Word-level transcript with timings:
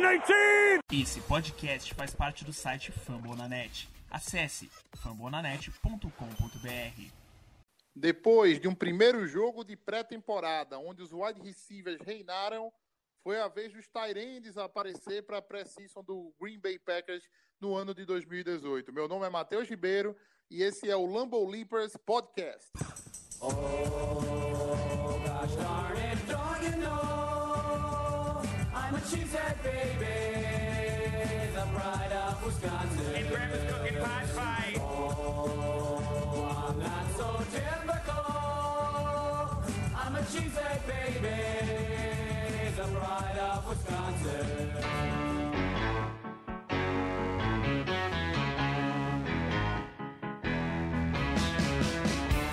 2019! 0.00 0.80
Esse 0.92 1.20
podcast 1.22 1.92
faz 1.94 2.14
parte 2.14 2.44
do 2.44 2.52
site 2.52 2.92
Fambonanet. 2.92 3.88
Acesse 4.08 4.70
fambonanet.com.br. 4.94 6.08
Depois 7.94 8.60
de 8.60 8.68
um 8.68 8.74
primeiro 8.74 9.26
jogo 9.26 9.64
de 9.64 9.76
pré-temporada, 9.76 10.78
onde 10.78 11.02
os 11.02 11.12
wide 11.12 11.42
receivers 11.42 12.00
reinaram, 12.00 12.72
foi 13.24 13.40
a 13.40 13.48
vez 13.48 13.72
dos 13.72 13.88
Tyrands 13.88 14.56
aparecer 14.56 15.26
para 15.26 15.38
a 15.38 15.42
pré-season 15.42 16.04
do 16.04 16.32
Green 16.40 16.60
Bay 16.60 16.78
Packers 16.78 17.24
no 17.60 17.74
ano 17.74 17.92
de 17.92 18.04
2018. 18.04 18.92
Meu 18.92 19.08
nome 19.08 19.26
é 19.26 19.30
Matheus 19.30 19.68
Ribeiro 19.68 20.16
e 20.48 20.62
esse 20.62 20.88
é 20.88 20.94
o 20.94 21.06
Lambo 21.06 21.44
Leapers 21.44 21.96
Podcast. 22.06 22.70
Oh, 23.40 23.50
gosh 25.26 25.56
darn 25.56 25.98
it, 25.98 27.27
I'm 28.88 28.94
a 28.94 29.00
cheesehead 29.00 29.62
baby, 29.62 30.16
the 31.52 31.60
pride 31.74 32.10
of 32.10 32.42
Wisconsin. 32.42 33.14
And 33.16 33.28
grandma's 33.28 33.64
cooking 33.70 33.98
pot 33.98 34.34
pie. 34.34 34.74
Oh, 34.78 36.66
I'm 36.66 36.78
not 36.78 37.06
so 37.14 37.44
typical. 37.52 38.32
I'm 39.94 40.16
a 40.16 40.22
cheesehead 40.22 40.80
baby, 40.86 41.36
the 42.78 42.86
pride 42.98 43.38
of 43.38 43.68
Wisconsin. 43.68 44.72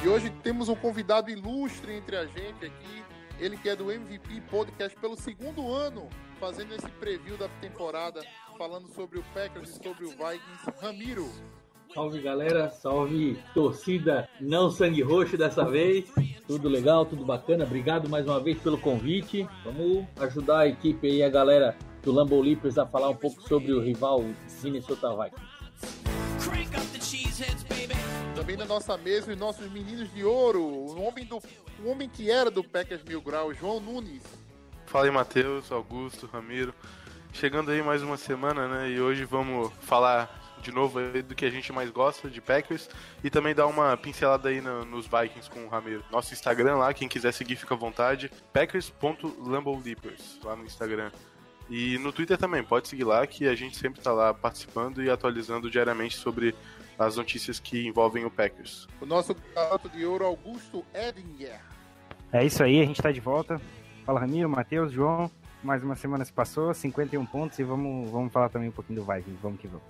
E 0.04 0.08
hoje 0.08 0.30
temos 0.44 0.68
um 0.68 0.76
convidado 0.76 1.32
ilustre 1.32 1.94
entre 1.94 2.18
a 2.18 2.26
gente 2.26 2.66
aqui, 2.66 3.05
ele 3.40 3.58
que 3.58 3.70
é 3.70 3.76
do 3.76 3.92
MVP 3.92 4.42
Podcast 4.50 4.98
pelo 5.00 5.16
segundo 5.16 5.74
ano, 5.74 6.08
fazendo 6.40 6.74
esse 6.74 6.90
preview 7.00 7.38
da 7.38 7.48
temporada, 7.62 8.22
falando 8.58 8.88
sobre 8.90 9.20
o 9.20 9.24
Packers 9.34 9.70
e 9.70 9.84
sobre 9.84 10.06
o 10.06 10.10
Vikings. 10.10 10.72
Ramiro. 10.82 11.30
Salve 11.94 12.22
galera, 12.22 12.70
salve 12.70 13.38
torcida 13.54 14.28
não 14.42 14.70
sangue 14.70 15.02
roxo 15.02 15.38
dessa 15.38 15.64
vez. 15.64 16.06
Tudo 16.48 16.68
legal, 16.68 17.06
tudo 17.06 17.24
bacana. 17.26 17.64
Obrigado 17.64 18.10
mais 18.10 18.26
uma 18.26 18.40
vez 18.40 18.60
pelo 18.60 18.78
convite. 18.78 19.48
Vamos 19.64 20.06
ajudar 20.20 20.60
a 20.60 20.68
equipe 20.68 21.08
e 21.08 21.24
a 21.24 21.30
galera 21.30 21.78
do 22.04 22.12
Lambo 22.12 22.42
Leapers 22.42 22.78
a 22.78 22.86
falar 22.86 23.10
um 23.10 23.16
pouco 23.16 23.42
sobre 23.48 23.72
o 23.72 23.80
rival 23.82 24.26
Minnesota 24.62 25.10
Vikings. 25.16 25.56
Também 28.36 28.58
na 28.58 28.66
nossa 28.66 28.98
mesa, 28.98 29.32
os 29.32 29.38
nossos 29.38 29.72
meninos 29.72 30.14
de 30.14 30.26
ouro, 30.26 30.62
o 30.62 31.02
homem, 31.02 31.24
do, 31.24 31.42
o 31.80 31.90
homem 31.90 32.10
que 32.10 32.30
era 32.30 32.52
do 32.52 32.62
Packers 32.62 33.02
Mil 33.04 33.22
Grau, 33.22 33.54
João 33.54 33.80
Nunes. 33.80 34.24
Fala 34.86 35.06
aí, 35.06 35.12
Matheus, 35.12 35.72
Augusto, 35.72 36.28
Ramiro. 36.28 36.74
Chegando 37.32 37.72
aí 37.72 37.82
mais 37.82 38.04
uma 38.04 38.18
semana, 38.18 38.68
né? 38.68 38.90
E 38.90 39.00
hoje 39.00 39.24
vamos 39.24 39.72
falar 39.80 40.58
de 40.62 40.70
novo 40.70 41.00
do 41.22 41.34
que 41.34 41.46
a 41.46 41.50
gente 41.50 41.72
mais 41.72 41.90
gosta 41.90 42.30
de 42.30 42.42
Packers 42.42 42.90
e 43.24 43.30
também 43.30 43.56
dar 43.56 43.68
uma 43.68 43.96
pincelada 43.96 44.50
aí 44.50 44.60
no, 44.60 44.84
nos 44.84 45.08
Vikings 45.08 45.50
com 45.50 45.66
o 45.66 45.70
Ramiro. 45.70 46.04
Nosso 46.12 46.34
Instagram 46.34 46.76
lá, 46.76 46.94
quem 46.94 47.08
quiser 47.08 47.32
seguir 47.32 47.56
fica 47.56 47.74
à 47.74 47.78
vontade, 47.78 48.30
packers.lamboleapers 48.52 50.40
lá 50.44 50.58
no 50.58 50.66
Instagram. 50.66 51.10
E 51.70 51.98
no 52.00 52.12
Twitter 52.12 52.38
também, 52.38 52.64
pode 52.64 52.88
seguir 52.90 53.06
lá 53.06 53.26
que 53.26 53.48
a 53.48 53.56
gente 53.56 53.78
sempre 53.78 54.00
está 54.00 54.12
lá 54.12 54.34
participando 54.34 55.02
e 55.02 55.10
atualizando 55.10 55.70
diariamente 55.70 56.18
sobre 56.18 56.54
as 56.98 57.18
notícias 57.18 57.60
que 57.60 57.88
envolvem 57.88 58.26
o 58.26 58.32
Packers. 58.32 58.88
O 59.02 59.06
nosso 59.06 59.36
garoto 59.54 59.90
de 59.90 60.06
ouro, 60.06 60.26
Augusto 60.26 60.86
Edinger. 60.94 61.60
É 62.32 62.44
isso 62.44 62.64
aí, 62.64 62.82
a 62.82 62.86
gente 62.86 63.00
está 63.00 63.12
de 63.12 63.20
volta. 63.20 63.62
Fala 64.06 64.20
Ramiro, 64.20 64.50
Matheus, 64.50 64.92
João. 64.92 65.32
Mais 65.64 65.84
uma 65.84 65.96
semana 65.96 66.24
se 66.24 66.32
passou, 66.32 66.74
51 66.74 67.26
pontos 67.26 67.58
e 67.58 67.64
vamos, 67.64 68.10
vamos 68.12 68.32
falar 68.32 68.50
também 68.50 68.70
um 68.70 68.72
pouquinho 68.72 69.02
do 69.02 69.06
Vikings. 69.06 69.40
Vamos 69.42 69.60
que 69.60 69.68
vamos. 69.68 69.84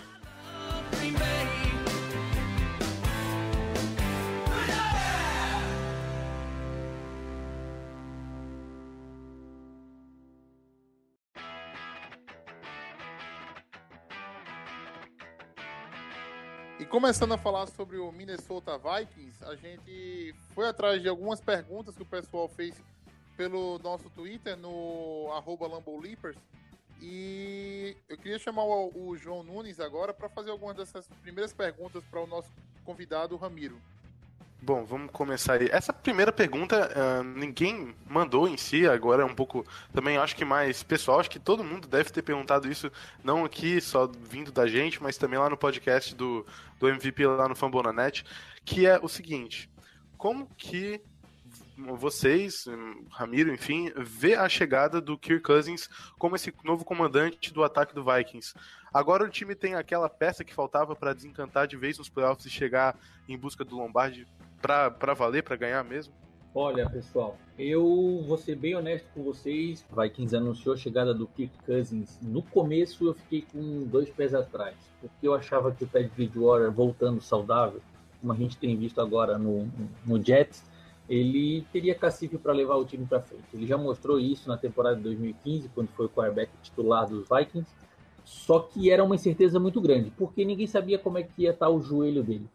Começando 16.96 17.34
a 17.34 17.38
falar 17.38 17.68
sobre 17.68 17.98
o 17.98 18.10
Minnesota 18.10 18.78
Vikings, 18.78 19.44
a 19.44 19.54
gente 19.58 20.34
foi 20.54 20.66
atrás 20.66 21.02
de 21.02 21.10
algumas 21.10 21.42
perguntas 21.42 21.94
que 21.94 22.04
o 22.04 22.06
pessoal 22.06 22.48
fez 22.48 22.74
pelo 23.36 23.78
nosso 23.80 24.10
Twitter, 24.12 24.56
no 24.56 25.30
arroba 25.34 25.68
LamboLeapers. 25.68 26.38
E 27.02 27.98
eu 28.08 28.18
queria 28.18 28.40
chamar 28.40 28.64
o, 28.64 29.10
o 29.10 29.18
João 29.18 29.44
Nunes 29.44 29.82
agora 29.82 30.14
para 30.14 30.30
fazer 30.30 30.52
algumas 30.52 30.78
dessas 30.78 31.06
primeiras 31.22 31.52
perguntas 31.52 32.02
para 32.06 32.22
o 32.22 32.28
nosso 32.28 32.50
convidado, 32.86 33.36
Ramiro. 33.36 33.78
Bom, 34.62 34.84
vamos 34.84 35.12
começar 35.12 35.62
aí. 35.62 35.70
Essa 35.72 35.94
primeira 35.94 36.32
pergunta, 36.32 36.90
uh, 36.90 37.24
ninguém 37.24 37.94
mandou 38.10 38.48
em 38.48 38.58
si, 38.58 38.88
agora 38.88 39.22
é 39.22 39.26
um 39.26 39.36
pouco 39.36 39.64
também 39.94 40.18
acho 40.18 40.36
que 40.36 40.44
mais 40.44 40.82
pessoal, 40.82 41.20
acho 41.20 41.30
que 41.30 41.40
todo 41.40 41.64
mundo 41.64 41.88
deve 41.88 42.10
ter 42.10 42.24
perguntado 42.24 42.68
isso, 42.70 42.92
não 43.24 43.46
aqui 43.46 43.80
só 43.80 44.08
vindo 44.08 44.52
da 44.52 44.66
gente, 44.66 45.04
mas 45.04 45.18
também 45.18 45.38
lá 45.38 45.50
no 45.50 45.58
podcast 45.58 46.16
do, 46.16 46.46
do 46.80 46.88
MVP 46.88 47.28
lá 47.28 47.48
no 47.48 47.56
Fambonanet, 47.56 48.26
que 48.64 48.88
é 48.88 48.98
o 49.00 49.08
seguinte: 49.08 49.70
como 50.18 50.48
que 50.58 51.00
vocês, 51.78 52.66
Ramiro, 53.10 53.54
enfim, 53.54 53.92
vê 53.98 54.36
a 54.36 54.48
chegada 54.48 55.02
do 55.02 55.18
Kirk 55.18 55.44
Cousins 55.44 55.90
como 56.18 56.36
esse 56.36 56.54
novo 56.64 56.86
comandante 56.86 57.54
do 57.54 57.64
ataque 57.64 57.94
do 57.94 58.04
Vikings. 58.04 58.54
Agora 58.94 59.26
o 59.26 59.30
time 59.30 59.56
tem 59.56 59.76
aquela 59.76 60.10
peça 60.10 60.44
que 60.44 60.54
faltava 60.54 60.96
para 60.96 61.14
desencantar 61.14 61.68
de 61.68 61.76
vez 61.76 61.98
nos 61.98 62.10
playoffs 62.10 62.46
e 62.46 62.50
chegar 62.50 62.98
em 63.28 63.38
busca 63.38 63.66
do 63.66 63.76
Lombardi 63.76 64.26
para 64.62 65.14
valer, 65.14 65.44
para 65.44 65.56
ganhar 65.56 65.84
mesmo? 65.84 66.14
Olha, 66.58 66.90
pessoal, 66.90 67.38
eu 67.60 68.24
vou 68.26 68.38
ser 68.38 68.56
bem 68.56 68.76
honesto 68.76 69.06
com 69.14 69.22
vocês. 69.22 69.86
Vikings 69.94 70.34
anunciou 70.34 70.74
a 70.74 70.78
chegada 70.78 71.14
do 71.14 71.28
Kirk 71.28 71.54
Cousins. 71.66 72.18
No 72.22 72.42
começo 72.42 73.08
eu 73.08 73.14
fiquei 73.14 73.42
com 73.42 73.84
dois 73.84 74.10
pés 74.10 74.34
atrás, 74.34 74.76
porque 75.02 75.28
eu 75.28 75.34
achava 75.34 75.74
que 75.74 75.84
o 75.84 75.88
Ted 75.88 76.10
Bridgewater 76.16 76.72
voltando 76.72 77.20
saudável, 77.20 77.82
como 78.22 78.32
a 78.32 78.36
gente 78.38 78.58
tem 78.58 78.78
visto 78.78 79.02
agora 79.02 79.38
no, 79.38 79.70
no 80.06 80.24
Jets, 80.24 80.64
ele 81.10 81.66
teria 81.72 81.94
cacife 81.94 82.38
para 82.38 82.54
levar 82.54 82.76
o 82.76 82.86
time 82.86 83.06
para 83.06 83.22
frente. 83.22 83.44
Ele 83.54 83.68
já 83.68 83.78
mostrou 83.78 84.20
isso 84.20 84.48
na 84.50 84.58
temporada 84.58 84.96
de 84.96 85.04
2015, 85.04 85.70
quando 85.70 85.88
foi 85.90 86.08
o 86.08 86.10
quarterback 86.10 86.52
titular 86.62 87.08
dos 87.08 87.28
Vikings. 87.30 87.70
Só 88.24 88.60
que 88.60 88.90
era 88.90 89.04
uma 89.04 89.16
incerteza 89.16 89.60
muito 89.60 89.80
grande, 89.80 90.12
porque 90.18 90.44
ninguém 90.44 90.66
sabia 90.66 90.98
como 90.98 91.20
é 91.20 91.24
que 91.24 91.44
ia 91.44 91.52
estar 91.52 91.70
o 91.70 91.80
joelho 91.80 92.24
dele 92.24 92.50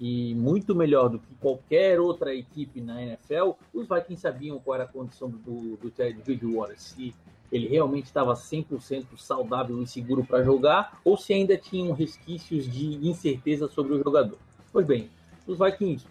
e 0.00 0.34
muito 0.34 0.74
melhor 0.74 1.08
do 1.08 1.18
que 1.18 1.34
qualquer 1.36 1.98
outra 2.00 2.34
equipe 2.34 2.80
na 2.80 3.02
NFL, 3.02 3.52
os 3.72 3.88
Vikings 3.88 4.20
sabiam 4.20 4.58
qual 4.58 4.74
era 4.74 4.84
a 4.84 4.88
condição 4.88 5.28
do, 5.28 5.76
do 5.76 5.90
Ted 5.90 6.20
Bridgewater, 6.22 6.78
se 6.78 7.14
ele 7.50 7.68
realmente 7.68 8.06
estava 8.06 8.34
100% 8.34 9.16
saudável 9.16 9.80
e 9.82 9.86
seguro 9.86 10.24
para 10.24 10.42
jogar, 10.42 11.00
ou 11.04 11.16
se 11.16 11.32
ainda 11.32 11.56
tinham 11.56 11.92
resquícios 11.92 12.70
de 12.70 13.08
incerteza 13.08 13.68
sobre 13.68 13.94
o 13.94 14.02
jogador. 14.02 14.38
Pois 14.72 14.86
bem, 14.86 15.08
os 15.46 15.58
Vikings 15.58 16.06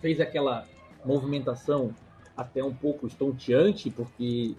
fez 0.00 0.20
aquela 0.20 0.66
movimentação 1.06 1.94
até 2.36 2.62
um 2.62 2.74
pouco 2.74 3.06
estonteante, 3.06 3.90
porque 3.90 4.54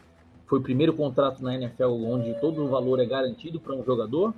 foi 0.47 0.59
o 0.59 0.61
primeiro 0.61 0.93
contrato 0.93 1.43
na 1.43 1.53
NFL 1.55 1.91
onde 2.05 2.33
todo 2.39 2.63
o 2.63 2.67
valor 2.67 2.99
é 2.99 3.05
garantido 3.05 3.59
para 3.59 3.75
um 3.75 3.83
jogador, 3.83 4.33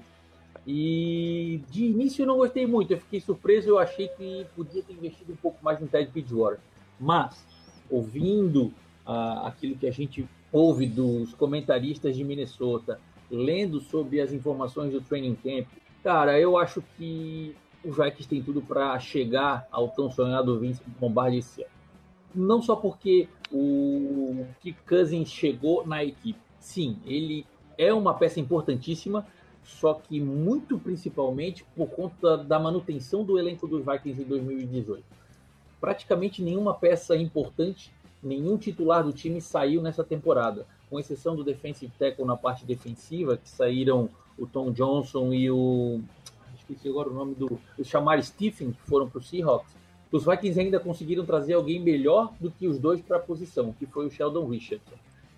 e 0.68 1.62
de 1.70 1.86
início 1.86 2.24
eu 2.24 2.28
não 2.28 2.38
gostei 2.38 2.66
muito, 2.66 2.92
eu 2.92 3.00
fiquei 3.00 3.22
surpreso, 3.22 3.70
eu 3.70 3.80
achei 3.80 4.08
que 4.10 4.46
podia 4.56 4.84
ter 4.84 4.94
investido 4.94 5.34
um 5.34 5.38
pouco 5.38 5.64
mais 5.64 5.80
no 5.80 5.88
Ted 5.88 6.12
Bridgewater. 6.12 6.60
Mas, 7.00 7.46
ouvindo 7.90 8.66
uh, 9.08 9.46
aquilo 9.46 9.76
que 9.76 9.88
a 9.88 9.92
gente 9.92 10.28
ouve 10.52 10.86
dos 10.86 11.34
comentaristas 11.34 12.16
de 12.16 12.24
Minnesota, 12.24 13.00
lendo 13.32 13.80
sobre 13.80 14.20
as 14.20 14.34
informações 14.34 14.92
do 14.92 15.02
training 15.02 15.36
camp, 15.36 15.68
cara, 16.04 16.40
eu 16.40 16.58
acho 16.58 16.84
que 16.98 17.56
o 17.84 17.92
Vikings 17.92 18.28
tem 18.28 18.44
tudo 18.44 18.62
para 18.62 19.00
chegar 19.00 19.68
ao 19.72 19.88
tão 19.90 20.12
sonhado 20.12 20.60
Vince 20.60 20.82
Lombardi 21.02 21.38
esse 21.38 21.62
ano. 21.62 21.79
Não 22.34 22.62
só 22.62 22.76
porque 22.76 23.28
o 23.52 24.46
Kirk 24.62 24.80
Cousins 24.88 25.30
chegou 25.30 25.86
na 25.86 26.04
equipe. 26.04 26.40
Sim, 26.60 26.98
ele 27.06 27.46
é 27.78 27.94
uma 27.94 28.14
peça 28.14 28.40
importantíssima, 28.40 29.26
só 29.64 29.94
que 29.94 30.20
muito 30.20 30.78
principalmente 30.78 31.64
por 31.76 31.88
conta 31.88 32.38
da 32.38 32.60
manutenção 32.60 33.24
do 33.24 33.40
elenco 33.40 33.68
dos 33.68 33.86
Vikings 33.86 34.22
em 34.22 34.26
2018. 34.26 35.04
Praticamente 35.80 36.42
nenhuma 36.42 36.74
peça 36.74 37.16
importante, 37.16 37.92
nenhum 38.22 38.58
titular 38.58 39.04
do 39.04 39.14
time 39.14 39.40
saiu 39.40 39.82
nessa 39.82 40.04
temporada, 40.04 40.68
com 40.90 41.00
exceção 41.00 41.36
do 41.36 41.44
defensive 41.44 41.92
tackle 41.98 42.26
na 42.26 42.36
parte 42.36 42.66
defensiva, 42.66 43.38
que 43.38 43.48
saíram 43.48 44.10
o 44.38 44.46
Tom 44.46 44.72
Johnson 44.72 45.34
e 45.34 45.50
o 45.50 46.02
esqueci 46.58 46.90
agora 46.90 47.10
o 47.10 47.14
nome 47.14 47.36
do 47.36 47.60
o 47.78 48.24
Stephen, 48.24 48.72
que 48.72 48.82
foram 48.82 49.10
para 49.10 49.20
o 49.20 49.24
Seahawks. 49.24 49.79
Os 50.12 50.26
Vikings 50.26 50.60
ainda 50.60 50.80
conseguiram 50.80 51.24
trazer 51.24 51.54
alguém 51.54 51.80
melhor 51.80 52.34
do 52.40 52.50
que 52.50 52.68
os 52.68 52.80
dois 52.80 53.00
para 53.00 53.18
a 53.18 53.20
posição, 53.20 53.72
que 53.74 53.86
foi 53.86 54.08
o 54.08 54.10
Sheldon 54.10 54.48
Richardson. 54.48 54.96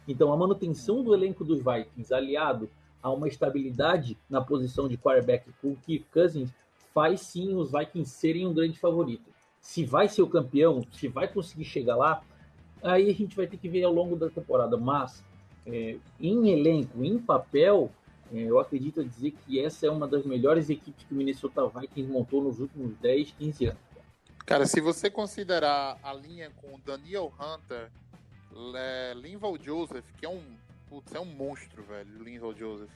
Então, 0.08 0.32
a 0.32 0.38
manutenção 0.38 1.04
do 1.04 1.14
elenco 1.14 1.44
dos 1.44 1.60
Vikings, 1.60 2.14
aliado 2.14 2.70
há 3.04 3.12
uma 3.12 3.28
estabilidade 3.28 4.18
na 4.30 4.42
posição 4.42 4.88
de 4.88 4.98
quarterback 4.98 5.50
com 5.62 5.70
o 5.70 5.76
Kirk 5.76 6.06
Cousins, 6.12 6.50
faz 6.94 7.22
sim 7.22 7.56
os 7.56 7.72
Vikings 7.72 8.12
serem 8.12 8.48
um 8.48 8.54
grande 8.54 8.80
favorito. 8.80 9.30
Se 9.60 9.84
vai 9.84 10.08
ser 10.08 10.22
o 10.22 10.28
campeão, 10.28 10.82
se 10.94 11.08
vai 11.08 11.28
conseguir 11.28 11.66
chegar 11.66 11.96
lá, 11.96 12.24
aí 12.82 13.10
a 13.10 13.14
gente 13.14 13.36
vai 13.36 13.48
ter 13.48 13.58
que 13.58 13.70
ver 13.70 13.84
ao 13.84 13.94
longo 13.94 14.16
da 14.16 14.30
temporada. 14.30 14.78
Mas 14.78 15.24
é, 15.66 15.98
em 16.20 16.50
elenco, 16.50 17.04
em 17.04 17.20
papel, 17.20 17.92
é, 18.34 18.40
eu 18.40 18.58
acredito 18.58 19.04
dizer 19.04 19.34
que 19.46 19.60
essa 19.60 19.86
é 19.86 19.90
uma 19.90 20.08
das 20.08 20.26
melhores 20.26 20.70
equipes 20.70 21.06
que 21.06 21.14
o 21.14 21.18
Minnesota 21.18 21.68
Vikings 21.68 22.12
montou 22.12 22.42
nos 22.42 22.60
últimos 22.60 22.96
10, 22.98 23.32
15 23.38 23.66
anos. 23.66 23.91
Cara, 24.52 24.66
se 24.66 24.82
você 24.82 25.10
considerar 25.10 25.98
a 26.04 26.12
linha 26.12 26.52
com 26.58 26.78
Daniel 26.82 27.32
Hunter, 27.40 27.90
Linval 29.16 29.58
Joseph, 29.58 30.04
que 30.18 30.26
é 30.26 30.30
um, 30.30 30.44
putz, 30.90 31.16
é 31.16 31.22
um 31.22 31.24
monstro, 31.24 31.82
velho, 31.84 32.22
Linval 32.22 32.54
Joseph, 32.54 32.92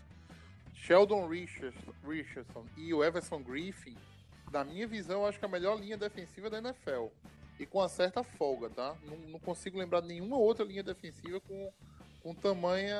Sheldon 0.73 1.29
Richardson 1.29 2.65
e 2.75 2.93
o 2.93 3.01
Everson 3.01 3.41
Griffin, 3.41 3.95
na 4.51 4.65
minha 4.65 4.85
visão, 4.85 5.21
eu 5.21 5.27
acho 5.27 5.39
que 5.39 5.45
é 5.45 5.47
a 5.47 5.51
melhor 5.51 5.79
linha 5.79 5.95
defensiva 5.95 6.49
da 6.49 6.57
NFL. 6.57 7.07
E 7.57 7.65
com 7.65 7.77
uma 7.77 7.87
certa 7.87 8.21
folga, 8.21 8.69
tá? 8.69 8.93
Não, 9.05 9.15
não 9.15 9.39
consigo 9.39 9.79
lembrar 9.79 10.01
nenhuma 10.01 10.35
outra 10.35 10.65
linha 10.65 10.83
defensiva 10.83 11.39
com, 11.39 11.71
com 12.21 12.35
tamanha, 12.35 12.99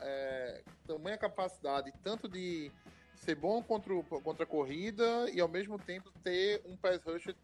é, 0.00 0.60
tamanha 0.88 1.16
capacidade, 1.16 1.92
tanto 2.02 2.28
de 2.28 2.68
ser 3.14 3.36
bom 3.36 3.62
contra, 3.62 3.94
contra 4.24 4.42
a 4.42 4.46
corrida 4.46 5.30
e 5.32 5.40
ao 5.40 5.46
mesmo 5.46 5.78
tempo 5.78 6.10
ter 6.24 6.60
um 6.66 6.76
pass 6.76 7.00
rusher 7.04 7.36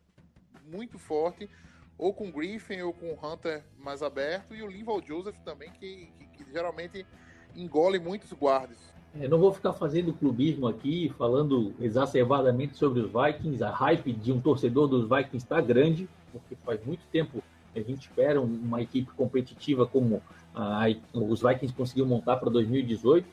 muito 0.72 0.98
forte, 0.98 1.48
ou 1.96 2.12
com 2.12 2.30
Griffin 2.30 2.80
ou 2.82 2.92
com 2.92 3.18
Hunter 3.20 3.64
mais 3.78 4.02
aberto, 4.02 4.54
e 4.54 4.62
o 4.62 4.68
Linval 4.68 5.02
Joseph 5.04 5.36
também, 5.44 5.70
que, 5.72 6.08
que, 6.18 6.44
que 6.44 6.52
geralmente 6.52 7.04
engole 7.56 7.98
muitos 7.98 8.32
guardas. 8.32 8.78
É, 9.18 9.26
não 9.26 9.38
vou 9.38 9.52
ficar 9.52 9.72
fazendo 9.72 10.12
clubismo 10.12 10.68
aqui, 10.68 11.12
falando 11.16 11.74
exacerbadamente 11.80 12.76
sobre 12.76 13.00
os 13.00 13.10
Vikings. 13.10 13.64
A 13.64 13.70
hype 13.70 14.12
de 14.12 14.32
um 14.32 14.40
torcedor 14.40 14.86
dos 14.86 15.08
Vikings 15.08 15.38
está 15.38 15.60
grande, 15.60 16.08
porque 16.30 16.54
faz 16.56 16.84
muito 16.84 17.02
tempo 17.10 17.42
a 17.74 17.80
gente 17.80 18.08
espera 18.08 18.40
uma 18.40 18.82
equipe 18.82 19.10
competitiva 19.12 19.86
como 19.86 20.22
a, 20.54 20.86
os 21.12 21.40
Vikings 21.40 21.74
conseguiu 21.74 22.06
montar 22.06 22.36
para 22.36 22.50
2018. 22.50 23.26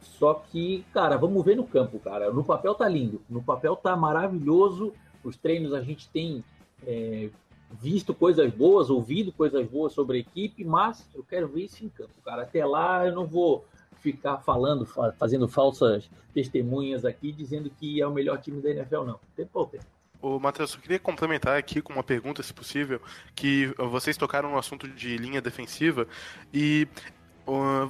Só 0.00 0.34
que, 0.34 0.84
cara, 0.92 1.16
vamos 1.16 1.44
ver 1.44 1.56
no 1.56 1.64
campo, 1.64 1.98
cara. 1.98 2.30
No 2.30 2.44
papel 2.44 2.74
tá 2.74 2.88
lindo, 2.88 3.22
no 3.28 3.42
papel 3.42 3.76
tá 3.76 3.96
maravilhoso. 3.96 4.92
Os 5.22 5.36
treinos 5.36 5.72
a 5.72 5.80
gente 5.80 6.08
tem 6.08 6.44
é, 6.86 7.30
visto 7.80 8.14
coisas 8.14 8.52
boas, 8.52 8.90
ouvido 8.90 9.32
coisas 9.32 9.66
boas 9.66 9.92
sobre 9.92 10.18
a 10.18 10.20
equipe, 10.20 10.64
mas 10.64 11.08
eu 11.14 11.24
quero 11.24 11.48
ver 11.48 11.64
isso 11.64 11.84
em 11.84 11.88
campo, 11.88 12.12
cara. 12.24 12.42
Até 12.42 12.64
lá 12.64 13.06
eu 13.06 13.14
não 13.14 13.26
vou 13.26 13.64
ficar 14.00 14.38
falando, 14.38 14.86
fazendo 15.18 15.48
falsas 15.48 16.10
testemunhas 16.34 17.04
aqui, 17.04 17.32
dizendo 17.32 17.70
que 17.70 18.00
é 18.00 18.06
o 18.06 18.12
melhor 18.12 18.40
time 18.40 18.60
da 18.60 18.70
NFL, 18.70 19.04
não. 19.04 19.18
Tem 19.34 19.46
pouco 19.46 19.72
tempo. 19.72 19.86
O 20.20 20.38
Matheus, 20.38 20.74
eu 20.74 20.80
queria 20.80 20.98
complementar 20.98 21.56
aqui 21.58 21.82
com 21.82 21.92
uma 21.92 22.02
pergunta, 22.02 22.42
se 22.42 22.52
possível, 22.52 23.00
que 23.34 23.74
vocês 23.76 24.16
tocaram 24.16 24.50
no 24.50 24.58
assunto 24.58 24.88
de 24.88 25.18
linha 25.18 25.40
defensiva 25.40 26.06
e 26.52 26.88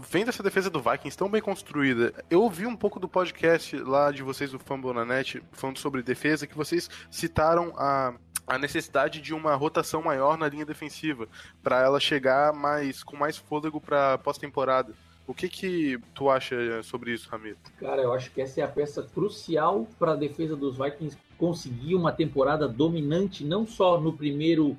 vendo 0.02 0.28
essa 0.28 0.42
defesa 0.42 0.68
do 0.68 0.80
Vikings 0.80 1.16
tão 1.16 1.28
bem 1.28 1.40
construída, 1.40 2.12
eu 2.30 2.42
ouvi 2.42 2.66
um 2.66 2.76
pouco 2.76 2.98
do 2.98 3.08
podcast 3.08 3.76
lá 3.76 4.10
de 4.10 4.22
vocês 4.22 4.50
do 4.50 4.58
Fumble 4.58 4.92
na 4.92 5.04
Net 5.04 5.42
falando 5.52 5.78
sobre 5.78 6.02
defesa, 6.02 6.46
que 6.46 6.56
vocês 6.56 6.88
citaram 7.10 7.72
a 7.76 8.14
a 8.46 8.58
necessidade 8.58 9.20
de 9.20 9.32
uma 9.32 9.54
rotação 9.54 10.02
maior 10.02 10.36
na 10.36 10.48
linha 10.48 10.66
defensiva 10.66 11.26
para 11.62 11.82
ela 11.82 11.98
chegar 11.98 12.52
mais 12.52 13.02
com 13.02 13.16
mais 13.16 13.36
fôlego 13.36 13.80
para 13.80 14.18
pós-temporada. 14.18 14.92
O 15.26 15.32
que 15.32 15.48
que 15.48 15.98
tu 16.14 16.28
acha 16.28 16.82
sobre 16.82 17.12
isso, 17.12 17.28
Ramiro? 17.30 17.56
Cara, 17.80 18.02
eu 18.02 18.12
acho 18.12 18.30
que 18.30 18.42
essa 18.42 18.60
é 18.60 18.64
a 18.64 18.68
peça 18.68 19.02
crucial 19.02 19.88
para 19.98 20.12
a 20.12 20.16
defesa 20.16 20.54
dos 20.54 20.76
Vikings 20.76 21.16
conseguir 21.38 21.94
uma 21.94 22.12
temporada 22.12 22.68
dominante, 22.68 23.42
não 23.42 23.66
só 23.66 23.98
no 23.98 24.12
primeiro 24.12 24.76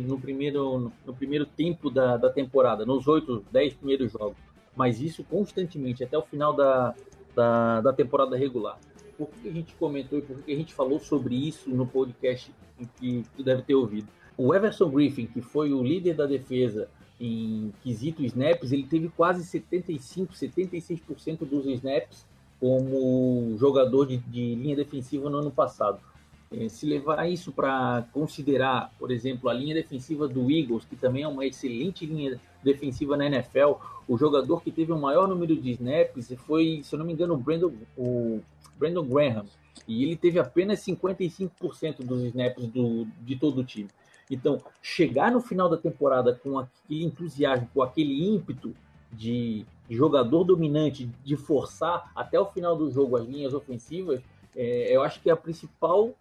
no 0.00 0.18
primeiro, 0.18 0.92
no 1.06 1.14
primeiro 1.14 1.46
tempo 1.46 1.90
da, 1.90 2.16
da 2.16 2.30
temporada, 2.30 2.84
nos 2.84 3.06
oito, 3.06 3.44
dez 3.50 3.74
primeiros 3.74 4.12
jogos, 4.12 4.36
mas 4.74 5.00
isso 5.00 5.24
constantemente 5.24 6.02
até 6.02 6.16
o 6.16 6.22
final 6.22 6.52
da, 6.52 6.94
da, 7.34 7.80
da 7.80 7.92
temporada 7.92 8.36
regular. 8.36 8.78
Por 9.16 9.28
que 9.28 9.48
a 9.48 9.52
gente 9.52 9.74
comentou 9.74 10.18
e 10.18 10.22
por 10.22 10.42
que 10.42 10.52
a 10.52 10.56
gente 10.56 10.74
falou 10.74 10.98
sobre 10.98 11.34
isso 11.34 11.70
no 11.70 11.86
podcast 11.86 12.52
que 12.98 13.24
tu 13.36 13.42
deve 13.42 13.62
ter 13.62 13.74
ouvido? 13.74 14.08
O 14.36 14.54
Everson 14.54 14.88
Griffin, 14.90 15.26
que 15.26 15.40
foi 15.40 15.72
o 15.72 15.82
líder 15.82 16.14
da 16.14 16.26
defesa 16.26 16.88
em 17.20 17.72
quesito 17.82 18.22
snaps, 18.22 18.70
ele 18.70 18.84
teve 18.84 19.08
quase 19.08 19.44
75, 19.44 20.32
76% 20.32 21.38
dos 21.40 21.66
snaps 21.66 22.24
como 22.60 23.56
jogador 23.58 24.06
de, 24.06 24.18
de, 24.18 24.54
linha 24.54 24.76
defensiva 24.76 25.28
no 25.28 25.38
ano 25.38 25.50
passado. 25.50 26.00
É, 26.50 26.68
se 26.68 26.86
levar 26.86 27.28
isso 27.28 27.52
para 27.52 28.06
considerar, 28.10 28.90
por 28.98 29.10
exemplo, 29.10 29.50
a 29.50 29.52
linha 29.52 29.74
defensiva 29.74 30.26
do 30.26 30.50
Eagles, 30.50 30.84
que 30.86 30.96
também 30.96 31.22
é 31.22 31.28
uma 31.28 31.44
excelente 31.44 32.06
linha 32.06 32.40
defensiva 32.64 33.16
na 33.16 33.26
NFL, 33.26 33.74
o 34.08 34.16
jogador 34.16 34.62
que 34.62 34.70
teve 34.70 34.90
o 34.90 34.98
maior 34.98 35.28
número 35.28 35.54
de 35.54 35.72
snaps 35.72 36.32
foi, 36.46 36.80
se 36.82 36.94
eu 36.94 36.98
não 36.98 37.04
me 37.04 37.12
engano, 37.12 37.34
o 37.34 37.36
Brandon, 37.36 37.72
o 37.96 38.40
Brandon 38.78 39.04
Graham, 39.04 39.44
e 39.86 40.02
ele 40.02 40.16
teve 40.16 40.38
apenas 40.38 40.80
55% 40.80 41.98
dos 41.98 42.22
snaps 42.24 42.66
do, 42.68 43.06
de 43.20 43.36
todo 43.36 43.60
o 43.60 43.64
time. 43.64 43.88
Então, 44.30 44.60
chegar 44.82 45.30
no 45.30 45.40
final 45.40 45.68
da 45.68 45.76
temporada 45.76 46.34
com 46.34 46.58
aquele 46.58 47.04
entusiasmo, 47.04 47.68
com 47.74 47.82
aquele 47.82 48.26
ímpeto 48.26 48.74
de 49.12 49.66
jogador 49.88 50.44
dominante, 50.44 51.08
de 51.24 51.36
forçar 51.36 52.10
até 52.14 52.38
o 52.38 52.46
final 52.46 52.76
do 52.76 52.90
jogo 52.90 53.16
as 53.16 53.26
linhas 53.26 53.54
ofensivas, 53.54 54.20
é, 54.54 54.94
eu 54.94 55.02
acho 55.02 55.20
que 55.20 55.30
é 55.30 55.32
a 55.32 55.36
principal 55.36 56.14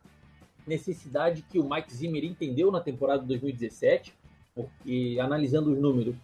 necessidade 0.68 1.42
que 1.42 1.58
o 1.60 1.68
Mike 1.68 1.94
Zimmer 1.94 2.24
entendeu 2.24 2.72
na 2.72 2.80
temporada 2.80 3.22
de 3.22 3.28
2017, 3.28 4.14
porque 4.54 5.18
analisando 5.20 5.72
os 5.72 5.80
números, 5.80 6.16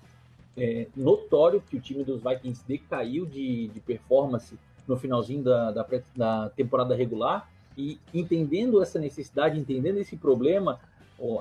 é 0.56 0.88
notório 0.96 1.62
que 1.62 1.78
o 1.78 1.80
time 1.82 2.04
dos 2.04 2.22
Vikings 2.22 2.64
decaiu 2.68 3.26
de, 3.26 3.70
de 3.70 3.80
performance 3.80 4.58
no 4.88 4.98
finalzinho 4.98 5.42
da, 5.42 5.72
da, 5.72 5.88
da 6.16 6.50
temporada 6.50 6.96
regular, 6.96 7.50
e 7.76 7.98
entendendo 8.14 8.82
essa 8.82 9.00
necessidade, 9.00 9.60
entendendo 9.60 9.98
esse 9.98 10.16
problema, 10.16 10.80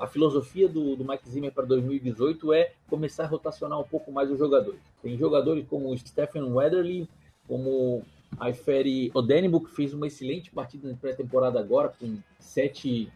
a 0.00 0.06
filosofia 0.06 0.69
do, 0.69 0.96
do 0.96 1.05
Mike 1.05 1.28
Zimmer 1.28 1.52
para 1.52 1.66
2018 1.66 2.52
é 2.52 2.72
começar 2.88 3.25
a 3.25 3.26
rotacionar 3.26 3.78
um 3.81 3.84
pouco 3.84 4.12
mais 4.12 4.31
os 4.31 4.38
jogadores. 4.38 4.81
Tem 5.02 5.16
jogadores 5.19 5.66
como 5.69 5.90
o 5.90 5.98
Stephen 5.98 6.44
Weatherly, 6.44 7.08
como 7.48 8.02
a 8.38 8.50
Iferi 8.50 9.11
Odenbo, 9.14 9.61
que 9.61 9.70
fez 9.70 9.93
uma 9.93 10.06
excelente 10.06 10.51
partida 10.51 10.89
na 10.89 10.96
pré-temporada 10.96 11.58
agora, 11.60 11.89
com 11.89 12.19
sete, 12.39 13.10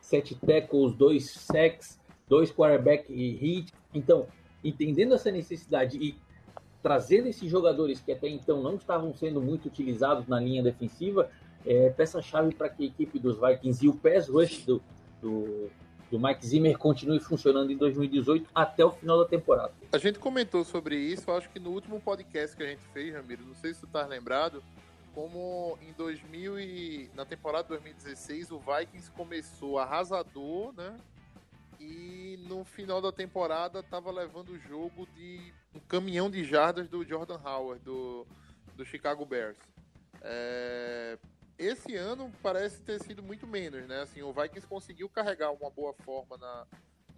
sete 0.00 0.34
tackles, 0.34 0.94
dois 0.94 1.30
sacks, 1.30 2.00
dois 2.28 2.50
quarterback 2.50 3.12
hit. 3.12 3.72
Então, 3.94 4.26
entendendo 4.64 5.14
essa 5.14 5.30
necessidade 5.30 5.98
e 5.98 6.16
trazendo 6.82 7.28
esses 7.28 7.48
jogadores 7.48 8.00
que 8.00 8.10
até 8.10 8.28
então 8.28 8.60
não 8.62 8.74
estavam 8.74 9.14
sendo 9.14 9.40
muito 9.40 9.66
utilizados 9.66 10.26
na 10.26 10.40
linha 10.40 10.62
defensiva, 10.62 11.30
é 11.64 11.90
peça-chave 11.90 12.54
para 12.54 12.68
que 12.68 12.82
a 12.82 12.86
equipe 12.86 13.18
dos 13.18 13.38
Vikings 13.38 13.84
e 13.84 13.88
o 13.88 13.94
pass 13.94 14.28
rush 14.28 14.64
do, 14.64 14.82
do, 15.20 15.70
do 16.12 16.20
Mike 16.20 16.46
Zimmer 16.46 16.76
continue 16.76 17.18
funcionando 17.18 17.72
em 17.72 17.76
2018 17.76 18.50
até 18.54 18.84
o 18.84 18.90
final 18.90 19.18
da 19.18 19.24
temporada. 19.24 19.72
A 19.90 19.96
gente 19.96 20.18
comentou 20.18 20.62
sobre 20.62 20.94
isso, 20.94 21.32
acho 21.32 21.48
que 21.48 21.58
no 21.58 21.70
último 21.70 21.98
podcast 21.98 22.54
que 22.54 22.62
a 22.62 22.66
gente 22.66 22.82
fez, 22.92 23.14
Ramiro, 23.14 23.42
não 23.46 23.54
sei 23.54 23.72
se 23.72 23.80
tu 23.80 23.86
tá 23.86 24.04
lembrado, 24.04 24.62
como 25.14 25.78
em 25.80 25.90
2000 25.94 26.60
e 26.60 27.10
na 27.14 27.24
temporada 27.24 27.68
2016 27.68 28.50
o 28.50 28.58
Vikings 28.58 29.10
começou 29.12 29.78
arrasador, 29.78 30.74
né? 30.74 30.94
E 31.80 32.38
no 32.46 32.62
final 32.62 33.00
da 33.00 33.10
temporada 33.10 33.82
tava 33.82 34.10
levando 34.10 34.50
o 34.50 34.58
jogo 34.58 35.08
de 35.16 35.40
um 35.74 35.80
caminhão 35.80 36.30
de 36.30 36.44
jardas 36.44 36.90
do 36.90 37.02
Jordan 37.02 37.40
Howard 37.42 37.82
do, 37.82 38.26
do 38.76 38.84
Chicago 38.84 39.24
Bears. 39.24 39.56
É, 40.20 41.16
esse 41.64 41.96
ano 41.96 42.30
parece 42.42 42.80
ter 42.82 43.02
sido 43.02 43.22
muito 43.22 43.46
menos, 43.46 43.86
né? 43.86 44.02
Assim, 44.02 44.22
o 44.22 44.32
Vikings 44.32 44.66
conseguiu 44.66 45.08
carregar 45.08 45.50
uma 45.52 45.70
boa 45.70 45.92
forma 46.04 46.36
na, 46.36 46.66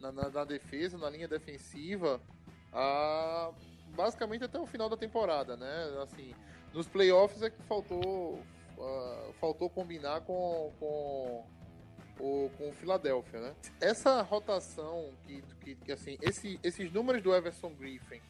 na, 0.00 0.12
na, 0.12 0.28
na 0.28 0.44
defesa, 0.44 0.98
na 0.98 1.10
linha 1.10 1.28
defensiva, 1.28 2.20
a, 2.72 3.52
basicamente 3.94 4.44
até 4.44 4.58
o 4.58 4.66
final 4.66 4.88
da 4.88 4.96
temporada, 4.96 5.56
né? 5.56 6.02
Assim, 6.02 6.34
nos 6.72 6.86
playoffs 6.88 7.42
é 7.42 7.50
que 7.50 7.62
faltou, 7.62 8.34
uh, 8.78 9.32
faltou 9.40 9.70
combinar 9.70 10.20
com, 10.22 10.72
com 10.78 11.46
o, 12.18 12.50
com 12.56 12.68
o 12.68 12.72
Philadelphia, 12.72 13.40
né? 13.40 13.54
Essa 13.80 14.22
rotação 14.22 15.12
que, 15.26 15.42
que, 15.60 15.74
que, 15.76 15.92
assim, 15.92 16.18
esse, 16.20 16.58
esses 16.62 16.92
números 16.92 17.22
do 17.22 17.34
Everson 17.34 17.70
Griffin 17.74 18.20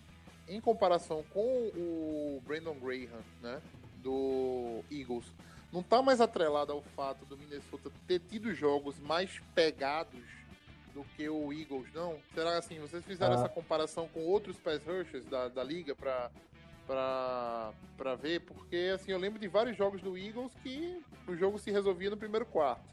em 0.49 0.61
comparação 0.61 1.25
com 1.31 1.69
o 1.75 2.43
Brandon 2.45 2.75
Graham, 2.79 3.23
né, 3.41 3.61
do 4.03 4.85
Eagles, 4.91 5.25
não 5.75 5.81
está 5.81 6.01
mais 6.01 6.21
atrelado 6.21 6.73
ao 6.73 6.81
fato 6.95 7.27
do 7.27 7.37
Minnesota 7.37 7.91
ter 8.07 8.21
tido 8.21 8.55
jogos 8.55 8.97
mais 9.01 9.41
pegados 9.57 10.23
do 10.95 11.03
que 11.17 11.29
o 11.29 11.53
Eagles, 11.53 11.93
não? 11.93 12.17
Será 12.33 12.57
assim, 12.57 12.79
vocês 12.79 13.05
fizeram 13.05 13.35
ah. 13.35 13.39
essa 13.39 13.49
comparação 13.49 14.07
com 14.15 14.21
outros 14.21 14.57
pass 14.57 14.81
rushers 14.87 15.25
da, 15.27 15.49
da 15.49 15.65
liga 15.65 15.93
para 15.97 16.31
pra, 16.87 17.73
pra 17.97 18.15
ver, 18.15 18.41
porque 18.43 18.93
assim, 18.95 19.11
eu 19.11 19.19
lembro 19.19 19.41
de 19.41 19.49
vários 19.49 19.77
jogos 19.77 20.01
do 20.01 20.17
Eagles 20.17 20.53
que 20.63 21.03
o 21.27 21.35
jogo 21.35 21.59
se 21.59 21.73
resolvia 21.73 22.11
no 22.11 22.17
primeiro 22.17 22.47
quarto. 22.47 22.85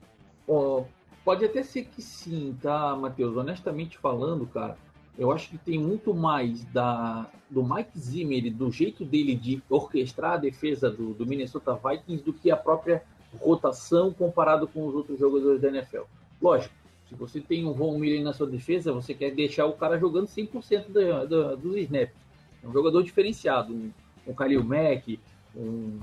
Oh, 0.47 0.85
pode 1.23 1.45
até 1.45 1.61
ser 1.61 1.83
que 1.83 2.01
sim, 2.01 2.57
tá, 2.61 2.95
Matheus? 2.95 3.35
Honestamente 3.35 3.97
falando, 3.97 4.47
cara, 4.47 4.77
eu 5.17 5.31
acho 5.31 5.49
que 5.49 5.57
tem 5.57 5.77
muito 5.77 6.13
mais 6.13 6.63
da, 6.65 7.29
do 7.49 7.63
Mike 7.63 7.97
Zimmer, 7.99 8.53
do 8.53 8.71
jeito 8.71 9.03
dele 9.03 9.35
de 9.35 9.61
orquestrar 9.69 10.33
a 10.33 10.37
defesa 10.37 10.89
do, 10.89 11.13
do 11.13 11.25
Minnesota 11.25 11.73
Vikings, 11.75 12.23
do 12.23 12.33
que 12.33 12.49
a 12.49 12.57
própria 12.57 13.03
rotação 13.39 14.13
comparado 14.13 14.67
com 14.67 14.85
os 14.87 14.95
outros 14.95 15.19
jogadores 15.19 15.61
da 15.61 15.67
NFL. 15.69 16.03
Lógico, 16.41 16.73
se 17.07 17.15
você 17.15 17.41
tem 17.41 17.65
um 17.65 17.73
Von 17.73 17.97
Miller 17.97 18.23
na 18.23 18.33
sua 18.33 18.47
defesa, 18.47 18.93
você 18.93 19.13
quer 19.13 19.31
deixar 19.31 19.65
o 19.65 19.73
cara 19.73 19.99
jogando 19.99 20.27
100% 20.27 20.89
da, 20.89 21.25
da, 21.25 21.55
dos 21.55 21.75
snaps. 21.75 22.15
É 22.63 22.67
um 22.67 22.71
jogador 22.71 23.03
diferenciado. 23.03 23.73
Um, 23.73 23.91
um 24.27 24.33
Khalil 24.33 24.63
Mack, 24.63 25.19
um, 25.55 25.99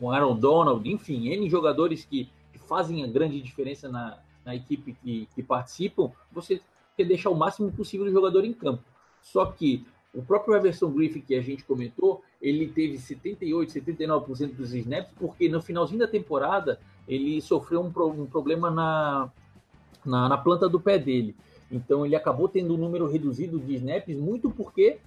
um 0.00 0.10
Aaron 0.10 0.36
Donald, 0.36 0.88
enfim, 0.88 1.28
N 1.28 1.48
jogadores 1.48 2.04
que, 2.04 2.28
que 2.52 2.58
fazem 2.58 3.02
a 3.02 3.06
grande 3.06 3.40
diferença 3.40 3.88
na, 3.88 4.18
na 4.44 4.54
equipe 4.54 4.94
que, 5.02 5.26
que 5.34 5.42
participam. 5.42 6.10
Você 6.30 6.60
quer 6.96 7.04
deixar 7.04 7.30
o 7.30 7.34
máximo 7.34 7.70
possível 7.72 8.06
o 8.06 8.10
jogador 8.10 8.44
em 8.44 8.52
campo. 8.52 8.82
Só 9.22 9.46
que 9.46 9.86
o 10.14 10.22
próprio 10.22 10.54
Everson 10.54 10.90
Griffin, 10.90 11.20
que 11.20 11.34
a 11.34 11.42
gente 11.42 11.64
comentou, 11.64 12.22
ele 12.40 12.68
teve 12.68 12.98
78, 12.98 13.72
79% 13.72 14.54
dos 14.54 14.72
snaps, 14.72 15.10
porque 15.18 15.48
no 15.48 15.60
finalzinho 15.60 16.00
da 16.00 16.06
temporada 16.06 16.78
ele 17.08 17.40
sofreu 17.40 17.80
um, 17.80 17.92
pro, 17.92 18.08
um 18.08 18.26
problema 18.26 18.70
na, 18.70 19.30
na, 20.04 20.28
na, 20.28 20.38
planta 20.38 20.68
do 20.68 20.78
pé 20.78 20.98
dele. 20.98 21.34
Então 21.70 22.06
ele 22.06 22.14
acabou 22.14 22.48
tendo 22.48 22.74
um 22.74 22.78
número 22.78 23.06
reduzido 23.08 23.58
de 23.58 23.74
snaps, 23.74 24.16
muito 24.16 24.50
porque 24.50 24.98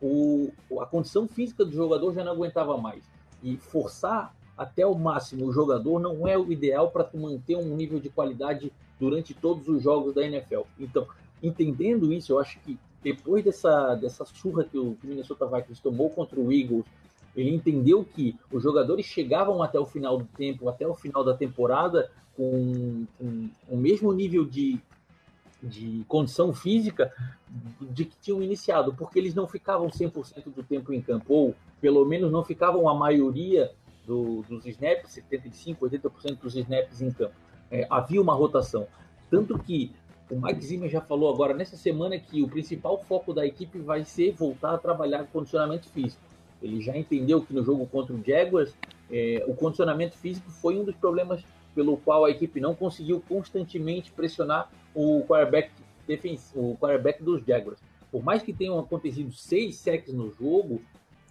o, 0.00 0.50
a 0.80 0.86
condição 0.86 1.28
física 1.28 1.64
do 1.64 1.72
jogador 1.72 2.12
já 2.12 2.24
não 2.24 2.32
aguentava 2.32 2.76
mais. 2.76 3.04
E 3.42 3.56
forçar 3.56 4.34
até 4.56 4.84
o 4.84 4.94
máximo 4.94 5.46
o 5.46 5.52
jogador 5.52 6.00
não 6.00 6.26
é 6.26 6.36
o 6.36 6.50
ideal 6.50 6.90
para 6.90 7.08
manter 7.14 7.56
um 7.56 7.76
nível 7.76 8.00
de 8.00 8.08
qualidade 8.08 8.72
durante 8.98 9.32
todos 9.32 9.68
os 9.68 9.80
jogos 9.80 10.12
da 10.12 10.26
NFL. 10.26 10.62
Então, 10.80 11.06
entendendo 11.42 12.12
isso, 12.12 12.32
eu 12.32 12.38
acho 12.38 12.58
que 12.60 12.78
depois 13.02 13.44
dessa, 13.44 13.94
dessa 13.94 14.24
surra 14.24 14.64
que 14.64 14.78
o 14.78 14.96
Minnesota 15.02 15.46
Vikings 15.46 15.80
tomou 15.80 16.10
contra 16.10 16.38
o 16.38 16.52
Eagles, 16.52 16.84
ele 17.36 17.54
entendeu 17.54 18.04
que 18.04 18.36
os 18.50 18.62
jogadores 18.62 19.06
chegavam 19.06 19.62
até 19.62 19.78
o 19.78 19.86
final 19.86 20.18
do 20.18 20.24
tempo, 20.24 20.68
até 20.68 20.86
o 20.86 20.94
final 20.94 21.22
da 21.22 21.34
temporada, 21.34 22.10
com, 22.36 23.06
com 23.16 23.48
o 23.68 23.76
mesmo 23.76 24.12
nível 24.12 24.44
de, 24.44 24.80
de 25.62 26.04
condição 26.08 26.52
física 26.52 27.12
de 27.80 28.04
que 28.04 28.16
tinham 28.20 28.42
iniciado, 28.42 28.92
porque 28.94 29.18
eles 29.18 29.34
não 29.34 29.46
ficavam 29.46 29.88
100% 29.88 30.52
do 30.54 30.62
tempo 30.62 30.92
em 30.92 31.00
campo, 31.00 31.32
ou 31.32 31.54
pelo 31.80 32.04
menos 32.04 32.30
não 32.32 32.44
ficavam 32.44 32.88
a 32.88 32.94
maioria 32.94 33.70
do, 34.06 34.42
dos 34.48 34.66
snaps, 34.66 35.20
75%, 35.30 35.78
80% 35.78 36.38
dos 36.40 36.56
snaps 36.56 37.00
em 37.00 37.10
campo. 37.10 37.34
É, 37.70 37.86
havia 37.90 38.20
uma 38.20 38.34
rotação. 38.34 38.86
Tanto 39.30 39.58
que 39.58 39.92
o 40.30 40.40
Mike 40.40 40.64
Zimmer 40.64 40.90
já 40.90 41.00
falou 41.00 41.32
agora 41.32 41.54
nessa 41.54 41.76
semana 41.76 42.18
que 42.18 42.42
o 42.42 42.48
principal 42.48 43.02
foco 43.04 43.32
da 43.32 43.46
equipe 43.46 43.78
vai 43.78 44.04
ser 44.04 44.32
voltar 44.32 44.74
a 44.74 44.78
trabalhar 44.78 45.26
condicionamento 45.26 45.88
físico. 45.88 46.22
Ele 46.62 46.80
já 46.82 46.96
entendeu 46.96 47.40
que 47.40 47.54
no 47.54 47.64
jogo 47.64 47.86
contra 47.86 48.14
o 48.14 48.22
Jaguars, 48.24 48.74
é, 49.10 49.44
o 49.46 49.54
condicionamento 49.54 50.16
físico 50.16 50.50
foi 50.50 50.78
um 50.78 50.84
dos 50.84 50.94
problemas 50.96 51.42
pelo 51.74 51.96
qual 51.96 52.24
a 52.24 52.30
equipe 52.30 52.60
não 52.60 52.74
conseguiu 52.74 53.22
constantemente 53.28 54.10
pressionar 54.10 54.70
o 54.94 55.22
quarterback, 55.26 55.70
o 56.54 56.76
quarterback 56.76 57.22
dos 57.22 57.44
Jaguars. 57.46 57.78
Por 58.10 58.22
mais 58.22 58.42
que 58.42 58.52
tenham 58.52 58.78
acontecido 58.78 59.32
seis 59.32 59.76
sacks 59.76 60.12
no 60.12 60.32
jogo, 60.34 60.82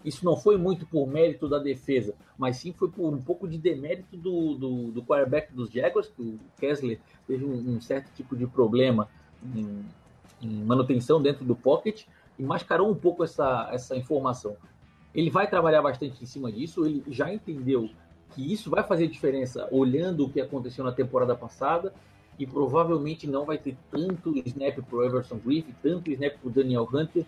isso 0.05 0.23
não 0.23 0.37
foi 0.37 0.57
muito 0.57 0.85
por 0.85 1.07
mérito 1.07 1.47
da 1.47 1.59
defesa, 1.59 2.13
mas 2.37 2.57
sim 2.57 2.71
foi 2.71 2.89
por 2.89 3.13
um 3.13 3.21
pouco 3.21 3.47
de 3.47 3.57
demérito 3.57 4.15
do, 4.15 4.55
do, 4.55 4.91
do 4.91 5.03
quarterback 5.03 5.53
dos 5.53 5.71
Jaguars, 5.71 6.07
que 6.07 6.21
o 6.21 6.39
Kessler 6.59 6.99
teve 7.27 7.43
um, 7.43 7.75
um 7.75 7.81
certo 7.81 8.11
tipo 8.15 8.35
de 8.35 8.45
problema 8.45 9.09
em, 9.43 9.83
em, 10.41 10.63
manutenção 10.63 11.21
dentro 11.21 11.43
do 11.43 11.55
pocket 11.55 12.05
e 12.37 12.43
mascarou 12.43 12.89
um 12.89 12.95
pouco 12.95 13.23
essa, 13.23 13.69
essa 13.71 13.95
informação. 13.95 14.55
Ele 15.13 15.29
vai 15.29 15.49
trabalhar 15.49 15.81
bastante 15.81 16.23
em 16.23 16.27
cima 16.27 16.51
disso, 16.51 16.85
ele 16.85 17.03
já 17.07 17.33
entendeu 17.33 17.89
que 18.35 18.53
isso 18.53 18.69
vai 18.69 18.83
fazer 18.83 19.07
diferença 19.07 19.67
olhando 19.71 20.25
o 20.25 20.29
que 20.29 20.39
aconteceu 20.39 20.83
na 20.83 20.91
temporada 20.91 21.35
passada 21.35 21.93
e 22.37 22.45
provavelmente 22.45 23.25
não 23.25 23.45
vai 23.45 23.57
ter 23.57 23.75
tanto 23.89 24.37
snap 24.45 24.77
para 24.83 25.05
Everson 25.05 25.39
Griffin, 25.43 25.73
tanto 25.81 26.11
snap 26.11 26.37
para 26.37 26.51
Daniel 26.51 26.87
Hunter, 26.91 27.25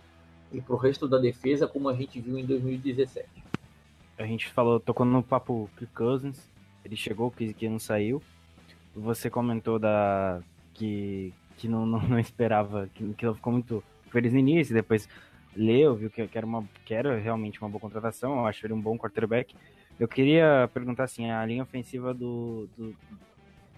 e 0.52 0.62
para 0.62 0.74
o 0.74 0.78
resto 0.78 1.08
da 1.08 1.18
defesa, 1.18 1.68
como 1.68 1.90
a 1.90 1.94
gente 1.94 2.20
viu 2.20 2.38
em 2.38 2.46
2017. 2.46 3.28
A 4.18 4.26
gente 4.26 4.48
falou, 4.50 4.80
tocou 4.80 5.06
no 5.06 5.24
papo 5.24 5.70
Kirk 5.78 5.94
Cousins, 5.94 6.50
ele 6.84 6.96
chegou, 6.96 7.32
que, 7.32 7.54
que 7.54 7.70
não 7.70 7.80
saiu. 7.80 8.22
Você 8.96 9.30
comentou 9.30 9.78
da 9.78 10.42
que, 10.74 11.34
que 11.58 11.68
não, 11.68 11.86
não, 11.86 12.02
não 12.02 12.20
esperava, 12.20 12.90
que, 12.94 13.14
que 13.14 13.34
ficou 13.34 13.54
muito 13.54 13.84
feliz 14.10 14.34
no 14.34 14.40
início, 14.40 14.74
depois 14.74 15.08
leu, 15.56 15.96
viu 15.96 16.10
que, 16.10 16.28
que, 16.28 16.38
era 16.38 16.46
uma, 16.46 16.68
que 16.86 16.94
era 16.94 17.18
realmente 17.18 17.62
uma 17.62 17.70
boa 17.70 17.80
contratação, 17.80 18.40
eu 18.40 18.46
acho 18.46 18.66
ele 18.66 18.74
um 18.74 18.82
bom 18.82 18.98
quarterback. 18.98 19.56
Eu 20.00 20.08
queria 20.08 20.70
perguntar 20.74 21.04
assim, 21.04 21.30
a 21.30 21.46
linha 21.46 21.64
ofensiva 21.64 22.14
do, 22.14 22.68
do, 22.78 22.96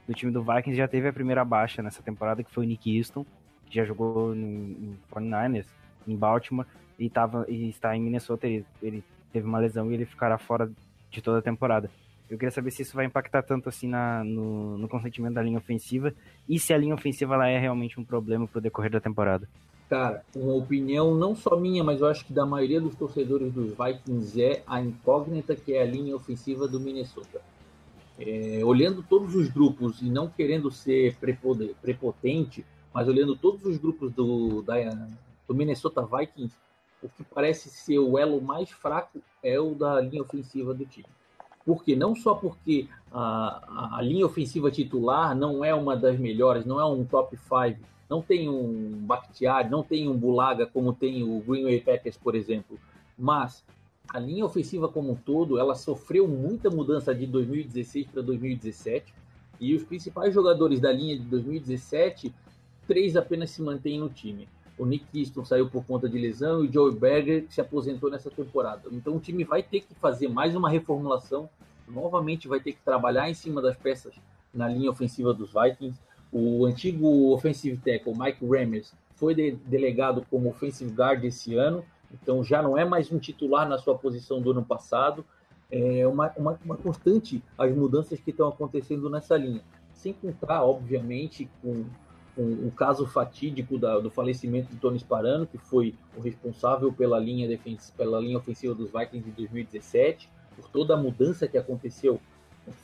do 0.08 0.14
time 0.14 0.32
do 0.32 0.44
Vikings 0.44 0.76
já 0.76 0.88
teve 0.88 1.08
a 1.08 1.14
primeira 1.14 1.44
baixa 1.44 1.82
nessa 1.82 2.02
temporada, 2.02 2.44
que 2.44 2.52
foi 2.52 2.66
o 2.66 2.68
Nick 2.68 2.96
Easton, 2.96 3.26
que 3.66 3.76
já 3.76 3.84
jogou 3.84 4.34
no, 4.36 4.48
no 4.48 4.98
49ers 5.12 5.81
em 6.08 6.16
Baltimore 6.16 6.66
e, 6.98 7.10
tava, 7.10 7.46
e 7.48 7.70
está 7.70 7.96
em 7.96 8.02
Minnesota. 8.02 8.48
Ele, 8.48 8.66
ele 8.82 9.04
teve 9.32 9.48
uma 9.48 9.60
lesão 9.60 9.92
e 9.92 9.94
ele 9.94 10.06
ficará 10.06 10.38
fora 10.38 10.72
de 11.10 11.22
toda 11.22 11.40
a 11.40 11.42
temporada. 11.42 11.90
Eu 12.30 12.38
queria 12.38 12.52
saber 12.52 12.72
se 12.72 12.82
isso 12.82 12.96
vai 12.96 13.06
impactar 13.06 13.44
tanto 13.44 13.68
assim 13.68 13.90
na, 13.90 14.24
no, 14.24 14.78
no 14.78 14.88
consentimento 14.88 15.34
da 15.34 15.44
linha 15.44 15.58
ofensiva 15.58 16.14
e 16.48 16.58
se 16.58 16.74
a 16.74 16.78
linha 16.78 16.96
ofensiva 16.96 17.36
ela 17.36 17.50
é 17.50 17.60
realmente 17.60 18.00
um 18.00 18.06
problema 18.06 18.48
para 18.48 18.60
o 18.60 18.62
decorrer 18.62 18.90
da 18.90 19.02
temporada. 19.02 19.50
Cara, 19.90 20.24
uma 20.34 20.54
opinião 20.54 21.14
não 21.14 21.36
só 21.36 21.58
minha, 21.60 21.84
mas 21.84 22.00
eu 22.00 22.08
acho 22.08 22.26
que 22.26 22.32
da 22.32 22.46
maioria 22.46 22.80
dos 22.80 22.96
torcedores 22.96 23.52
dos 23.52 23.74
Vikings 23.78 24.42
é 24.42 24.64
a 24.66 24.80
incógnita 24.82 25.54
que 25.54 25.74
é 25.74 25.82
a 25.82 25.86
linha 25.86 26.16
ofensiva 26.16 26.66
do 26.66 26.80
Minnesota. 26.80 27.42
É, 28.18 28.62
olhando 28.64 29.04
todos 29.04 29.36
os 29.36 29.50
grupos 29.50 30.02
e 30.02 30.06
não 30.06 30.30
querendo 30.30 30.72
ser 30.72 31.18
prepotente, 31.82 32.64
mas 32.94 33.10
olhando 33.10 33.36
todos 33.36 33.66
os 33.66 33.78
grupos 33.78 34.14
do, 34.14 34.62
da, 34.62 34.76
do 35.48 35.56
Minnesota 35.56 36.02
Vikings, 36.02 36.56
o 37.02 37.10
que 37.10 37.24
parece 37.24 37.70
ser 37.70 38.00
o 38.00 38.18
elo 38.18 38.42
mais 38.42 38.70
fraco 38.70 39.20
é 39.44 39.60
o 39.60 39.74
da 39.74 40.00
linha 40.00 40.22
ofensiva 40.22 40.74
do 40.74 40.86
time. 40.86 41.08
Porque 41.66 41.96
não 41.96 42.16
só 42.16 42.34
porque 42.34 42.88
a, 43.12 43.98
a 43.98 44.02
linha 44.02 44.26
ofensiva 44.26 44.72
titular 44.72 45.36
não 45.36 45.64
é 45.64 45.74
uma 45.74 45.96
das 45.96 46.18
melhores, 46.18 46.66
não 46.66 46.80
é 46.80 46.86
um 46.86 47.04
top 47.04 47.38
5, 47.38 47.80
não 48.10 48.22
tem 48.22 48.50
um 48.50 49.06
Bakhtiari, 49.06 49.70
não 49.70 49.84
tem 49.84 50.08
um 50.08 50.18
Bulaga 50.18 50.66
como 50.66 50.94
tem 50.94 51.24
o 51.24 51.40
Green 51.40 51.64
Bay 51.64 51.80
Packers, 51.80 52.18
por 52.18 52.36
exemplo, 52.36 52.80
mas 53.18 53.64
a 54.10 54.20
linha 54.20 54.46
ofensiva 54.46 54.90
como 54.90 55.12
um 55.12 55.16
todo, 55.16 55.58
ela 55.58 55.76
sofreu 55.76 56.28
muita 56.28 56.70
mudança 56.70 57.16
de 57.16 57.26
2016 57.26 58.08
para 58.08 58.22
2017, 58.22 59.14
e 59.60 59.76
os 59.76 59.84
principais 59.84 60.34
jogadores 60.34 60.80
da 60.80 60.92
linha 60.92 61.18
de 61.18 61.24
2017, 61.26 62.34
três 62.88 63.16
apenas 63.16 63.52
se 63.52 63.62
mantêm 63.62 64.00
no 64.00 64.10
time 64.10 64.50
o 64.82 64.86
Nick 64.86 65.06
Easton 65.14 65.46
saiu 65.46 65.70
por 65.70 65.86
conta 65.86 66.10
de 66.10 66.18
lesão 66.18 66.66
e 66.66 66.68
o 66.68 66.74
Joey 66.74 66.96
Berger 66.96 67.46
se 67.50 67.62
aposentou 67.62 68.10
nessa 68.10 68.32
temporada. 68.32 68.90
Então 68.92 69.16
o 69.16 69.20
time 69.20 69.44
vai 69.44 69.62
ter 69.62 69.82
que 69.82 69.94
fazer 69.94 70.28
mais 70.28 70.56
uma 70.56 70.72
reformulação, 70.72 71.48
novamente 71.88 72.48
vai 72.48 72.60
ter 72.60 72.72
que 72.74 72.82
trabalhar 72.84 73.30
em 73.30 73.36
cima 73.36 73.62
das 73.62 73.78
peças 73.78 74.16
na 74.52 74.68
linha 74.68 74.90
ofensiva 74.90 75.36
dos 75.36 75.54
Vikings. 75.54 76.02
O 76.32 76.66
antigo 76.66 77.32
offensive 77.32 77.78
tackle 77.78 78.18
Mike 78.18 78.44
Ramirez 78.44 78.92
foi 79.14 79.36
de 79.36 79.52
delegado 79.52 80.26
como 80.32 80.50
offensive 80.50 80.92
guard 80.92 81.24
esse 81.26 81.54
ano, 81.54 81.86
então 82.12 82.44
já 82.44 82.60
não 82.60 82.76
é 82.76 82.84
mais 82.84 83.12
um 83.12 83.20
titular 83.20 83.70
na 83.70 83.78
sua 83.78 83.96
posição 83.96 84.42
do 84.42 84.50
ano 84.50 84.66
passado. 84.66 85.24
É 85.70 86.08
uma, 86.08 86.34
uma, 86.36 86.60
uma 86.66 86.76
constante 86.76 87.44
as 87.56 87.72
mudanças 87.72 88.20
que 88.20 88.32
estão 88.32 88.48
acontecendo 88.48 89.12
nessa 89.12 89.38
linha. 89.38 89.62
Sem 89.94 90.12
contar, 90.12 90.64
obviamente, 90.64 91.48
com 91.62 91.86
um, 92.38 92.70
caso 92.70 93.06
fatídico 93.06 93.78
da, 93.78 94.00
do 94.00 94.10
falecimento 94.10 94.70
de 94.70 94.78
Tony 94.78 95.00
Sparano, 95.00 95.46
que 95.46 95.58
foi 95.58 95.96
o 96.16 96.22
responsável 96.22 96.92
pela 96.94 97.20
linha, 97.20 97.48
defensiva, 97.48 97.94
pela 97.98 98.20
linha 98.20 98.38
ofensiva 98.38 98.74
dos 98.74 98.92
Vikings 98.92 99.30
em 99.30 99.34
2017, 99.34 100.30
por 100.56 100.70
toda 100.70 100.94
a 100.94 100.98
mudança 100.98 101.48
que 101.48 101.58
aconteceu 101.58 102.20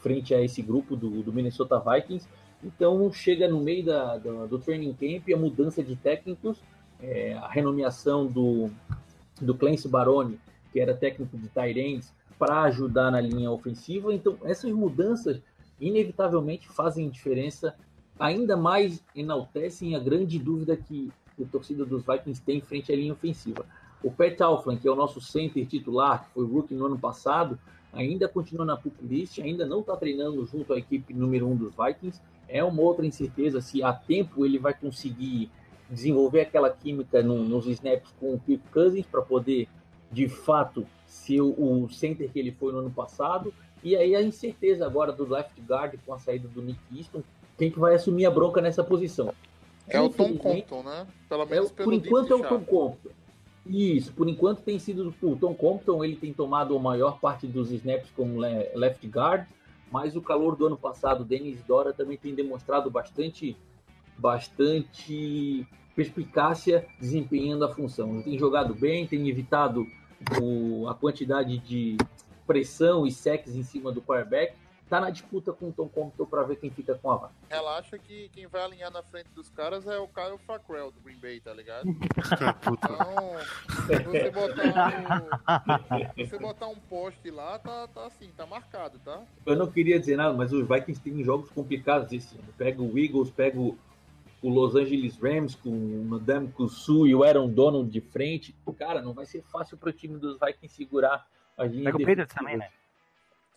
frente 0.02 0.34
a 0.34 0.42
esse 0.42 0.62
grupo 0.62 0.96
do, 0.96 1.24
do 1.24 1.32
Minnesota 1.32 1.80
Vikings. 1.80 2.28
Então 2.64 3.12
chega 3.12 3.48
no 3.48 3.62
meio 3.62 3.86
da, 3.86 4.18
da, 4.18 4.46
do 4.46 4.60
training 4.60 4.94
camp 4.94 5.30
a 5.34 5.38
mudança 5.38 5.84
de 5.84 5.96
técnicos, 5.96 6.62
é, 7.02 7.34
a 7.34 7.48
renomeação 7.48 8.26
do, 8.26 8.70
do 9.40 9.56
Clancy 9.56 9.88
Baroni, 9.88 10.40
que 10.74 10.80
era 10.80 10.94
técnico 10.94 11.38
de 11.38 11.48
Tyrants, 11.50 12.14
para 12.38 12.64
ajudar 12.64 13.12
na 13.12 13.22
linha 13.22 13.52
ofensiva. 13.52 14.14
Então 14.14 14.38
essas 14.44 14.72
mudanças 14.72 15.40
inevitavelmente 15.80 16.68
fazem 16.68 17.10
diferença 17.10 17.76
ainda 18.20 18.58
mais 18.58 19.04
enaltecem 19.16 19.96
a 19.96 20.00
grande 20.00 20.40
dúvida 20.40 20.76
que 20.76 21.12
a 21.40 21.46
torcida 21.46 21.86
dos 21.86 22.04
Vikings 22.06 22.42
tem 22.42 22.62
frente 22.62 22.92
à 22.92 22.96
linha 22.96 23.14
ofensiva. 23.14 23.66
O 24.04 24.12
Pat 24.12 24.40
Alflin, 24.42 24.78
que 24.78 24.88
é 24.88 24.92
o 24.92 24.96
nosso 24.96 25.20
center 25.20 25.66
titular, 25.66 26.26
que 26.26 26.34
foi 26.34 26.46
rookie 26.46 26.74
no 26.74 26.86
ano 26.86 26.98
passado, 26.98 27.58
ainda 27.94 28.28
continua 28.28 28.66
na 28.66 28.78
pup 28.78 28.96
list, 29.02 29.40
ainda 29.40 29.66
não 29.66 29.80
está 29.82 29.96
treinando 29.96 30.46
junto 30.46 30.74
à 30.74 30.78
equipe 30.78 31.14
número 31.14 31.48
um 31.48 31.56
dos 31.56 31.74
Vikings. 31.76 32.22
É 32.48 32.64
uma 32.64 32.82
outra 32.82 33.06
incerteza 33.06 33.62
se 33.62 33.84
a 33.84 33.92
tempo 33.94 34.46
ele 34.46 34.58
vai 34.58 34.74
conseguir 34.74 35.50
desenvolver 35.90 36.42
aquela 36.42 36.70
química 36.70 37.24
no, 37.24 37.44
nos 37.44 37.66
snaps 37.66 38.14
com 38.20 38.34
o 38.34 38.40
Kirk 38.40 38.64
Cousins 38.72 39.06
para 39.06 39.22
poder, 39.22 39.68
de 40.12 40.28
fato, 40.28 40.86
ser 41.06 41.42
o, 41.42 41.84
o 41.84 41.90
center 41.90 42.30
que 42.32 42.40
ele 42.40 42.52
foi 42.52 42.72
no 42.72 42.80
ano 42.80 42.92
passado. 42.92 43.54
E 43.84 43.96
aí 43.96 44.16
a 44.16 44.22
incerteza 44.22 44.86
agora 44.86 45.12
do 45.12 45.28
left 45.28 45.60
guard 45.62 45.96
com 46.06 46.14
a 46.14 46.20
saída 46.20 46.48
do 46.48 46.62
Nick 46.62 46.80
Easton, 46.96 47.24
quem 47.58 47.72
que 47.72 47.80
vai 47.80 47.96
assumir 47.96 48.26
a 48.26 48.32
bronca 48.32 48.62
nessa 48.62 48.84
posição? 48.84 49.34
É 49.88 50.00
o 50.00 50.10
Tom 50.10 50.36
Compton, 50.38 50.84
né? 50.84 51.08
Pelo 51.30 51.46
menos 51.46 51.72
é, 51.72 51.84
por 51.84 51.94
enquanto 51.94 52.34
é 52.34 52.36
o 52.36 52.44
Tom 52.44 52.60
Compton. 52.64 53.10
Isso, 53.66 54.14
por 54.14 54.30
enquanto 54.30 54.62
tem 54.62 54.80
sido 54.80 55.14
o 55.22 55.36
Tom 55.36 55.54
Compton, 55.54 56.04
ele 56.04 56.16
tem 56.16 56.34
tomado 56.34 56.76
a 56.76 56.80
maior 56.80 57.20
parte 57.20 57.48
dos 57.48 57.72
snaps 57.72 58.10
como 58.16 58.40
left 58.40 59.06
guard, 59.08 59.46
mas 59.92 60.16
o 60.16 60.22
calor 60.22 60.56
do 60.56 60.68
ano 60.68 60.78
passado, 60.78 61.26
Denis 61.26 61.62
Dora, 61.64 61.94
também 61.94 62.18
tem 62.18 62.34
demonstrado 62.34 62.90
bastante, 62.90 63.58
bastante 64.18 65.68
perspicácia 65.96 66.86
desempenhando 67.00 67.66
a 67.66 67.74
função. 67.74 68.14
Ele 68.14 68.24
tem 68.24 68.38
jogado 68.38 68.74
bem, 68.74 69.08
tem 69.08 69.28
evitado 69.28 69.86
o, 70.42 70.88
a 70.88 70.94
quantidade 70.94 71.58
de 71.58 71.98
pressão 72.46 73.06
e 73.06 73.12
secs 73.12 73.56
em 73.56 73.64
cima 73.64 73.92
do 73.92 74.02
quarterback, 74.02 74.56
tá 74.90 75.00
na 75.00 75.10
disputa 75.10 75.52
com 75.52 75.70
o 75.70 75.74
Tom 75.74 75.88
Compton 75.90 76.26
para 76.26 76.44
ver 76.44 76.56
quem 76.58 76.70
fica 76.70 76.96
com 76.96 77.12
a 77.12 77.18
vaga. 77.18 77.34
Relaxa 77.50 77.98
que 77.98 78.30
quem 78.30 78.48
vai 78.48 78.64
alinhar 78.64 78.92
na 78.92 79.04
frente 79.04 79.30
dos 79.36 79.50
caras 79.50 79.86
é 79.88 79.98
o 79.98 80.08
Kyle 80.08 80.38
Fackrell 80.46 80.92
do 80.92 81.00
Green 81.02 81.18
Bay, 81.18 81.40
tá 81.40 81.54
ligado? 81.54 81.88
então, 81.88 83.38
se 83.86 84.04
você 84.04 84.32
botar, 84.32 85.14
um, 86.18 86.26
você 86.26 86.40
botar 86.40 86.68
um 86.68 86.76
poste 86.76 87.30
lá, 87.30 87.60
tá, 87.60 87.88
tá 87.88 88.06
assim, 88.08 88.30
tá 88.36 88.46
marcado, 88.46 89.00
tá? 89.00 89.22
Eu 89.46 89.56
não 89.56 89.70
queria 89.70 90.00
dizer 90.00 90.16
nada, 90.16 90.34
mas 90.34 90.54
os 90.54 90.68
Vikings 90.68 91.02
têm 91.02 91.24
jogos 91.24 91.50
complicados 91.50 92.12
esse 92.12 92.36
ano. 92.36 92.48
Pega 92.58 92.82
o 92.82 92.98
Eagles, 92.98 93.30
pega 93.30 93.60
o, 93.60 93.78
o 94.42 94.50
Los 94.50 94.76
Angeles 94.76 95.18
Rams 95.18 95.56
com 95.56 95.70
o 95.70 96.06
Madame 96.06 96.48
Kusu 96.50 97.06
e 97.08 97.14
o 97.14 97.24
Aaron 97.24 97.50
Donald 97.50 97.90
de 97.90 98.00
frente. 98.00 98.56
Cara, 98.78 99.02
não 99.02 99.14
vai 99.14 99.26
ser 99.26 99.44
fácil 99.44 99.78
para 99.78 99.90
o 99.90 99.94
time 99.94 100.18
dos 100.18 100.40
Vikings 100.40 100.76
segurar 100.76 101.28
a 101.58 101.66
linha 101.66 101.86
Pega 101.86 101.98
o 101.98 102.00
Patriots 102.00 102.36
também, 102.36 102.58
né? 102.58 102.70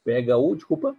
Pega 0.04 0.36
o, 0.36 0.56
desculpa? 0.56 0.96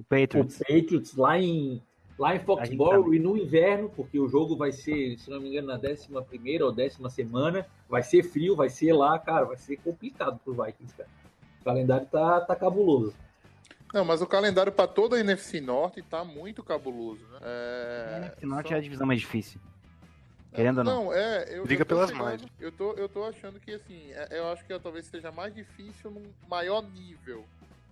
O 0.00 0.04
Patriots. 0.04 0.56
O 0.56 0.64
Patriots 0.64 1.14
lá 1.14 1.38
em, 1.38 1.82
lá 2.18 2.34
em 2.34 2.40
Foxborough 2.40 3.14
e 3.14 3.18
no 3.18 3.36
inverno, 3.36 3.90
porque 3.90 4.18
o 4.18 4.28
jogo 4.28 4.56
vai 4.56 4.72
ser, 4.72 5.18
se 5.18 5.30
não 5.30 5.40
me 5.40 5.50
engano, 5.50 5.68
na 5.68 5.74
11 5.76 6.08
primeira 6.26 6.64
ou 6.64 6.72
décima 6.72 7.10
semana. 7.10 7.66
Vai 7.88 8.02
ser 8.02 8.22
frio, 8.22 8.56
vai 8.56 8.70
ser 8.70 8.94
lá, 8.94 9.18
cara, 9.18 9.44
vai 9.44 9.56
ser 9.56 9.76
complicado 9.76 10.40
pro 10.42 10.54
Vikings, 10.54 10.94
cara. 10.94 11.08
O 11.60 11.64
calendário 11.64 12.06
tá, 12.06 12.40
tá 12.40 12.56
cabuloso. 12.56 13.14
Não, 13.92 14.04
mas 14.04 14.22
o 14.22 14.26
calendário 14.26 14.72
para 14.72 14.86
toda 14.86 15.16
a 15.16 15.20
NFC 15.20 15.60
Norte 15.60 16.00
tá 16.00 16.24
muito 16.24 16.62
cabuloso, 16.62 17.26
né? 17.26 17.38
É... 17.42 18.14
A 18.14 18.18
NFC 18.18 18.46
Norte 18.46 18.68
só... 18.68 18.74
é 18.74 18.78
a 18.78 18.80
divisão 18.80 19.06
mais 19.06 19.20
difícil. 19.20 19.60
Querendo 20.54 20.78
ou 20.78 20.84
não? 20.84 21.04
Não, 21.04 21.12
é. 21.12 21.46
Eu, 21.48 21.64
Briga 21.64 21.82
eu 21.82 21.86
pelas 21.86 22.10
mais. 22.10 22.42
Eu 22.58 22.72
tô, 22.72 22.92
eu 22.94 23.08
tô 23.08 23.24
achando 23.24 23.60
que, 23.60 23.72
assim, 23.72 24.10
é, 24.12 24.38
eu 24.38 24.48
acho 24.48 24.64
que 24.64 24.78
talvez 24.80 25.06
seja 25.06 25.30
mais 25.30 25.54
difícil 25.54 26.10
num 26.10 26.32
maior 26.48 26.82
nível, 26.82 27.44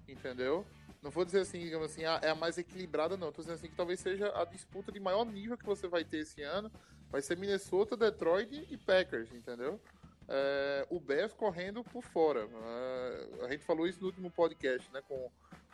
entendeu? 0.08 0.64
Não 1.08 1.12
vou 1.12 1.24
dizer 1.24 1.40
assim, 1.40 1.58
digamos 1.58 1.90
assim, 1.90 2.02
é 2.02 2.28
a 2.28 2.34
mais 2.34 2.58
equilibrada, 2.58 3.16
não. 3.16 3.32
Tô 3.32 3.40
dizendo 3.40 3.54
assim 3.54 3.68
que 3.68 3.74
talvez 3.74 3.98
seja 3.98 4.30
a 4.38 4.44
disputa 4.44 4.92
de 4.92 5.00
maior 5.00 5.24
nível 5.24 5.56
que 5.56 5.64
você 5.64 5.88
vai 5.88 6.04
ter 6.04 6.18
esse 6.18 6.42
ano. 6.42 6.70
Vai 7.10 7.22
ser 7.22 7.34
Minnesota, 7.38 7.96
Detroit 7.96 8.66
e 8.70 8.76
Packers, 8.76 9.32
entendeu? 9.32 9.80
É, 10.28 10.86
o 10.90 11.00
Bears 11.00 11.32
correndo 11.32 11.82
por 11.82 12.02
fora. 12.02 12.46
É, 12.46 13.46
a 13.46 13.48
gente 13.48 13.64
falou 13.64 13.86
isso 13.86 14.00
no 14.02 14.08
último 14.08 14.30
podcast, 14.30 14.92
né? 14.92 15.00
Com, 15.08 15.30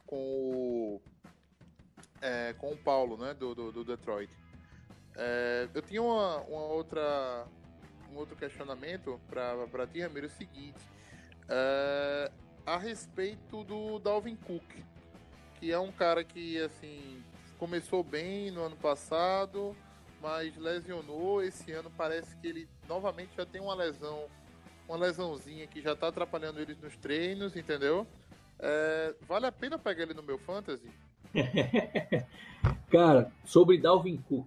com 0.07 0.17
o. 0.17 1.03
É, 2.23 2.53
com 2.53 2.71
o 2.71 2.77
Paulo, 2.77 3.17
né? 3.17 3.35
Do, 3.35 3.57
do, 3.57 3.73
do 3.73 3.85
Detroit. 3.85 4.31
É, 5.17 5.69
eu 5.75 5.83
tinha 5.83 6.01
uma, 6.01 6.43
uma, 6.43 6.63
outra. 6.67 7.45
Um 8.13 8.19
outro 8.19 8.37
questionamento 8.37 9.21
para 9.29 9.85
ti, 9.89 10.01
Ramiro, 10.01 10.27
é 10.27 10.29
o 10.29 10.33
seguinte. 10.33 10.79
É, 11.49 12.31
a 12.65 12.79
respeito 12.79 13.65
do 13.65 13.99
Dalvin 13.99 14.37
Cook 14.37 14.94
que 15.65 15.73
é 15.73 15.79
um 15.79 15.91
cara 15.91 16.23
que, 16.23 16.59
assim, 16.59 17.23
começou 17.59 18.05
bem 18.05 18.51
no 18.51 18.65
ano 18.65 18.77
passado, 18.77 19.75
mas 20.21 20.55
lesionou. 20.59 21.43
Esse 21.43 21.73
ano 21.73 21.91
parece 21.97 22.37
que 22.37 22.47
ele 22.47 22.69
novamente 22.87 23.31
já 23.35 23.47
tem 23.47 23.63
uma 23.63 23.75
lesão, 23.75 24.27
uma 24.87 24.99
lesãozinha 24.99 25.67
que 25.67 25.81
já 25.81 25.97
tá 25.97 26.09
atrapalhando 26.09 26.61
ele 26.61 26.77
nos 26.83 26.95
treinos, 26.99 27.57
entendeu? 27.57 28.07
É, 28.59 29.15
vale 29.27 29.47
a 29.47 29.53
pena 29.53 29.79
pegar 29.79 30.03
ele 30.03 30.13
no 30.13 30.23
meu 30.23 30.37
fantasy? 30.37 30.87
cara, 32.93 33.33
sobre 33.47 33.79
Dalvin 33.79 34.19
Cook, 34.19 34.47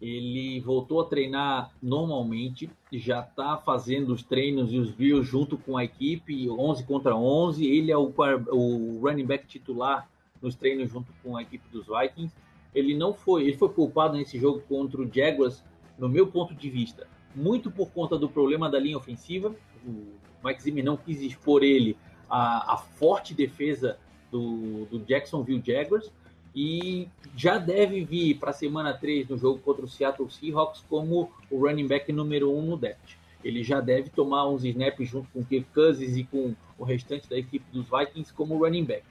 ele 0.00 0.60
voltou 0.60 1.02
a 1.02 1.04
treinar 1.04 1.72
normalmente, 1.82 2.70
já 2.90 3.20
está 3.20 3.58
fazendo 3.58 4.14
os 4.14 4.22
treinos 4.22 4.72
e 4.72 4.78
os 4.78 4.94
drills 4.94 5.28
junto 5.28 5.58
com 5.58 5.76
a 5.76 5.84
equipe, 5.84 6.48
11 6.48 6.84
contra 6.84 7.14
11. 7.14 7.66
Ele 7.66 7.92
é 7.92 7.98
o, 7.98 8.10
o 8.50 8.98
running 9.02 9.26
back 9.26 9.46
titular 9.46 10.08
nos 10.40 10.54
treinos 10.54 10.90
junto 10.90 11.12
com 11.22 11.36
a 11.36 11.42
equipe 11.42 11.64
dos 11.70 11.86
Vikings. 11.86 12.34
Ele 12.74 12.94
não 12.94 13.14
foi, 13.14 13.44
ele 13.44 13.56
foi 13.56 13.68
poupado 13.68 14.16
nesse 14.16 14.38
jogo 14.38 14.60
contra 14.68 15.00
o 15.00 15.10
Jaguars, 15.12 15.62
no 15.98 16.08
meu 16.08 16.26
ponto 16.26 16.54
de 16.54 16.70
vista, 16.70 17.06
muito 17.34 17.70
por 17.70 17.90
conta 17.90 18.18
do 18.18 18.28
problema 18.28 18.70
da 18.70 18.78
linha 18.78 18.96
ofensiva. 18.96 19.54
O 19.86 20.06
Mike 20.44 20.62
Zimmer 20.62 20.84
não 20.84 20.96
quis 20.96 21.20
expor 21.20 21.62
ele 21.62 21.96
à, 22.28 22.76
forte 22.96 23.34
defesa 23.34 23.98
do, 24.30 24.84
do 24.86 24.98
Jacksonville 25.00 25.62
Jaguars 25.64 26.12
e 26.54 27.08
já 27.36 27.58
deve 27.58 28.04
vir 28.04 28.34
para 28.38 28.50
a 28.50 28.52
semana 28.52 28.92
3 28.92 29.28
no 29.28 29.38
jogo 29.38 29.60
contra 29.60 29.84
o 29.84 29.88
Seattle 29.88 30.30
Seahawks 30.30 30.84
como 30.88 31.30
o 31.50 31.58
running 31.58 31.86
back 31.86 32.12
número 32.12 32.50
1 32.50 32.58
um 32.58 32.62
no 32.62 32.76
depth. 32.76 33.16
Ele 33.44 33.62
já 33.62 33.80
deve 33.80 34.10
tomar 34.10 34.48
uns 34.48 34.64
snaps 34.64 35.08
junto 35.08 35.28
com 35.30 35.40
o 35.40 35.44
Kirk 35.44 35.68
Cousins 35.72 36.16
e 36.16 36.24
com 36.24 36.54
o 36.76 36.84
restante 36.84 37.28
da 37.28 37.38
equipe 37.38 37.64
dos 37.72 37.86
Vikings 37.88 38.32
como 38.32 38.58
running 38.58 38.84
back. 38.84 39.04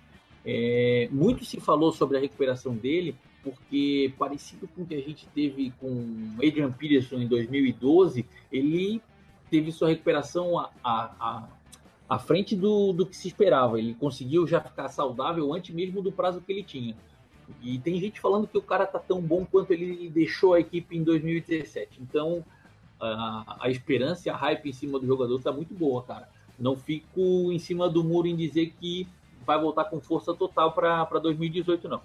É, 0.49 1.09
muito 1.11 1.43
se 1.43 1.59
falou 1.59 1.91
sobre 1.91 2.15
a 2.15 2.21
recuperação 2.21 2.73
dele, 2.73 3.13
porque 3.43 4.13
parecido 4.17 4.65
com 4.69 4.83
o 4.83 4.85
que 4.85 4.95
a 4.95 5.01
gente 5.01 5.27
teve 5.35 5.73
com 5.77 6.35
Adrian 6.35 6.71
Peterson 6.71 7.17
em 7.17 7.27
2012, 7.27 8.25
ele 8.49 9.01
teve 9.51 9.73
sua 9.73 9.89
recuperação 9.89 10.57
à, 10.57 10.71
à, 10.81 11.49
à 12.07 12.17
frente 12.17 12.55
do, 12.55 12.93
do 12.93 13.05
que 13.05 13.17
se 13.17 13.27
esperava. 13.27 13.77
Ele 13.77 13.93
conseguiu 13.93 14.47
já 14.47 14.61
ficar 14.61 14.87
saudável 14.87 15.53
antes 15.53 15.75
mesmo 15.75 16.01
do 16.01 16.13
prazo 16.13 16.39
que 16.39 16.49
ele 16.53 16.63
tinha. 16.63 16.95
E 17.61 17.77
tem 17.79 17.99
gente 17.99 18.21
falando 18.21 18.47
que 18.47 18.57
o 18.57 18.61
cara 18.61 18.85
tá 18.85 18.99
tão 18.99 19.21
bom 19.21 19.45
quanto 19.45 19.71
ele 19.71 20.09
deixou 20.09 20.53
a 20.53 20.61
equipe 20.61 20.95
em 20.95 21.03
2017. 21.03 22.01
Então, 22.01 22.45
a, 23.01 23.57
a 23.65 23.69
esperança 23.69 24.29
e 24.29 24.31
a 24.31 24.35
hype 24.35 24.69
em 24.69 24.73
cima 24.73 24.97
do 24.97 25.05
jogador 25.05 25.41
tá 25.41 25.51
muito 25.51 25.73
boa, 25.73 26.01
cara. 26.03 26.29
Não 26.57 26.77
fico 26.77 27.51
em 27.51 27.59
cima 27.59 27.89
do 27.89 28.01
muro 28.01 28.27
em 28.27 28.35
dizer 28.35 28.73
que 28.79 29.07
vai 29.47 29.59
voltar 29.59 29.85
com 29.85 30.01
força 30.01 30.33
total 30.33 30.73
para 30.73 31.19
2018, 31.19 31.87
não. 31.87 32.01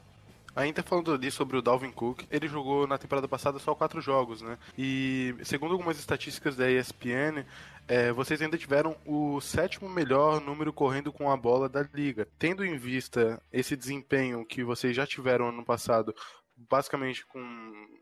Ainda 0.54 0.82
falando 0.82 1.12
ali 1.12 1.30
sobre 1.30 1.56
o 1.56 1.62
Dalvin 1.62 1.90
Cook, 1.90 2.24
ele 2.30 2.46
jogou 2.46 2.86
na 2.86 2.98
temporada 2.98 3.26
passada 3.26 3.58
só 3.58 3.74
quatro 3.74 4.02
jogos, 4.02 4.42
né? 4.42 4.58
E 4.76 5.34
segundo 5.42 5.72
algumas 5.72 5.98
estatísticas 5.98 6.54
da 6.54 6.70
ESPN, 6.70 7.44
é, 7.88 8.12
vocês 8.12 8.40
ainda 8.40 8.58
tiveram 8.58 8.94
o 9.06 9.40
sétimo 9.40 9.88
melhor 9.88 10.42
número 10.42 10.70
correndo 10.70 11.10
com 11.10 11.30
a 11.30 11.36
bola 11.36 11.70
da 11.70 11.82
liga. 11.94 12.28
Tendo 12.38 12.64
em 12.64 12.76
vista 12.76 13.42
esse 13.50 13.74
desempenho 13.74 14.44
que 14.44 14.62
vocês 14.62 14.94
já 14.94 15.06
tiveram 15.06 15.48
ano 15.48 15.64
passado, 15.64 16.14
basicamente 16.54 17.24
com 17.26 17.40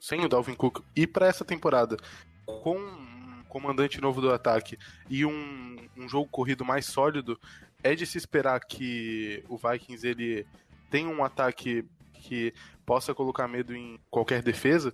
sem 0.01 0.25
o 0.25 0.29
Dalvin 0.29 0.55
Cook, 0.55 0.83
e 0.95 1.07
para 1.07 1.29
essa 1.29 1.45
temporada, 1.45 1.97
com 2.45 2.77
um 2.77 3.45
comandante 3.49 4.01
novo 4.01 4.21
do 4.21 4.33
ataque 4.33 4.77
e 5.09 5.25
um, 5.25 5.77
um 5.97 6.09
jogo 6.09 6.29
corrido 6.29 6.65
mais 6.65 6.87
sólido, 6.87 7.39
é 7.83 7.95
de 7.95 8.07
se 8.07 8.19
esperar 8.19 8.61
que 8.61 9.43
o 9.49 9.57
Vikings 9.57 10.07
ele 10.07 10.47
tenha 10.91 11.09
um 11.09 11.25
ataque 11.25 11.85
que 12.15 12.53
possa 12.85 13.15
colocar 13.15 13.49
medo 13.49 13.75
em 13.75 13.99
qualquer 14.11 14.43
defesa? 14.43 14.93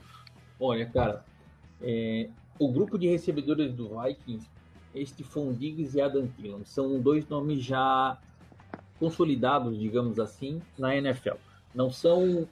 Olha, 0.58 0.86
cara, 0.86 1.24
é, 1.80 2.28
o 2.58 2.70
grupo 2.70 2.98
de 2.98 3.08
recebedores 3.08 3.72
do 3.72 4.00
Vikings, 4.00 4.48
este 4.94 5.24
Diggs 5.58 5.96
e 5.96 6.00
Adam 6.00 6.26
Thielen, 6.26 6.64
são 6.64 6.98
dois 7.00 7.28
nomes 7.28 7.62
já 7.62 8.18
consolidados, 8.98 9.78
digamos 9.78 10.18
assim, 10.18 10.62
na 10.78 10.96
NFL. 10.96 11.36
Não 11.74 11.90
são 11.90 12.48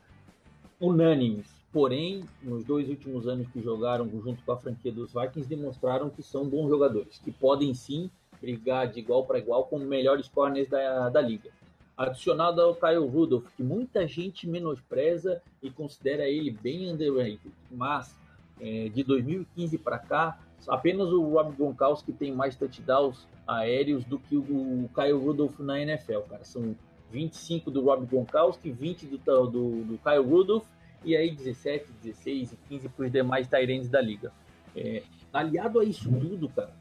unânimes, 0.78 1.46
porém, 1.72 2.24
nos 2.42 2.64
dois 2.64 2.88
últimos 2.88 3.26
anos 3.26 3.48
que 3.48 3.62
jogaram 3.62 4.08
junto 4.10 4.42
com 4.44 4.52
a 4.52 4.56
franquia 4.56 4.92
dos 4.92 5.12
Vikings, 5.12 5.48
demonstraram 5.48 6.10
que 6.10 6.22
são 6.22 6.46
bons 6.46 6.68
jogadores, 6.68 7.18
que 7.18 7.32
podem 7.32 7.72
sim 7.72 8.10
brigar 8.44 8.88
de 8.88 9.00
igual 9.00 9.24
para 9.24 9.38
igual 9.38 9.64
com 9.64 9.76
os 9.76 9.84
melhores 9.84 10.28
corners 10.28 10.68
da, 10.68 11.08
da 11.08 11.20
liga. 11.20 11.50
Adicionado 11.96 12.60
ao 12.60 12.74
Kyle 12.74 13.06
Rudolph, 13.06 13.46
que 13.56 13.62
muita 13.62 14.06
gente 14.06 14.48
menospreza 14.48 15.40
e 15.62 15.70
considera 15.70 16.28
ele 16.28 16.50
bem 16.50 16.92
underrated, 16.92 17.52
mas 17.70 18.14
é, 18.60 18.88
de 18.88 19.02
2015 19.02 19.78
para 19.78 19.98
cá 19.98 20.38
Apenas 20.68 21.08
o 21.08 21.22
Rob 21.28 21.54
Gronkowski 21.56 22.12
tem 22.12 22.32
mais 22.32 22.56
touchdowns 22.56 23.26
aéreos 23.46 24.04
do 24.04 24.18
que 24.18 24.36
o 24.36 24.88
Kyle 24.94 25.12
Rudolph 25.12 25.58
na 25.60 25.80
NFL, 25.80 26.20
cara. 26.28 26.44
São 26.44 26.74
25 27.10 27.70
do 27.70 27.84
Rob 27.84 28.06
Gronkowski, 28.06 28.70
20 28.70 29.06
do, 29.06 29.18
do, 29.18 29.84
do 29.84 29.98
Kyle 29.98 30.24
Rudolph 30.24 30.66
e 31.04 31.14
aí 31.14 31.34
17, 31.34 31.92
16 32.02 32.52
e 32.52 32.56
15 32.68 32.88
para 32.88 33.04
os 33.04 33.12
demais 33.12 33.46
Tyrants 33.46 33.88
da 33.88 34.00
liga. 34.00 34.32
É, 34.74 35.02
aliado 35.32 35.80
a 35.80 35.84
isso 35.84 36.10
tudo, 36.10 36.48
cara, 36.48 36.74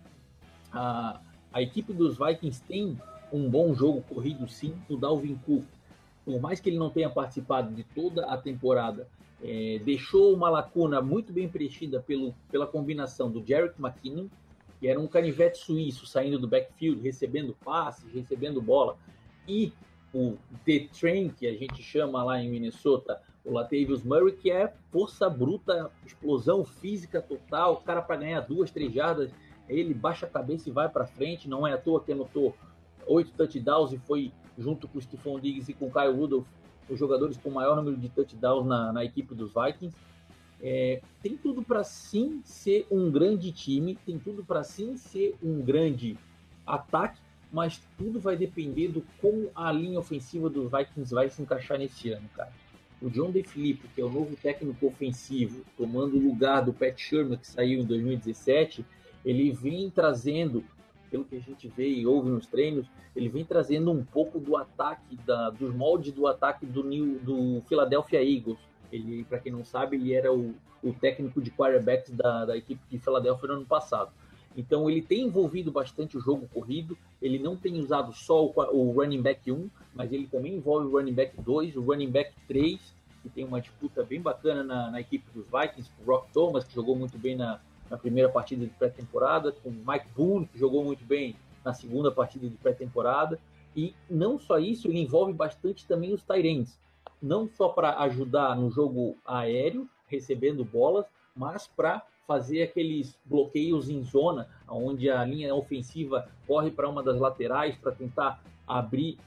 a, 0.72 1.20
a 1.54 1.62
equipe 1.62 1.94
dos 1.94 2.18
Vikings 2.18 2.62
tem 2.64 3.00
um 3.32 3.50
bom 3.50 3.74
jogo 3.74 4.02
corrido 4.02 4.48
sim 4.48 4.74
do 4.90 4.98
Dalvin 4.98 5.36
Cook. 5.46 5.64
Por 6.26 6.40
mais 6.42 6.60
que 6.60 6.70
ele 6.70 6.78
não 6.78 6.90
tenha 6.90 7.10
participado 7.10 7.74
de 7.74 7.84
toda 7.84 8.26
a 8.26 8.38
temporada, 8.38 9.08
é, 9.42 9.80
deixou 9.84 10.34
uma 10.34 10.50
lacuna 10.50 11.02
muito 11.02 11.32
bem 11.32 11.48
preenchida 11.48 12.00
pelo, 12.00 12.34
pela 12.50 12.66
combinação 12.66 13.30
do 13.30 13.46
Jarek 13.46 13.80
McKinnon, 13.80 14.28
que 14.80 14.88
era 14.88 15.00
um 15.00 15.08
canivete 15.08 15.58
suíço 15.58 16.06
saindo 16.06 16.40
do 16.40 16.48
backfield, 16.48 17.02
recebendo 17.02 17.56
passes, 17.64 18.12
recebendo 18.14 18.62
bola, 18.62 18.98
e 19.48 19.74
o 20.14 20.38
The 20.66 20.88
Train, 21.00 21.30
que 21.30 21.48
a 21.48 21.54
gente 21.54 21.82
chama 21.82 22.24
lá 22.24 22.42
em 22.42 22.50
Minnesota, 22.50 23.22
o 23.44 23.52
Latavius 23.52 24.04
Murray, 24.04 24.34
que 24.34 24.50
é 24.50 24.72
força 24.92 25.30
bruta, 25.30 25.92
explosão 26.06 26.64
física 26.64 27.22
total, 27.22 27.74
o 27.74 27.78
cara 27.78 28.02
para 28.02 28.16
ganhar 28.16 28.42
duas, 28.42 28.72
três 28.72 28.94
jardas, 28.94 29.32
ele 29.68 29.94
baixa 29.94 30.26
a 30.26 30.30
cabeça 30.30 30.70
e 30.70 30.72
vai 30.72 30.90
para 30.90 31.06
frente, 31.06 31.50
não 31.50 31.66
é 31.66 31.74
à 31.74 31.78
toa 31.78 32.04
que 32.04 32.12
anotou 32.12 32.56
oito 33.08 33.32
touchdowns 33.32 33.92
e 33.92 33.98
foi 33.98 34.32
junto 34.58 34.88
com 34.88 34.98
o 34.98 35.02
Stephon 35.02 35.40
Diggs 35.40 35.70
e 35.70 35.74
com 35.74 35.88
o 35.88 35.92
Kyle 35.92 36.14
Rudolph 36.14 36.46
os 36.90 37.00
jogadores 37.00 37.38
com 37.38 37.50
maior 37.50 37.76
número 37.76 37.98
de 37.98 38.10
touchdowns 38.10 38.66
na, 38.66 38.92
na 38.92 39.04
equipe 39.04 39.34
dos 39.34 39.52
Vikings. 39.54 39.96
É, 40.62 41.02
tem 41.22 41.36
tudo 41.36 41.62
para 41.62 41.84
sim 41.84 42.42
ser 42.44 42.88
um 42.90 43.12
grande 43.12 43.52
time, 43.52 43.98
tem 44.06 44.18
tudo 44.18 44.44
para 44.44 44.64
sim 44.64 44.96
ser 44.96 45.36
um 45.44 45.62
grande 45.62 46.18
ataque, 46.66 47.20
mas 47.52 47.82
tudo 47.98 48.20
vai 48.20 48.38
depender 48.38 48.88
do 48.88 49.04
como 49.22 49.50
a 49.54 49.72
linha 49.72 50.00
ofensiva 50.00 50.50
dos 50.50 50.72
Vikings 50.72 51.14
vai 51.14 51.30
se 51.30 51.42
encaixar 51.42 51.78
nesse 51.78 52.10
ano, 52.12 52.28
cara. 52.36 52.52
O 53.02 53.10
John 53.10 53.32
DeFilippo, 53.32 53.88
que 53.94 54.00
é 54.00 54.06
o 54.06 54.10
novo 54.10 54.36
técnico 54.38 54.88
ofensivo, 54.88 55.66
tomando 55.76 56.16
o 56.16 56.20
lugar 56.20 56.62
do 56.64 56.72
Pat 56.72 56.98
Shermer, 56.98 57.38
que 57.38 57.48
saiu 57.48 57.82
em 57.82 57.86
2017, 57.86 58.86
ele 59.26 59.52
vem 59.52 59.90
trazendo 59.90 60.64
pelo 61.14 61.26
que 61.26 61.36
a 61.36 61.40
gente 61.40 61.68
vê 61.68 61.88
e 61.88 62.08
ouve 62.08 62.30
nos 62.30 62.48
treinos, 62.48 62.88
ele 63.16 63.30
vem 63.30 63.46
trazendo 63.46 63.92
um 63.92 64.04
pouco 64.04 64.40
do 64.40 64.58
ataque, 64.58 65.16
da, 65.24 65.52
dos 65.52 65.72
moldes 65.72 66.12
do 66.12 66.26
ataque 66.26 66.66
do, 66.66 66.84
New, 66.84 67.20
do 67.20 67.62
Philadelphia 67.68 68.24
Eagles. 68.24 68.58
Ele, 68.92 69.24
para 69.24 69.38
quem 69.38 69.52
não 69.52 69.64
sabe, 69.64 69.96
ele 69.96 70.12
era 70.12 70.34
o, 70.34 70.56
o 70.82 70.92
técnico 70.92 71.40
de 71.40 71.52
quarterbacks 71.52 72.12
da, 72.12 72.46
da 72.46 72.58
equipe 72.58 72.82
de 72.90 72.98
Philadelphia 72.98 73.48
no 73.48 73.54
ano 73.58 73.66
passado. 73.66 74.12
Então 74.58 74.90
ele 74.90 75.04
tem 75.04 75.22
envolvido 75.22 75.72
bastante 75.72 76.18
o 76.18 76.20
jogo 76.20 76.48
corrido, 76.52 76.98
ele 77.22 77.38
não 77.38 77.56
tem 77.56 77.80
usado 77.80 78.12
só 78.14 78.44
o, 78.44 78.54
o, 78.72 78.92
running 78.92 79.22
back 79.22 79.52
1, 79.52 79.70
mas 79.94 80.12
ele 80.12 80.28
também 80.28 80.56
envolve 80.56 80.88
o 80.88 80.92
running 80.98 81.14
back 81.14 81.40
2, 81.40 81.76
o 81.76 81.82
running 81.82 82.10
back 82.10 82.34
3, 82.48 82.80
que 83.22 83.30
tem 83.30 83.46
uma 83.46 83.62
disputa 83.62 84.04
bem 84.04 84.20
bacana 84.22 84.64
na, 84.64 84.92
na 84.92 85.00
equipe 85.00 85.26
dos 85.34 85.46
Vikings, 85.46 85.92
o 86.04 86.12
Rock 86.12 86.32
Thomas, 86.34 86.64
que 86.64 86.74
jogou 86.74 86.96
muito 86.96 87.18
bem 87.18 87.36
na, 87.36 87.60
na 87.94 88.00
primeira 88.00 88.28
partida 88.28 88.66
de 88.66 88.72
pré-temporada, 88.72 89.52
com 89.52 89.70
Mike 89.70 90.08
Boone, 90.16 90.48
que 90.48 90.58
jogou 90.58 90.84
muito 90.84 91.06
bem 91.06 91.36
na 91.64 91.76
segunda 91.76 92.12
partida 92.12 92.50
de 92.50 92.56
pré-temporada. 92.58 93.40
E 93.76 93.94
não 94.10 94.40
só 94.40 94.58
isso, 94.58 94.88
ele 94.88 95.00
envolve 95.00 95.32
bastante 95.32 95.86
também 95.86 96.12
os 96.12 96.24
Tyrants. 96.24 96.80
Não 97.22 97.48
só 97.48 97.70
para 97.70 98.00
ajudar 98.00 98.56
no 98.56 98.72
jogo 98.72 99.16
aéreo, 99.24 99.88
recebendo 100.08 100.66
bolas, 100.66 101.06
mas 101.36 101.68
para 101.68 102.02
fazer 102.28 102.64
aqueles 102.64 103.16
bloqueios 103.26 103.88
em 103.88 104.02
zona, 104.04 104.50
onde 104.68 105.08
a 105.08 105.24
linha 105.24 105.54
ofensiva 105.54 106.28
corre 106.48 106.72
para 106.72 106.90
uma 106.90 107.04
das 107.04 107.20
laterais 107.20 107.78
para 107.78 107.92
tentar 107.92 108.44
abrir 108.66 109.20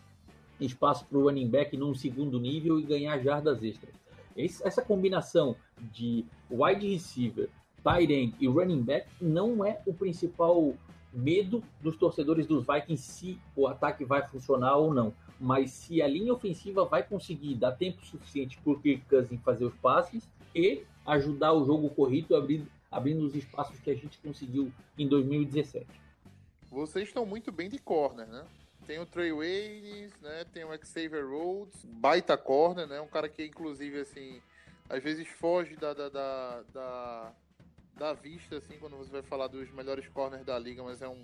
espaço 0.61 1.05
para 1.05 1.19
o 1.19 1.23
running 1.23 1.47
back 1.47 1.77
num 1.77 1.95
segundo 1.95 2.41
nível 2.41 2.81
e 2.81 2.83
ganhar 2.83 3.17
jardas 3.21 3.63
extras. 3.63 3.95
Essa 4.37 4.83
combinação 4.83 5.55
de 5.93 6.27
wide 6.51 6.89
receiver, 6.89 7.49
tight 7.87 8.13
end 8.13 8.35
e 8.41 8.49
running 8.49 8.83
back 8.83 9.07
não 9.21 9.65
é 9.65 9.81
o 9.87 9.95
principal 9.95 10.75
medo 11.13 11.63
dos 11.81 11.97
torcedores 11.97 12.45
dos 12.47 12.67
Vikings 12.67 13.03
se 13.03 13.39
o 13.55 13.69
ataque 13.69 14.05
vai 14.05 14.27
funcionar 14.27 14.77
ou 14.77 14.93
não. 14.93 15.15
Mas 15.39 15.71
se 15.71 16.03
a 16.03 16.09
linha 16.09 16.33
ofensiva 16.33 16.85
vai 16.85 17.03
conseguir 17.03 17.55
dar 17.55 17.73
tempo 17.73 18.05
suficiente 18.05 18.59
para 18.59 18.73
o 18.73 18.81
Kirk 18.81 19.05
Cousins 19.09 19.41
fazer 19.43 19.67
os 19.67 19.75
passes 19.77 20.29
e 20.55 20.83
ajudar 21.07 21.53
o 21.53 21.65
jogo 21.65 21.89
corrido 21.91 22.35
abrindo, 22.35 22.67
abrindo 22.91 23.25
os 23.25 23.35
espaços 23.35 23.79
que 23.79 23.91
a 23.91 23.95
gente 23.95 24.19
conseguiu 24.19 24.73
em 24.99 25.07
2017. 25.07 25.87
Vocês 26.71 27.07
estão 27.07 27.25
muito 27.25 27.53
bem 27.53 27.69
de 27.69 27.79
corner, 27.79 28.27
né? 28.27 28.45
Tem 28.87 28.99
o 28.99 29.07
Trey 29.07 29.33
Waynes, 29.33 30.13
né? 30.21 30.45
Tem 30.53 30.65
o 30.65 30.71
Xavier 30.85 31.27
Rhodes, 31.27 31.85
baita 31.85 32.37
corner, 32.37 32.87
né? 32.87 33.01
Um 33.01 33.09
cara 33.09 33.29
que, 33.29 33.45
inclusive, 33.45 34.01
assim, 34.01 34.41
às 34.89 35.03
vezes 35.03 35.29
foge 35.29 35.77
da, 35.77 35.93
da, 35.93 36.09
da, 36.09 36.63
da 36.73 37.33
da 37.97 38.13
vista, 38.13 38.57
assim, 38.57 38.75
quando 38.79 38.97
você 38.97 39.11
vai 39.11 39.23
falar 39.23 39.49
dos 39.49 39.71
melhores 39.73 40.07
corners 40.09 40.45
da 40.45 40.59
liga, 40.59 40.83
mas 40.83 41.01
é 41.01 41.09
um 41.09 41.23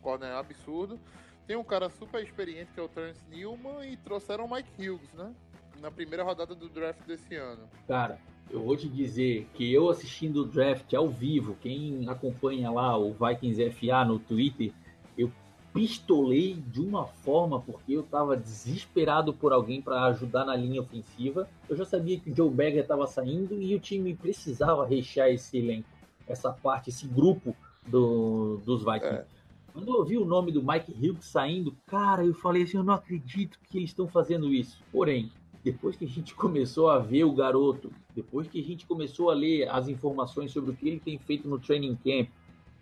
corner 0.00 0.32
absurdo. 0.32 0.98
Tem 1.46 1.56
um 1.56 1.64
cara 1.64 1.88
super 1.90 2.22
experiente 2.22 2.72
que 2.72 2.80
é 2.80 2.82
o 2.82 2.88
Terence 2.88 3.20
Newman 3.30 3.84
e 3.84 3.96
trouxeram 3.96 4.44
o 4.44 4.50
Mike 4.50 4.70
Hughes, 4.78 5.12
né? 5.14 5.32
Na 5.80 5.90
primeira 5.90 6.22
rodada 6.22 6.54
do 6.54 6.68
draft 6.68 7.00
desse 7.06 7.34
ano. 7.34 7.68
Cara, 7.86 8.18
eu 8.50 8.62
vou 8.62 8.76
te 8.76 8.88
dizer 8.88 9.48
que 9.54 9.72
eu 9.72 9.88
assistindo 9.88 10.42
o 10.42 10.44
draft 10.44 10.92
ao 10.94 11.08
vivo, 11.08 11.56
quem 11.60 12.08
acompanha 12.08 12.70
lá 12.70 12.96
o 12.96 13.12
Vikings 13.12 13.70
FA 13.70 14.04
no 14.04 14.18
Twitter, 14.18 14.72
eu 15.16 15.30
pistolei 15.72 16.54
de 16.54 16.80
uma 16.80 17.06
forma 17.06 17.60
porque 17.60 17.92
eu 17.92 18.02
estava 18.02 18.36
desesperado 18.36 19.32
por 19.32 19.52
alguém 19.52 19.80
para 19.80 20.04
ajudar 20.04 20.44
na 20.44 20.54
linha 20.54 20.82
ofensiva. 20.82 21.48
Eu 21.68 21.76
já 21.76 21.84
sabia 21.84 22.20
que 22.20 22.30
o 22.30 22.36
Joe 22.36 22.50
Bagger 22.50 22.82
estava 22.82 23.06
saindo 23.06 23.60
e 23.60 23.74
o 23.74 23.80
time 23.80 24.14
precisava 24.14 24.86
rechear 24.86 25.30
esse 25.30 25.56
elenco, 25.56 25.88
essa 26.32 26.52
parte, 26.52 26.90
esse 26.90 27.06
grupo 27.06 27.54
do, 27.86 28.60
dos 28.64 28.80
Vikings. 28.84 29.06
É. 29.06 29.26
Quando 29.72 29.96
eu 29.96 30.04
vi 30.04 30.18
o 30.18 30.24
nome 30.24 30.52
do 30.52 30.62
Mike 30.62 30.92
Hughes 30.92 31.24
saindo, 31.24 31.74
cara, 31.86 32.24
eu 32.24 32.34
falei 32.34 32.64
assim, 32.64 32.76
eu 32.76 32.84
não 32.84 32.94
acredito 32.94 33.58
que 33.64 33.78
eles 33.78 33.90
estão 33.90 34.06
fazendo 34.06 34.52
isso. 34.52 34.78
Porém, 34.92 35.30
depois 35.64 35.96
que 35.96 36.04
a 36.04 36.08
gente 36.08 36.34
começou 36.36 36.90
a 36.90 36.98
ver 36.98 37.24
o 37.24 37.32
garoto, 37.32 37.90
depois 38.14 38.46
que 38.46 38.60
a 38.60 38.64
gente 38.64 38.86
começou 38.86 39.30
a 39.30 39.34
ler 39.34 39.68
as 39.68 39.88
informações 39.88 40.50
sobre 40.52 40.72
o 40.72 40.74
que 40.74 40.88
ele 40.88 41.00
tem 41.00 41.18
feito 41.18 41.48
no 41.48 41.58
training 41.58 41.96
camp, 41.96 42.28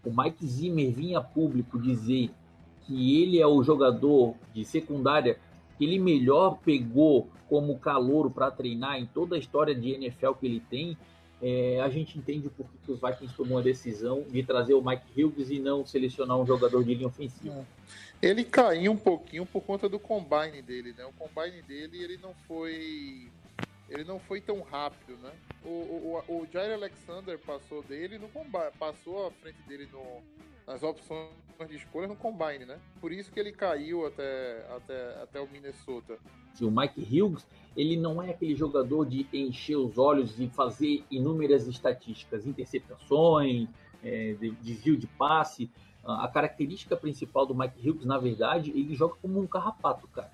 o 0.05 0.11
Mike 0.11 0.47
Zimmer 0.47 0.91
vinha 0.91 1.19
a 1.19 1.23
público 1.23 1.79
dizer 1.79 2.31
que 2.83 3.23
ele 3.23 3.39
é 3.39 3.47
o 3.47 3.63
jogador 3.63 4.35
de 4.55 4.65
secundária 4.65 5.39
que 5.77 5.85
ele 5.85 5.99
melhor 5.99 6.59
pegou 6.65 7.29
como 7.49 7.79
calouro 7.79 8.31
para 8.31 8.51
treinar 8.51 8.99
em 8.99 9.07
toda 9.07 9.37
a 9.37 9.39
história 9.39 9.75
de 9.75 9.91
NFL 9.91 10.33
que 10.33 10.47
ele 10.47 10.61
tem, 10.69 10.97
é, 11.43 11.81
a 11.81 11.89
gente 11.89 12.19
entende 12.19 12.49
por 12.51 12.67
que 12.85 12.93
os 12.93 13.01
Vikings 13.01 13.35
tomou 13.35 13.59
a 13.59 13.63
decisão 13.63 14.23
de 14.29 14.43
trazer 14.43 14.75
o 14.75 14.83
Mike 14.83 15.23
Hughes 15.23 15.51
e 15.51 15.59
não 15.59 15.87
selecionar 15.87 16.37
um 16.37 16.47
jogador 16.47 16.85
de 16.85 16.95
linha 16.95 17.09
ofensiva. 17.09 17.67
É. 18.23 18.29
Ele 18.29 18.45
caiu 18.45 18.93
um 18.93 18.97
pouquinho 18.97 19.47
por 19.47 19.63
conta 19.63 19.89
do 19.89 19.99
combine 19.99 20.61
dele, 20.61 20.93
né? 20.93 21.05
O 21.07 21.13
combine 21.13 21.63
dele 21.63 22.03
ele 22.03 22.19
não 22.19 22.35
foi 22.47 23.29
ele 23.89 24.05
não 24.05 24.21
foi 24.21 24.41
tão 24.41 24.61
rápido, 24.61 25.17
né? 25.19 25.33
O, 25.65 25.69
o, 25.69 26.23
o 26.29 26.47
Jair 26.53 26.75
Alexander 26.75 27.39
passou 27.39 27.83
dele 27.83 28.19
no 28.19 28.29
passou 28.79 29.27
à 29.27 29.31
frente 29.31 29.59
dele 29.67 29.89
no, 29.91 30.23
nas 30.71 30.85
opções 30.85 31.29
de 31.69 31.77
escolha 31.77 32.07
no 32.07 32.15
combine, 32.15 32.65
né? 32.65 32.79
Por 33.01 33.13
isso 33.13 33.31
que 33.33 33.41
ele 33.41 33.51
caiu 33.51 34.07
até, 34.07 34.65
até, 34.77 35.23
até 35.23 35.41
o 35.41 35.49
Minnesota. 35.51 36.17
O 36.61 36.71
Mike 36.71 37.01
Hughes, 37.01 37.45
ele 37.77 37.97
não 37.97 38.23
é 38.23 38.31
aquele 38.31 38.55
jogador 38.55 39.05
de 39.05 39.27
encher 39.33 39.77
os 39.77 39.99
olhos 39.99 40.39
e 40.39 40.49
fazer 40.49 41.05
inúmeras 41.11 41.67
estatísticas, 41.67 42.47
interceptações, 42.47 43.69
é, 44.03 44.37
desvio 44.63 44.97
de 44.97 45.09
passe. 45.09 45.69
A 46.05 46.29
característica 46.29 46.97
principal 46.97 47.45
do 47.45 47.55
Mike 47.55 47.91
Hughes, 47.91 48.07
na 48.07 48.17
verdade, 48.17 48.71
ele 48.71 48.95
joga 48.95 49.17
como 49.21 49.41
um 49.41 49.47
carrapato, 49.47 50.07
cara. 50.09 50.33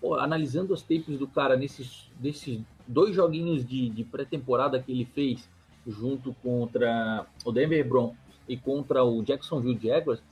Pô, 0.00 0.14
analisando 0.14 0.72
as 0.72 0.80
tapes 0.80 1.18
do 1.18 1.28
cara 1.28 1.56
nesses, 1.56 2.10
nesses 2.18 2.62
dois 2.86 3.14
joguinhos 3.14 3.64
de, 3.64 3.90
de 3.90 4.02
pré-temporada 4.02 4.82
que 4.82 4.90
ele 4.90 5.04
fez 5.04 5.48
junto 5.86 6.34
contra 6.42 7.26
o 7.44 7.52
Denver 7.52 7.86
Broncos 7.86 8.27
e 8.48 8.56
contra 8.56 9.04
o 9.04 9.22
Jacksonville 9.22 9.78
Jaguars, 9.80 10.22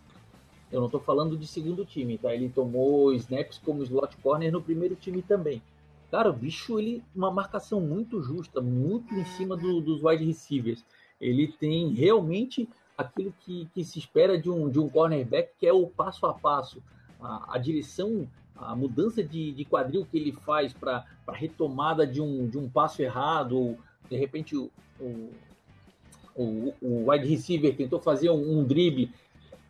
eu 0.72 0.80
não 0.80 0.86
estou 0.86 1.00
falando 1.00 1.36
de 1.36 1.46
segundo 1.46 1.84
time, 1.84 2.18
tá? 2.18 2.34
Ele 2.34 2.48
tomou 2.48 3.12
snaps 3.12 3.58
como 3.58 3.82
slot 3.84 4.16
corner 4.16 4.50
no 4.50 4.62
primeiro 4.62 4.96
time 4.96 5.22
também. 5.22 5.62
Cara, 6.10 6.30
o 6.30 6.32
bicho, 6.32 6.78
ele 6.78 7.02
uma 7.14 7.30
marcação 7.30 7.80
muito 7.80 8.22
justa, 8.22 8.60
muito 8.60 9.14
em 9.14 9.24
cima 9.24 9.56
do, 9.56 9.80
dos 9.80 10.02
wide 10.02 10.24
receivers. 10.24 10.84
Ele 11.20 11.48
tem 11.48 11.90
realmente 11.90 12.68
aquilo 12.96 13.32
que, 13.40 13.68
que 13.74 13.84
se 13.84 13.98
espera 13.98 14.40
de 14.40 14.50
um, 14.50 14.68
de 14.68 14.78
um 14.78 14.88
cornerback, 14.88 15.50
que 15.58 15.66
é 15.66 15.72
o 15.72 15.86
passo 15.86 16.26
a 16.26 16.34
passo. 16.34 16.82
A, 17.20 17.56
a 17.56 17.58
direção, 17.58 18.26
a 18.56 18.74
mudança 18.74 19.22
de, 19.22 19.52
de 19.52 19.64
quadril 19.64 20.06
que 20.10 20.16
ele 20.16 20.32
faz 20.32 20.72
para 20.72 21.04
a 21.26 21.32
retomada 21.32 22.06
de 22.06 22.20
um, 22.20 22.48
de 22.48 22.58
um 22.58 22.68
passo 22.68 23.02
errado, 23.02 23.56
ou 23.56 23.78
de 24.08 24.16
repente 24.16 24.56
o 24.56 24.70
o, 26.36 26.74
o 26.80 27.10
wide 27.10 27.26
receiver 27.26 27.74
tentou 27.74 27.98
fazer 27.98 28.30
um, 28.30 28.58
um 28.58 28.64
drible, 28.64 29.10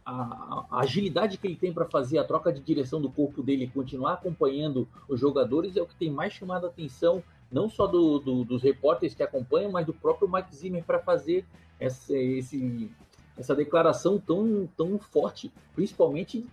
a, 0.05 0.66
a, 0.70 0.81
agilidade 0.81 1.38
que 1.38 1.46
ele 1.46 1.57
tem 1.57 1.72
para 1.72 1.85
fazer 1.85 2.18
a 2.18 2.24
troca 2.24 2.52
de 2.52 2.61
direção 2.61 3.00
do 3.00 3.11
corpo 3.11 3.42
dele, 3.42 3.70
continuar 3.72 4.14
acompanhando 4.14 4.88
os 5.09 5.20
jogadores, 5.20 5.76
é 5.76 5.83
o 5.83 5.87
que 5.87 5.96
tem 5.96 6.11
mais 6.11 6.33
chamado 6.33 6.66
a 6.66 6.68
atenção, 6.68 7.22
não 7.50 7.68
só 7.68 7.87
do, 7.87 8.18
do, 8.18 8.44
dos 8.44 8.62
repórteres 8.62 9.14
que 9.14 9.22
acompanham, 9.22 9.70
mas 9.70 9.87
do 9.87 9.94
próprio 9.94 10.31
Mike 10.31 10.55
Zimmer 10.55 10.85
para 10.85 10.98
fazer 10.98 11.44
essa, 11.79 12.16
esse, 12.16 12.90
essa 13.37 13.55
declaração 13.55 14.18
tão, 14.18 14.68
tão 14.76 14.98
forte, 14.98 15.52
principalmente 15.74 16.44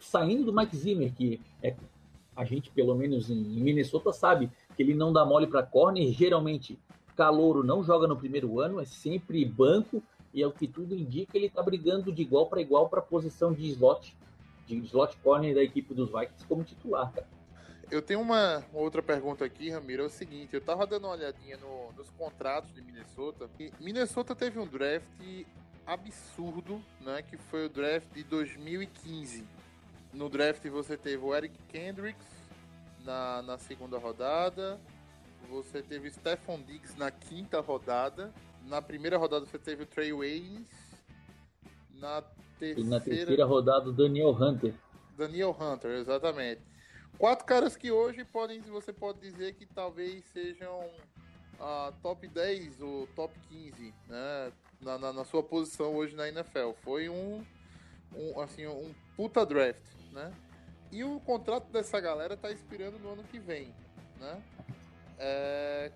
saindo 0.00 0.44
do 0.44 0.52
Mike 0.52 0.76
Zimmer, 0.76 1.12
que 1.12 1.40
é, 1.62 1.74
a 2.36 2.44
gente, 2.44 2.70
pelo 2.70 2.94
menos 2.94 3.30
em 3.30 3.42
Minnesota, 3.60 4.12
sabe 4.12 4.50
que 4.76 4.82
ele 4.82 4.94
não 4.94 5.12
dá 5.12 5.24
mole 5.24 5.48
para 5.48 5.62
corner, 5.62 6.12
geralmente 6.12 6.78
Calouro 7.18 7.64
não 7.64 7.82
joga 7.82 8.06
no 8.06 8.16
primeiro 8.16 8.60
ano, 8.60 8.80
é 8.80 8.84
sempre 8.84 9.44
banco, 9.44 10.00
e 10.32 10.40
é 10.40 10.46
o 10.46 10.52
que 10.52 10.68
tudo 10.68 10.94
indica, 10.94 11.36
ele 11.36 11.46
está 11.46 11.60
brigando 11.60 12.12
de 12.12 12.22
igual 12.22 12.46
para 12.46 12.60
igual 12.60 12.88
para 12.88 13.00
a 13.00 13.02
posição 13.02 13.52
de 13.52 13.68
slot, 13.70 14.16
de 14.68 14.76
slot 14.84 15.16
corner 15.16 15.52
da 15.52 15.60
equipe 15.60 15.92
dos 15.92 16.12
Vikings 16.12 16.46
como 16.46 16.62
titular, 16.62 17.10
cara. 17.12 17.26
Eu 17.90 18.00
tenho 18.00 18.20
uma 18.20 18.64
outra 18.72 19.02
pergunta 19.02 19.44
aqui, 19.44 19.68
Ramiro, 19.68 20.04
é 20.04 20.06
o 20.06 20.10
seguinte, 20.10 20.54
eu 20.54 20.60
tava 20.60 20.86
dando 20.86 21.06
uma 21.06 21.14
olhadinha 21.14 21.56
no, 21.56 21.90
nos 21.96 22.08
contratos 22.10 22.72
de 22.72 22.80
Minnesota, 22.82 23.50
e 23.58 23.72
Minnesota 23.80 24.36
teve 24.36 24.60
um 24.60 24.66
draft 24.66 25.04
absurdo, 25.84 26.80
né, 27.00 27.22
que 27.22 27.36
foi 27.36 27.66
o 27.66 27.68
draft 27.68 28.06
de 28.14 28.22
2015. 28.22 29.44
No 30.12 30.28
draft 30.28 30.64
você 30.68 30.96
teve 30.96 31.24
o 31.24 31.34
Eric 31.34 31.58
Kendricks 31.68 32.26
na, 33.04 33.42
na 33.42 33.58
segunda 33.58 33.98
rodada, 33.98 34.78
você 35.48 35.82
teve 35.82 36.10
Stephon 36.10 36.60
Diggs 36.62 36.98
na 36.98 37.10
quinta 37.10 37.60
rodada. 37.60 38.32
Na 38.66 38.82
primeira 38.82 39.16
rodada 39.16 39.46
você 39.46 39.58
teve 39.58 39.82
o 39.82 39.86
Trey 39.86 40.12
Waynes. 40.12 40.68
Na 41.94 42.22
terceira... 42.58 42.80
E 42.80 42.84
na 42.84 43.00
terceira 43.00 43.44
rodada 43.44 43.88
o 43.88 43.92
Daniel 43.92 44.30
Hunter. 44.30 44.74
Daniel 45.16 45.56
Hunter, 45.58 45.92
exatamente. 45.92 46.60
Quatro 47.18 47.44
caras 47.44 47.76
que 47.76 47.90
hoje 47.90 48.24
podem, 48.24 48.60
você 48.60 48.92
pode 48.92 49.18
dizer 49.18 49.54
que 49.54 49.66
talvez 49.66 50.24
sejam 50.26 50.88
a 51.58 51.92
top 52.02 52.28
10 52.28 52.80
ou 52.80 53.06
top 53.08 53.34
15, 53.48 53.92
né? 54.08 54.52
Na, 54.80 54.96
na, 54.96 55.12
na, 55.12 55.24
sua 55.24 55.42
posição 55.42 55.96
hoje 55.96 56.14
na 56.14 56.28
NFL. 56.28 56.70
Foi 56.84 57.08
um, 57.08 57.44
um, 58.14 58.40
assim, 58.40 58.64
um 58.66 58.94
puta 59.16 59.44
draft, 59.44 59.82
né? 60.12 60.32
E 60.92 61.02
o 61.02 61.18
contrato 61.20 61.66
dessa 61.72 61.98
galera 61.98 62.36
tá 62.36 62.50
expirando 62.50 62.98
no 63.00 63.12
ano 63.12 63.24
que 63.24 63.40
vem, 63.40 63.74
né? 64.20 64.40
É, 65.18 65.90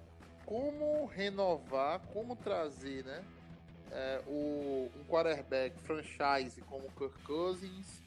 como 0.44 1.06
renovar, 1.06 2.00
como 2.12 2.37
trazer, 2.37 3.04
né? 3.04 3.22
É, 3.90 4.22
o, 4.26 4.90
um 4.96 5.04
quarterback 5.04 5.78
franchise 5.82 6.61
como 6.62 6.90
Kirk 6.96 7.22
Cousins 7.24 8.02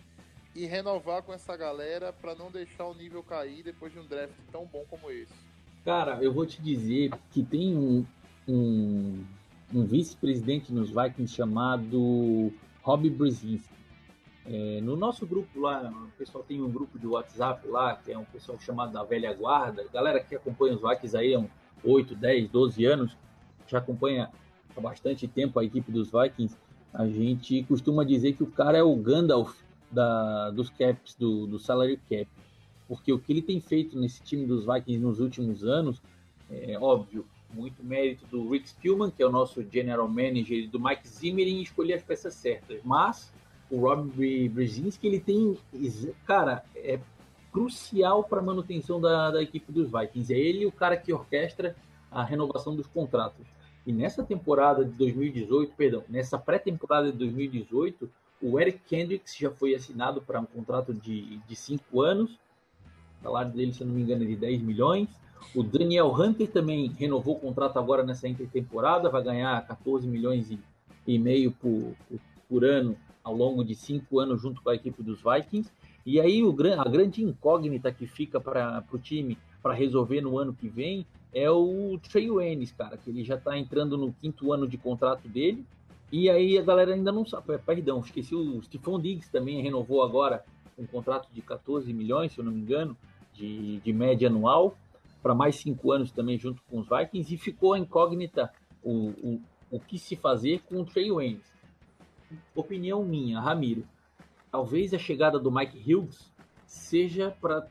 e 0.55 0.65
renovar 0.65 1.21
com 1.21 1.33
essa 1.33 1.55
galera 1.55 2.11
para 2.11 2.33
não 2.33 2.49
deixar 2.49 2.85
o 2.85 2.93
nível 2.95 3.21
cair 3.21 3.61
depois 3.61 3.93
de 3.93 3.99
um 3.99 4.05
draft 4.05 4.33
tão 4.51 4.65
bom 4.65 4.83
como 4.89 5.11
esse. 5.11 5.33
Cara, 5.83 6.23
eu 6.23 6.33
vou 6.33 6.45
te 6.45 6.59
dizer 6.61 7.11
que 7.31 7.43
tem 7.43 7.77
um, 7.77 8.05
um, 8.47 9.23
um 9.73 9.85
vice-presidente 9.85 10.73
nos 10.73 10.89
Vikings 10.89 11.35
chamado 11.35 12.51
Rob 12.81 13.07
Brzezinski. 13.09 13.69
É, 14.47 14.79
no 14.81 14.95
nosso 14.95 15.25
grupo 15.25 15.59
lá, 15.59 15.91
o 15.91 16.17
pessoal 16.17 16.43
tem 16.43 16.61
um 16.61 16.69
grupo 16.69 16.99
de 16.99 17.07
WhatsApp 17.07 17.67
lá, 17.67 17.95
que 17.95 18.11
é 18.11 18.17
um 18.17 18.25
pessoal 18.25 18.59
chamado 18.59 18.93
da 18.93 19.03
velha 19.03 19.33
guarda, 19.33 19.85
galera 19.91 20.19
que 20.19 20.35
acompanha 20.35 20.75
os 20.75 20.81
Vikings 20.81 21.17
aí 21.17 21.33
há 21.33 21.43
8, 21.83 22.15
10, 22.15 22.49
12 22.49 22.85
anos, 22.85 23.17
já 23.67 23.79
acompanha 23.79 24.29
há 24.77 24.81
bastante 24.81 25.27
tempo 25.27 25.59
a 25.59 25.65
equipe 25.65 25.91
dos 25.91 26.11
Vikings, 26.11 26.55
a 26.93 27.07
gente 27.07 27.63
costuma 27.63 28.03
dizer 28.03 28.33
que 28.33 28.43
o 28.43 28.47
cara 28.47 28.77
é 28.77 28.83
o 28.83 28.95
Gandalf 28.95 29.55
da, 29.91 30.51
dos 30.51 30.69
caps, 30.69 31.15
do, 31.15 31.47
do 31.47 31.57
salary 31.57 31.99
cap, 32.07 32.27
porque 32.87 33.11
o 33.11 33.17
que 33.17 33.33
ele 33.33 33.41
tem 33.41 33.59
feito 33.59 33.97
nesse 33.97 34.21
time 34.21 34.45
dos 34.45 34.63
Vikings 34.65 35.03
nos 35.03 35.19
últimos 35.19 35.63
anos, 35.63 35.99
é 36.51 36.77
óbvio, 36.79 37.25
muito 37.51 37.83
mérito 37.83 38.25
do 38.27 38.47
Rick 38.49 38.69
Spielman, 38.69 39.09
que 39.09 39.23
é 39.23 39.25
o 39.25 39.31
nosso 39.31 39.63
general 39.71 40.07
manager, 40.07 40.57
e 40.57 40.67
do 40.67 40.79
Mike 40.79 41.07
Zimmer 41.07 41.47
em 41.47 41.63
escolher 41.63 41.93
as 41.93 42.03
peças 42.03 42.35
certas, 42.35 42.79
mas 42.83 43.31
o 43.75 43.79
Rob 43.79 44.49
Brzezinski, 44.49 45.05
ele 45.05 45.19
tem, 45.19 45.57
cara, 46.25 46.63
é 46.73 46.97
crucial 47.51 48.23
para 48.23 48.39
a 48.39 48.43
manutenção 48.43 49.01
da, 49.01 49.31
da 49.31 49.43
equipe 49.43 49.69
dos 49.71 49.91
Vikings. 49.91 50.33
É 50.33 50.37
ele 50.37 50.65
o 50.65 50.71
cara 50.71 50.95
que 50.95 51.11
orquestra 51.11 51.75
a 52.09 52.23
renovação 52.23 52.73
dos 52.73 52.87
contratos. 52.87 53.45
E 53.85 53.91
nessa 53.91 54.23
temporada 54.23 54.85
de 54.85 54.91
2018, 54.91 55.73
perdão, 55.75 56.03
nessa 56.07 56.37
pré-temporada 56.37 57.11
de 57.11 57.17
2018, 57.17 58.09
o 58.41 58.59
Eric 58.59 58.79
Kendricks 58.87 59.35
já 59.35 59.51
foi 59.51 59.75
assinado 59.75 60.21
para 60.21 60.39
um 60.39 60.45
contrato 60.45 60.93
de, 60.93 61.37
de 61.39 61.55
cinco 61.55 62.01
anos. 62.01 62.31
O 63.19 63.23
salário 63.23 63.51
dele, 63.51 63.73
se 63.73 63.81
eu 63.81 63.87
não 63.87 63.93
me 63.93 64.03
engano, 64.03 64.23
é 64.23 64.27
de 64.27 64.35
10 64.37 64.61
milhões. 64.61 65.09
O 65.53 65.63
Daniel 65.63 66.13
Hunter 66.13 66.49
também 66.49 66.87
renovou 66.97 67.35
o 67.35 67.39
contrato 67.39 67.77
agora 67.77 68.03
nessa 68.03 68.27
intertemporada, 68.27 69.09
vai 69.09 69.21
ganhar 69.21 69.67
14 69.67 70.07
milhões 70.07 70.49
e, 70.49 70.59
e 71.05 71.19
meio 71.19 71.51
por, 71.51 71.93
por, 72.07 72.19
por 72.49 72.65
ano 72.65 72.97
ao 73.25 73.35
longo 73.35 73.65
de 73.65 73.73
cinco 73.73 74.19
anos 74.19 74.39
junto 74.39 74.61
com 74.61 74.69
a 74.69 74.75
equipe 74.75 75.01
dos 75.01 75.19
Vikings. 75.21 75.69
E 76.05 76.21
aí 76.21 76.43
o, 76.43 76.55
a 76.79 76.83
grande 76.87 77.23
incógnita 77.23 77.91
que 77.91 78.05
fica 78.05 78.39
para 78.39 78.85
o 78.93 78.99
time 78.99 79.35
para 79.63 79.73
resolver 79.73 80.21
no 80.21 80.37
ano 80.37 80.53
que 80.53 80.69
vem 80.69 81.07
é 81.33 81.49
o 81.49 81.99
Trey 82.07 82.29
Waynes, 82.29 82.71
cara, 82.71 82.95
que 82.95 83.09
ele 83.09 83.23
já 83.23 83.35
está 83.35 83.57
entrando 83.57 83.97
no 83.97 84.13
quinto 84.13 84.53
ano 84.53 84.67
de 84.67 84.77
contrato 84.77 85.27
dele. 85.27 85.65
E 86.11 86.29
aí 86.29 86.57
a 86.57 86.61
galera 86.61 86.93
ainda 86.93 87.11
não 87.11 87.25
sabe. 87.25 87.57
Perdão, 87.57 87.99
esqueci 87.99 88.35
o 88.35 88.61
Stephon 88.61 88.99
Diggs 88.99 89.29
também 89.31 89.61
renovou 89.63 90.03
agora 90.03 90.45
um 90.77 90.85
contrato 90.85 91.27
de 91.33 91.41
14 91.41 91.91
milhões, 91.91 92.31
se 92.31 92.39
eu 92.39 92.45
não 92.45 92.51
me 92.51 92.61
engano, 92.61 92.95
de, 93.33 93.79
de 93.79 93.91
média 93.91 94.27
anual, 94.27 94.77
para 95.23 95.33
mais 95.33 95.55
cinco 95.55 95.91
anos 95.91 96.11
também 96.11 96.37
junto 96.37 96.61
com 96.69 96.79
os 96.79 96.87
Vikings. 96.87 97.33
E 97.33 97.37
ficou 97.37 97.73
a 97.73 97.79
incógnita 97.79 98.53
o, 98.83 99.07
o, 99.23 99.41
o 99.71 99.79
que 99.79 99.97
se 99.97 100.15
fazer 100.15 100.61
com 100.69 100.81
o 100.81 100.85
Trey 100.85 101.11
Waynes 101.11 101.54
opinião 102.53 103.03
minha, 103.03 103.39
Ramiro, 103.39 103.85
talvez 104.51 104.93
a 104.93 104.99
chegada 104.99 105.39
do 105.39 105.51
Mike 105.51 105.77
Hughes 105.77 106.31
seja 106.65 107.35
para 107.41 107.67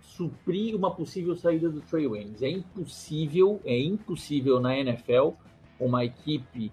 suprir 0.00 0.74
uma 0.74 0.94
possível 0.94 1.36
saída 1.36 1.68
do 1.68 1.80
Trey 1.80 2.06
Waynes. 2.06 2.42
É 2.42 2.48
impossível, 2.48 3.60
é 3.64 3.78
impossível 3.78 4.60
na 4.60 4.76
NFL 4.76 5.30
uma 5.78 6.04
equipe 6.04 6.72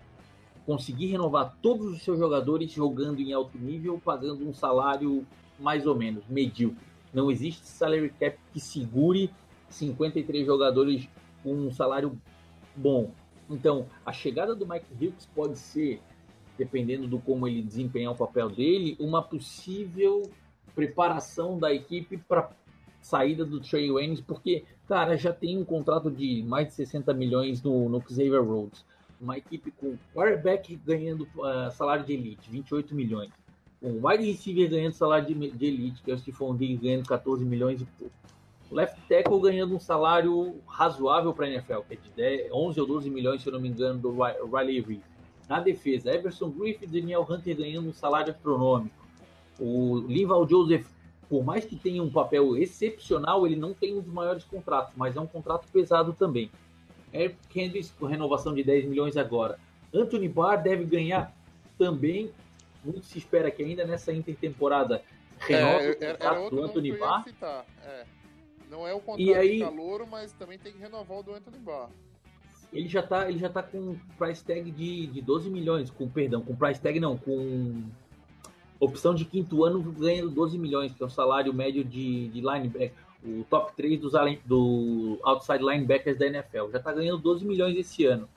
conseguir 0.66 1.08
renovar 1.08 1.58
todos 1.62 1.94
os 1.94 2.04
seus 2.04 2.20
jogadores 2.20 2.70
jogando 2.72 3.22
em 3.22 3.32
alto 3.32 3.58
nível, 3.58 4.02
pagando 4.04 4.46
um 4.46 4.54
salário 4.54 5.26
mais 5.58 5.88
ou 5.88 5.96
menos 5.96 6.28
medíocre. 6.28 6.86
Não 7.14 7.32
existe 7.32 7.66
salary 7.66 8.10
cap 8.10 8.38
que 8.52 8.60
segure 8.60 9.32
53 9.70 10.46
jogadores 10.46 11.08
com 11.42 11.54
um 11.54 11.72
salário 11.72 12.20
bom. 12.76 13.12
Então, 13.50 13.88
a 14.06 14.12
chegada 14.12 14.54
do 14.54 14.68
Mike 14.68 14.94
Hughes 14.94 15.26
pode 15.34 15.58
ser 15.58 16.02
dependendo 16.58 17.08
do 17.08 17.20
como 17.20 17.48
ele 17.48 17.62
desempenhar 17.62 18.12
o 18.12 18.16
papel 18.16 18.50
dele, 18.50 18.96
uma 19.00 19.22
possível 19.22 20.24
preparação 20.74 21.58
da 21.58 21.74
equipe 21.74 22.18
para 22.18 22.52
saída 23.02 23.46
do 23.46 23.60
Trey 23.60 23.92
Waynes, 23.92 24.22
porque, 24.22 24.66
cara, 24.88 25.18
já 25.18 25.32
tem 25.32 25.58
um 25.58 25.64
contrato 25.64 26.12
de 26.12 26.44
mais 26.44 26.68
de 26.68 26.74
60 26.74 27.14
milhões 27.14 27.62
no, 27.64 27.88
no 27.88 28.02
Xavier 28.02 28.44
Rhodes. 28.44 28.86
Uma 29.20 29.38
equipe 29.38 29.72
com 29.72 29.98
quarterback 30.14 30.76
ganhando 30.86 31.28
uh, 31.38 31.72
salário 31.72 32.06
de 32.06 32.14
elite, 32.14 32.50
28 32.50 32.94
milhões. 32.94 33.32
Um 33.82 34.06
wide 34.06 34.26
receiver 34.26 34.70
ganhando 34.70 34.94
salário 34.94 35.26
de, 35.26 35.52
de 35.52 35.66
elite, 35.66 36.02
que 36.04 36.12
é 36.12 36.14
o 36.14 36.18
Stephon 36.18 36.56
Diggs 36.56 36.84
ganhando 36.84 37.08
14 37.08 37.46
milhões 37.46 37.82
e 37.82 37.86
pouco. 37.86 38.14
Left 38.70 39.00
tackle 39.08 39.40
ganhando 39.40 39.76
um 39.76 39.80
salário 39.80 40.56
razoável 40.68 41.34
para 41.34 41.46
a 41.46 41.50
NFL, 41.50 41.80
que 41.88 41.94
é 41.94 41.98
de 41.98 42.10
10, 42.10 42.52
11 42.52 42.82
ou 42.82 42.88
12 42.88 43.10
milhões, 43.10 43.42
se 43.42 43.48
eu 43.48 43.54
não 43.54 43.62
me 43.62 43.70
engano, 43.70 44.00
do 44.00 44.12
Riley 44.12 44.82
Reeve. 44.82 45.02
Na 45.48 45.60
defesa, 45.60 46.14
Everson 46.14 46.50
Griffith 46.50 46.84
e 46.84 46.88
Daniel 46.88 47.26
Hunter 47.28 47.56
ganhando 47.56 47.90
um 47.90 47.94
salário 47.94 48.32
astronômico. 48.32 48.96
O 49.60 50.00
Linval 50.00 50.48
Joseph, 50.48 50.88
por 51.30 51.44
mais 51.44 51.64
que 51.64 51.76
tenha 51.76 52.04
um 52.04 52.12
papel 52.12 52.58
excepcional, 52.58 53.46
ele 53.46 53.56
não 53.56 53.74
tem 53.74 53.98
um 53.98 54.02
dos 54.02 54.14
maiores 54.14 54.44
contratos, 54.44 54.94
mas 54.96 55.16
é 55.16 55.22
um 55.22 55.28
contrato 55.28 55.68
pesado 55.72 56.14
também. 56.14 56.52
Eric 57.14 57.38
Kendricks 57.50 57.94
com 57.98 58.06
renovação 58.06 58.54
de 58.54 58.64
10 58.64 58.86
milhões 58.86 59.16
agora. 59.16 59.58
Anthony 59.94 60.28
Barr 60.28 60.62
deve 60.62 60.84
ganhar 60.84 61.34
também. 61.78 62.32
Muito 62.84 63.06
se 63.06 63.18
espera 63.18 63.50
que 63.50 63.64
ainda 63.64 63.86
nessa 63.86 64.12
intertemporada 64.12 65.02
renove 65.40 65.86
é, 65.86 65.92
o 65.92 65.96
contrato 65.96 66.50
do 66.50 66.64
Anthony 66.64 66.98
Barr. 66.98 67.26
É. 67.84 68.06
Não 68.70 68.86
é 68.86 68.94
o 68.94 69.00
contrato 69.00 69.22
e 69.22 69.34
aí, 69.34 69.58
de 69.58 69.64
calouro, 69.64 70.06
mas 70.06 70.34
também 70.34 70.60
tem 70.60 70.74
que 70.74 70.80
renovar 70.80 71.20
o 71.20 71.24
do 71.24 71.34
Anthony 71.34 71.58
Barr 71.60 71.90
ele 72.72 72.88
já 72.88 73.02
tá, 73.02 73.30
ele 73.30 73.40
já 73.40 73.50
tá 73.50 73.64
com 73.64 73.96
price 74.18 74.44
tag 74.44 74.70
de, 74.72 75.08
de 75.08 75.22
12 75.22 75.50
milhões, 75.50 75.90
com 75.90 76.08
perdão, 76.08 76.42
com 76.42 76.56
price 76.56 76.82
tag 76.82 77.00
não, 77.00 77.18
com 77.18 77.84
opção 78.80 79.16
de 79.16 79.26
quinto 79.26 79.64
ano 79.64 79.82
ganhando 79.92 80.30
12 80.30 80.58
milhões, 80.58 80.94
que 80.94 81.02
é 81.02 81.06
o 81.06 81.10
salário 81.10 81.54
médio 81.54 81.84
de, 81.84 82.28
de 82.30 82.42
linebacker, 82.42 82.94
o 83.24 83.44
top 83.50 83.74
3 83.76 84.00
dos 84.00 84.14
do 84.46 85.20
outside 85.24 85.64
linebackers 85.64 86.18
da 86.18 86.28
NFL. 86.28 86.70
Já 86.72 86.80
tá 86.80 86.94
ganhando 86.94 87.22
12 87.22 87.46
milhões 87.46 87.76
esse 87.78 88.06
ano. 88.06 88.28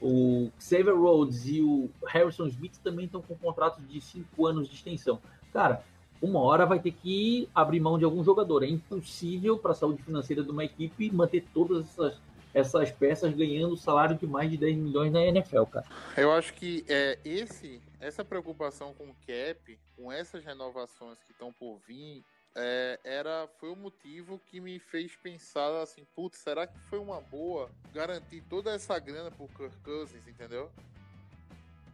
O 0.00 0.50
Xavier 0.60 0.96
Rhodes 0.96 1.46
e 1.46 1.60
o 1.60 1.90
Harrison 2.06 2.46
Smith 2.46 2.78
também 2.84 3.06
estão 3.06 3.20
com 3.20 3.34
contratos 3.34 3.86
de 3.88 4.00
cinco 4.00 4.46
anos 4.46 4.68
de 4.68 4.76
extensão. 4.76 5.18
Cara, 5.52 5.82
uma 6.22 6.40
hora 6.40 6.64
vai 6.64 6.78
ter 6.78 6.92
que 6.92 7.48
abrir 7.52 7.80
mão 7.80 7.98
de 7.98 8.04
algum 8.04 8.22
jogador. 8.22 8.62
É 8.62 8.68
impossível 8.68 9.58
para 9.58 9.72
a 9.72 9.74
saúde 9.74 10.02
financeira 10.02 10.42
de 10.42 10.50
uma 10.50 10.64
equipe 10.64 11.10
manter 11.10 11.44
todas 11.52 11.86
essas, 11.86 12.14
essas 12.58 12.90
peças 12.90 13.34
ganhando 13.34 13.76
salário 13.76 14.16
de 14.16 14.26
mais 14.26 14.50
de 14.50 14.56
10 14.56 14.76
milhões 14.76 15.12
na 15.12 15.22
NFL, 15.22 15.64
cara. 15.64 15.86
Eu 16.16 16.32
acho 16.32 16.52
que 16.54 16.84
é, 16.88 17.18
esse, 17.24 17.80
essa 18.00 18.24
preocupação 18.24 18.92
com 18.94 19.04
o 19.04 19.16
cap, 19.26 19.78
com 19.96 20.12
essas 20.12 20.44
renovações 20.44 21.18
que 21.24 21.32
estão 21.32 21.52
por 21.52 21.78
vir, 21.86 22.24
é, 22.54 22.98
era, 23.04 23.48
foi 23.58 23.70
o 23.70 23.76
motivo 23.76 24.40
que 24.46 24.60
me 24.60 24.78
fez 24.78 25.14
pensar 25.16 25.80
assim, 25.80 26.04
putz, 26.14 26.38
será 26.38 26.66
que 26.66 26.78
foi 26.90 26.98
uma 26.98 27.20
boa 27.20 27.70
garantir 27.92 28.42
toda 28.48 28.72
essa 28.72 28.98
grana 28.98 29.30
por 29.30 29.48
Kirk 29.50 29.76
Cousins, 29.84 30.26
entendeu? 30.26 30.70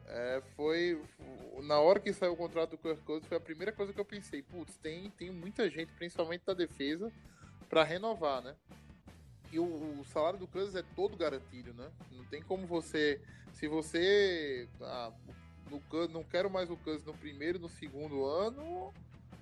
É, 0.06 0.42
foi 0.54 1.00
na 1.62 1.80
hora 1.80 1.98
que 1.98 2.12
saiu 2.12 2.32
o 2.32 2.36
contrato 2.36 2.70
do 2.70 2.78
Kirk 2.78 3.02
Cousins 3.02 3.26
foi 3.26 3.36
a 3.36 3.40
primeira 3.40 3.72
coisa 3.72 3.92
que 3.92 4.00
eu 4.00 4.04
pensei, 4.04 4.42
putz, 4.42 4.76
tem, 4.76 5.10
tem 5.10 5.30
muita 5.30 5.68
gente, 5.68 5.92
principalmente 5.92 6.44
da 6.46 6.54
defesa, 6.54 7.12
para 7.68 7.82
renovar, 7.82 8.42
né? 8.42 8.54
E 9.54 9.58
o, 9.60 10.00
o, 10.00 10.04
salário 10.06 10.36
do 10.36 10.48
Cousins 10.48 10.74
é 10.74 10.82
todo 10.96 11.16
garantido, 11.16 11.72
né? 11.74 11.88
Não 12.10 12.24
tem 12.24 12.42
como 12.42 12.66
você, 12.66 13.20
se 13.52 13.68
você 13.68 14.68
ah, 14.82 15.12
no, 15.70 15.80
não 16.08 16.24
quero 16.24 16.50
mais 16.50 16.68
o 16.68 16.76
Cousins 16.76 17.04
no 17.06 17.14
primeiro, 17.14 17.60
no 17.60 17.68
segundo 17.68 18.24
ano, 18.24 18.92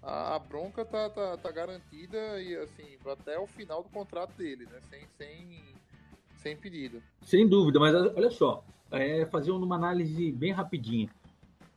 a, 0.02 0.34
a, 0.34 0.38
bronca 0.38 0.84
tá, 0.84 1.08
tá, 1.08 1.38
tá 1.38 1.50
garantida 1.50 2.42
e 2.42 2.54
assim 2.56 2.98
até 3.06 3.38
o 3.38 3.46
final 3.46 3.82
do 3.82 3.88
contrato 3.88 4.36
dele, 4.36 4.66
né? 4.66 4.80
Sem, 4.90 5.06
sem, 5.16 5.62
sem 6.36 6.56
pedido. 6.58 7.02
Sem 7.22 7.48
dúvida, 7.48 7.80
mas 7.80 7.94
olha 7.94 8.30
só, 8.30 8.62
é, 8.90 9.24
fazer 9.24 9.50
uma 9.50 9.76
análise 9.76 10.30
bem 10.30 10.52
rapidinha. 10.52 11.08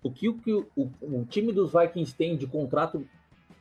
O 0.04 0.12
que, 0.12 0.28
o, 0.28 0.68
o, 0.76 0.92
o 1.02 1.26
time 1.26 1.54
dos 1.54 1.72
Vikings 1.72 2.14
tem 2.14 2.36
de 2.36 2.48
contrato 2.48 3.08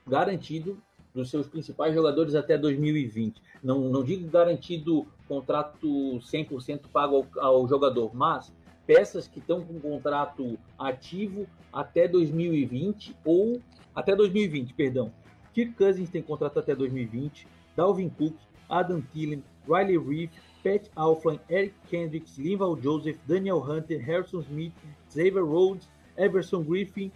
garantido 0.04 0.82
dos 1.14 1.30
seus 1.30 1.46
principais 1.46 1.94
jogadores 1.94 2.34
até 2.34 2.58
2020? 2.58 3.40
Não, 3.62 3.80
não 3.88 4.02
digo 4.02 4.28
garantido 4.28 5.06
contrato 5.28 5.86
100% 6.18 6.88
pago 6.92 7.26
ao, 7.36 7.44
ao 7.46 7.68
jogador, 7.68 8.14
mas 8.14 8.52
peças 8.86 9.28
que 9.28 9.38
estão 9.38 9.64
com 9.64 9.80
contrato 9.80 10.58
ativo 10.78 11.46
até 11.72 12.08
2020 12.08 13.16
ou 13.24 13.60
até 13.94 14.14
2020, 14.14 14.74
perdão. 14.74 15.12
Kirk 15.52 15.74
Cousins 15.74 16.10
tem 16.10 16.20
contrato 16.20 16.58
até 16.58 16.74
2020, 16.74 17.46
Dalvin 17.76 18.08
Cook, 18.08 18.34
Adam 18.68 19.00
Thielen, 19.00 19.42
Riley 19.68 19.98
Reef, 19.98 20.32
Pat 20.64 20.90
Alflin, 20.96 21.38
Eric 21.48 21.74
Kendricks, 21.88 22.36
Linval 22.36 22.76
Joseph, 22.80 23.18
Daniel 23.26 23.58
Hunter, 23.58 24.04
Harrison 24.04 24.40
Smith, 24.40 24.72
Xavier 25.12 25.44
Rhodes, 25.44 25.88
Everson 26.16 26.62
Griffin 26.64 27.12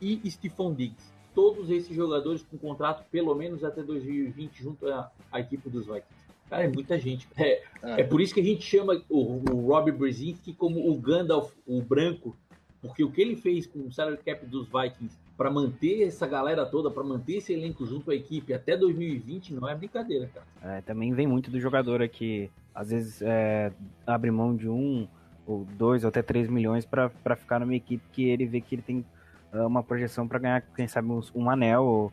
e 0.00 0.20
Stephon 0.30 0.72
Diggs. 0.72 1.11
Todos 1.34 1.70
esses 1.70 1.94
jogadores 1.94 2.42
com 2.42 2.58
contrato 2.58 3.04
pelo 3.10 3.34
menos 3.34 3.64
até 3.64 3.82
2020 3.82 4.62
junto 4.62 4.86
à, 4.88 5.10
à 5.30 5.40
equipe 5.40 5.68
dos 5.68 5.86
Vikings. 5.86 6.22
Cara, 6.48 6.64
é 6.64 6.68
muita 6.68 6.98
gente. 6.98 7.26
É, 7.36 7.62
é. 7.82 8.00
é 8.00 8.04
por 8.04 8.20
isso 8.20 8.34
que 8.34 8.40
a 8.40 8.44
gente 8.44 8.62
chama 8.62 9.00
o, 9.08 9.42
o 9.50 9.66
Rob 9.68 9.90
Brzezinski 9.90 10.52
como 10.52 10.90
o 10.90 10.94
Gandalf, 11.00 11.50
o 11.66 11.80
branco, 11.80 12.36
porque 12.82 13.02
o 13.02 13.10
que 13.10 13.22
ele 13.22 13.36
fez 13.36 13.66
com 13.66 13.78
o 13.86 13.92
salary 13.92 14.18
cap 14.18 14.44
dos 14.44 14.66
Vikings 14.68 15.16
para 15.36 15.50
manter 15.50 16.02
essa 16.02 16.26
galera 16.26 16.66
toda, 16.66 16.90
para 16.90 17.02
manter 17.02 17.36
esse 17.36 17.52
elenco 17.52 17.86
junto 17.86 18.10
à 18.10 18.14
equipe 18.14 18.52
até 18.52 18.76
2020, 18.76 19.54
não 19.54 19.68
é 19.68 19.74
brincadeira, 19.74 20.28
cara. 20.28 20.76
É, 20.76 20.80
também 20.82 21.14
vem 21.14 21.26
muito 21.26 21.50
do 21.50 21.58
jogador 21.58 22.02
aqui, 22.02 22.50
às 22.74 22.90
vezes 22.90 23.22
é, 23.22 23.72
abre 24.06 24.30
mão 24.30 24.54
de 24.54 24.68
um, 24.68 25.08
ou 25.46 25.64
dois, 25.76 26.04
ou 26.04 26.08
até 26.08 26.22
três 26.22 26.48
milhões 26.48 26.84
para 26.84 27.36
ficar 27.36 27.60
numa 27.60 27.74
equipe 27.74 28.04
que 28.12 28.24
ele 28.28 28.46
vê 28.46 28.60
que 28.60 28.74
ele 28.74 28.82
tem 28.82 29.04
uma 29.52 29.82
projeção 29.82 30.26
para 30.26 30.38
ganhar, 30.38 30.62
quem 30.74 30.88
sabe, 30.88 31.08
um, 31.34 31.50
anel 31.50 31.84
ou, 31.84 32.12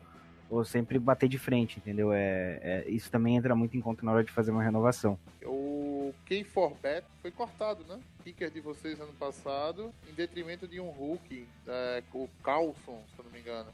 ou, 0.50 0.64
sempre 0.64 0.98
bater 0.98 1.28
de 1.28 1.38
frente, 1.38 1.78
entendeu? 1.78 2.12
É, 2.12 2.60
é, 2.62 2.84
isso 2.88 3.10
também 3.10 3.36
entra 3.36 3.54
muito 3.54 3.76
em 3.76 3.80
conta 3.80 4.04
na 4.04 4.12
hora 4.12 4.24
de 4.24 4.30
fazer 4.30 4.50
uma 4.50 4.62
renovação. 4.62 5.18
O 5.44 6.12
K4Bet 6.28 7.04
foi 7.22 7.30
cortado, 7.30 7.84
né? 7.84 7.98
Kicker 8.22 8.50
de 8.50 8.60
vocês 8.60 9.00
ano 9.00 9.12
passado, 9.14 9.92
em 10.10 10.12
detrimento 10.12 10.68
de 10.68 10.80
um 10.80 10.90
Hulk, 10.90 11.46
é, 11.66 12.02
o 12.12 12.28
Carlson, 12.42 13.02
se 13.14 13.18
eu 13.18 13.24
não 13.24 13.32
me 13.32 13.40
engano. 13.40 13.70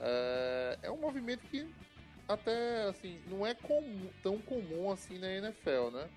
É, 0.00 0.78
é 0.84 0.90
um 0.90 0.98
movimento 0.98 1.40
que 1.50 1.66
até 2.28 2.84
assim 2.88 3.18
não 3.30 3.46
é 3.46 3.54
comum, 3.54 4.08
tão 4.22 4.38
comum 4.38 4.90
assim 4.90 5.18
na 5.18 5.28
NFL, 5.28 5.90
né? 5.92 6.08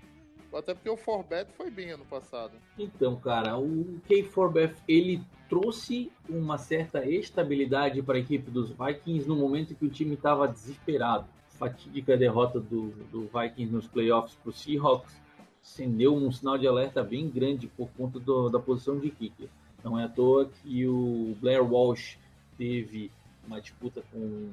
Até 0.53 0.73
porque 0.73 0.89
o 0.89 0.97
Forbet 0.97 1.51
foi 1.53 1.69
bem 1.69 1.91
ano 1.91 2.05
passado. 2.05 2.53
Então, 2.77 3.15
cara, 3.15 3.57
o 3.57 3.99
K4Bet 4.09 4.75
ele 4.87 5.21
trouxe 5.47 6.11
uma 6.27 6.57
certa 6.57 7.05
estabilidade 7.05 8.01
para 8.01 8.15
a 8.17 8.19
equipe 8.19 8.49
dos 8.49 8.69
Vikings 8.69 9.27
no 9.27 9.35
momento 9.35 9.75
que 9.75 9.85
o 9.85 9.89
time 9.89 10.15
estava 10.15 10.47
desesperado. 10.47 11.27
Fatídica 11.49 12.17
derrota 12.17 12.59
do, 12.59 12.89
do 13.11 13.21
Vikings 13.27 13.71
nos 13.71 13.87
playoffs 13.87 14.35
para 14.35 14.49
o 14.49 14.53
Seahawks 14.53 15.19
acendeu 15.61 16.15
um 16.15 16.31
sinal 16.31 16.57
de 16.57 16.67
alerta 16.67 17.03
bem 17.03 17.29
grande 17.29 17.67
por 17.67 17.89
conta 17.91 18.19
do, 18.19 18.49
da 18.49 18.59
posição 18.59 18.97
de 18.97 19.09
kicker. 19.09 19.49
Não 19.83 19.99
é 19.99 20.05
à 20.05 20.09
toa 20.09 20.45
que 20.45 20.87
o 20.87 21.35
Blair 21.39 21.63
Walsh 21.63 22.17
teve 22.57 23.11
uma 23.45 23.61
disputa 23.61 24.03
com, 24.11 24.49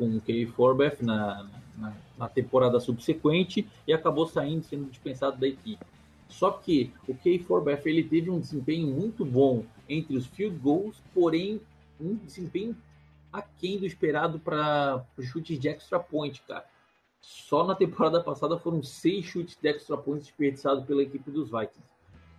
com 0.00 0.16
o 0.16 0.20
Kay 0.22 0.46
Forbeth 0.46 0.96
na, 1.02 1.46
na, 1.76 1.92
na, 2.16 2.26
temporada 2.26 2.80
subsequente 2.80 3.68
e 3.86 3.92
acabou 3.92 4.26
saindo, 4.26 4.64
sendo 4.64 4.88
dispensado 4.88 5.36
da 5.36 5.46
equipe. 5.46 5.84
Só 6.26 6.50
que 6.52 6.90
o 7.06 7.14
Kay 7.14 7.40
Forbeth 7.40 7.82
ele 7.84 8.02
teve 8.02 8.30
um 8.30 8.40
desempenho 8.40 8.86
muito 8.86 9.26
bom 9.26 9.62
entre 9.86 10.16
os 10.16 10.26
field 10.26 10.56
goals, 10.56 10.96
porém 11.12 11.60
um 12.00 12.14
desempenho 12.14 12.74
aquém 13.30 13.78
do 13.78 13.84
esperado 13.84 14.38
para 14.38 15.04
chutes 15.20 15.58
de 15.58 15.68
extra 15.68 16.00
point, 16.00 16.40
cara. 16.48 16.64
Só 17.20 17.62
na 17.66 17.74
temporada 17.74 18.22
passada 18.22 18.58
foram 18.58 18.82
seis 18.82 19.26
chutes 19.26 19.58
de 19.60 19.68
extra 19.68 19.98
points 19.98 20.28
desperdiçados 20.28 20.86
pela 20.86 21.02
equipe 21.02 21.30
dos 21.30 21.50
Vikings. 21.50 21.90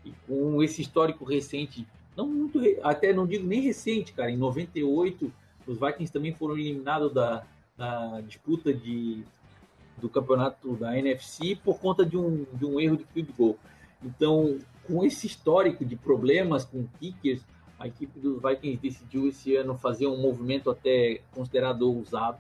E 0.04 0.12
com 0.26 0.64
esse 0.64 0.82
histórico 0.82 1.24
recente, 1.24 1.88
não 2.18 2.28
muito, 2.28 2.60
até 2.82 3.14
não 3.14 3.28
digo 3.28 3.46
nem 3.46 3.62
recente, 3.62 4.14
cara, 4.14 4.32
em 4.32 4.38
98 4.38 5.32
os 5.68 5.80
Vikings 5.80 6.12
também 6.12 6.34
foram 6.34 6.58
eliminados 6.58 7.14
da, 7.14 7.44
da 7.78 8.22
disputa 8.22 8.74
de, 8.74 9.24
do 9.98 10.10
campeonato 10.10 10.76
da 10.76 10.98
NFC 10.98 11.56
por 11.56 11.80
conta 11.80 12.06
de 12.06 12.18
um, 12.18 12.46
de 12.54 12.66
um 12.66 12.80
erro 12.80 12.98
de 12.98 13.06
field 13.06 13.32
goal. 13.34 13.58
Então, 14.04 14.60
com 14.88 15.06
esse 15.06 15.28
histórico 15.28 15.86
de 15.86 15.96
problemas 15.96 16.66
com 16.66 16.88
kickers, 17.00 17.42
a 17.80 17.88
equipe 17.88 18.20
dos 18.20 18.42
Vikings 18.42 18.78
decidiu 18.82 19.28
esse 19.28 19.56
ano 19.56 19.78
fazer 19.78 20.08
um 20.08 20.18
movimento 20.18 20.70
até 20.70 21.22
considerado 21.34 21.82
ousado 21.84 22.38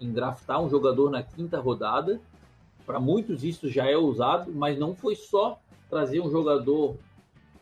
em 0.00 0.10
draftar 0.12 0.62
um 0.62 0.70
jogador 0.70 1.10
na 1.10 1.22
quinta 1.22 1.60
rodada. 1.60 2.20
Para 2.86 2.98
muitos 2.98 3.44
isso 3.44 3.68
já 3.68 3.86
é 3.86 3.96
ousado, 3.96 4.52
mas 4.54 4.78
não 4.78 4.94
foi 4.94 5.14
só 5.14 5.60
trazer 5.90 6.20
um 6.20 6.30
jogador 6.30 6.96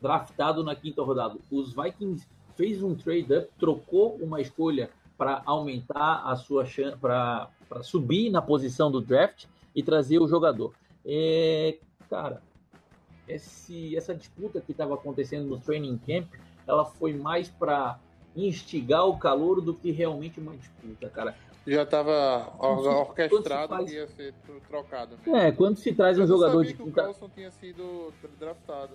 draftado 0.01 0.63
na 0.63 0.77
quinta 0.77 1.03
rodada. 1.03 1.37
Os 1.51 1.75
Vikings 1.75 2.27
fez 2.57 2.83
um 2.83 2.95
trade 2.95 3.33
up, 3.35 3.49
trocou 3.59 4.17
uma 4.17 4.41
escolha 4.41 4.91
para 5.17 5.43
aumentar 5.47 6.23
a 6.25 6.37
sua 6.37 6.65
chance, 6.65 6.97
para 6.99 7.49
subir 7.83 8.31
na 8.31 8.43
posição 8.43 8.91
do 8.91 9.01
draft 9.01 9.47
e 9.75 9.83
trazer 9.83 10.19
o 10.19 10.29
jogador. 10.29 10.75
É, 11.05 11.79
cara, 12.11 12.43
esse, 13.29 13.97
essa 13.97 14.15
disputa 14.15 14.61
que 14.61 14.73
estava 14.73 14.95
acontecendo 14.95 15.47
no 15.47 15.59
training 15.59 15.99
camp, 15.99 16.27
ela 16.67 16.85
foi 16.85 17.15
mais 17.15 17.49
para 17.49 17.99
instigar 18.35 19.07
o 19.07 19.19
calor 19.19 19.61
do 19.61 19.73
que 19.73 19.91
realmente 19.91 20.39
uma 20.41 20.55
disputa, 20.57 21.09
cara 21.09 21.35
já 21.67 21.83
estava 21.83 22.53
orquestrado 22.61 23.69
faz... 23.69 23.91
que 23.91 23.97
ia 23.97 24.07
ser 24.09 24.35
trocado. 24.69 25.19
Mesmo. 25.19 25.37
É, 25.37 25.51
quando 25.51 25.77
se 25.77 25.93
traz 25.93 26.19
um 26.19 26.27
jogador 26.27 26.65
de 26.65 26.75
quinta. 26.75 26.89
O 26.89 26.93
Carlson 26.93 27.29
tinha 27.35 27.51
sido 27.51 28.13
draftado. 28.39 28.93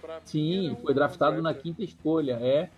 Pra 0.00 0.20
Sim, 0.24 0.76
foi 0.80 0.94
draftado 0.94 1.42
na 1.42 1.52
quinta 1.52 1.82
escolha, 1.82 2.38
é. 2.40 2.70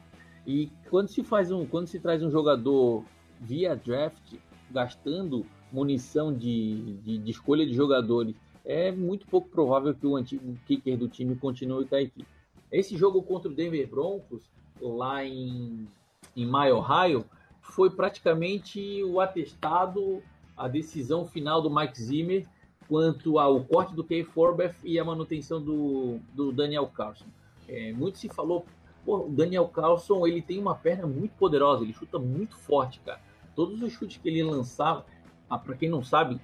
E 0.46 0.70
quando 0.88 1.08
se 1.08 1.22
faz 1.22 1.50
um, 1.50 1.66
quando 1.66 1.86
se 1.86 2.00
traz 2.00 2.22
um 2.22 2.30
jogador 2.30 3.04
via 3.40 3.76
draft, 3.76 4.34
gastando 4.70 5.46
munição 5.72 6.32
de, 6.32 6.94
de, 7.02 7.18
de 7.18 7.30
escolha 7.30 7.66
de 7.66 7.74
jogadores, 7.74 8.34
é 8.64 8.90
muito 8.90 9.26
pouco 9.26 9.48
provável 9.48 9.94
que 9.94 10.06
o 10.06 10.16
antigo 10.16 10.56
kicker 10.66 10.96
do 10.96 11.08
time 11.08 11.36
continue 11.36 11.86
com 11.86 11.94
a 11.94 12.02
equipe. 12.02 12.26
Esse 12.70 12.96
jogo 12.96 13.22
contra 13.22 13.50
o 13.50 13.54
Denver 13.54 13.88
Broncos, 13.88 14.42
lá 14.80 15.24
em, 15.24 15.88
em 16.36 16.46
Maio, 16.46 16.76
Ohio, 16.76 17.24
foi 17.60 17.90
praticamente 17.90 19.02
o 19.04 19.20
atestado, 19.20 20.22
a 20.56 20.68
decisão 20.68 21.26
final 21.26 21.62
do 21.62 21.70
Mike 21.70 22.00
Zimmer 22.00 22.46
quanto 22.88 23.38
ao 23.38 23.62
corte 23.62 23.94
do 23.94 24.02
Kay 24.02 24.24
Forbeth 24.24 24.74
e 24.82 24.98
a 24.98 25.04
manutenção 25.04 25.62
do, 25.62 26.18
do 26.34 26.50
Daniel 26.50 26.88
Carlson. 26.88 27.26
É, 27.68 27.92
muito 27.92 28.18
se 28.18 28.28
falou, 28.28 28.66
pô, 29.04 29.26
o 29.26 29.30
Daniel 29.30 29.68
Carlson 29.68 30.26
ele 30.26 30.42
tem 30.42 30.58
uma 30.58 30.74
perna 30.74 31.06
muito 31.06 31.32
poderosa, 31.32 31.84
ele 31.84 31.92
chuta 31.92 32.18
muito 32.18 32.56
forte, 32.56 33.00
cara. 33.00 33.20
Todos 33.54 33.82
os 33.82 33.92
chutes 33.92 34.16
que 34.16 34.28
ele 34.28 34.42
lançava, 34.42 35.04
ah, 35.48 35.58
para 35.58 35.74
quem 35.74 35.88
não 35.88 36.02
sabe, 36.02 36.40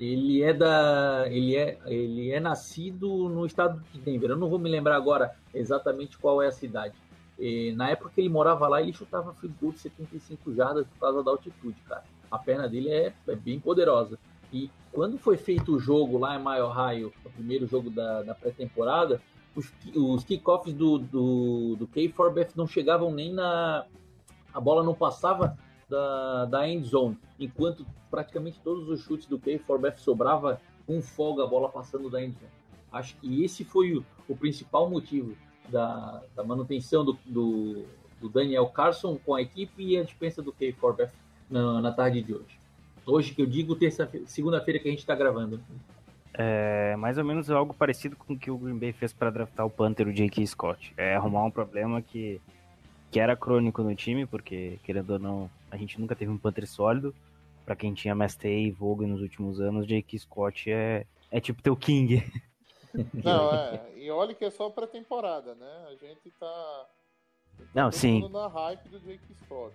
Ele 0.00 0.42
é 0.42 0.52
da, 0.52 1.24
ele 1.28 1.56
é, 1.56 1.76
ele 1.86 2.30
é 2.30 2.38
nascido 2.38 3.28
no 3.28 3.44
estado 3.44 3.82
de 3.92 4.00
Denver. 4.00 4.30
Eu 4.30 4.36
não 4.36 4.48
vou 4.48 4.58
me 4.58 4.70
lembrar 4.70 4.94
agora 4.94 5.34
exatamente 5.52 6.16
qual 6.16 6.40
é 6.40 6.46
a 6.46 6.52
cidade. 6.52 6.94
E, 7.38 7.72
na 7.72 7.90
época 7.90 8.10
que 8.14 8.20
ele 8.20 8.28
morava 8.28 8.68
lá, 8.68 8.82
ele 8.82 8.92
chutava 8.92 9.34
goal 9.60 9.72
de 9.72 9.78
75 9.78 10.54
jardas 10.54 10.86
por 10.86 10.98
causa 10.98 11.22
da 11.22 11.30
altitude, 11.30 11.80
cara. 11.82 12.04
A 12.30 12.38
perna 12.38 12.68
dele 12.68 12.90
é, 12.90 13.12
é 13.26 13.34
bem 13.34 13.58
poderosa. 13.58 14.18
E 14.52 14.70
quando 14.92 15.18
foi 15.18 15.36
feito 15.36 15.74
o 15.74 15.78
jogo 15.78 16.18
lá 16.18 16.36
em 16.36 16.44
Mile 16.44 16.60
Ohio, 16.60 17.12
o 17.24 17.30
primeiro 17.30 17.66
jogo 17.66 17.90
da, 17.90 18.22
da 18.22 18.34
pré-temporada, 18.34 19.20
os, 19.58 19.72
os 19.94 20.24
kickoffs 20.24 20.72
do, 20.72 20.98
do, 20.98 21.76
do 21.76 21.88
K4BF 21.88 22.50
não 22.54 22.66
chegavam 22.66 23.12
nem 23.12 23.32
na. 23.32 23.84
A 24.54 24.60
bola 24.60 24.82
não 24.82 24.94
passava 24.94 25.58
da, 25.88 26.44
da 26.44 26.68
end 26.68 26.86
zone, 26.86 27.18
enquanto 27.38 27.84
praticamente 28.10 28.60
todos 28.60 28.88
os 28.88 29.00
chutes 29.00 29.26
do 29.26 29.38
K4BF 29.38 29.98
sobrava 29.98 30.60
com 30.86 31.02
folga 31.02 31.44
a 31.44 31.46
bola 31.46 31.68
passando 31.68 32.08
da 32.08 32.22
end 32.22 32.34
zone. 32.38 32.52
Acho 32.90 33.16
que 33.16 33.44
esse 33.44 33.64
foi 33.64 33.94
o, 33.94 34.04
o 34.28 34.36
principal 34.36 34.88
motivo 34.88 35.36
da, 35.68 36.22
da 36.34 36.44
manutenção 36.44 37.04
do, 37.04 37.18
do, 37.26 37.84
do, 38.20 38.28
Daniel 38.28 38.66
Carson 38.68 39.18
com 39.18 39.34
a 39.34 39.42
equipe 39.42 39.82
e 39.82 39.98
a 39.98 40.04
dispensa 40.04 40.40
do 40.40 40.52
K4BF 40.52 41.10
na, 41.50 41.82
na 41.82 41.92
tarde 41.92 42.22
de 42.22 42.32
hoje. 42.32 42.58
Hoje 43.04 43.34
que 43.34 43.42
eu 43.42 43.46
digo, 43.46 43.74
terça 43.74 44.08
segunda-feira 44.26 44.78
que 44.78 44.88
a 44.88 44.90
gente 44.90 45.00
está 45.00 45.14
gravando. 45.14 45.60
É 46.40 46.94
mais 46.94 47.18
ou 47.18 47.24
menos 47.24 47.50
algo 47.50 47.74
parecido 47.74 48.14
com 48.14 48.34
o 48.34 48.38
que 48.38 48.48
o 48.48 48.56
Green 48.56 48.78
Bay 48.78 48.92
fez 48.92 49.12
para 49.12 49.28
draftar 49.28 49.66
o 49.66 49.70
Panther, 49.70 50.06
o 50.06 50.12
J.K. 50.12 50.46
Scott. 50.46 50.94
É 50.96 51.16
arrumar 51.16 51.42
um 51.42 51.50
problema 51.50 52.00
que, 52.00 52.40
que 53.10 53.18
era 53.18 53.36
crônico 53.36 53.82
no 53.82 53.92
time, 53.96 54.24
porque, 54.24 54.78
querendo 54.84 55.10
ou 55.10 55.18
não, 55.18 55.50
a 55.68 55.76
gente 55.76 56.00
nunca 56.00 56.14
teve 56.14 56.30
um 56.30 56.38
Panther 56.38 56.64
sólido. 56.68 57.12
Para 57.66 57.74
quem 57.74 57.92
tinha 57.92 58.14
Mastey 58.14 58.68
e 58.68 58.70
Vogue 58.70 59.04
nos 59.04 59.20
últimos 59.20 59.60
anos, 59.60 59.84
J.K. 59.84 60.16
Scott 60.20 60.70
é, 60.70 61.04
é 61.28 61.40
tipo 61.40 61.60
teu 61.60 61.76
King. 61.76 62.22
Não, 63.12 63.52
é. 63.52 63.92
E 63.96 64.08
olha 64.08 64.32
que 64.32 64.44
é 64.44 64.50
só 64.50 64.70
pré-temporada, 64.70 65.56
né? 65.56 65.86
A 65.88 65.94
gente 65.96 66.30
tá. 66.38 66.86
Não, 67.74 67.90
sim. 67.90 68.26
na 68.28 68.46
hype 68.46 68.88
do 68.88 69.00
J.K. 69.00 69.34
Scott. 69.44 69.74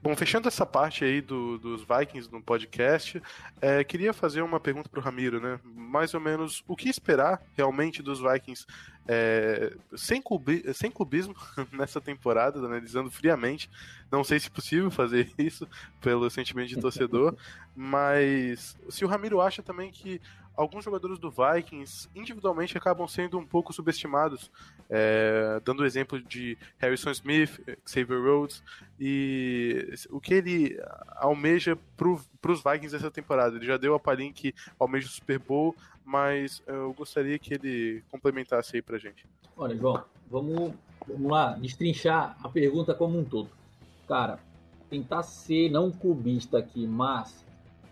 Bom, 0.00 0.14
fechando 0.14 0.46
essa 0.46 0.64
parte 0.64 1.04
aí 1.04 1.20
do, 1.20 1.58
dos 1.58 1.82
Vikings 1.82 2.30
no 2.30 2.40
podcast, 2.40 3.20
é, 3.60 3.82
queria 3.82 4.12
fazer 4.12 4.42
uma 4.42 4.60
pergunta 4.60 4.88
para 4.88 5.00
o 5.00 5.02
Ramiro, 5.02 5.40
né? 5.40 5.58
Mais 5.64 6.14
ou 6.14 6.20
menos, 6.20 6.62
o 6.68 6.76
que 6.76 6.88
esperar 6.88 7.42
realmente 7.56 8.00
dos 8.00 8.20
Vikings 8.20 8.64
é, 9.08 9.74
sem, 9.96 10.22
clubi, 10.22 10.62
sem 10.72 10.88
clubismo 10.88 11.34
nessa 11.72 12.00
temporada, 12.00 12.60
analisando 12.60 13.10
friamente. 13.10 13.68
Não 14.10 14.22
sei 14.22 14.38
se 14.38 14.46
é 14.46 14.50
possível 14.50 14.88
fazer 14.88 15.32
isso 15.36 15.66
pelo 16.00 16.30
sentimento 16.30 16.68
de 16.68 16.80
torcedor, 16.80 17.34
mas 17.74 18.78
se 18.88 19.04
o 19.04 19.08
Ramiro 19.08 19.40
acha 19.40 19.62
também 19.64 19.90
que 19.90 20.20
alguns 20.58 20.84
jogadores 20.84 21.20
do 21.20 21.30
Vikings 21.30 22.08
individualmente 22.16 22.76
acabam 22.76 23.06
sendo 23.06 23.38
um 23.38 23.46
pouco 23.46 23.72
subestimados, 23.72 24.50
é, 24.90 25.60
dando 25.64 25.80
o 25.80 25.86
exemplo 25.86 26.20
de 26.20 26.58
Harrison 26.78 27.12
Smith, 27.12 27.60
Xavier 27.86 28.20
Rhodes, 28.20 28.62
e 28.98 29.94
o 30.10 30.20
que 30.20 30.34
ele 30.34 30.76
almeja 31.14 31.78
para 31.96 32.08
os 32.52 32.62
Vikings 32.62 32.96
essa 32.96 33.10
temporada. 33.10 33.56
Ele 33.56 33.66
já 33.66 33.76
deu 33.76 33.94
a 33.94 34.00
palhinha 34.00 34.32
que 34.32 34.52
almeja 34.80 35.06
o 35.06 35.10
Super 35.10 35.38
Bowl, 35.38 35.76
mas 36.04 36.60
eu 36.66 36.92
gostaria 36.92 37.38
que 37.38 37.54
ele 37.54 38.02
complementasse 38.10 38.74
aí 38.74 38.82
pra 38.82 38.98
gente. 38.98 39.24
Olha, 39.56 39.76
João, 39.76 40.02
vamos, 40.28 40.74
vamos 41.06 41.30
lá, 41.30 41.52
destrinchar 41.52 42.36
a 42.42 42.48
pergunta 42.48 42.94
como 42.94 43.16
um 43.16 43.24
todo. 43.24 43.48
Cara, 44.08 44.40
tentar 44.90 45.22
ser 45.22 45.70
não 45.70 45.92
clubista 45.92 46.58
aqui, 46.58 46.84
mas 46.84 47.46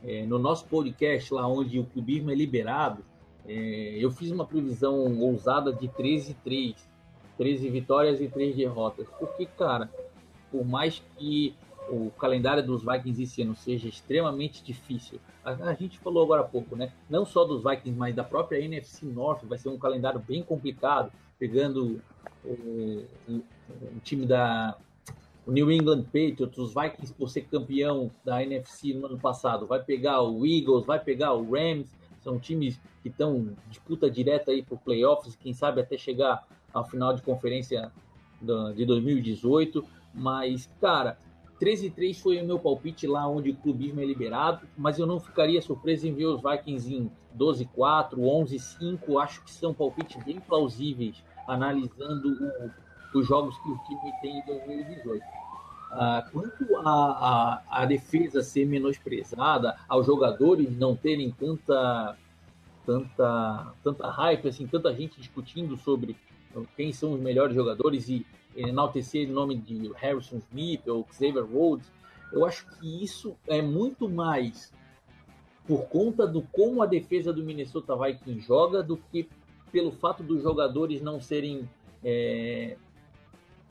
é, 0.04 0.24
no 0.26 0.38
nosso 0.38 0.66
podcast, 0.66 1.32
lá 1.32 1.46
onde 1.46 1.78
o 1.78 1.84
clubismo 1.84 2.30
é 2.30 2.34
liberado, 2.34 3.04
é, 3.46 3.96
eu 3.98 4.10
fiz 4.10 4.30
uma 4.30 4.44
previsão 4.44 5.18
ousada 5.20 5.72
de 5.72 5.88
13 5.88 6.34
3, 6.42 6.74
13 7.36 7.70
vitórias 7.70 8.20
e 8.20 8.28
3 8.28 8.56
derrotas. 8.56 9.06
Porque, 9.18 9.46
cara, 9.46 9.90
por 10.50 10.64
mais 10.64 11.02
que 11.16 11.54
o 11.88 12.10
calendário 12.18 12.64
dos 12.64 12.82
Vikings 12.82 13.22
esse 13.22 13.42
ano 13.42 13.54
seja 13.54 13.88
extremamente 13.88 14.62
difícil, 14.62 15.20
a, 15.44 15.52
a, 15.52 15.74
gente 15.74 15.98
falou 15.98 16.24
agora 16.24 16.42
há 16.42 16.44
pouco, 16.44 16.74
né? 16.74 16.92
Não 17.08 17.24
só 17.24 17.44
dos 17.44 17.62
Vikings, 17.62 17.96
mas 17.96 18.14
da 18.14 18.24
própria 18.24 18.58
NFC 18.58 19.06
North, 19.06 19.44
vai 19.44 19.58
ser 19.58 19.68
um 19.68 19.78
calendário 19.78 20.18
bem 20.18 20.42
complicado, 20.42 21.12
pegando 21.38 22.00
o, 22.44 23.04
o, 23.28 23.34
o 23.34 24.00
time 24.02 24.26
da, 24.26 24.76
o 25.46 25.52
New 25.52 25.70
England 25.70 26.02
Patriots, 26.04 26.58
os 26.58 26.74
Vikings 26.74 27.14
por 27.14 27.30
ser 27.30 27.42
campeão 27.42 28.10
da 28.24 28.42
NFC 28.42 28.92
no 28.92 29.06
ano 29.06 29.18
passado, 29.18 29.64
vai 29.64 29.80
pegar 29.82 30.20
o 30.22 30.44
Eagles, 30.44 30.84
vai 30.84 30.98
pegar 30.98 31.34
o 31.34 31.52
Rams, 31.52 31.88
são 32.20 32.38
times 32.38 32.80
que 33.00 33.08
estão 33.08 33.54
disputa 33.68 34.10
direta 34.10 34.50
aí 34.50 34.62
por 34.62 34.78
playoffs, 34.78 35.36
quem 35.36 35.52
sabe 35.52 35.80
até 35.80 35.96
chegar 35.96 36.44
ao 36.74 36.84
final 36.84 37.14
de 37.14 37.22
conferência 37.22 37.92
de 38.74 38.84
2018, 38.84 39.84
mas 40.12 40.68
cara, 40.80 41.16
13 41.60 41.90
3 41.90 42.20
foi 42.20 42.42
o 42.42 42.44
meu 42.44 42.58
palpite 42.58 43.06
lá 43.06 43.28
onde 43.28 43.50
o 43.50 43.56
clubismo 43.56 44.00
é 44.00 44.04
liberado, 44.04 44.66
mas 44.76 44.98
eu 44.98 45.06
não 45.06 45.20
ficaria 45.20 45.62
surpreso 45.62 46.08
em 46.08 46.12
ver 46.12 46.26
os 46.26 46.42
Vikings 46.42 46.92
em 46.92 47.10
12 47.34 47.66
4, 47.66 48.20
11 48.20 48.58
5, 48.58 49.18
acho 49.20 49.44
que 49.44 49.52
são 49.52 49.72
palpites 49.72 50.22
bem 50.24 50.40
plausíveis 50.40 51.22
analisando 51.46 52.30
o 52.30 52.85
dos 53.16 53.26
jogos 53.26 53.56
que 53.58 53.70
o 53.70 53.78
time 53.78 54.12
tem 54.20 54.38
em 54.38 54.44
2018. 54.44 55.24
Ah, 55.90 56.28
quanto 56.30 56.76
à 56.76 56.82
a, 56.82 57.82
a, 57.82 57.86
defesa 57.86 58.42
ser 58.42 58.66
menosprezada, 58.66 59.78
aos 59.88 60.04
jogadores 60.04 60.76
não 60.76 60.94
terem 60.94 61.30
tanta, 61.30 62.14
tanta, 62.84 63.72
tanta 63.82 64.10
hype, 64.10 64.48
assim, 64.48 64.66
tanta 64.66 64.94
gente 64.94 65.18
discutindo 65.18 65.78
sobre 65.78 66.14
quem 66.76 66.92
são 66.92 67.14
os 67.14 67.20
melhores 67.20 67.54
jogadores 67.54 68.06
e 68.10 68.26
enaltecer 68.54 69.30
o 69.30 69.32
nome 69.32 69.56
de 69.56 69.90
Harrison 69.94 70.36
Smith 70.36 70.86
ou 70.86 71.06
Xavier 71.10 71.44
Rhodes, 71.44 71.90
eu 72.30 72.44
acho 72.44 72.66
que 72.78 73.02
isso 73.02 73.34
é 73.46 73.62
muito 73.62 74.10
mais 74.10 74.72
por 75.66 75.86
conta 75.86 76.26
do 76.26 76.42
como 76.42 76.82
a 76.82 76.86
defesa 76.86 77.32
do 77.32 77.42
Minnesota 77.42 77.96
Vikings 77.96 78.46
joga 78.46 78.82
do 78.82 78.98
que 78.98 79.26
pelo 79.72 79.90
fato 79.92 80.22
dos 80.22 80.42
jogadores 80.42 81.00
não 81.00 81.20
serem 81.20 81.68
é, 82.04 82.76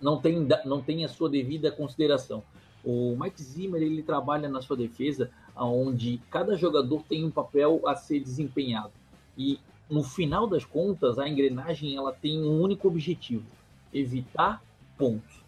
não 0.06 0.22
tem, 0.22 0.48
não 0.66 0.84
tem 0.84 1.04
a 1.04 1.10
sua 1.10 1.28
devida 1.28 1.72
consideração. 1.72 2.44
O 2.84 3.18
Mike 3.20 3.42
Zimmer 3.42 3.82
ele 3.82 4.04
trabalha 4.04 4.48
na 4.48 4.62
sua 4.62 4.78
defesa, 4.78 5.32
onde 5.58 6.22
cada 6.30 6.56
jogador 6.56 7.02
tem 7.10 7.26
um 7.26 7.32
papel 7.32 7.82
a 7.88 7.96
ser 7.96 8.20
desempenhado. 8.20 8.92
E 9.36 9.60
no 9.90 10.04
final 10.04 10.46
das 10.46 10.64
contas, 10.64 11.18
a 11.18 11.28
engrenagem 11.28 11.96
ela 11.96 12.14
tem 12.14 12.40
um 12.40 12.62
único 12.62 12.88
objetivo: 12.88 13.48
evitar 13.92 14.62
pontos. 14.96 15.44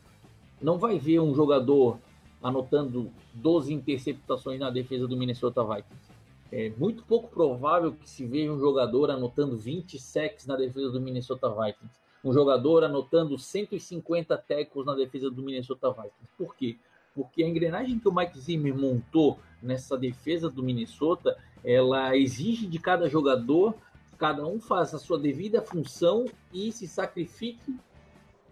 Não 0.59 0.79
vai 0.79 0.97
ver 0.97 1.19
um 1.19 1.35
jogador 1.35 1.99
anotando 2.41 3.11
12 3.35 3.71
interceptações 3.71 4.59
na 4.59 4.71
defesa 4.71 5.07
do 5.07 5.15
Minnesota 5.15 5.63
Vikings. 5.63 6.07
É 6.51 6.71
muito 6.75 7.03
pouco 7.03 7.29
provável 7.29 7.91
que 7.91 8.09
se 8.09 8.25
veja 8.25 8.51
um 8.51 8.59
jogador 8.59 9.11
anotando 9.11 9.55
20 9.55 9.99
sacks 9.99 10.47
na 10.47 10.55
defesa 10.55 10.89
do 10.89 10.99
Minnesota 10.99 11.47
Vikings 11.47 12.06
um 12.27 12.33
jogador 12.33 12.83
anotando 12.83 13.37
150 13.37 14.37
tackles 14.37 14.85
na 14.85 14.93
defesa 14.93 15.31
do 15.31 15.41
Minnesota 15.41 15.89
Vikings. 15.89 16.29
Por 16.37 16.55
quê? 16.55 16.77
Porque 17.15 17.41
a 17.41 17.47
engrenagem 17.47 17.97
que 17.97 18.07
o 18.07 18.13
Mike 18.13 18.37
Zimmer 18.37 18.75
montou 18.75 19.39
nessa 19.61 19.97
defesa 19.97 20.49
do 20.49 20.61
Minnesota, 20.61 21.37
ela 21.63 22.15
exige 22.17 22.67
de 22.67 22.79
cada 22.79 23.09
jogador, 23.09 23.73
cada 24.17 24.45
um 24.45 24.59
faça 24.59 24.97
a 24.97 24.99
sua 24.99 25.17
devida 25.17 25.61
função 25.61 26.25
e 26.53 26.71
se 26.71 26.85
sacrifique, 26.85 27.75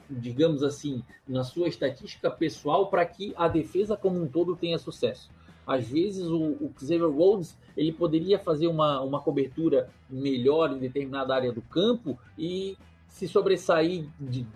digamos 0.09 0.63
assim, 0.63 1.03
na 1.27 1.43
sua 1.43 1.67
estatística 1.67 2.31
pessoal 2.31 2.87
para 2.87 3.05
que 3.05 3.33
a 3.35 3.49
defesa 3.49 3.97
como 3.97 4.21
um 4.21 4.27
todo 4.27 4.55
tenha 4.55 4.79
sucesso. 4.79 5.29
Às 5.67 5.87
vezes 5.87 6.27
o, 6.27 6.41
o 6.41 6.73
Xavier 6.79 7.09
Rhodes 7.09 7.57
ele 7.75 7.91
poderia 7.91 8.39
fazer 8.39 8.67
uma, 8.67 9.01
uma 9.01 9.19
cobertura 9.19 9.89
melhor 10.09 10.71
em 10.71 10.77
determinada 10.77 11.35
área 11.35 11.51
do 11.51 11.61
campo 11.61 12.17
e 12.37 12.77
se 13.15 13.29
sobressair 13.29 14.09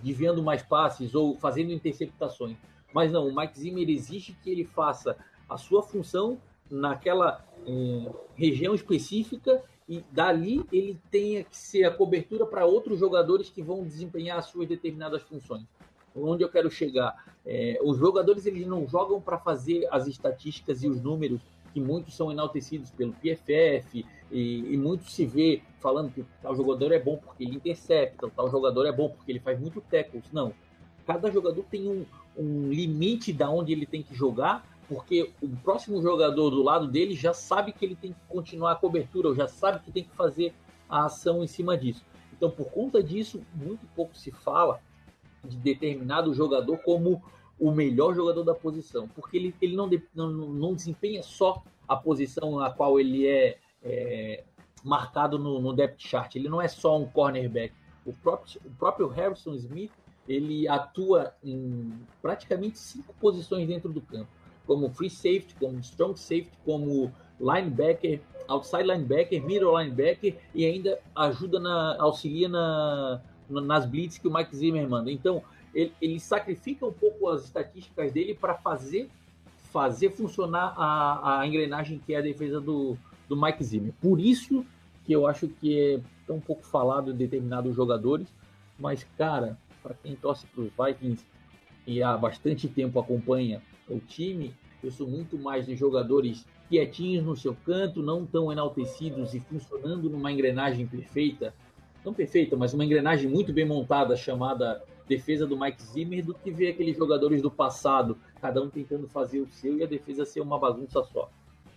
desviando 0.04 0.44
mais 0.44 0.62
passes 0.62 1.16
ou 1.16 1.34
fazendo 1.38 1.72
interceptações. 1.72 2.58
Mas 2.94 3.10
não, 3.10 3.26
o 3.26 3.34
Mike 3.34 3.58
Zimmer 3.58 3.90
exige 3.90 4.34
que 4.44 4.50
ele 4.50 4.66
faça 4.66 5.16
a 5.48 5.56
sua 5.56 5.82
função 5.82 6.38
naquela 6.70 7.42
eh, 7.66 8.12
região 8.36 8.76
específica 8.76 9.64
e 9.88 10.04
dali 10.12 10.66
ele 10.74 11.00
tenha 11.10 11.42
que 11.42 11.56
ser 11.56 11.86
a 11.86 11.92
cobertura 11.92 12.46
para 12.46 12.66
outros 12.66 13.00
jogadores 13.00 13.50
que 13.50 13.64
vão 13.64 13.82
desempenhar 13.86 14.38
as 14.38 14.48
suas 14.48 14.68
determinadas 14.68 15.22
funções. 15.22 15.64
Onde 16.14 16.44
eu 16.44 16.50
quero 16.50 16.70
chegar? 16.70 17.16
É, 17.46 17.80
os 17.82 17.98
jogadores 17.98 18.46
eles 18.46 18.68
não 18.68 18.86
jogam 18.86 19.22
para 19.22 19.38
fazer 19.38 19.88
as 19.90 20.06
estatísticas 20.06 20.84
e 20.84 20.90
os 20.90 21.02
números 21.02 21.40
que 21.74 21.80
muitos 21.80 22.14
são 22.14 22.30
enaltecidos 22.30 22.92
pelo 22.92 23.14
PFF 23.14 24.06
e, 24.32 24.74
e 24.74 24.78
muito 24.78 25.10
se 25.10 25.26
vê 25.26 25.62
falando 25.80 26.12
que 26.12 26.26
tal 26.42 26.56
jogador 26.56 26.92
é 26.92 27.00
bom 27.00 27.18
porque 27.18 27.44
ele 27.44 27.56
intercepta, 27.56 28.30
tal 28.36 28.50
jogador 28.50 28.86
é 28.86 28.92
bom 28.92 29.10
porque 29.10 29.32
ele 29.32 29.40
faz 29.40 29.60
muito 29.60 29.82
tackles. 29.82 30.26
Não. 30.32 30.54
Cada 31.06 31.32
jogador 31.32 31.64
tem 31.70 31.88
um, 31.88 32.06
um 32.38 32.70
limite 32.70 33.34
da 33.34 33.50
onde 33.50 33.72
ele 33.72 33.86
tem 33.86 34.04
que 34.04 34.14
jogar 34.14 34.66
porque 34.90 35.32
o 35.40 35.48
próximo 35.58 36.02
jogador 36.02 36.50
do 36.50 36.64
lado 36.64 36.88
dele 36.88 37.14
já 37.14 37.32
sabe 37.32 37.72
que 37.72 37.86
ele 37.86 37.96
tem 37.96 38.12
que 38.12 38.20
continuar 38.28 38.72
a 38.72 38.76
cobertura, 38.76 39.28
ou 39.28 39.36
já 39.36 39.48
sabe 39.48 39.80
que 39.86 39.92
tem 39.92 40.04
que 40.04 40.16
fazer 40.16 40.52
a 40.90 41.06
ação 41.06 41.44
em 41.44 41.48
cima 41.48 41.78
disso. 41.78 42.04
Então, 42.36 42.50
por 42.50 42.72
conta 42.72 43.04
disso, 43.04 43.40
muito 43.54 43.86
pouco 43.96 44.18
se 44.18 44.32
fala 44.32 44.82
de 45.46 45.56
determinado 45.58 46.34
jogador 46.34 46.78
como 46.80 47.22
o 47.60 47.72
melhor 47.72 48.16
jogador 48.16 48.44
da 48.44 48.56
posição, 48.56 49.08
porque 49.10 49.38
ele, 49.38 49.56
ele 49.62 49.76
não, 49.76 49.88
não, 50.16 50.30
não 50.30 50.74
desempenha 50.74 51.22
só 51.22 51.62
a 51.88 51.96
posição 51.96 52.58
na 52.58 52.72
qual 52.72 53.00
ele 53.00 53.28
é, 53.28 53.60
é 53.84 54.44
marcado 54.84 55.38
no, 55.38 55.60
no, 55.60 55.74
depth 55.74 56.00
chart, 56.00 56.36
ele 56.36 56.50
não 56.50 56.62
é 56.62 56.68
só 56.68 56.98
um 56.98 57.06
cornerback. 57.06 57.74
O 58.06 58.14
próprio, 58.14 58.62
o 58.66 58.72
próprio 58.72 59.08
Harrison 59.08 59.54
Smith 59.54 59.92
ele 60.28 60.68
atua 60.68 61.34
em 61.44 61.92
praticamente 62.22 62.78
cinco 62.78 63.14
posições 63.20 63.68
dentro 63.68 63.92
do 63.92 64.00
campo, 64.00 64.28
como 64.66 64.90
free 64.90 65.10
safety, 65.10 65.56
como 65.60 65.80
strong 65.80 66.18
safety, 66.20 66.52
como 66.64 67.12
linebacker, 67.40 68.22
outside 68.48 68.84
linebacker, 68.84 69.44
middle 69.44 69.78
linebacker 69.78 70.38
e 70.54 70.66
ainda 70.66 71.00
ajuda 71.16 71.60
na 71.60 71.98
auxilia 72.00 72.48
na, 72.48 73.22
nas 73.50 73.86
blitz 73.86 74.18
que 74.18 74.28
o 74.28 74.34
Mike 74.34 74.56
Zimmer 74.56 74.88
manda. 74.88 75.12
Então, 75.12 75.42
ele, 75.74 75.94
ele 76.02 76.20
sacrifica 76.20 76.86
um 76.86 76.94
pouco 76.94 77.28
as 77.30 77.46
estatísticas 77.46 78.12
dele 78.12 78.34
para 78.34 78.56
fazer 78.56 79.10
fazer 79.72 80.10
funcionar 80.10 80.74
a, 80.76 81.42
a 81.42 81.48
engrenagem 81.48 82.00
que 82.00 82.16
é 82.16 82.18
a 82.18 82.22
defesa 82.22 82.60
do, 82.60 82.98
do 83.30 83.40
Mike 83.40 83.64
Zimmer. 83.64 83.94
Por 84.02 84.20
isso 84.20 84.66
que 85.06 85.14
eu 85.14 85.26
acho 85.26 85.48
que 85.48 85.80
é 85.80 86.02
tão 86.28 86.40
pouco 86.40 86.66
falado 86.66 87.12
em 87.12 87.16
determinados 87.16 87.76
jogadores, 87.76 88.28
mas, 88.78 89.06
cara, 89.18 89.58
para 89.82 89.94
quem 89.94 90.16
torce 90.16 90.46
para 90.48 90.64
os 90.64 90.72
Vikings 90.72 91.26
e 91.88 92.04
há 92.04 92.18
bastante 92.18 92.68
tempo 92.68 93.00
acompanha 93.00 93.62
o 93.88 94.00
time, 94.00 94.54
eu 94.84 94.92
sou 94.92 95.08
muito 95.08 95.38
mais 95.38 95.66
de 95.66 95.76
jogadores 95.76 96.46
quietinhos 96.70 97.26
no 97.26 97.36
seu 97.36 97.56
canto, 97.66 98.02
não 98.02 98.26
tão 98.26 98.52
enaltecidos 98.52 99.34
e 99.34 99.40
funcionando 99.40 100.10
numa 100.10 100.32
engrenagem 100.32 100.86
perfeita, 100.86 101.54
não 102.06 102.14
perfeita, 102.14 102.56
mas 102.56 102.74
uma 102.74 102.86
engrenagem 102.86 103.30
muito 103.30 103.52
bem 103.52 103.66
montada 103.66 104.16
chamada 104.16 104.84
defesa 105.08 105.48
do 105.48 105.60
Mike 105.60 105.82
Zimmer, 105.82 106.24
do 106.24 106.36
que 106.36 106.52
ver 106.52 106.70
aqueles 106.70 106.96
jogadores 106.96 107.42
do 107.42 107.50
passado, 107.50 108.18
cada 108.40 108.62
um 108.62 108.70
tentando 108.70 109.08
fazer 109.08 109.40
o 109.40 109.50
seu 109.50 109.78
e 109.78 109.84
a 109.84 109.88
defesa 109.88 110.24
ser 110.24 110.42
uma 110.42 110.60
bagunça 110.60 111.04
só. 111.04 111.30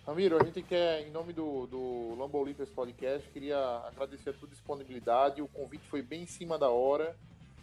Ramiro, 0.05 0.37
a 0.37 0.43
gente 0.43 0.61
quer, 0.61 1.07
em 1.07 1.11
nome 1.11 1.31
do, 1.31 1.65
do 1.65 2.37
Olympus 2.37 2.69
Podcast, 2.69 3.29
queria 3.29 3.57
agradecer 3.87 4.31
a 4.31 4.33
tua 4.33 4.49
disponibilidade. 4.49 5.41
O 5.41 5.47
convite 5.47 5.87
foi 5.87 6.01
bem 6.01 6.23
em 6.23 6.27
cima 6.27 6.59
da 6.59 6.69
hora. 6.69 7.15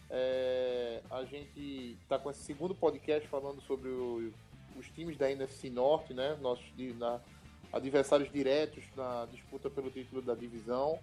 É, 0.09 1.03
a 1.11 1.23
gente 1.25 1.99
está 2.03 2.19
com 2.19 2.31
esse 2.31 2.43
segundo 2.43 2.75
podcast 2.75 3.29
falando 3.29 3.61
sobre 3.61 3.91
o, 3.91 4.33
os 4.75 4.89
times 4.89 5.19
da 5.19 5.31
NFC 5.31 5.69
Norte, 5.69 6.15
né? 6.15 6.39
Nossos 6.41 6.65
na, 6.97 7.21
adversários 7.71 8.33
diretos 8.33 8.85
na 8.97 9.29
disputa 9.31 9.69
pelo 9.69 9.91
título 9.91 10.23
da 10.23 10.35
divisão. 10.35 10.99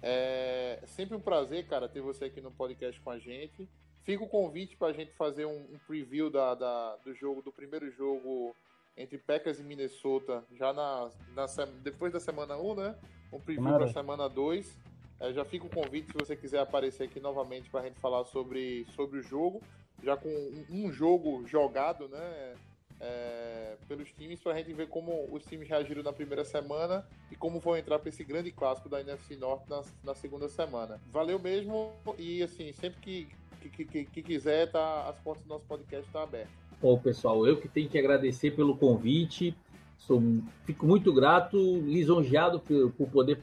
É 0.00 0.78
sempre 0.86 1.16
um 1.16 1.20
prazer, 1.20 1.66
cara, 1.66 1.88
ter 1.88 2.00
você 2.00 2.26
aqui 2.26 2.40
no 2.40 2.52
podcast 2.52 3.00
com 3.00 3.10
a 3.10 3.18
gente. 3.18 3.68
Fica 4.04 4.22
o 4.22 4.28
convite 4.28 4.76
para 4.76 4.88
a 4.88 4.92
gente 4.92 5.10
fazer 5.14 5.46
um, 5.46 5.66
um 5.72 5.78
preview 5.84 6.30
da, 6.30 6.54
da, 6.54 6.94
do 7.04 7.12
jogo, 7.12 7.42
do 7.42 7.50
primeiro 7.50 7.90
jogo 7.90 8.54
entre 8.96 9.18
Packers 9.18 9.60
e 9.60 9.62
Minnesota, 9.62 10.44
já 10.52 10.72
na, 10.72 11.10
na 11.34 11.46
depois 11.82 12.12
da 12.12 12.20
semana 12.20 12.56
1, 12.56 12.74
né? 12.74 12.94
Um 13.32 13.38
preview 13.38 13.64
para 13.64 13.88
semana 13.88 14.28
2. 14.28 14.78
É, 15.20 15.32
já 15.32 15.44
fica 15.44 15.66
o 15.66 15.70
convite 15.70 16.12
se 16.12 16.18
você 16.18 16.36
quiser 16.36 16.60
aparecer 16.60 17.04
aqui 17.04 17.20
novamente 17.20 17.70
para 17.70 17.80
a 17.80 17.84
gente 17.84 17.98
falar 17.98 18.24
sobre, 18.24 18.86
sobre 18.94 19.18
o 19.18 19.22
jogo, 19.22 19.62
já 20.02 20.16
com 20.16 20.28
um, 20.28 20.66
um 20.70 20.92
jogo 20.92 21.46
jogado, 21.46 22.08
né? 22.08 22.54
É, 22.98 23.76
pelos 23.86 24.10
times 24.12 24.40
para 24.40 24.52
a 24.52 24.56
gente 24.56 24.72
ver 24.72 24.88
como 24.88 25.28
os 25.30 25.44
times 25.44 25.68
reagiram 25.68 26.02
na 26.02 26.14
primeira 26.14 26.46
semana 26.46 27.06
e 27.30 27.36
como 27.36 27.60
vão 27.60 27.76
entrar 27.76 27.98
para 27.98 28.08
esse 28.08 28.24
grande 28.24 28.50
clássico 28.50 28.88
da 28.88 29.02
NFC 29.02 29.36
Norte 29.36 29.68
na, 29.68 29.82
na, 30.02 30.14
segunda 30.14 30.48
semana. 30.48 30.98
Valeu 31.12 31.38
mesmo 31.38 31.92
e 32.18 32.42
assim, 32.42 32.72
sempre 32.72 32.98
que, 33.00 33.28
que, 33.60 33.84
que, 33.84 34.04
que 34.06 34.22
quiser, 34.22 34.72
tá, 34.72 35.10
as 35.10 35.18
portas 35.20 35.44
do 35.44 35.48
nosso 35.50 35.66
podcast 35.66 36.06
estão 36.06 36.22
tá 36.22 36.26
abertas. 36.26 36.65
Bom, 36.80 36.98
pessoal, 36.98 37.46
eu 37.46 37.56
que 37.56 37.68
tenho 37.68 37.88
que 37.88 37.98
agradecer 37.98 38.50
pelo 38.50 38.76
convite. 38.76 39.56
Sou, 39.96 40.22
fico 40.64 40.86
muito 40.86 41.12
grato, 41.12 41.56
lisonjeado 41.80 42.60
por, 42.60 42.92
por 42.92 43.08
poder 43.08 43.38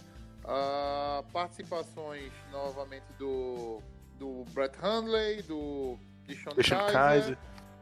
Uh, 0.43 1.23
participações 1.31 2.31
novamente 2.51 3.05
do, 3.19 3.79
do 4.17 4.43
Brett 4.53 4.75
Hundley, 4.83 5.41
do 5.43 5.97
Deshaun 6.25 6.55
Kaiser, 6.55 6.91
Kaiser 6.91 7.37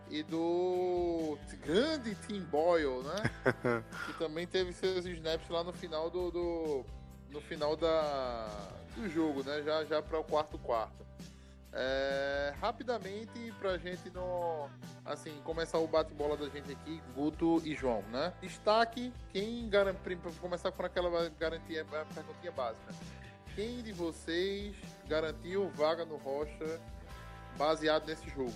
e 0.09 0.23
do 0.23 1.37
grande 1.65 2.15
Tim 2.27 2.41
Boyle, 2.41 3.01
né? 3.03 3.83
que 4.05 4.13
também 4.17 4.45
teve 4.45 4.73
seus 4.73 5.05
snaps 5.05 5.49
lá 5.49 5.63
no 5.63 5.71
final 5.71 6.09
do, 6.09 6.31
do 6.31 6.85
no 7.31 7.39
final 7.41 7.75
da, 7.75 8.47
do 8.95 9.07
jogo, 9.09 9.43
né? 9.43 9.61
Já, 9.63 9.85
já 9.85 10.01
para 10.01 10.19
o 10.19 10.23
quarto 10.23 10.57
quarto. 10.57 11.05
É, 11.71 12.53
rapidamente 12.59 13.53
pra 13.59 13.77
gente 13.77 14.09
não 14.09 14.67
assim 15.05 15.31
começar 15.43 15.77
o 15.77 15.87
bate-bola 15.87 16.35
da 16.35 16.49
gente 16.49 16.71
aqui, 16.71 16.99
Guto 17.15 17.61
e 17.63 17.75
João, 17.75 18.01
né? 18.11 18.33
Destaque 18.41 19.13
quem 19.31 19.69
garante 19.69 19.99
começar 20.41 20.71
com 20.71 20.83
aquela 20.83 21.29
garantia 21.29 21.85
perguntinha 21.85 22.51
básica. 22.51 22.93
Quem 23.55 23.83
de 23.83 23.91
vocês 23.91 24.75
garantiu 25.07 25.69
vaga 25.69 26.05
no 26.05 26.17
Rocha 26.17 26.79
baseado 27.57 28.07
nesse 28.07 28.27
jogo? 28.29 28.53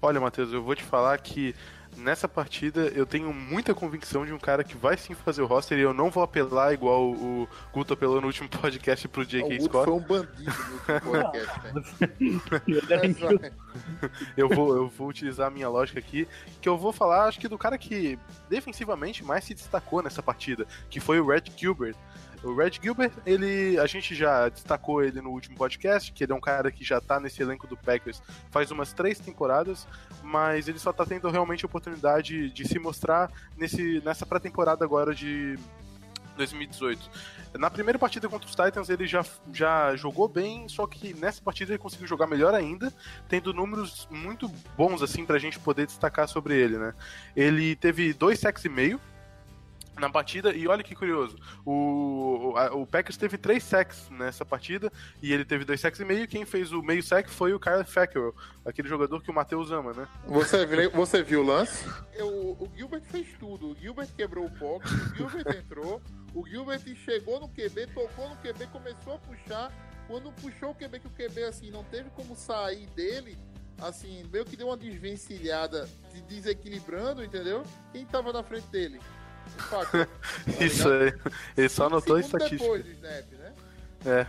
Olha, 0.00 0.20
Matheus, 0.20 0.52
eu 0.52 0.62
vou 0.62 0.74
te 0.74 0.82
falar 0.82 1.18
que 1.18 1.54
nessa 1.96 2.26
partida 2.26 2.90
eu 2.94 3.04
tenho 3.04 3.32
muita 3.32 3.74
convicção 3.74 4.24
de 4.24 4.32
um 4.32 4.38
cara 4.38 4.64
que 4.64 4.76
vai 4.76 4.96
sim 4.96 5.14
fazer 5.14 5.42
o 5.42 5.46
roster 5.46 5.78
e 5.78 5.82
eu 5.82 5.92
não 5.92 6.10
vou 6.10 6.22
apelar 6.22 6.72
igual 6.72 7.10
o 7.10 7.48
Guto 7.72 7.92
apelou 7.92 8.20
no 8.20 8.26
último 8.26 8.48
podcast 8.60 9.06
pro 9.08 9.24
J.K. 9.24 9.46
O 9.46 9.58
Guto 9.58 9.64
Scott. 9.64 9.84
foi 9.84 9.94
um 9.94 10.00
bandido 10.00 10.52
no 11.04 11.80
último 11.80 12.40
podcast, 12.48 13.24
né? 13.40 13.52
eu, 14.36 14.48
vou, 14.48 14.76
eu 14.76 14.88
vou 14.88 15.08
utilizar 15.08 15.48
a 15.48 15.50
minha 15.50 15.68
lógica 15.68 15.98
aqui, 15.98 16.26
que 16.60 16.68
eu 16.68 16.76
vou 16.76 16.92
falar, 16.92 17.26
acho 17.26 17.38
que 17.38 17.48
do 17.48 17.58
cara 17.58 17.76
que 17.76 18.18
defensivamente 18.48 19.24
mais 19.24 19.44
se 19.44 19.54
destacou 19.54 20.02
nessa 20.02 20.22
partida, 20.22 20.66
que 20.90 21.00
foi 21.00 21.20
o 21.20 21.26
Red 21.26 21.44
Gilbert. 21.56 21.96
O 22.42 22.54
Red 22.54 22.72
Gilbert, 22.82 23.12
ele, 23.24 23.78
a 23.78 23.86
gente 23.86 24.14
já 24.14 24.48
destacou 24.48 25.02
ele 25.02 25.20
no 25.20 25.30
último 25.30 25.56
podcast, 25.56 26.12
que 26.12 26.24
ele 26.24 26.32
é 26.32 26.34
um 26.34 26.40
cara 26.40 26.72
que 26.72 26.84
já 26.84 27.00
tá 27.00 27.20
nesse 27.20 27.40
elenco 27.40 27.66
do 27.66 27.76
Packers 27.76 28.20
faz 28.50 28.70
umas 28.70 28.92
três 28.92 29.20
temporadas, 29.20 29.86
mas 30.22 30.66
ele 30.66 30.78
só 30.78 30.92
tá 30.92 31.06
tendo 31.06 31.30
realmente 31.30 31.64
a 31.64 31.66
oportunidade 31.66 32.50
de 32.50 32.66
se 32.66 32.78
mostrar 32.80 33.30
nesse, 33.56 34.02
nessa 34.04 34.26
pré-temporada 34.26 34.84
agora 34.84 35.14
de 35.14 35.56
2018. 36.36 37.10
Na 37.54 37.70
primeira 37.70 37.98
partida 37.98 38.28
contra 38.28 38.48
os 38.48 38.54
Titans 38.54 38.88
ele 38.88 39.06
já, 39.06 39.24
já 39.52 39.94
jogou 39.94 40.26
bem, 40.26 40.68
só 40.68 40.86
que 40.86 41.14
nessa 41.14 41.40
partida 41.42 41.72
ele 41.72 41.78
conseguiu 41.78 42.06
jogar 42.06 42.26
melhor 42.26 42.54
ainda, 42.54 42.92
tendo 43.28 43.52
números 43.52 44.08
muito 44.10 44.48
bons 44.76 45.02
assim 45.02 45.24
pra 45.24 45.38
gente 45.38 45.58
poder 45.58 45.86
destacar 45.86 46.26
sobre 46.26 46.56
ele, 46.56 46.78
né? 46.78 46.94
Ele 47.36 47.76
teve 47.76 48.12
dois 48.12 48.38
sacks 48.38 48.64
e 48.64 48.68
meio, 48.68 49.00
na 49.96 50.08
partida. 50.10 50.52
E 50.54 50.66
olha 50.66 50.82
que 50.82 50.94
curioso, 50.94 51.36
o, 51.64 52.54
o, 52.54 52.82
o 52.82 52.86
Packers 52.86 53.16
teve 53.16 53.36
três 53.36 53.62
sacks 53.62 54.08
nessa 54.10 54.44
partida 54.44 54.90
e 55.22 55.32
ele 55.32 55.44
teve 55.44 55.64
dois 55.64 55.80
sacks 55.80 56.00
e 56.00 56.04
meio. 56.04 56.26
Quem 56.28 56.44
fez 56.44 56.72
o 56.72 56.82
meio 56.82 57.02
sack 57.02 57.30
foi 57.30 57.52
o 57.52 57.60
Kyle 57.60 57.84
Fackrell, 57.84 58.34
aquele 58.64 58.88
jogador 58.88 59.22
que 59.22 59.30
o 59.30 59.34
Matheus 59.34 59.70
ama, 59.70 59.92
né? 59.92 60.08
Você 60.26 60.64
viu, 60.66 60.90
você 60.90 61.22
viu 61.22 61.42
o 61.42 61.46
lance? 61.46 61.86
O, 62.20 62.64
o 62.64 62.70
Gilbert 62.76 63.02
fez 63.02 63.28
tudo. 63.38 63.70
O 63.70 63.76
Gilbert 63.76 64.08
quebrou 64.16 64.46
o 64.46 64.50
box, 64.50 64.90
o 64.90 65.16
Gilbert 65.16 65.56
entrou, 65.58 66.00
o 66.34 66.46
Gilbert 66.46 66.82
chegou 67.04 67.40
no 67.40 67.48
QB, 67.48 67.88
tocou 67.88 68.28
no 68.28 68.36
QB, 68.36 68.66
começou 68.68 69.14
a 69.14 69.18
puxar. 69.18 69.72
Quando 70.08 70.32
puxou 70.32 70.70
o 70.70 70.74
QB, 70.74 71.00
que 71.00 71.06
o 71.06 71.10
QB 71.10 71.44
assim 71.44 71.70
não 71.70 71.84
teve 71.84 72.10
como 72.10 72.34
sair 72.34 72.86
dele, 72.88 73.38
assim, 73.80 74.24
meio 74.32 74.44
que 74.44 74.56
deu 74.56 74.66
uma 74.68 74.76
desvencilhada, 74.76 75.88
de 76.12 76.20
desequilibrando, 76.22 77.24
entendeu? 77.24 77.62
Quem 77.92 78.04
tava 78.04 78.32
na 78.32 78.42
frente 78.42 78.66
dele? 78.66 79.00
Isso 80.60 80.88
aí. 80.88 81.14
Ele 81.56 81.68
só 81.68 81.86
anotou 81.86 82.16
a 82.16 82.20
estatística. 82.20 82.62
Depois 82.62 82.84
do 82.84 82.90
snap, 82.90 83.24
né? 83.32 83.52
É. 84.04 84.26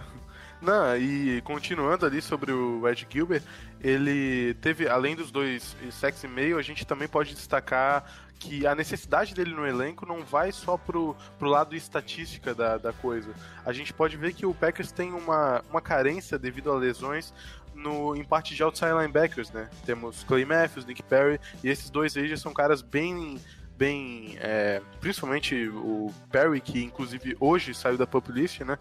Não, 0.62 0.96
e 0.96 1.42
continuando 1.42 2.06
ali 2.06 2.22
sobre 2.22 2.54
o 2.54 2.88
Ed 2.88 3.06
Gilbert, 3.10 3.44
ele 3.82 4.54
teve, 4.62 4.88
além 4.88 5.14
dos 5.14 5.30
dois 5.30 5.76
sacks 5.92 6.24
e 6.24 6.28
meio, 6.28 6.58
a 6.58 6.62
gente 6.62 6.88
também 6.88 7.06
pode 7.06 7.34
destacar 7.34 8.06
que 8.40 8.66
a 8.66 8.74
necessidade 8.74 9.34
dele 9.34 9.54
no 9.54 9.66
elenco 9.66 10.06
não 10.06 10.24
vai 10.24 10.52
só 10.52 10.78
pro, 10.78 11.16
pro 11.38 11.50
lado 11.50 11.76
estatística 11.76 12.54
da, 12.54 12.78
da 12.78 12.94
coisa. 12.94 13.34
A 13.66 13.74
gente 13.74 13.94
pode 13.94 14.16
ver 14.18 14.34
que 14.34 14.46
o 14.46 14.54
Packers 14.54 14.92
tem 14.92 15.12
uma, 15.12 15.62
uma 15.70 15.82
carência 15.82 16.38
devido 16.38 16.72
a 16.72 16.76
lesões 16.76 17.34
no, 17.74 18.16
em 18.16 18.24
parte 18.24 18.56
de 18.56 18.64
outside 18.64 18.92
linebackers, 18.92 19.52
né? 19.52 19.70
Temos 19.86 20.24
Clay 20.24 20.46
Matthews, 20.46 20.86
Nick 20.86 21.02
Perry, 21.04 21.40
e 21.64 21.70
esses 21.70 21.90
dois 21.90 22.16
aí 22.16 22.28
já 22.28 22.38
são 22.38 22.54
caras 22.54 22.82
bem 22.82 23.40
bem, 23.84 24.38
é, 24.40 24.82
principalmente 25.02 25.68
o 25.68 26.10
Perry, 26.32 26.62
que 26.62 26.82
inclusive 26.82 27.36
hoje 27.38 27.74
saiu 27.74 27.98
da 27.98 28.08
pop 28.08 28.32
list, 28.32 28.62
né? 28.62 28.78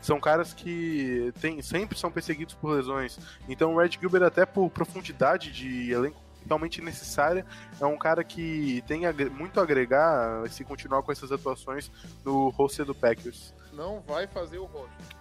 São 0.00 0.18
caras 0.18 0.54
que 0.54 1.30
tem, 1.42 1.60
sempre 1.60 1.98
são 1.98 2.10
perseguidos 2.10 2.54
por 2.54 2.70
lesões. 2.70 3.18
Então 3.50 3.74
o 3.74 3.78
Red 3.78 3.90
Gilbert, 4.00 4.22
até 4.22 4.46
por 4.46 4.70
profundidade 4.70 5.52
de 5.52 5.92
elenco 5.92 6.18
realmente 6.46 6.80
necessária, 6.80 7.44
é 7.78 7.84
um 7.84 7.98
cara 7.98 8.24
que 8.24 8.82
tem 8.86 9.02
muito 9.30 9.60
a 9.60 9.62
agregar 9.62 10.48
se 10.48 10.64
continuar 10.64 11.02
com 11.02 11.12
essas 11.12 11.30
atuações 11.30 11.90
no 12.24 12.48
roster 12.48 12.86
do 12.86 12.94
Packers. 12.94 13.52
Não 13.74 14.00
vai 14.06 14.26
fazer 14.26 14.56
o 14.56 14.64
roster. 14.64 15.16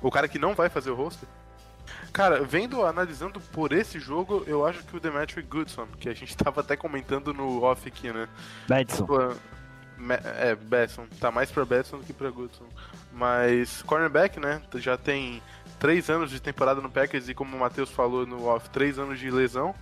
O 0.00 0.12
cara 0.12 0.28
que 0.28 0.38
não 0.38 0.54
vai 0.54 0.68
fazer 0.68 0.90
o 0.90 0.94
roster? 0.94 1.28
Cara, 2.12 2.42
vendo, 2.42 2.84
analisando 2.84 3.40
por 3.40 3.72
esse 3.72 3.98
jogo, 3.98 4.44
eu 4.46 4.66
acho 4.66 4.82
que 4.84 4.96
o 4.96 5.00
Demetri 5.00 5.42
Goodson, 5.42 5.86
que 5.98 6.08
a 6.08 6.14
gente 6.14 6.36
tava 6.38 6.60
até 6.60 6.76
comentando 6.76 7.32
no 7.32 7.62
off 7.62 7.86
aqui, 7.86 8.12
né? 8.12 8.28
Betson. 8.68 9.06
É, 10.38 10.54
Betson. 10.54 11.06
Tá 11.20 11.30
mais 11.30 11.50
pra 11.50 11.64
Betson 11.64 11.98
do 11.98 12.04
que 12.04 12.12
pra 12.12 12.30
Goodson. 12.30 12.66
Mas, 13.12 13.82
cornerback, 13.82 14.38
né? 14.38 14.60
Já 14.74 14.96
tem 14.96 15.42
três 15.78 16.10
anos 16.10 16.30
de 16.30 16.40
temporada 16.40 16.80
no 16.80 16.90
Packers 16.90 17.28
e, 17.28 17.34
como 17.34 17.56
o 17.56 17.60
Matheus 17.60 17.90
falou 17.90 18.26
no 18.26 18.46
off, 18.46 18.68
três 18.70 18.98
anos 18.98 19.18
de 19.18 19.30
lesão 19.30 19.74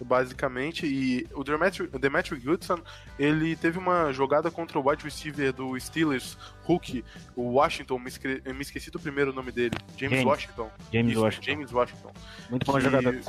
basicamente. 0.00 0.86
E 0.86 1.26
o 1.34 1.44
Demetri, 1.44 2.38
Goodson, 2.40 2.80
ele 3.18 3.56
teve 3.56 3.78
uma 3.78 4.12
jogada 4.12 4.50
contra 4.50 4.78
o 4.78 4.88
wide 4.88 5.04
receiver 5.04 5.52
do 5.52 5.78
Steelers, 5.78 6.36
Hulk, 6.64 7.04
o 7.36 7.42
Washington, 7.54 7.98
me, 7.98 8.08
esque 8.08 8.42
me 8.46 8.62
esqueci 8.62 8.90
do 8.90 8.98
primeiro 8.98 9.32
nome 9.32 9.52
dele, 9.52 9.76
James, 9.96 10.18
James. 10.18 10.24
Washington. 10.24 10.70
James 10.92 11.12
Isso, 11.12 11.20
Washington. 11.22 11.44
James 11.44 11.72
Washington. 11.72 12.12
Muito 12.50 12.66
bom 12.66 12.80
jogador. 12.80 13.20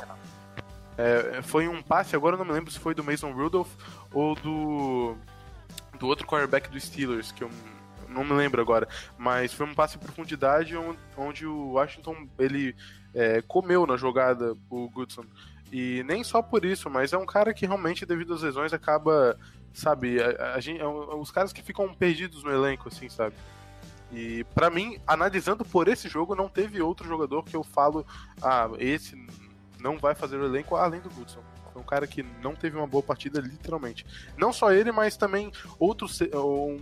É, 0.98 1.42
foi 1.42 1.68
um 1.68 1.82
passe, 1.82 2.16
agora 2.16 2.34
eu 2.34 2.38
não 2.38 2.46
me 2.46 2.52
lembro 2.52 2.70
se 2.70 2.78
foi 2.78 2.94
do 2.94 3.04
Mason 3.04 3.30
Rudolph 3.30 3.70
ou 4.12 4.34
do 4.34 5.16
do 5.98 6.06
outro 6.06 6.26
quarterback 6.26 6.70
do 6.70 6.78
Steelers, 6.78 7.32
que 7.32 7.42
eu 7.42 7.50
não 8.08 8.24
me 8.24 8.32
lembro 8.32 8.60
agora, 8.60 8.88
mas 9.18 9.52
foi 9.52 9.66
um 9.66 9.74
passe 9.74 9.96
em 9.96 10.00
profundidade 10.00 10.76
onde, 10.76 10.98
onde 11.16 11.46
o 11.46 11.72
Washington 11.72 12.28
ele 12.38 12.74
é, 13.14 13.42
comeu 13.42 13.86
na 13.86 13.96
jogada 13.96 14.56
o 14.70 14.88
Goodson. 14.90 15.24
E 15.78 16.02
nem 16.04 16.24
só 16.24 16.40
por 16.40 16.64
isso, 16.64 16.88
mas 16.88 17.12
é 17.12 17.18
um 17.18 17.26
cara 17.26 17.52
que 17.52 17.66
realmente, 17.66 18.06
devido 18.06 18.32
às 18.32 18.40
lesões, 18.40 18.72
acaba, 18.72 19.38
sabe, 19.74 20.18
a, 20.22 20.54
a 20.54 20.58
gente, 20.58 20.80
é 20.80 20.86
os 20.86 21.30
caras 21.30 21.52
que 21.52 21.60
ficam 21.62 21.92
perdidos 21.92 22.42
no 22.42 22.50
elenco, 22.50 22.88
assim, 22.88 23.10
sabe? 23.10 23.36
E 24.10 24.42
para 24.54 24.70
mim, 24.70 24.98
analisando 25.06 25.66
por 25.66 25.86
esse 25.86 26.08
jogo, 26.08 26.34
não 26.34 26.48
teve 26.48 26.80
outro 26.80 27.06
jogador 27.06 27.42
que 27.44 27.54
eu 27.54 27.62
falo, 27.62 28.06
ah, 28.40 28.70
esse 28.78 29.22
não 29.78 29.98
vai 29.98 30.14
fazer 30.14 30.38
o 30.38 30.46
elenco 30.46 30.76
além 30.76 31.02
do 31.02 31.10
Goodson. 31.10 31.42
Foi 31.74 31.82
um 31.82 31.84
cara 31.84 32.06
que 32.06 32.22
não 32.22 32.54
teve 32.54 32.78
uma 32.78 32.86
boa 32.86 33.02
partida, 33.02 33.38
literalmente. 33.38 34.06
Não 34.38 34.54
só 34.54 34.72
ele, 34.72 34.90
mas 34.90 35.18
também 35.18 35.52
outros, 35.78 36.20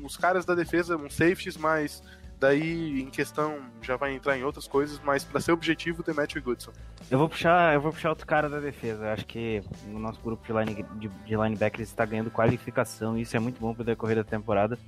uns 0.05 0.17
caras 0.17 0.45
da 0.45 0.55
defesa, 0.55 0.97
uns 0.97 1.17
safeties, 1.17 1.57
mas 1.57 2.01
Daí, 2.39 3.01
em 3.01 3.11
questão, 3.11 3.59
já 3.81 3.97
vai 3.97 4.15
entrar 4.15 4.37
em 4.37 4.43
outras 4.43 4.67
coisas, 4.67 5.01
mas 5.03 5.25
para 5.25 5.41
ser 5.41 5.53
objetivo, 5.53 6.03
Demetri 6.03 6.41
Goodson. 6.41 6.73
Eu 7.11 7.19
vou 7.19 7.29
puxar, 7.29 7.75
eu 7.75 7.81
vou 7.81 7.93
puxar 7.93 8.11
outro 8.11 8.27
cara 8.27 8.49
da 8.49 8.61
defesa. 8.61 9.05
Eu 9.05 9.11
acho 9.11 9.27
que 9.27 9.63
o 9.87 9.99
nosso 9.99 10.21
grupo 10.21 10.45
de, 10.47 10.53
line, 10.53 10.83
de, 10.97 11.09
de 11.09 11.37
linebackers 11.37 11.89
está 11.89 12.05
ganhando 12.05 12.31
qualificação 12.31 13.17
e 13.17 13.23
isso 13.23 13.37
é 13.37 13.41
muito 13.41 13.61
bom 13.61 13.73
para 13.73 13.83
o 13.83 13.85
decorrer 13.85 14.17
da 14.17 14.25
temporada. 14.25 14.79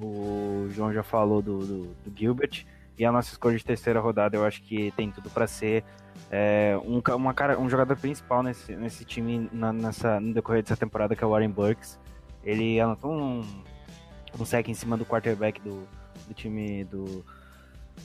O 0.00 0.68
João 0.70 0.92
já 0.92 1.02
falou 1.02 1.42
do, 1.42 1.58
do, 1.58 1.84
do, 2.04 2.18
Gilbert 2.18 2.64
e 2.98 3.04
a 3.04 3.12
nossa 3.12 3.30
escolha 3.30 3.56
de 3.56 3.64
terceira 3.64 4.00
rodada 4.00 4.36
eu 4.36 4.44
acho 4.44 4.62
que 4.62 4.92
tem 4.92 5.10
tudo 5.10 5.30
para 5.30 5.46
ser 5.46 5.84
é, 6.30 6.78
um, 6.84 7.00
uma 7.14 7.34
cara, 7.34 7.58
um 7.58 7.68
jogador 7.68 7.96
principal 7.96 8.42
nesse, 8.42 8.74
nesse 8.76 9.04
time 9.04 9.48
na, 9.52 9.72
nessa, 9.72 10.20
no 10.20 10.32
decorrer 10.32 10.62
dessa 10.62 10.76
temporada, 10.76 11.14
que 11.16 11.22
é 11.22 11.26
o 11.26 11.30
Warren 11.30 11.50
Burks. 11.50 11.98
Ele 12.42 12.78
anotou 12.80 13.12
um, 13.12 13.44
um 14.38 14.44
sec 14.44 14.68
em 14.68 14.74
cima 14.74 14.96
do 14.96 15.06
quarterback 15.06 15.60
do, 15.60 15.88
do 16.26 16.34
time 16.34 16.84
do, 16.84 17.24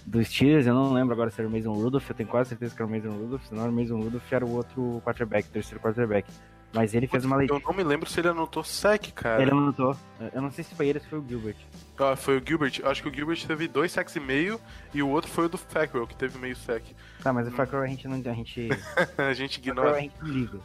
do 0.06 0.24
Steelers, 0.24 0.68
eu 0.68 0.74
não 0.74 0.94
lembro 0.94 1.14
agora 1.14 1.30
se 1.30 1.40
era 1.40 1.48
o 1.48 1.52
Mason 1.52 1.74
Rudolph, 1.74 2.10
eu 2.10 2.16
tenho 2.16 2.30
quase 2.30 2.50
certeza 2.50 2.76
que 2.76 2.82
era 2.82 2.90
o 2.90 2.94
Mason 2.94 3.12
Rudolph, 3.12 3.46
se 3.46 3.54
não 3.54 3.64
era 3.64 3.72
o 3.72 3.74
Mason 3.74 3.98
Rudolph, 3.98 4.34
era 4.34 4.46
o 4.46 4.52
outro 4.52 5.02
quarterback, 5.06 5.48
o 5.48 5.52
terceiro 5.52 5.80
quarterback. 5.80 6.30
Mas 6.72 6.94
ele 6.94 7.08
fez 7.08 7.26
uma 7.26 7.36
leitura. 7.36 7.60
Eu 7.60 7.68
não 7.68 7.76
me 7.76 7.84
lembro 7.84 8.08
se 8.08 8.20
ele 8.20 8.28
anotou 8.28 8.64
sec, 8.64 9.12
cara. 9.14 9.42
Ele 9.42 9.52
anotou. 9.52 9.96
Eu 10.34 10.42
não 10.42 10.52
sei 10.52 10.64
se 10.64 10.76
foi 10.76 10.88
ele 10.88 11.00
ou 11.00 11.04
se 11.04 11.10
foi 11.10 11.20
o 11.20 11.26
Gilbert. 11.28 11.56
Ah, 11.98 12.16
foi 12.16 12.38
o 12.38 12.44
Gilbert. 12.46 12.82
Acho 12.84 13.02
que 13.02 13.10
o 13.10 13.14
Gilbert 13.14 13.44
teve 13.46 13.68
dois 13.68 13.92
sacks 13.92 14.16
e 14.16 14.20
meio 14.20 14.62
e 14.94 15.02
o 15.02 15.10
outro 15.10 15.32
foi 15.32 15.46
o 15.46 15.50
do 15.50 15.58
Fackrell, 15.58 16.06
que 16.06 16.16
teve 16.16 16.38
meio 16.38 16.56
sec. 16.56 16.84
Tá, 17.24 17.34
mas 17.34 17.48
o 17.48 17.52
Fackrell 17.52 17.82
a 17.82 17.88
gente 17.88 18.08
não. 18.08 18.18
A 18.18 18.34
gente, 18.34 18.70
a 19.18 19.34
gente 19.34 19.58
ignora. 19.58 19.98
A 19.98 20.00
gente 20.00 20.14
liga. 20.22 20.60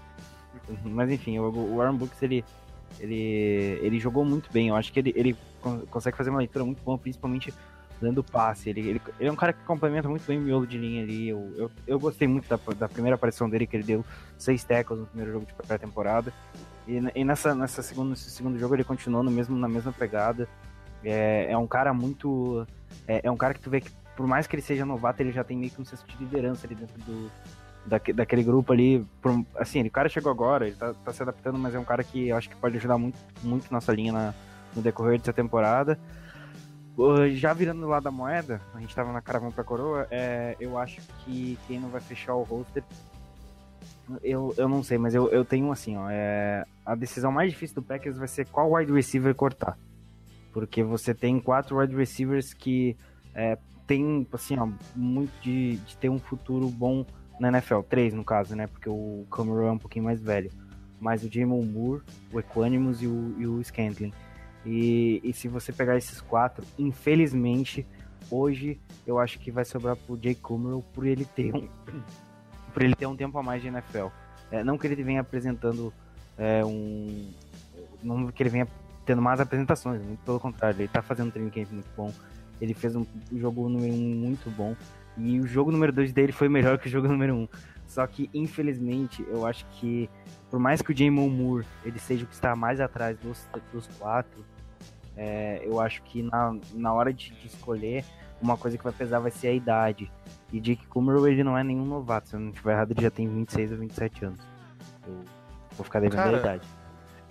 Mas 0.84 1.10
enfim, 1.10 1.38
o, 1.38 1.50
o 1.50 1.80
Aaron 1.80 1.96
Books 1.96 2.22
ele, 2.22 2.44
ele, 3.00 3.78
ele 3.82 3.98
jogou 3.98 4.26
muito 4.26 4.52
bem. 4.52 4.68
Eu 4.68 4.76
acho 4.76 4.92
que 4.92 4.98
ele, 4.98 5.12
ele 5.16 5.36
consegue 5.90 6.16
fazer 6.16 6.30
uma 6.30 6.38
leitura 6.38 6.64
muito 6.64 6.82
boa, 6.82 6.98
principalmente 6.98 7.52
dando 8.00 8.22
passe. 8.22 8.70
Ele, 8.70 8.80
ele, 8.80 9.02
ele, 9.18 9.28
é 9.28 9.32
um 9.32 9.36
cara 9.36 9.52
que 9.52 9.64
complementa 9.64 10.08
muito 10.08 10.26
bem 10.26 10.38
o 10.38 10.42
miolo 10.42 10.66
de 10.66 10.78
linha 10.78 11.02
ali. 11.02 11.28
Eu, 11.28 11.52
eu, 11.56 11.70
eu 11.86 11.98
gostei 11.98 12.28
muito 12.28 12.48
da, 12.48 12.58
da, 12.74 12.88
primeira 12.88 13.14
aparição 13.14 13.48
dele, 13.48 13.66
que 13.66 13.76
ele 13.76 13.84
deu 13.84 14.04
seis 14.38 14.64
tackles 14.64 15.00
no 15.00 15.06
primeiro 15.06 15.32
jogo 15.32 15.46
de 15.46 15.54
pré-temporada. 15.54 16.32
E, 16.86 17.00
e, 17.14 17.24
nessa, 17.24 17.54
nessa 17.54 17.82
segundo, 17.82 18.10
nesse 18.10 18.30
segundo 18.30 18.58
jogo 18.58 18.74
ele 18.74 18.84
continuou 18.84 19.22
no 19.22 19.30
mesmo, 19.30 19.56
na 19.56 19.68
mesma 19.68 19.92
pegada. 19.92 20.48
É, 21.02 21.50
é 21.50 21.58
um 21.58 21.66
cara 21.66 21.92
muito. 21.92 22.66
É, 23.06 23.22
é, 23.24 23.30
um 23.30 23.36
cara 23.36 23.54
que 23.54 23.60
tu 23.60 23.70
vê 23.70 23.80
que, 23.80 23.90
por 24.16 24.26
mais 24.26 24.46
que 24.46 24.54
ele 24.54 24.62
seja 24.62 24.84
novato, 24.84 25.20
ele 25.22 25.32
já 25.32 25.44
tem 25.44 25.56
meio 25.56 25.70
que 25.70 25.80
um 25.80 25.84
senso 25.84 26.04
de 26.06 26.16
liderança 26.18 26.66
ali 26.66 26.74
dentro 26.74 26.98
do, 27.02 27.30
da, 27.86 28.00
daquele 28.14 28.42
grupo 28.42 28.72
ali. 28.72 29.06
Assim, 29.56 29.82
o 29.82 29.90
cara 29.90 30.08
chegou 30.08 30.30
agora, 30.30 30.66
ele 30.66 30.76
tá, 30.76 30.94
tá, 30.94 31.12
se 31.12 31.22
adaptando, 31.22 31.58
mas 31.58 31.74
é 31.74 31.78
um 31.78 31.84
cara 31.84 32.02
que 32.02 32.28
eu 32.28 32.36
acho 32.36 32.48
que 32.48 32.56
pode 32.56 32.76
ajudar 32.76 32.96
muito, 32.96 33.18
muito 33.42 33.70
nossa 33.70 33.92
linha 33.92 34.12
na, 34.12 34.34
no 34.74 34.82
decorrer 34.82 35.18
dessa 35.18 35.32
temporada. 35.32 35.98
Já 37.34 37.52
virando 37.52 37.80
do 37.80 37.88
lado 37.88 38.04
da 38.04 38.10
moeda, 38.10 38.60
a 38.72 38.80
gente 38.80 38.94
tava 38.94 39.12
na 39.12 39.20
caravana 39.20 39.50
pra 39.50 39.64
coroa, 39.64 40.06
é, 40.10 40.56
eu 40.60 40.78
acho 40.78 41.00
que 41.24 41.58
quem 41.66 41.80
não 41.80 41.88
vai 41.88 42.00
fechar 42.00 42.34
o 42.34 42.44
roster 42.44 42.84
Eu, 44.22 44.54
eu 44.56 44.68
não 44.68 44.80
sei, 44.80 44.96
mas 44.96 45.12
eu, 45.12 45.28
eu 45.30 45.44
tenho 45.44 45.72
assim, 45.72 45.96
ó. 45.96 46.08
É, 46.08 46.64
a 46.86 46.94
decisão 46.94 47.32
mais 47.32 47.50
difícil 47.50 47.74
do 47.74 47.82
Packers 47.82 48.16
vai 48.16 48.28
ser 48.28 48.46
qual 48.46 48.72
wide 48.72 48.92
receiver 48.92 49.34
cortar. 49.34 49.76
Porque 50.52 50.84
você 50.84 51.12
tem 51.12 51.40
quatro 51.40 51.78
wide 51.78 51.96
receivers 51.96 52.54
que 52.54 52.96
é, 53.34 53.58
tem, 53.88 54.26
assim, 54.32 54.56
ó, 54.56 54.68
muito 54.94 55.32
de, 55.42 55.76
de 55.78 55.96
ter 55.96 56.08
um 56.08 56.18
futuro 56.18 56.68
bom 56.68 57.04
na 57.40 57.48
NFL. 57.48 57.80
Três, 57.80 58.14
no 58.14 58.24
caso, 58.24 58.54
né? 58.54 58.66
Porque 58.66 58.88
o 58.88 59.26
Cameron 59.30 59.66
é 59.66 59.72
um 59.72 59.78
pouquinho 59.78 60.04
mais 60.04 60.20
velho. 60.20 60.50
Mas 61.00 61.24
o 61.24 61.30
Jamon 61.30 61.62
Moore, 61.62 62.02
o 62.32 62.38
Equanimus 62.38 63.02
e 63.02 63.06
o, 63.06 63.34
e 63.36 63.46
o 63.46 63.62
Scantling. 63.62 64.12
E, 64.64 65.20
e 65.22 65.32
se 65.32 65.48
você 65.48 65.72
pegar 65.72 65.96
esses 65.96 66.20
quatro, 66.20 66.64
infelizmente, 66.78 67.86
hoje 68.30 68.80
eu 69.06 69.18
acho 69.18 69.38
que 69.38 69.50
vai 69.50 69.64
sobrar 69.64 69.96
pro 69.96 70.16
Jake 70.16 70.40
Kummerow 70.40 70.82
por 70.94 71.06
ele 71.06 71.24
ter 71.24 71.54
um 71.54 71.68
por 72.72 72.82
ele 72.82 72.94
ter 72.94 73.06
um 73.06 73.16
tempo 73.16 73.38
a 73.38 73.42
mais 73.42 73.62
de 73.62 73.68
NFL. 73.68 74.08
É, 74.50 74.64
não 74.64 74.76
que 74.76 74.86
ele 74.86 75.02
venha 75.02 75.20
apresentando 75.20 75.92
é, 76.36 76.64
um 76.64 77.30
não 78.02 78.30
que 78.30 78.42
ele 78.42 78.50
venha 78.50 78.68
tendo 79.04 79.20
mais 79.20 79.40
apresentações, 79.40 80.02
muito 80.02 80.20
pelo 80.20 80.40
contrário, 80.40 80.80
ele 80.80 80.88
tá 80.88 81.02
fazendo 81.02 81.28
um 81.28 81.30
training 81.30 81.50
camp 81.50 81.70
muito 81.72 81.90
bom. 81.96 82.12
Ele 82.60 82.72
fez 82.72 82.96
um 82.96 83.04
jogo 83.32 83.68
número 83.68 83.92
um 83.92 84.14
muito 84.14 84.50
bom 84.50 84.74
e 85.16 85.38
o 85.40 85.46
jogo 85.46 85.70
número 85.70 85.92
dois 85.92 86.12
dele 86.12 86.32
foi 86.32 86.48
melhor 86.48 86.78
que 86.78 86.86
o 86.86 86.90
jogo 86.90 87.08
número 87.08 87.34
um. 87.34 87.48
Só 87.86 88.06
que 88.06 88.30
infelizmente 88.32 89.24
eu 89.28 89.46
acho 89.46 89.66
que 89.72 90.08
por 90.50 90.58
mais 90.58 90.80
que 90.80 90.92
o 90.92 90.96
Jamon 90.96 91.28
Moore 91.28 91.66
ele 91.84 91.98
seja 91.98 92.24
o 92.24 92.26
que 92.26 92.34
está 92.34 92.56
mais 92.56 92.80
atrás 92.80 93.18
dos, 93.18 93.46
dos 93.72 93.86
quatro, 93.98 94.44
é, 95.16 95.62
eu 95.64 95.80
acho 95.80 96.02
que 96.02 96.22
na, 96.22 96.56
na 96.72 96.92
hora 96.92 97.12
de, 97.12 97.30
de, 97.30 97.46
escolher, 97.46 98.04
uma 98.40 98.56
coisa 98.56 98.76
que 98.76 98.84
vai 98.84 98.92
pesar 98.92 99.20
vai 99.20 99.30
ser 99.30 99.48
a 99.48 99.52
idade. 99.52 100.10
E 100.52 100.60
Jake 100.60 100.86
Kummerow, 100.86 101.26
ele 101.26 101.44
não 101.44 101.56
é 101.56 101.64
nenhum 101.64 101.84
novato, 101.84 102.28
se 102.28 102.36
eu 102.36 102.40
não 102.40 102.50
estiver 102.50 102.72
errado, 102.72 102.92
ele 102.92 103.02
já 103.02 103.10
tem 103.10 103.28
26 103.28 103.72
ou 103.72 103.78
27 103.78 104.24
anos. 104.24 104.40
Eu 105.06 105.24
vou 105.76 105.84
ficar 105.84 106.00
devendo 106.00 106.16
cara, 106.16 106.36
a 106.36 106.40
idade. 106.40 106.68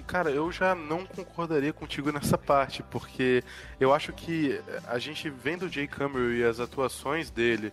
Cara, 0.08 0.30
eu 0.30 0.52
já 0.52 0.76
não 0.76 1.06
concordaria 1.06 1.72
contigo 1.72 2.12
nessa 2.12 2.38
parte, 2.38 2.84
porque 2.84 3.44
eu 3.80 3.94
acho 3.94 4.12
que 4.14 4.62
a 4.88 5.00
gente 5.00 5.30
vendo 5.30 5.64
o 5.64 5.70
Jake 5.70 5.96
Kummerow 5.96 6.32
e 6.32 6.44
as 6.44 6.60
atuações 6.60 7.30
dele, 7.30 7.72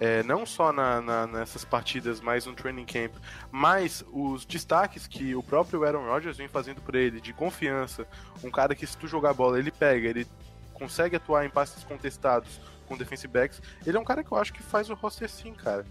é, 0.00 0.22
não 0.22 0.46
só 0.46 0.72
na, 0.72 1.00
na, 1.00 1.26
nessas 1.26 1.64
partidas 1.64 2.20
mais 2.20 2.46
no 2.46 2.54
training 2.54 2.86
camp, 2.86 3.12
mas 3.52 4.02
os 4.10 4.46
destaques 4.46 5.06
que 5.06 5.34
o 5.34 5.42
próprio 5.42 5.84
Aaron 5.84 6.06
Rodgers 6.06 6.38
vem 6.38 6.48
fazendo 6.48 6.80
por 6.80 6.94
ele, 6.94 7.20
de 7.20 7.34
confiança, 7.34 8.06
um 8.42 8.50
cara 8.50 8.74
que 8.74 8.86
se 8.86 8.96
tu 8.96 9.06
jogar 9.06 9.34
bola, 9.34 9.58
ele 9.58 9.70
pega, 9.70 10.08
ele 10.08 10.26
consegue 10.72 11.16
atuar 11.16 11.44
em 11.44 11.50
passes 11.50 11.84
contestados 11.84 12.58
com 12.88 12.96
defensive 12.96 13.32
backs, 13.32 13.60
ele 13.86 13.96
é 13.96 14.00
um 14.00 14.04
cara 14.04 14.24
que 14.24 14.32
eu 14.32 14.38
acho 14.38 14.52
que 14.52 14.62
faz 14.62 14.88
o 14.88 14.94
roster 14.94 15.28
sim, 15.28 15.52
cara. 15.52 15.84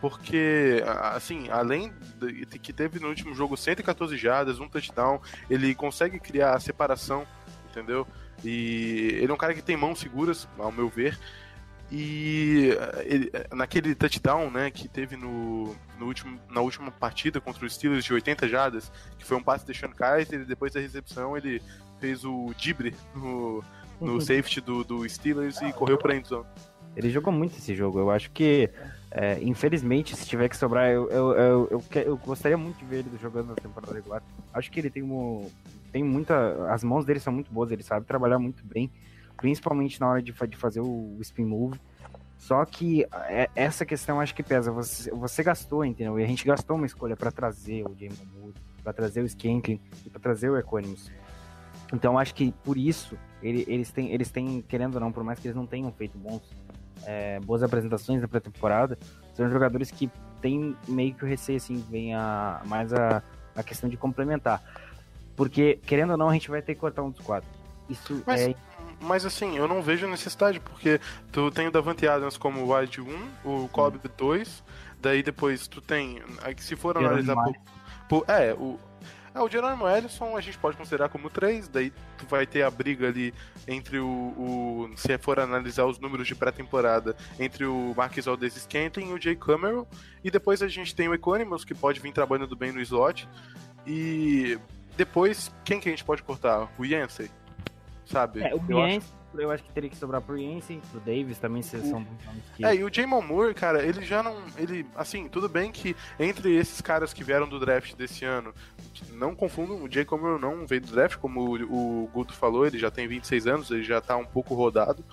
Porque, 0.00 0.84
assim, 1.12 1.48
além 1.50 1.92
de 2.18 2.58
que 2.58 2.72
teve 2.72 3.00
no 3.00 3.08
último 3.08 3.34
jogo 3.34 3.56
114 3.56 4.16
jardas, 4.16 4.60
um 4.60 4.68
touchdown, 4.68 5.20
ele 5.50 5.74
consegue 5.74 6.20
criar 6.20 6.54
a 6.54 6.60
separação, 6.60 7.26
entendeu? 7.70 8.06
E 8.44 9.18
ele 9.20 9.30
é 9.30 9.34
um 9.34 9.38
cara 9.38 9.54
que 9.54 9.62
tem 9.62 9.76
mãos 9.76 9.98
seguras, 9.98 10.46
ao 10.58 10.70
meu 10.70 10.88
ver. 10.88 11.18
E 11.90 12.76
eh, 12.76 13.04
ele, 13.06 13.30
eh, 13.32 13.46
naquele 13.54 13.94
touchdown 13.94 14.50
né, 14.50 14.70
que 14.70 14.88
teve 14.88 15.16
no, 15.16 15.74
no 15.98 16.06
último, 16.06 16.38
na 16.50 16.60
última 16.60 16.90
partida 16.90 17.40
contra 17.40 17.64
os 17.64 17.74
Steelers 17.74 18.04
de 18.04 18.12
80 18.12 18.48
jardas, 18.48 18.90
que 19.18 19.24
foi 19.24 19.36
um 19.36 19.42
passe 19.42 19.64
de 19.64 19.72
Sean 19.72 19.90
Kaiser, 19.90 20.40
e 20.40 20.44
depois 20.44 20.72
da 20.72 20.80
recepção 20.80 21.36
ele 21.36 21.62
fez 22.00 22.24
o 22.24 22.52
dibre 22.58 22.94
no, 23.14 23.62
no 24.00 24.14
uhum. 24.14 24.20
safety 24.20 24.60
do, 24.60 24.82
do 24.82 25.08
Steelers 25.08 25.60
e 25.62 25.72
correu 25.72 25.96
para 25.96 26.16
endzone. 26.16 26.46
Ele 26.96 27.10
jogou 27.10 27.32
muito 27.32 27.56
esse 27.56 27.74
jogo. 27.74 27.98
Eu 27.98 28.10
acho 28.10 28.30
que, 28.30 28.70
é, 29.10 29.38
infelizmente, 29.42 30.16
se 30.16 30.26
tiver 30.26 30.48
que 30.48 30.56
sobrar, 30.56 30.90
eu, 30.90 31.08
eu, 31.10 31.32
eu, 31.32 31.68
eu, 31.70 32.02
eu 32.02 32.16
gostaria 32.16 32.56
muito 32.56 32.78
de 32.78 32.84
ver 32.86 33.00
ele 33.00 33.10
jogando 33.20 33.48
na 33.48 33.54
temporada 33.54 33.92
regular. 33.92 34.22
Acho 34.52 34.70
que 34.70 34.80
ele 34.80 34.90
tem, 34.90 35.02
um, 35.02 35.48
tem 35.92 36.02
muita. 36.02 36.72
As 36.72 36.82
mãos 36.82 37.04
dele 37.04 37.20
são 37.20 37.32
muito 37.32 37.52
boas, 37.52 37.70
ele 37.70 37.82
sabe 37.82 38.06
trabalhar 38.06 38.38
muito 38.38 38.64
bem 38.64 38.90
principalmente 39.36 40.00
na 40.00 40.08
hora 40.08 40.22
de, 40.22 40.32
de 40.32 40.56
fazer 40.56 40.80
o 40.80 41.16
spin 41.20 41.44
move. 41.44 41.78
Só 42.38 42.64
que 42.64 43.06
é, 43.28 43.48
essa 43.54 43.84
questão 43.84 44.20
acho 44.20 44.34
que 44.34 44.42
pesa. 44.42 44.70
Você, 44.70 45.10
você 45.10 45.42
gastou, 45.42 45.84
entendeu? 45.84 46.18
E 46.18 46.24
a 46.24 46.26
gente 46.26 46.44
gastou 46.44 46.76
uma 46.76 46.86
escolha 46.86 47.16
para 47.16 47.30
trazer 47.30 47.82
o 47.84 47.94
Jamie 47.94 48.28
Moore, 48.34 48.54
para 48.82 48.92
trazer 48.92 49.22
o 49.22 49.26
Skanklin 49.26 49.80
e 50.04 50.10
para 50.10 50.20
trazer 50.20 50.50
o 50.50 50.56
Equanimus. 50.56 51.10
Então 51.92 52.18
acho 52.18 52.34
que 52.34 52.52
por 52.64 52.76
isso 52.76 53.16
ele, 53.42 53.64
eles, 53.68 53.90
têm, 53.90 54.12
eles 54.12 54.30
têm, 54.30 54.62
querendo 54.62 54.94
ou 54.96 55.00
não, 55.00 55.12
por 55.12 55.22
mais 55.22 55.38
que 55.38 55.46
eles 55.46 55.56
não 55.56 55.66
tenham 55.66 55.90
feito 55.92 56.18
bons, 56.18 56.42
é, 57.04 57.38
boas 57.40 57.62
apresentações 57.62 58.20
na 58.20 58.28
pré-temporada, 58.28 58.98
são 59.34 59.48
jogadores 59.50 59.90
que 59.90 60.10
têm 60.40 60.76
meio 60.88 61.14
que 61.14 61.24
o 61.24 61.26
receio, 61.26 61.56
assim, 61.56 61.84
vem 61.90 62.14
a, 62.14 62.62
mais 62.66 62.92
a, 62.92 63.22
a 63.54 63.62
questão 63.62 63.88
de 63.88 63.96
complementar. 63.96 64.62
Porque, 65.36 65.78
querendo 65.84 66.10
ou 66.10 66.16
não, 66.16 66.28
a 66.28 66.32
gente 66.32 66.50
vai 66.50 66.62
ter 66.62 66.74
que 66.74 66.80
cortar 66.80 67.02
um 67.02 67.10
dos 67.10 67.20
quatro. 67.20 67.48
Isso 67.88 68.22
Mas... 68.26 68.40
é 68.40 68.54
mas 69.00 69.24
assim, 69.24 69.56
eu 69.56 69.68
não 69.68 69.82
vejo 69.82 70.06
necessidade, 70.06 70.60
porque 70.60 71.00
tu 71.32 71.50
tem 71.50 71.68
o 71.68 71.70
Davante 71.70 72.06
Adams 72.06 72.36
como 72.36 72.74
wide 72.74 73.00
1, 73.00 73.28
o 73.44 73.68
Cobb 73.68 74.00
2, 74.16 74.64
daí 75.00 75.22
depois 75.22 75.68
tu 75.68 75.80
tem, 75.80 76.22
se 76.58 76.76
for 76.76 76.96
analisar 76.96 77.34
por, 77.34 77.54
por, 78.08 78.24
É, 78.28 78.54
o, 78.54 78.78
é, 79.34 79.40
o 79.40 79.48
Jerônimo 79.48 79.86
Ellison 79.86 80.36
a 80.36 80.40
gente 80.40 80.56
pode 80.58 80.76
considerar 80.76 81.08
como 81.08 81.28
3, 81.28 81.68
daí 81.68 81.92
tu 82.16 82.26
vai 82.26 82.46
ter 82.46 82.62
a 82.62 82.70
briga 82.70 83.08
ali 83.08 83.34
entre 83.68 83.98
o, 83.98 84.06
o 84.06 84.90
se 84.96 85.16
for 85.18 85.38
analisar 85.38 85.84
os 85.84 85.98
números 85.98 86.26
de 86.26 86.34
pré-temporada, 86.34 87.14
entre 87.38 87.66
o 87.66 87.94
Marquis 87.96 88.26
Aldez 88.26 88.54
Scantling 88.54 89.10
e 89.10 89.12
o 89.12 89.20
Jay 89.20 89.36
Cameron, 89.36 89.86
e 90.24 90.30
depois 90.30 90.62
a 90.62 90.68
gente 90.68 90.94
tem 90.94 91.08
o 91.08 91.14
Economos, 91.14 91.64
que 91.64 91.74
pode 91.74 92.00
vir 92.00 92.12
trabalhando 92.12 92.56
bem 92.56 92.72
no 92.72 92.80
slot, 92.80 93.28
e 93.86 94.58
depois, 94.96 95.52
quem 95.64 95.78
que 95.78 95.88
a 95.88 95.92
gente 95.92 96.04
pode 96.04 96.22
cortar? 96.22 96.68
O 96.78 96.84
Yancey? 96.84 97.30
Sabe? 98.06 98.40
É, 98.40 98.54
o 98.54 98.62
eu 98.68 98.80
acho... 98.80 99.12
eu 99.34 99.50
acho 99.50 99.62
que 99.64 99.70
teria 99.70 99.90
que 99.90 99.96
sobrar 99.96 100.22
pro 100.22 100.38
Jensen, 100.38 100.80
pro 100.90 101.00
Davis 101.00 101.38
também, 101.38 101.60
se 101.60 101.78
são 101.80 102.06
que... 102.56 102.64
É, 102.64 102.74
e 102.74 102.84
o 102.84 102.92
Jamon 102.92 103.20
Moore, 103.20 103.52
cara, 103.54 103.84
ele 103.84 104.02
já 104.02 104.22
não. 104.22 104.36
Ele, 104.56 104.86
assim, 104.94 105.28
tudo 105.28 105.48
bem 105.48 105.70
que 105.70 105.94
entre 106.18 106.54
esses 106.54 106.80
caras 106.80 107.12
que 107.12 107.24
vieram 107.24 107.48
do 107.48 107.60
draft 107.60 107.94
desse 107.94 108.24
ano, 108.24 108.54
não 109.12 109.34
confundam, 109.34 109.82
o 109.82 109.90
Jay 109.90 110.06
Moore 110.10 110.40
não 110.40 110.66
veio 110.66 110.80
do 110.80 110.92
draft, 110.92 111.18
como 111.18 111.40
o, 111.40 112.04
o 112.04 112.10
Guto 112.14 112.32
falou, 112.32 112.66
ele 112.66 112.78
já 112.78 112.90
tem 112.90 113.06
26 113.06 113.46
anos, 113.46 113.70
ele 113.70 113.82
já 113.82 114.00
tá 114.00 114.16
um 114.16 114.26
pouco 114.26 114.54
rodado. 114.54 115.04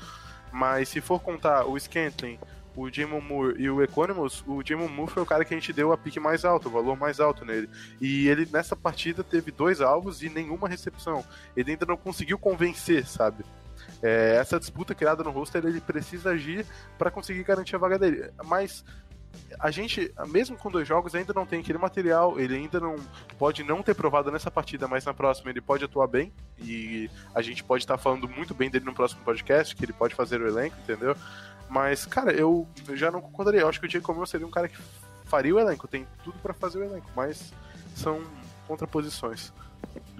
Mas 0.51 0.87
se 0.89 1.01
for 1.01 1.19
contar 1.19 1.65
o 1.65 1.77
Scantling, 1.79 2.37
o 2.75 2.89
Jamon 2.91 3.21
Moore 3.21 3.61
e 3.61 3.69
o 3.69 3.81
Economos, 3.81 4.43
o 4.47 4.61
Jamon 4.65 4.87
Moore 4.87 5.11
foi 5.11 5.23
o 5.23 5.25
cara 5.25 5.45
que 5.45 5.53
a 5.53 5.57
gente 5.57 5.73
deu 5.73 5.91
a 5.91 5.97
pique 5.97 6.19
mais 6.19 6.43
alto, 6.43 6.67
o 6.67 6.71
valor 6.71 6.97
mais 6.97 7.19
alto 7.19 7.45
nele. 7.45 7.69
E 8.01 8.27
ele 8.27 8.47
nessa 8.51 8.75
partida 8.75 9.23
teve 9.23 9.51
dois 9.51 9.81
alvos 9.81 10.21
e 10.21 10.29
nenhuma 10.29 10.67
recepção. 10.67 11.23
Ele 11.55 11.71
ainda 11.71 11.85
não 11.85 11.97
conseguiu 11.97 12.37
convencer, 12.37 13.07
sabe? 13.07 13.43
É, 14.01 14.37
essa 14.39 14.59
disputa 14.59 14.95
criada 14.95 15.23
no 15.23 15.31
roster, 15.31 15.65
ele 15.65 15.81
precisa 15.81 16.31
agir 16.31 16.65
para 16.97 17.11
conseguir 17.11 17.43
garantir 17.43 17.75
a 17.75 17.79
vaga 17.79 17.99
dele. 17.99 18.31
Mas 18.45 18.83
a 19.59 19.71
gente, 19.71 20.13
mesmo 20.27 20.57
com 20.57 20.69
dois 20.69 20.87
jogos, 20.87 21.15
ainda 21.15 21.33
não 21.33 21.45
tem 21.45 21.59
aquele 21.59 21.77
material. 21.77 22.39
Ele 22.39 22.55
ainda 22.55 22.79
não 22.79 22.95
pode 23.37 23.63
não 23.63 23.81
ter 23.81 23.93
provado 23.93 24.31
nessa 24.31 24.51
partida, 24.51 24.87
mas 24.87 25.05
na 25.05 25.13
próxima 25.13 25.49
ele 25.49 25.61
pode 25.61 25.83
atuar 25.83 26.07
bem. 26.07 26.33
E 26.59 27.09
a 27.33 27.41
gente 27.41 27.63
pode 27.63 27.83
estar 27.83 27.97
tá 27.97 28.03
falando 28.03 28.27
muito 28.27 28.53
bem 28.53 28.69
dele 28.69 28.85
no 28.85 28.93
próximo 28.93 29.21
podcast, 29.23 29.75
que 29.75 29.85
ele 29.85 29.93
pode 29.93 30.15
fazer 30.15 30.41
o 30.41 30.47
elenco, 30.47 30.75
entendeu? 30.81 31.15
Mas, 31.69 32.05
cara, 32.05 32.31
eu 32.31 32.67
já 32.93 33.09
não 33.09 33.21
concordaria. 33.21 33.61
Eu 33.61 33.69
acho 33.69 33.79
que 33.79 33.85
o 33.85 33.89
Jake 33.89 34.05
Comel 34.05 34.25
seria 34.25 34.45
um 34.45 34.51
cara 34.51 34.67
que 34.67 34.77
faria 35.25 35.55
o 35.55 35.59
elenco, 35.59 35.87
tem 35.87 36.05
tudo 36.23 36.37
para 36.39 36.53
fazer 36.53 36.79
o 36.79 36.83
elenco, 36.83 37.09
mas 37.15 37.51
são 37.95 38.21
contraposições. 38.67 39.51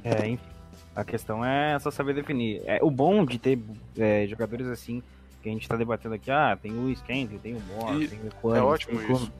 É, 0.03 0.27
enfim. 0.27 0.53
A 0.95 1.03
questão 1.03 1.43
é 1.43 1.77
só 1.79 1.89
saber 1.89 2.13
definir. 2.13 2.61
É, 2.65 2.79
o 2.83 2.91
bom 2.91 3.25
de 3.25 3.39
ter 3.39 3.59
é, 3.97 4.27
jogadores 4.27 4.67
assim, 4.67 5.01
que 5.41 5.49
a 5.49 5.51
gente 5.51 5.67
tá 5.67 5.75
debatendo 5.75 6.15
aqui, 6.15 6.29
ah, 6.29 6.57
tem 6.59 6.71
o 6.71 6.89
Skent, 6.95 7.31
tem 7.41 7.55
o 7.55 7.61
Moore, 7.61 8.07
tem 8.07 8.19
o 8.19 8.31
Quanis, 8.35 8.59
É 8.59 8.63
ótimo 8.63 9.01
isso. 9.01 9.31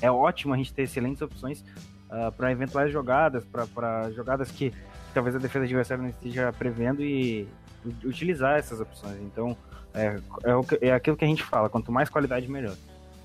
É 0.00 0.10
ótimo 0.10 0.54
a 0.54 0.56
gente 0.56 0.72
ter 0.72 0.82
excelentes 0.82 1.20
opções 1.20 1.60
uh, 1.60 2.26
ah, 2.26 2.32
para 2.32 2.52
eventuais 2.52 2.92
jogadas, 2.92 3.44
para 3.44 4.10
jogadas 4.10 4.50
que, 4.50 4.70
que, 4.70 4.76
talvez 5.12 5.34
a 5.34 5.38
defesa 5.38 5.64
adversária 5.64 6.02
não 6.02 6.10
esteja 6.10 6.52
prevendo 6.52 7.02
e 7.02 7.48
utilizar 8.04 8.58
essas 8.58 8.80
opções. 8.80 9.20
Então, 9.22 9.56
é, 9.94 10.18
é, 10.44 10.88
é 10.88 10.92
aquilo 10.92 11.16
que 11.16 11.24
a 11.24 11.28
gente 11.28 11.42
fala, 11.42 11.68
quanto 11.68 11.92
mais 11.92 12.08
qualidade, 12.08 12.48
melhor. 12.48 12.76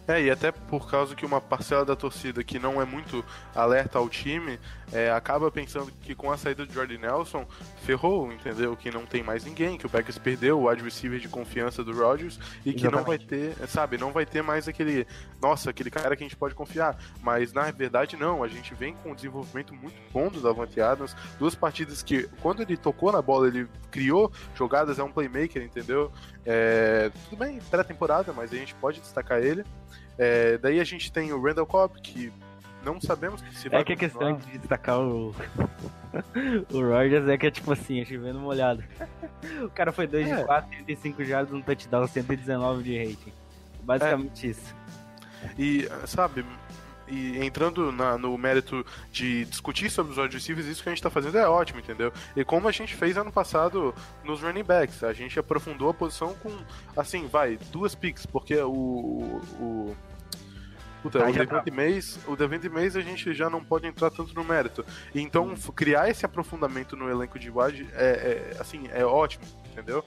É, 0.08 0.22
e 0.22 0.32
até 0.32 0.51
por 0.51 0.89
causa 0.89 1.14
que 1.14 1.26
uma 1.26 1.41
parcela 1.41 1.84
da 1.84 1.95
torcida 1.95 2.41
que 2.43 2.58
não 2.58 2.82
é 2.82 2.86
muito 2.86 3.26
alerta 3.53 3.99
ao 3.99 4.08
time, 4.08 4.58
é, 4.91 5.12
acaba 5.12 5.51
pensando 5.51 5.91
que 6.01 6.16
com 6.16 6.32
a 6.32 6.38
saída 6.38 6.66
do 6.66 6.74
Jordan 6.74 6.99
Nelson, 6.99 7.45
ferrou, 7.84 8.32
entendeu? 8.32 8.76
Que 8.78 8.89
não 8.89 9.05
tem 9.05 9.22
mais 9.22 9.43
ninguém, 9.43 9.78
que 9.78 9.86
o 9.86 9.89
Packers 9.89 10.18
perdeu 10.18 10.60
o 10.60 10.70
wide 10.70 10.82
receiver 10.82 11.20
de 11.20 11.28
confiança 11.28 11.84
do 11.84 11.91
Rodgers 11.91 12.39
e 12.66 12.70
Exatamente. 12.70 12.78
que 12.78 12.89
não 12.89 13.03
vai 13.03 13.18
ter, 13.18 13.68
sabe, 13.68 13.97
não 13.97 14.12
vai 14.14 14.26
ter 14.26 14.41
mais 14.41 14.66
aquele, 14.68 15.05
nossa, 15.41 15.72
aquele 15.72 15.91
cara 15.91 16.16
que 16.16 16.24
a 16.24 16.26
gente 16.26 16.38
pode 16.38 16.55
confiar. 16.55 16.97
Mas 17.22 17.51
na 17.51 17.70
verdade 17.70 18.16
não, 18.16 18.43
a 18.43 18.47
gente 18.47 18.74
vem 18.74 18.93
com 18.95 19.12
um 19.12 19.16
desenvolvimento 19.16 19.74
muito 19.74 19.97
bom 20.14 20.30
do 20.30 20.39
Davante 20.39 20.80
Adams, 20.80 21.16
duas 21.38 21.53
partidas 21.53 22.01
que 22.01 22.30
quando 22.41 22.62
ele 22.62 22.78
tocou 22.78 23.12
na 23.12 23.22
bola, 23.22 23.47
ele 23.47 23.68
criou 23.91 24.32
jogadas, 24.55 24.99
é 24.99 25.03
um 25.03 25.12
playmaker, 25.12 25.62
entendeu? 25.62 26.12
É, 26.45 27.12
tudo 27.26 27.39
bem, 27.39 27.60
pré-temporada, 27.70 28.32
mas 28.32 28.53
a 28.53 28.55
gente 28.55 28.74
pode 28.76 29.01
destacar 29.01 29.41
ele. 29.43 29.66
É, 30.18 30.57
daí 30.57 30.80
a 30.80 30.84
gente 30.84 31.11
tem 31.11 31.32
o 31.32 31.41
Randall 31.41 31.65
Cobb, 31.65 31.99
que 32.01 32.32
não 32.84 32.99
sabemos 33.01 33.41
se 33.53 33.68
É 33.68 33.72
vai 33.72 33.84
que 33.84 33.93
a 33.93 33.97
questão 33.97 34.36
de 34.38 34.57
destacar 34.57 34.99
o. 34.99 35.34
o 36.72 36.82
Rogers 36.82 37.28
é 37.28 37.38
que 37.38 37.47
é 37.47 37.51
tipo 37.51 37.72
assim, 37.72 38.01
é 38.01 38.05
chovendo 38.05 38.39
molhado. 38.39 38.84
o 39.63 39.70
cara 39.70 39.91
foi 39.91 40.07
2 40.07 40.28
É. 40.30 40.36
de 40.38 40.45
4, 40.45 40.70
35 40.72 41.24
jardas, 41.24 41.53
um 41.53 41.61
touchdown, 41.61 42.07
119 42.07 42.84
de 42.84 42.97
rating. 42.97 43.34
Basicamente 43.84 44.49
isso. 44.49 44.76
E, 45.57 45.88
sabe, 46.05 46.43
e 47.07 47.38
entrando 47.45 47.91
na- 47.91 48.18
no 48.18 48.38
mérito 48.38 48.86
de 49.11 49.45
discutir 49.45 49.89
sobre 49.89 50.11
os 50.11 50.18
wide 50.18 50.36
receivers, 50.36 50.68
isso 50.68 50.84
que 50.84 50.89
a 50.89 50.91
gente 50.91 51.01
tá 51.01 51.09
fazendo 51.09 51.38
é 51.38 51.47
ótimo, 51.47 51.80
entendeu? 51.80 52.11
E 52.36 52.43
como 52.43 52.68
a 52.68 52.72
gente 52.72 52.95
fez 52.95 53.15
ano 53.18 53.32
passado 53.32 53.93
nos 54.24 54.41
running 54.41 54.63
backs, 54.63 55.03
a 55.03 55.13
gente 55.13 55.39
aprofundou 55.39 55.89
a 55.89 55.93
posição 55.93 56.34
com, 56.36 56.51
assim, 56.97 57.28
vai, 57.28 57.57
duas 57.72 57.95
picks, 57.95 58.26
porque 58.26 58.55
o. 58.57 59.41
o 59.59 59.95
Puta, 61.01 61.23
Aí 61.23 61.31
o 61.31 61.35
já 61.35 61.43
Devante 61.45 61.71
Mays, 61.71 62.19
o 62.27 62.35
Devante 62.35 62.67
Mays 62.69 62.95
a 62.95 63.01
gente 63.01 63.33
já 63.33 63.49
não 63.49 63.63
pode 63.63 63.85
entrar 63.87 64.09
tanto 64.09 64.33
no 64.33 64.43
mérito. 64.43 64.83
Então, 65.13 65.51
f- 65.53 65.71
criar 65.71 66.09
esse 66.09 66.25
aprofundamento 66.25 66.95
no 66.97 67.09
elenco 67.09 67.37
de 67.37 67.49
wide 67.51 67.87
é, 67.93 68.51
é, 68.55 68.57
assim, 68.59 68.87
é 68.91 69.05
ótimo, 69.05 69.45
entendeu? 69.71 70.03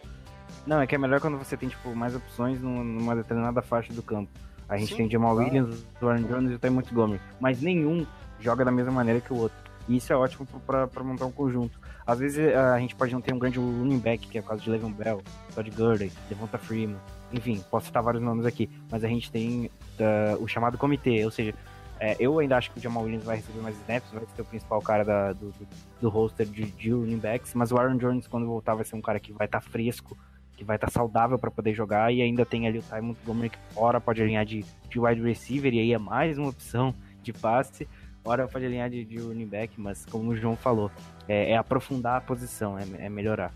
Não, 0.67 0.81
é 0.81 0.87
que 0.87 0.95
é 0.95 0.99
melhor 0.99 1.21
quando 1.21 1.39
você 1.39 1.57
tem, 1.57 1.69
tipo, 1.69 1.95
mais 1.95 2.15
opções 2.15 2.61
num- 2.61 2.83
numa 2.85 3.15
determinada 3.15 3.63
faixa 3.63 3.93
do 3.93 4.03
campo. 4.03 4.31
A 4.69 4.77
gente 4.77 4.91
Sim, 4.91 4.97
tem 4.99 5.11
Jamal 5.11 5.35
claro. 5.35 5.49
Williams, 5.49 5.85
o 6.01 6.07
Aaron 6.09 6.23
Jones 6.23 6.51
e 6.53 6.55
o 6.55 6.59
Ty 6.59 6.71
Montgomery. 6.71 7.21
Mas 7.41 7.61
nenhum 7.63 8.07
joga 8.41 8.65
da 8.65 8.71
mesma 8.71 8.93
maneira 8.93 9.21
que 9.21 9.33
o 9.33 9.37
outro. 9.37 9.57
E 9.89 9.97
isso 9.97 10.13
é 10.13 10.17
ótimo 10.17 10.47
pra, 10.67 10.87
pra 10.87 11.03
montar 11.03 11.25
um 11.27 11.33
conjunto. 11.33 11.81
Às 12.07 12.19
vezes 12.19 12.55
a 12.55 12.79
gente 12.79 12.95
pode 12.95 13.13
não 13.13 13.21
ter 13.21 13.33
um 13.35 13.39
grande 13.39 13.59
running 13.59 13.99
back, 13.99 14.27
que 14.29 14.39
é 14.39 14.41
o 14.41 14.45
caso 14.45 14.63
de 14.63 14.71
Le'Veon 14.71 14.93
Bell, 14.93 15.23
Todd 15.55 15.71
Gurley, 15.71 16.13
Devonta 16.29 16.59
Freeman. 16.59 16.99
Enfim, 17.33 17.63
posso 17.71 17.87
citar 17.87 18.03
vários 18.03 18.23
nomes 18.23 18.45
aqui. 18.47 18.69
Mas 18.91 19.05
a 19.05 19.09
gente 19.09 19.31
tem 19.31 19.71
ah, 20.01 20.37
o 20.41 20.49
chamado 20.49 20.77
comitê, 20.79 21.25
ou 21.25 21.31
seja, 21.31 21.55
eh, 22.01 22.17
eu 22.19 22.39
ainda 22.39 22.57
acho 22.57 22.71
que 22.71 22.79
o 22.79 22.83
Jamal 22.83 23.05
Williams 23.05 23.25
vai 23.25 23.37
receber 23.37 23.61
mais 23.61 23.77
snaps, 23.81 24.11
vai 24.13 24.25
ser 24.35 24.43
o 24.43 24.45
principal 24.45 24.81
cara 24.81 25.05
da- 25.05 25.33
do, 25.33 25.51
do, 25.51 25.69
do 26.01 26.09
roster 26.09 26.47
de, 26.47 26.65
de 26.71 26.91
running 26.91 27.19
backs, 27.19 27.53
mas 27.55 27.71
o 27.71 27.77
Aaron 27.79 27.99
Jones, 27.99 28.27
quando 28.27 28.47
voltar, 28.47 28.75
vai 28.75 28.85
ser 28.85 28.97
um 28.97 29.03
cara 29.03 29.21
que 29.21 29.33
vai 29.33 29.47
estar 29.47 29.61
fresco, 29.61 30.17
que 30.57 30.65
vai 30.65 30.77
estar 30.77 30.91
saudável 30.91 31.39
para 31.39 31.51
poder 31.51 31.75
jogar, 31.75 32.13
e 32.13 32.23
ainda 32.23 32.45
tem 32.47 32.67
ali 32.67 32.79
o 32.79 32.83
Ty 32.83 33.01
Montgomery 33.03 33.51
que 33.51 33.59
fora 33.75 34.01
pode 34.01 34.23
alinhar 34.23 34.45
de, 34.45 34.65
de 34.89 34.99
wide 35.01 35.21
receiver, 35.23 35.73
e 35.75 35.79
aí 35.81 35.93
é 35.93 35.99
mais 35.99 36.39
uma 36.39 36.49
opção 36.49 36.95
de 37.23 37.33
passe, 37.33 37.87
hora 38.25 38.49
pode 38.49 38.65
alinhar 38.65 38.89
de, 38.91 39.05
de 39.05 39.19
running 39.19 39.47
back, 39.47 39.79
mas 39.79 40.05
como 40.07 40.31
o 40.31 40.37
João 40.37 40.57
falou, 40.57 40.91
é, 41.29 41.53
é 41.53 41.57
aprofundar 41.57 42.17
a 42.17 42.21
posição, 42.21 42.79
é, 42.79 42.85
é 42.99 43.09
melhorar. 43.09 43.53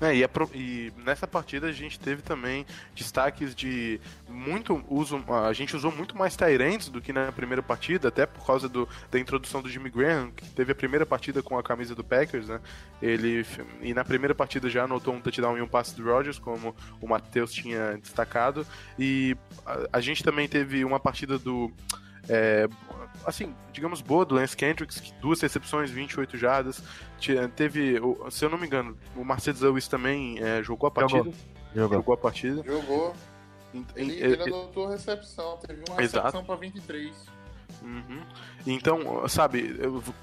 É, 0.00 0.14
e, 0.14 0.24
e 0.54 0.92
nessa 1.04 1.26
partida 1.26 1.66
a 1.66 1.72
gente 1.72 2.00
teve 2.00 2.22
também 2.22 2.64
destaques 2.94 3.54
de 3.54 4.00
muito 4.28 4.82
uso. 4.88 5.22
A 5.46 5.52
gente 5.52 5.76
usou 5.76 5.92
muito 5.92 6.16
mais 6.16 6.36
Tyrants 6.36 6.88
do 6.88 7.00
que 7.00 7.12
na 7.12 7.30
primeira 7.30 7.62
partida, 7.62 8.08
até 8.08 8.24
por 8.24 8.44
causa 8.46 8.68
do, 8.68 8.88
da 9.10 9.18
introdução 9.18 9.60
do 9.60 9.68
Jimmy 9.68 9.90
Graham, 9.90 10.30
que 10.30 10.48
teve 10.50 10.72
a 10.72 10.74
primeira 10.74 11.04
partida 11.04 11.42
com 11.42 11.58
a 11.58 11.62
camisa 11.62 11.94
do 11.94 12.02
Packers, 12.02 12.48
né? 12.48 12.60
Ele 13.02 13.44
e 13.82 13.92
na 13.92 14.04
primeira 14.04 14.34
partida 14.34 14.70
já 14.70 14.84
anotou 14.84 15.14
um 15.14 15.20
touchdown 15.20 15.58
e 15.58 15.62
um 15.62 15.68
passe 15.68 15.94
do 15.94 16.04
Rodgers, 16.04 16.38
como 16.38 16.74
o 17.00 17.06
Matheus 17.06 17.52
tinha 17.52 17.98
destacado. 17.98 18.66
E 18.98 19.36
a, 19.66 19.98
a 19.98 20.00
gente 20.00 20.24
também 20.24 20.48
teve 20.48 20.84
uma 20.84 20.98
partida 20.98 21.38
do 21.38 21.70
é, 22.28 22.68
assim, 23.24 23.54
digamos, 23.72 24.00
boa 24.00 24.24
do 24.24 24.34
Lance 24.34 24.56
Kendricks, 24.56 25.00
que 25.00 25.12
duas 25.14 25.40
recepções, 25.40 25.90
28 25.90 26.36
jardas. 26.36 26.82
Tinha- 27.18 27.48
Teve, 27.48 27.98
o- 28.00 28.30
se 28.30 28.44
eu 28.44 28.48
não 28.50 28.58
me 28.58 28.66
engano, 28.66 28.96
o 29.16 29.24
Mercedes 29.24 29.60
Lewis 29.60 29.86
também 29.88 30.38
é, 30.42 30.62
jogou 30.62 30.86
a 30.88 30.90
partida. 30.90 31.18
Jogou. 31.24 31.34
Jogou. 31.74 31.96
Jogou 31.98 32.14
a 32.14 32.16
partida. 32.18 32.62
Jogou. 32.64 33.14
Ele, 33.94 34.12
em- 34.12 34.16
ele 34.16 34.34
é- 34.42 34.42
anotou 34.42 34.88
recepção. 34.88 35.56
Teve 35.58 35.84
uma 35.88 36.02
Exato. 36.02 36.26
recepção 36.26 36.44
pra 36.44 36.56
23. 36.56 37.14
Uhum. 37.82 38.20
Então, 38.66 39.26
sabe, 39.28 39.74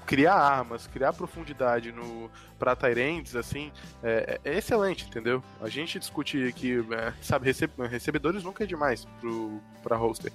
criar 0.06 0.34
armas, 0.34 0.86
criar 0.86 1.12
profundidade 1.12 1.90
no 1.90 2.30
para 2.56 2.76
Tyrants, 2.76 3.34
assim, 3.34 3.72
é, 4.02 4.38
é 4.44 4.58
excelente, 4.58 5.06
entendeu? 5.06 5.42
A 5.60 5.68
gente 5.68 5.98
discutir 5.98 6.46
aqui, 6.48 6.78
é, 6.92 7.12
sabe, 7.20 7.46
receb- 7.46 7.72
recebedores 7.88 8.44
nunca 8.44 8.62
é 8.62 8.66
demais 8.66 9.06
pro, 9.20 9.60
pra 9.82 9.96
roster. 9.96 10.32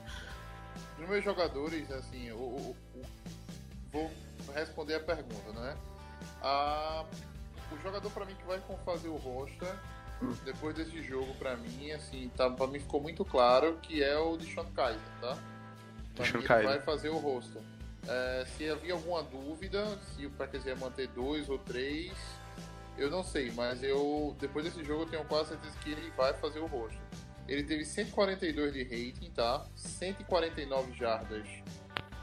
Os 1.04 1.10
meus 1.10 1.24
jogadores, 1.24 1.92
assim, 1.92 2.32
o, 2.32 2.38
o- 2.38 2.76
o- 2.96 3.02
vou 3.92 4.12
responder 4.56 4.96
a 4.96 5.00
pergunta, 5.02 5.52
né? 5.60 5.76
Ah, 6.42 7.06
o 7.72 7.78
jogador 7.82 8.10
pra 8.12 8.26
mim 8.26 8.36
que 8.36 8.44
vai 8.46 8.62
fazer 8.86 9.10
o 9.10 9.18
roster 9.18 9.74
depois 10.46 10.74
desse 10.76 11.04
jogo 11.04 11.34
pra 11.36 11.58
mim, 11.58 11.92
assim, 11.92 12.32
tá, 12.38 12.50
pra 12.50 12.66
mim 12.68 12.80
ficou 12.80 13.02
muito 13.02 13.26
claro 13.26 13.78
que 13.82 14.02
é 14.02 14.18
o 14.18 14.38
Deshaun 14.38 14.72
Kaiser, 14.72 15.02
tá? 15.20 15.38
Pra 16.16 16.26
mim, 16.26 16.32
ele 16.36 16.44
Kaiser. 16.48 16.70
vai 16.70 16.80
fazer 16.82 17.10
o 17.10 17.18
roster. 17.18 17.62
É, 18.08 18.46
se 18.56 18.70
havia 18.70 18.94
alguma 18.94 19.22
dúvida, 19.24 19.86
se 20.16 20.26
o 20.26 20.32
Packers 20.32 20.66
ia 20.66 20.76
manter 20.76 21.08
dois 21.10 21.50
ou 21.50 21.58
três, 21.58 22.14
eu 22.98 23.10
não 23.10 23.24
sei, 23.24 23.52
mas 23.52 23.84
eu 23.84 24.36
depois 24.40 24.64
desse 24.64 24.84
jogo 24.86 25.04
eu 25.04 25.10
tenho 25.10 25.26
quase 25.26 25.50
certeza 25.50 25.76
que 25.80 25.92
ele 25.92 26.10
vai 26.12 26.34
fazer 26.36 26.60
o 26.60 26.66
roster. 26.68 27.02
Ele 27.48 27.64
teve 27.64 27.86
142 27.86 28.74
de 28.74 28.84
rating, 28.84 29.30
tá? 29.32 29.66
149 29.76 30.94
jardas 30.94 31.48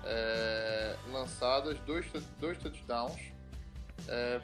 é, 0.05 0.97
lançadas, 1.13 1.79
dois, 1.81 2.07
dois 2.39 2.59
touchdowns. 2.59 3.21
é, 4.09 4.41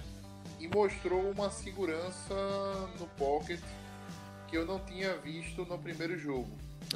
e 0.59 0.69
mostrou 0.69 1.31
uma 1.31 1.51
segurança 1.51 2.35
no 2.99 3.07
pocket 3.09 3.61
que 4.49 4.57
eu 4.57 4.65
não 4.65 4.79
tinha 4.81 5.15
visto 5.19 5.65
no 5.65 5.79
primeiro 5.79 6.17
jogo. 6.19 6.51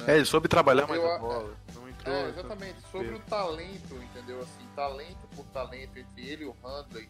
É, 0.07 0.15
ele 0.15 0.25
soube 0.25 0.47
trabalhar 0.47 0.87
mais 0.87 1.03
a 1.03 1.17
bola. 1.17 1.55
Não 1.75 1.89
entrou. 1.89 2.15
É, 2.15 2.29
exatamente. 2.29 2.81
Sobre 2.91 3.13
o 3.13 3.19
talento, 3.19 3.95
entendeu? 3.95 4.41
Assim, 4.41 4.65
talento 4.75 5.27
por 5.35 5.45
talento 5.47 5.97
entre 5.97 6.29
ele 6.29 6.43
e 6.43 6.47
o 6.47 6.55
Handley, 6.63 7.09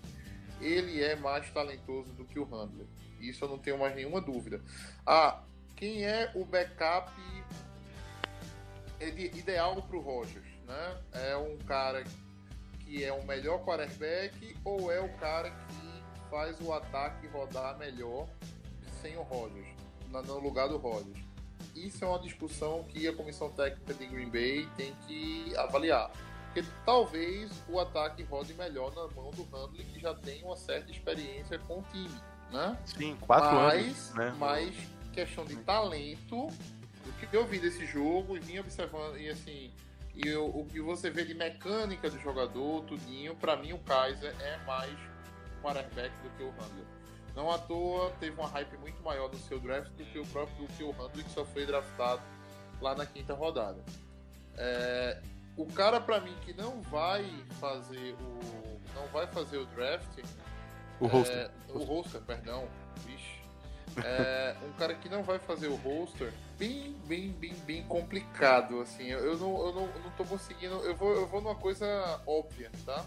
ele 0.59 1.01
é 1.01 1.15
mais 1.15 1.49
talentoso 1.51 2.11
do 2.13 2.26
que 2.26 2.39
o 2.39 2.43
Handley. 2.43 2.88
Isso 3.19 3.45
eu 3.45 3.49
não 3.49 3.59
tenho 3.59 3.78
mais 3.78 3.95
nenhuma 3.95 4.19
dúvida. 4.19 4.61
Ah, 5.05 5.41
quem 5.82 6.05
é 6.05 6.32
o 6.36 6.45
backup 6.45 7.11
ide- 8.99 9.36
ideal 9.36 9.82
para 9.82 9.97
o 9.97 9.99
Rogers? 9.99 10.45
Né? 10.67 11.01
É 11.11 11.36
um 11.36 11.57
cara 11.57 12.03
que 12.82 13.03
é 13.03 13.11
o 13.11 13.25
melhor 13.25 13.65
quarterback 13.65 14.55
ou 14.63 14.91
é 14.91 15.01
o 15.01 15.09
cara 15.17 15.49
que 15.49 16.03
faz 16.29 16.55
o 16.61 16.71
ataque 16.71 17.25
rodar 17.27 17.79
melhor 17.79 18.27
sem 19.01 19.17
o 19.17 19.23
Rogers, 19.23 19.67
no 20.07 20.39
lugar 20.39 20.69
do 20.69 20.77
Rogers? 20.77 21.17
Isso 21.75 22.05
é 22.05 22.07
uma 22.07 22.19
discussão 22.19 22.84
que 22.84 23.07
a 23.07 23.13
comissão 23.15 23.49
técnica 23.49 23.95
de 23.95 24.05
Green 24.05 24.29
Bay 24.29 24.69
tem 24.77 24.93
que 25.07 25.51
avaliar. 25.57 26.11
Porque 26.53 26.63
talvez 26.86 27.51
o 27.67 27.79
ataque 27.79 28.21
rode 28.23 28.53
melhor 28.53 28.93
na 28.93 29.07
mão 29.15 29.32
do 29.32 29.43
Handley, 29.45 29.86
que 29.86 29.99
já 29.99 30.13
tem 30.13 30.43
uma 30.43 30.57
certa 30.57 30.91
experiência 30.91 31.57
com 31.59 31.79
o 31.79 31.84
time, 31.91 32.21
né? 32.51 32.77
Sim, 32.86 33.17
quatro 33.21 33.55
mas, 33.55 33.86
anos, 33.86 34.13
né? 34.13 34.36
Mas 34.38 34.75
questão 35.12 35.45
de 35.45 35.55
talento, 35.57 36.47
do 36.47 37.12
que 37.14 37.36
eu 37.36 37.45
vi 37.45 37.59
desse 37.59 37.86
jogo 37.86 38.36
e 38.36 38.39
vim 38.39 38.59
observando, 38.59 39.18
e 39.18 39.30
assim, 39.30 39.72
e 40.16 40.30
o, 40.34 40.45
o 40.45 40.66
que 40.66 40.82
você 40.82 41.09
vê 41.09 41.24
de 41.24 41.34
mecânica 41.34 42.09
do 42.09 42.20
jogador, 42.20 42.84
tudinho, 42.84 43.36
pra 43.36 43.55
mim 43.55 43.74
o 43.74 43.80
Kaiser 43.80 44.36
é 44.41 44.57
mais 44.66 44.97
quarterback 45.62 46.12
do 46.22 46.30
que 46.38 46.43
o 46.43 46.49
Handler. 46.51 46.86
Não 47.36 47.49
à 47.49 47.57
toa 47.57 48.12
teve 48.20 48.38
uma 48.38 48.47
hype 48.49 48.78
muito 48.78 49.01
maior 49.03 49.30
no 49.32 49.38
seu 49.38 49.59
draft 49.59 49.91
do 49.91 50.03
que 50.05 50.20
o 50.20 50.26
próprio 50.28 50.68
do 50.68 50.74
que 50.74 50.84
o 50.84 50.91
Handler, 50.91 51.24
que 51.24 51.32
só 51.32 51.45
foi 51.45 51.66
draftado 51.66 52.22
lá 52.82 52.93
na 52.95 53.05
quinta 53.05 53.34
rodada. 53.34 53.82
É, 54.57 55.22
o 55.55 55.66
cara 55.66 56.01
pra 56.01 56.20
mim 56.20 56.36
que 56.41 56.53
não 56.53 56.82
vai 56.82 57.26
fazer 57.59 58.16
o 58.20 58.80
não 58.93 59.07
vai 59.07 59.26
fazer 59.28 59.57
o 59.57 59.66
draft 59.68 60.20
O 60.99 61.07
roster. 61.07 61.38
é, 61.38 61.51
o 61.70 61.84
roster, 61.84 62.22
perdão. 62.22 62.68
É, 64.03 64.55
um 64.65 64.71
cara 64.73 64.93
que 64.95 65.09
não 65.09 65.23
vai 65.23 65.39
fazer 65.39 65.67
o 65.67 65.75
roster, 65.75 66.31
bem, 66.57 66.95
bem, 67.05 67.31
bem, 67.31 67.53
bem 67.65 67.83
complicado, 67.83 68.81
assim. 68.81 69.07
Eu, 69.07 69.19
eu 69.19 69.37
não, 69.37 69.65
eu, 69.67 69.73
não, 69.73 69.81
eu 69.83 70.01
não 70.03 70.11
tô 70.11 70.23
conseguindo. 70.25 70.75
Eu 70.83 70.95
vou, 70.95 71.13
eu 71.13 71.27
vou 71.27 71.41
numa 71.41 71.55
coisa 71.55 71.85
óbvia, 72.25 72.71
tá? 72.85 73.05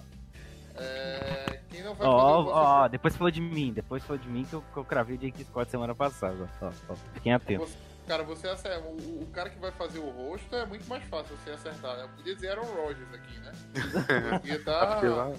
É, 0.76 1.60
quem 1.70 1.82
não 1.82 1.94
vai 1.94 2.06
fazer 2.06 2.08
Ó, 2.10 2.38
o 2.40 2.42
roster. 2.42 2.62
ó, 2.62 2.88
depois 2.88 3.16
falou 3.16 3.30
de 3.30 3.40
mim, 3.40 3.72
depois 3.72 4.02
falou 4.02 4.20
de 4.20 4.28
mim 4.28 4.44
que 4.44 4.54
eu, 4.54 4.62
que 4.72 4.76
eu 4.76 4.84
cravei 4.84 5.14
o 5.16 5.18
Jake 5.18 5.44
Scott 5.44 5.70
semana 5.70 5.94
passada. 5.94 6.48
Ó, 6.60 6.70
ó, 6.88 6.94
fiquem 7.14 7.32
atentos. 7.32 7.70
Você- 7.70 7.94
Cara, 8.06 8.22
você 8.22 8.46
acerta. 8.48 8.80
O, 8.86 9.22
o 9.22 9.26
cara 9.32 9.48
que 9.48 9.58
vai 9.58 9.70
fazer 9.72 9.98
o 9.98 10.10
rosto 10.10 10.54
é 10.54 10.66
muito 10.66 10.86
mais 10.86 11.02
fácil 11.04 11.34
você 11.38 11.52
acertar. 11.52 11.96
né? 11.96 12.02
Eu 12.04 12.08
podia 12.10 12.34
dizer 12.34 12.50
Aaron 12.50 12.66
Rodgers 12.66 13.14
aqui, 13.14 13.38
né? 13.38 13.52
Ia 14.44 14.62
tá. 14.62 15.00
Lá- 15.00 15.32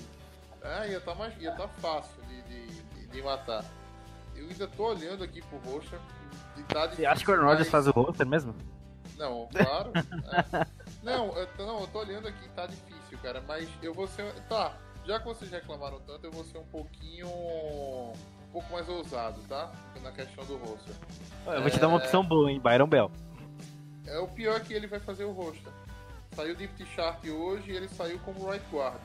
É, 0.64 0.90
ia 0.90 1.00
tá, 1.00 1.14
mais, 1.14 1.40
ia 1.40 1.52
tá 1.52 1.68
fácil 1.68 2.24
de, 2.24 2.42
de, 2.42 2.66
de- 2.82 3.08
de 3.08 3.22
matar. 3.22 3.64
Eu 4.36 4.48
ainda 4.50 4.68
tô 4.68 4.88
olhando 4.88 5.24
aqui 5.24 5.42
pro 5.42 5.58
roster. 5.72 6.00
e 6.58 6.64
Tá 6.64 6.88
Você 6.88 7.06
acha 7.06 7.24
que 7.24 7.32
o 7.32 7.34
Aaron 7.34 7.46
Rodgers 7.48 7.70
faz 7.70 7.88
o 7.88 7.92
roster 7.92 8.26
mesmo? 8.28 8.54
Não, 9.18 9.48
claro. 9.48 9.92
é. 9.96 10.68
Não, 11.04 11.28
eu, 11.38 11.48
tô- 11.56 11.66
não, 11.66 11.82
eu 11.82 11.88
tô 11.88 12.00
olhando 12.00 12.28
aqui, 12.28 12.50
tá 12.50 12.66
difícil, 12.68 13.18
cara. 13.22 13.42
Mas 13.48 13.70
eu 13.82 13.94
vou 13.94 14.08
ser. 14.08 14.26
Tá, 14.50 14.74
já 15.06 15.20
que 15.20 15.26
vocês 15.26 15.50
reclamaram 15.52 16.00
tanto, 16.02 16.26
eu 16.26 16.32
vou 16.32 16.44
ser 16.44 16.58
um 16.58 16.66
pouquinho. 16.66 17.28
Um 17.28 18.14
pouco 18.52 18.72
mais 18.74 18.88
ousado, 18.90 19.40
tá? 19.48 19.72
Na 20.02 20.12
questão 20.12 20.44
do 20.46 20.58
roster. 20.58 20.96
Eu 21.46 21.62
vou 21.62 21.70
te 21.70 21.80
dar 21.80 21.88
uma 21.88 21.98
opção 21.98 22.24
boa, 22.26 22.50
hein? 22.52 22.60
Byron 22.60 22.88
Bell. 22.88 23.12
É 24.08 24.20
o 24.20 24.28
pior 24.28 24.58
é 24.58 24.60
que 24.60 24.74
ele 24.74 24.88
vai 24.88 25.00
fazer 25.00 25.26
o 25.26 25.32
roster. 25.32 25.72
Saiu 26.36 26.54
o 26.54 26.58
Deep 26.58 26.86
Chart 26.96 27.24
hoje 27.26 27.72
e 27.72 27.76
ele 27.76 27.88
saiu 27.90 28.20
como 28.20 28.50
right 28.50 28.66
guard. 28.72 29.00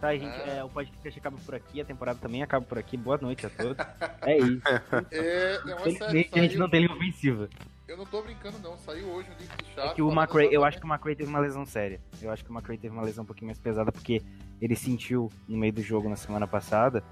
Tá, 0.00 0.14
gente, 0.14 0.26
É. 0.26 0.58
é, 0.58 0.64
o 0.64 0.68
podcast 0.68 1.18
acaba 1.18 1.38
por 1.44 1.54
aqui, 1.54 1.80
a 1.80 1.84
temporada 1.84 2.18
também 2.18 2.42
acaba 2.42 2.64
por 2.66 2.78
aqui. 2.78 2.96
Boa 2.96 3.16
noite 3.16 3.46
a 3.46 3.50
todos. 3.50 3.76
É 4.22 4.36
isso. 4.36 4.62
É, 5.10 5.60
não, 5.64 5.78
é 5.78 5.90
sério, 5.90 6.28
a 6.32 6.38
gente 6.38 6.58
não 6.58 6.68
tem 6.68 6.80
linha 6.82 6.94
ofensiva. 6.94 7.48
Eu 7.88 7.96
não 7.96 8.04
tô 8.04 8.20
brincando, 8.20 8.58
não. 8.58 8.76
Saiu 8.76 9.06
hoje 9.08 9.30
o 9.30 9.34
Deep 9.36 9.64
Chart. 9.74 9.92
É 9.92 9.94
que 9.94 10.02
o 10.02 10.12
McRae, 10.12 10.52
eu 10.52 10.64
acho 10.64 10.78
que 10.78 10.84
o 10.84 10.88
McRae 10.92 11.16
teve 11.16 11.30
uma 11.30 11.38
lesão 11.38 11.64
séria. 11.64 12.00
Eu 12.20 12.30
acho 12.30 12.44
que 12.44 12.50
o 12.50 12.54
McRae 12.54 12.76
teve 12.76 12.92
uma 12.92 13.02
lesão 13.04 13.24
um 13.24 13.26
pouquinho 13.26 13.46
mais 13.46 13.58
pesada 13.58 13.90
porque 13.90 14.22
ele 14.60 14.76
sentiu 14.76 15.30
no 15.48 15.56
meio 15.56 15.72
do 15.72 15.80
jogo 15.82 16.08
na 16.08 16.16
semana 16.16 16.46
passada 16.46 17.02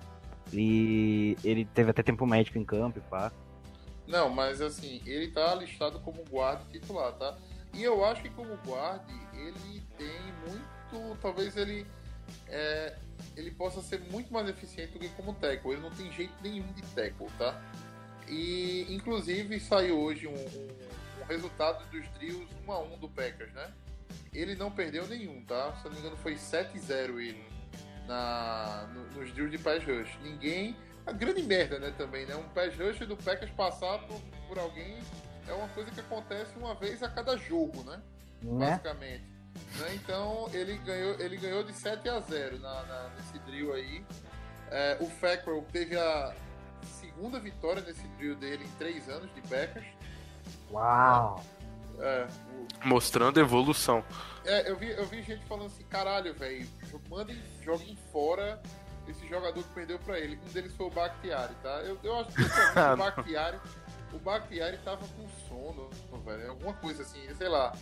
e 0.53 1.37
ele 1.45 1.65
teve 1.65 1.91
até 1.91 2.03
tempo 2.03 2.27
médico 2.27 2.59
em 2.59 2.65
campo 2.65 2.99
e 2.99 3.03
pá. 3.03 3.33
Não, 4.07 4.29
mas 4.29 4.61
assim, 4.61 5.01
ele 5.07 5.29
tá 5.31 5.55
listado 5.55 6.01
como 6.01 6.23
guarda 6.29 6.63
titular, 6.71 7.13
tá? 7.13 7.37
E 7.73 7.83
eu 7.83 8.05
acho 8.05 8.21
que 8.21 8.29
como 8.31 8.57
guarda, 8.67 9.05
ele 9.33 9.83
tem 9.97 10.21
muito. 10.47 11.17
Talvez 11.23 11.57
ele. 11.57 11.87
É, 12.49 12.97
ele 13.37 13.51
possa 13.51 13.81
ser 13.83 14.01
muito 14.11 14.33
mais 14.33 14.49
eficiente 14.49 14.93
do 14.93 14.99
que 14.99 15.09
como 15.11 15.35
tackle. 15.35 15.73
Ele 15.73 15.81
não 15.83 15.91
tem 15.91 16.11
jeito 16.13 16.33
nenhum 16.43 16.67
de 16.73 16.83
tackle, 16.95 17.27
tá? 17.39 17.61
E 18.29 18.87
inclusive 18.95 19.59
saiu 19.61 19.99
hoje 20.01 20.27
um, 20.27 20.33
um- 20.35 21.23
um 21.23 21.25
resultado 21.27 21.85
dos 21.91 22.09
drills 22.15 22.47
1 22.67 22.73
a 22.73 22.79
1 22.81 22.99
do 22.99 23.09
Packers, 23.09 23.53
né? 23.53 23.71
Ele 24.33 24.55
não 24.55 24.71
perdeu 24.71 25.07
nenhum, 25.07 25.43
tá? 25.45 25.75
Se 25.77 25.85
eu 25.87 25.91
não 25.91 25.93
me 25.93 26.01
engano, 26.01 26.17
foi 26.19 26.35
7-0 26.37 27.21
ele 27.21 27.45
na, 28.07 28.89
no- 28.93 29.21
nos 29.21 29.33
drills 29.33 29.51
de 29.51 29.59
pass 29.59 29.83
rush. 29.85 30.19
Ninguém. 30.23 30.77
A 31.07 31.13
grande 31.13 31.43
merda, 31.43 31.79
né, 31.79 31.93
também, 31.99 32.25
né? 32.25 32.35
Um 32.35 32.49
pass 32.51 32.75
rush 32.77 33.07
do 33.07 33.15
Packers 33.17 33.51
passar 33.53 33.99
por, 34.07 34.19
por 34.49 34.59
alguém 34.59 34.99
é 35.47 35.53
uma 35.53 35.69
coisa 35.69 35.91
que 35.91 36.01
acontece 36.01 36.57
uma 36.57 36.75
vez 36.75 37.03
a 37.03 37.09
cada 37.11 37.37
jogo, 37.37 37.83
né? 37.85 38.01
Né? 38.43 38.71
Basicamente. 38.71 39.25
Né? 39.79 39.95
Então 39.95 40.49
ele 40.53 40.77
ganhou, 40.79 41.19
ele 41.21 41.37
ganhou 41.37 41.63
de 41.65 41.73
7 41.73 42.09
a 42.09 42.21
0 42.21 42.59
na, 42.59 42.83
na- 42.85 43.09
nesse 43.17 43.39
drill 43.41 43.73
aí. 43.73 44.05
É, 44.71 44.97
o 45.01 45.07
Fackrell 45.07 45.65
teve 45.73 45.97
a 45.97 46.35
segunda 46.83 47.39
vitória 47.39 47.83
nesse 47.83 48.07
drill 48.17 48.35
dele 48.37 48.65
em 48.65 48.71
3 48.79 49.09
anos 49.09 49.33
de 49.35 49.41
Packers. 49.43 49.87
Uau! 50.71 51.43
É, 52.01 52.27
o- 52.83 52.89
Mostrando 52.89 53.39
evolução. 53.39 54.05
É, 54.45 54.69
eu 54.71 54.77
vi, 54.77 54.91
eu 54.91 55.07
vi 55.07 55.23
gente 55.23 55.45
falando 55.47 55.67
assim, 55.67 55.85
caralho, 55.85 56.35
velho, 56.35 56.67
mandem, 57.09 57.41
joguem 57.63 57.97
fora 58.13 58.61
esse 59.07 59.27
jogador 59.29 59.63
que 59.63 59.69
perdeu 59.75 59.99
pra 59.99 60.19
ele. 60.19 60.39
Um 60.49 60.53
deles 60.53 60.75
foi 60.75 60.87
o 60.87 60.91
Bakhtiari, 60.91 61.55
tá? 61.63 61.81
Eu, 61.83 61.99
eu 62.03 62.21
acho 62.21 62.31
que 62.33 62.43
o 62.93 62.97
Bakhtiari, 62.97 63.61
o 64.13 64.19
Bakhtiari 64.19 64.79
tava 64.79 65.07
com 65.09 65.29
sono, 65.49 65.89
velho, 66.25 66.51
alguma 66.51 66.73
coisa 66.75 67.03
assim, 67.03 67.23
sei 67.35 67.49
lá. 67.49 67.73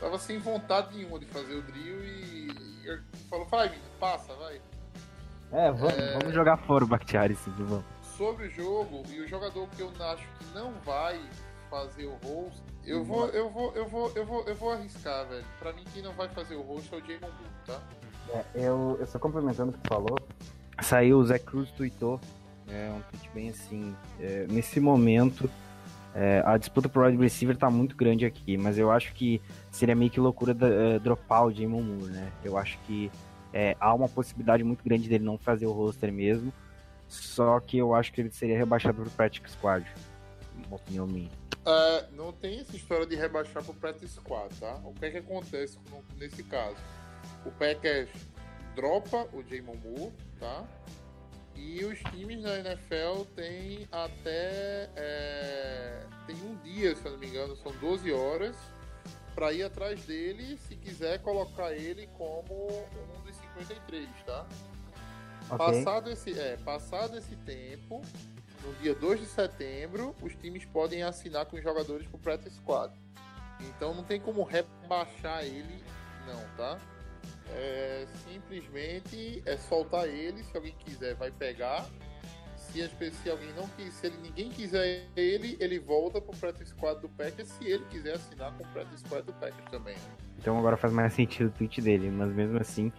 Tava 0.00 0.18
sem 0.18 0.38
vontade 0.38 0.96
nenhuma 0.96 1.18
de 1.18 1.26
fazer 1.26 1.54
o 1.54 1.62
drill 1.62 2.02
e, 2.04 2.48
e 2.84 2.98
falou, 3.28 3.46
vai, 3.46 3.70
passa, 3.98 4.32
vai. 4.34 4.60
É, 5.52 5.70
vamos, 5.70 5.98
É. 5.98 6.18
vamos 6.18 6.34
jogar 6.34 6.56
fora 6.58 6.84
o 6.84 6.86
Bakhtiari, 6.86 7.34
sim, 7.36 7.52
vamos. 7.58 7.84
Sobre 8.16 8.46
o 8.46 8.50
jogo, 8.50 9.02
e 9.10 9.20
o 9.20 9.28
jogador 9.28 9.68
que 9.76 9.82
eu 9.82 9.90
acho 10.00 10.26
que 10.38 10.44
não 10.54 10.72
vai 10.84 11.20
fazer 11.68 12.06
o 12.06 12.14
host, 12.24 12.60
eu 12.84 13.04
vou, 13.04 13.28
eu 13.28 13.48
vou, 13.50 13.72
eu 13.74 13.88
vou, 13.88 14.12
eu 14.14 14.24
vou, 14.26 14.44
eu 14.46 14.54
vou 14.54 14.72
arriscar, 14.72 15.26
velho. 15.26 15.44
Pra 15.58 15.72
mim, 15.72 15.84
quem 15.92 16.02
não 16.02 16.12
vai 16.12 16.28
fazer 16.28 16.54
o 16.56 16.62
host 16.62 16.92
é 16.94 16.96
o 16.96 17.00
Jamon 17.00 17.20
Bull, 17.20 17.50
tá? 17.66 17.80
É, 18.32 18.44
eu, 18.54 18.96
eu 19.00 19.06
só 19.06 19.18
complementando 19.18 19.70
o 19.70 19.74
que 19.74 19.80
tu 19.80 19.88
falou. 19.88 20.16
Saiu, 20.82 21.18
o 21.18 21.24
Zé 21.24 21.38
Cruz 21.38 21.70
tweetou. 21.72 22.20
É 22.68 22.90
um 22.90 23.00
tweet 23.10 23.30
bem 23.34 23.50
assim. 23.50 23.94
é, 24.20 24.46
nesse 24.48 24.78
momento, 24.80 25.50
é, 26.14 26.42
a 26.46 26.56
disputa 26.56 26.88
pro 26.88 27.04
wide 27.04 27.20
receiver 27.20 27.56
tá 27.56 27.68
muito 27.68 27.96
grande 27.96 28.24
aqui, 28.24 28.56
mas 28.56 28.78
eu 28.78 28.90
acho 28.90 29.12
que 29.14 29.40
seria 29.70 29.94
meio 29.94 30.10
que 30.10 30.20
loucura 30.20 30.56
é, 30.60 30.98
dropar 30.98 31.46
o 31.46 31.52
Jamon 31.52 31.82
Moore, 31.82 32.12
né? 32.12 32.32
Eu 32.44 32.56
acho 32.56 32.78
que 32.86 33.10
é, 33.52 33.76
há 33.80 33.94
uma 33.94 34.08
possibilidade 34.08 34.62
muito 34.64 34.84
grande 34.84 35.08
dele 35.08 35.24
não 35.24 35.38
fazer 35.38 35.66
o 35.66 35.72
roster 35.72 36.12
mesmo. 36.12 36.52
Só 37.08 37.58
que 37.58 37.78
eu 37.78 37.94
acho 37.94 38.12
que 38.12 38.20
ele 38.20 38.30
seria 38.30 38.56
rebaixado 38.56 39.02
pro 39.02 39.10
Practice 39.10 39.52
Squad. 39.52 39.84
Uma 40.66 40.76
opinião 40.76 41.06
minha. 41.06 41.30
É, 41.64 42.06
não 42.12 42.32
tem 42.32 42.60
essa 42.60 42.74
história 42.74 43.06
de 43.06 43.14
rebaixar 43.14 43.62
pro 43.62 43.74
practice 43.74 44.14
squad, 44.14 44.54
tá? 44.58 44.80
O 44.84 44.94
que 44.94 45.04
é 45.04 45.10
que 45.10 45.18
acontece 45.18 45.78
nesse 46.18 46.42
caso? 46.42 46.76
O 47.44 47.50
Packers 47.50 48.08
dropa 48.74 49.28
o 49.32 49.42
Jamon 49.42 49.76
Moore, 49.84 50.12
tá? 50.38 50.64
E 51.54 51.84
os 51.84 51.98
times 52.10 52.42
da 52.42 52.58
NFL 52.60 53.24
têm 53.36 53.86
até. 53.92 54.88
é, 54.96 56.06
tem 56.26 56.36
um 56.36 56.56
dia, 56.64 56.96
se 56.96 57.04
eu 57.04 57.12
não 57.12 57.18
me 57.18 57.26
engano, 57.26 57.54
são 57.56 57.72
12 57.72 58.10
horas, 58.12 58.56
para 59.40 59.54
ir 59.54 59.62
atrás 59.62 60.04
dele 60.04 60.58
se 60.68 60.76
quiser 60.76 61.18
colocar 61.22 61.72
ele 61.72 62.06
como 62.08 62.68
um 62.68 63.22
dos 63.24 63.34
53, 63.56 64.06
tá? 64.26 64.46
Passado 65.56 66.10
esse, 66.10 66.38
é, 66.38 66.58
passado 66.58 67.16
esse 67.16 67.34
tempo, 67.36 68.02
no 68.62 68.74
dia 68.74 68.94
2 68.94 69.20
de 69.20 69.26
setembro, 69.26 70.14
os 70.20 70.34
times 70.34 70.66
podem 70.66 71.02
assinar 71.02 71.46
com 71.46 71.56
os 71.56 71.62
jogadores 71.62 72.06
pro 72.06 72.18
practice 72.18 72.54
squad. 72.56 72.92
Então 73.60 73.94
não 73.94 74.04
tem 74.04 74.20
como 74.20 74.42
rebaixar 74.42 75.42
ele, 75.42 75.82
não, 76.26 76.56
tá? 76.58 76.78
É, 77.48 78.06
simplesmente 78.30 79.42
é 79.46 79.56
soltar 79.56 80.06
ele, 80.06 80.44
se 80.44 80.54
alguém 80.54 80.74
quiser 80.84 81.14
vai 81.14 81.30
pegar. 81.30 81.88
Se, 82.72 83.10
se 83.10 83.30
alguém 83.30 83.52
não 83.56 83.66
quis, 83.76 83.92
se 83.94 84.06
ele, 84.06 84.16
ninguém 84.22 84.48
quiser 84.50 85.06
ele, 85.16 85.56
ele 85.60 85.78
volta 85.78 86.20
pro 86.20 86.36
practice 86.36 86.70
squad 86.70 87.00
do 87.00 87.08
Packers, 87.08 87.48
se 87.48 87.64
ele 87.66 87.84
quiser 87.90 88.14
assinar 88.14 88.52
com 88.52 88.62
o 88.62 88.66
practice 88.68 88.98
squad 89.04 89.24
do 89.26 89.32
Packers 89.34 89.64
também. 89.70 89.96
Então 90.38 90.58
agora 90.58 90.76
faz 90.76 90.92
mais 90.92 91.12
sentido 91.12 91.48
o 91.48 91.50
tweet 91.50 91.80
dele, 91.82 92.10
mas 92.10 92.32
mesmo 92.32 92.58
assim, 92.58 92.92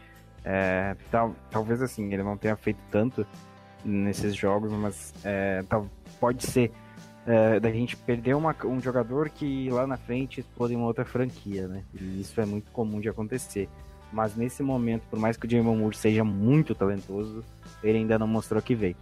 é, 0.44 0.96
tal- 1.10 1.36
talvez 1.50 1.82
assim, 1.82 2.12
ele 2.14 2.22
não 2.24 2.38
tenha 2.38 2.56
feito 2.56 2.80
tanto 2.92 3.26
nesses 3.84 4.36
jogos, 4.36 4.72
mas 4.74 5.14
é, 5.24 5.64
tal- 5.70 5.88
pode 6.20 6.46
ser 6.46 6.72
é, 7.26 7.60
da 7.60 7.72
gente 7.72 7.96
perder 7.96 8.36
uma- 8.36 8.56
um 8.66 8.82
jogador 8.82 9.30
que 9.30 9.70
lá 9.70 9.86
na 9.86 9.96
frente 9.96 10.40
explode 10.40 10.76
uma 10.76 10.88
outra 10.88 11.06
franquia, 11.06 11.68
né? 11.68 11.84
E 11.94 12.20
isso 12.20 12.42
é 12.42 12.46
muito 12.48 12.72
comum 12.72 13.00
de 13.00 13.08
acontecer. 13.10 13.70
Mas 14.12 14.36
nesse 14.36 14.64
momento, 14.64 15.04
por 15.08 15.20
mais 15.20 15.38
que 15.38 15.46
o 15.46 15.50
Jamon 15.50 15.76
Moore 15.76 15.96
seja 15.96 16.24
muito 16.24 16.74
talentoso, 16.74 17.44
ele 17.84 18.00
ainda 18.00 18.18
não 18.18 18.26
mostrou 18.28 18.60
que 18.60 18.74
veio. 18.74 18.96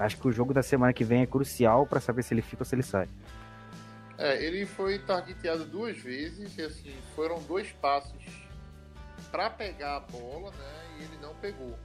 Acho 0.00 0.16
que 0.16 0.26
o 0.26 0.32
jogo 0.32 0.54
da 0.54 0.62
semana 0.62 0.92
que 0.94 1.04
vem 1.04 1.20
é 1.22 1.26
crucial 1.26 1.86
para 1.86 2.00
saber 2.00 2.22
se 2.22 2.32
ele 2.32 2.40
fica 2.40 2.62
ou 2.62 2.66
se 2.66 2.74
ele 2.74 2.82
sai. 2.82 3.06
É, 4.16 4.42
ele 4.42 4.64
foi 4.64 4.98
targeteado 4.98 5.64
duas 5.64 5.96
vezes 5.98 6.56
e 6.56 6.62
assim, 6.62 6.94
foram 7.14 7.40
dois 7.42 7.70
passos 7.72 8.22
para 9.30 9.50
pegar 9.50 9.96
a 9.96 10.00
bola, 10.00 10.50
né? 10.52 10.96
E 10.98 11.04
ele 11.04 11.18
não 11.20 11.34
pegou. 11.36 11.78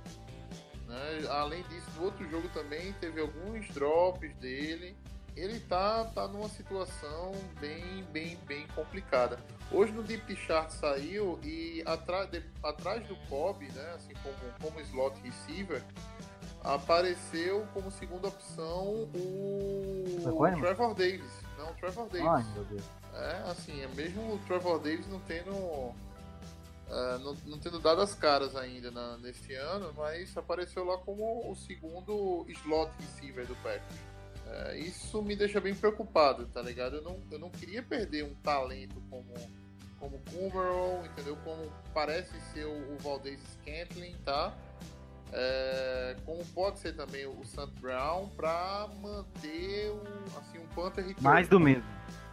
Né? 0.87 1.27
Além 1.29 1.61
disso, 1.63 1.87
no 1.97 2.05
outro 2.05 2.29
jogo 2.29 2.47
também 2.49 2.93
teve 2.93 3.19
alguns 3.19 3.67
drops 3.69 4.33
dele. 4.37 4.95
Ele 5.35 5.59
tá, 5.59 6.05
tá 6.05 6.27
numa 6.29 6.47
situação 6.47 7.33
bem, 7.59 8.05
bem, 8.13 8.37
bem 8.47 8.65
complicada. 8.73 9.37
Hoje 9.69 9.91
no 9.91 10.01
Deep 10.01 10.33
Chart 10.37 10.69
saiu 10.71 11.37
e 11.43 11.83
atrás, 11.85 12.29
de- 12.29 12.43
atrás 12.63 13.05
do 13.07 13.17
Cobb, 13.27 13.65
né? 13.73 13.91
Assim 13.95 14.13
como, 14.23 14.35
como 14.61 14.79
slot 14.79 15.19
receiver, 15.21 15.83
apareceu 16.65 17.65
como 17.73 17.91
segunda 17.91 18.27
opção 18.27 19.07
o 19.13 20.33
Coleman? 20.35 20.61
Trevor 20.61 20.93
Davis. 20.93 21.31
Não, 21.57 21.71
o 21.71 21.73
Trevor 21.75 22.07
Davis. 22.09 22.27
Ai, 22.27 22.45
meu 22.53 22.63
Deus. 22.65 22.83
É, 23.13 23.49
assim, 23.49 23.81
é 23.81 23.87
mesmo 23.89 24.33
o 24.33 24.39
Trevor 24.39 24.79
Davis 24.79 25.07
não 25.07 25.19
tendo. 25.21 25.93
é, 26.89 27.17
não, 27.19 27.35
não 27.45 27.59
tendo 27.59 27.79
dado 27.79 28.01
as 28.01 28.13
caras 28.13 28.55
ainda 28.55 28.91
na, 28.91 29.17
nesse 29.17 29.53
ano, 29.53 29.93
mas 29.95 30.35
apareceu 30.35 30.83
lá 30.83 30.97
como 30.97 31.49
o 31.49 31.55
segundo 31.55 32.45
slot 32.49 32.91
receiver 32.99 33.45
do 33.45 33.55
Packers. 33.57 33.99
É, 34.47 34.77
isso 34.77 35.21
me 35.21 35.35
deixa 35.35 35.59
bem 35.59 35.73
preocupado, 35.73 36.45
tá 36.47 36.61
ligado? 36.61 36.97
Eu 36.97 37.01
não, 37.01 37.19
eu 37.31 37.39
não 37.39 37.49
queria 37.49 37.81
perder 37.81 38.23
um 38.23 38.35
talento 38.35 39.01
como 39.09 39.33
como 39.99 40.19
Kumerow, 40.29 41.03
entendeu? 41.05 41.37
Como 41.43 41.71
parece 41.93 42.39
ser 42.53 42.65
o, 42.65 42.93
o 42.93 42.97
Valdez 42.99 43.39
Scantling, 43.53 44.15
tá? 44.23 44.53
É, 45.37 46.15
como 46.25 46.45
pode 46.45 46.79
ser 46.79 46.95
também 46.95 47.25
o 47.25 47.43
Sant 47.43 47.69
Brown 47.81 48.29
pra 48.29 48.87
manter 49.01 49.89
o, 49.89 50.01
assim, 50.39 50.57
um 50.59 50.67
Panther 50.67 51.05
return. 51.05 51.21
Mais 51.21 51.49
do 51.49 51.59
mesmo. 51.59 51.83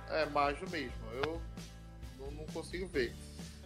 É, 0.09 0.25
mais 0.27 0.57
do 0.61 0.71
mesmo. 0.71 1.03
Eu 1.13 1.43
não, 2.31 2.47
consigo 2.47 2.87
ver. 2.87 3.13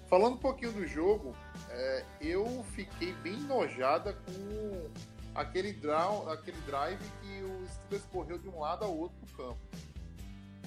Falando 0.09 0.35
um 0.35 0.39
pouquinho 0.39 0.73
do 0.73 0.87
jogo, 0.87 1.37
é, 1.69 2.05
eu 2.19 2.65
fiquei 2.75 3.13
bem 3.17 3.35
enojada 3.35 4.15
com 4.15 4.91
aquele, 5.35 5.75
draw, 5.75 6.31
aquele 6.31 6.61
drive 6.63 6.99
que 7.21 7.43
o 7.43 7.69
Steelers 7.69 8.07
correu 8.11 8.39
de 8.39 8.49
um 8.49 8.61
lado 8.61 8.87
ao 8.87 8.97
outro 8.97 9.19
do 9.21 9.37
campo. 9.37 9.59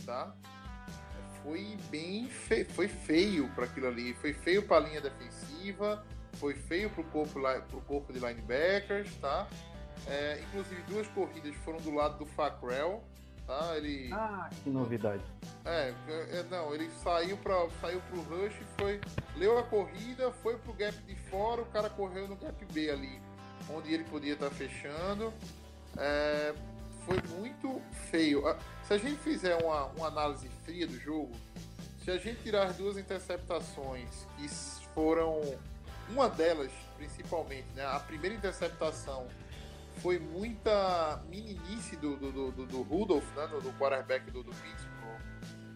Tá? 0.05 0.31
Foi 1.41 1.75
bem 1.89 2.29
fe... 2.29 2.65
foi 2.65 2.87
feio 2.87 3.49
para 3.55 3.65
aquilo 3.65 3.87
ali. 3.87 4.13
Foi 4.13 4.31
feio 4.31 4.61
para 4.61 4.85
a 4.85 4.87
linha 4.87 5.01
defensiva, 5.01 6.05
foi 6.39 6.53
feio 6.53 6.89
para 6.89 7.01
o 7.01 7.03
corpo, 7.05 7.39
pro 7.69 7.81
corpo 7.81 8.13
de 8.13 8.19
linebackers, 8.19 9.13
tá? 9.17 9.47
É, 10.07 10.39
inclusive 10.47 10.81
duas 10.83 11.07
corridas 11.09 11.53
foram 11.57 11.79
do 11.79 11.93
lado 11.93 12.17
do 12.17 12.25
Fackrell, 12.25 13.03
tá? 13.45 13.75
Ele 13.75 14.09
Ah, 14.13 14.49
que 14.63 14.69
novidade. 14.69 15.21
é, 15.65 15.93
é, 16.31 16.43
não, 16.49 16.73
ele 16.73 16.89
saiu 17.03 17.37
para 17.37 17.67
saiu 17.81 18.01
pro 18.09 18.21
rush 18.21 18.53
e 18.55 18.81
foi 18.81 19.01
leu 19.35 19.57
a 19.59 19.63
corrida, 19.63 20.31
foi 20.31 20.57
pro 20.57 20.73
gap 20.73 20.95
de 21.03 21.15
fora, 21.15 21.61
o 21.61 21.65
cara 21.65 21.89
correu 21.89 22.27
no 22.27 22.35
gap 22.37 22.65
B 22.73 22.89
ali, 22.89 23.21
onde 23.69 23.93
ele 23.93 24.05
podia 24.05 24.33
estar 24.33 24.49
fechando. 24.49 25.33
É, 25.97 26.53
foi 27.05 27.17
muito 27.37 27.81
feio. 28.09 28.43
Se 28.83 28.93
a 28.93 28.97
gente 28.97 29.17
fizer 29.19 29.55
uma, 29.63 29.85
uma 29.87 30.07
análise 30.07 30.47
fria 30.63 30.87
do 30.87 30.97
jogo, 30.99 31.31
se 32.03 32.11
a 32.11 32.17
gente 32.17 32.41
tirar 32.43 32.67
as 32.67 32.77
duas 32.77 32.97
interceptações, 32.97 34.25
que 34.37 34.47
foram 34.93 35.41
uma 36.09 36.29
delas 36.29 36.71
principalmente, 36.97 37.67
né? 37.75 37.85
A 37.85 37.99
primeira 37.99 38.35
interceptação 38.35 39.27
foi 40.01 40.19
muita 40.19 41.21
meninice 41.29 41.95
do, 41.95 42.15
do, 42.17 42.51
do, 42.51 42.65
do 42.65 42.81
Rudolph, 42.81 43.35
né? 43.35 43.47
Do, 43.47 43.61
do 43.61 43.71
quarterback 43.73 44.29
do, 44.31 44.43
do 44.43 44.51
Pittsburgh. 44.51 44.99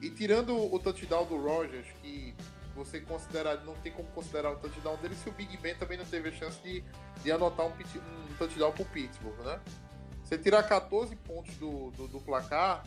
E 0.01 0.09
tirando 0.09 0.53
o 0.53 0.77
touchdown 0.79 1.25
do 1.25 1.41
Rogers, 1.41 1.87
que 2.01 2.35
você 2.75 2.99
considera, 2.99 3.55
não 3.61 3.75
tem 3.75 3.91
como 3.91 4.09
considerar 4.09 4.51
o 4.51 4.55
touchdown 4.57 4.97
dele 4.97 5.15
se 5.15 5.29
o 5.29 5.31
Big 5.31 5.55
Ben 5.57 5.75
também 5.75 5.97
não 5.97 6.05
teve 6.05 6.29
a 6.29 6.31
chance 6.31 6.61
de, 6.61 6.83
de 7.23 7.31
anotar 7.31 7.65
um, 7.65 7.69
um 7.69 8.35
touchdown 8.37 8.71
pro 8.71 8.85
Pittsburgh, 8.85 9.39
né? 9.45 9.59
Você 10.23 10.37
tirar 10.37 10.63
14 10.63 11.15
pontos 11.17 11.55
do, 11.57 11.91
do, 11.91 12.07
do, 12.07 12.19
placar, 12.19 12.83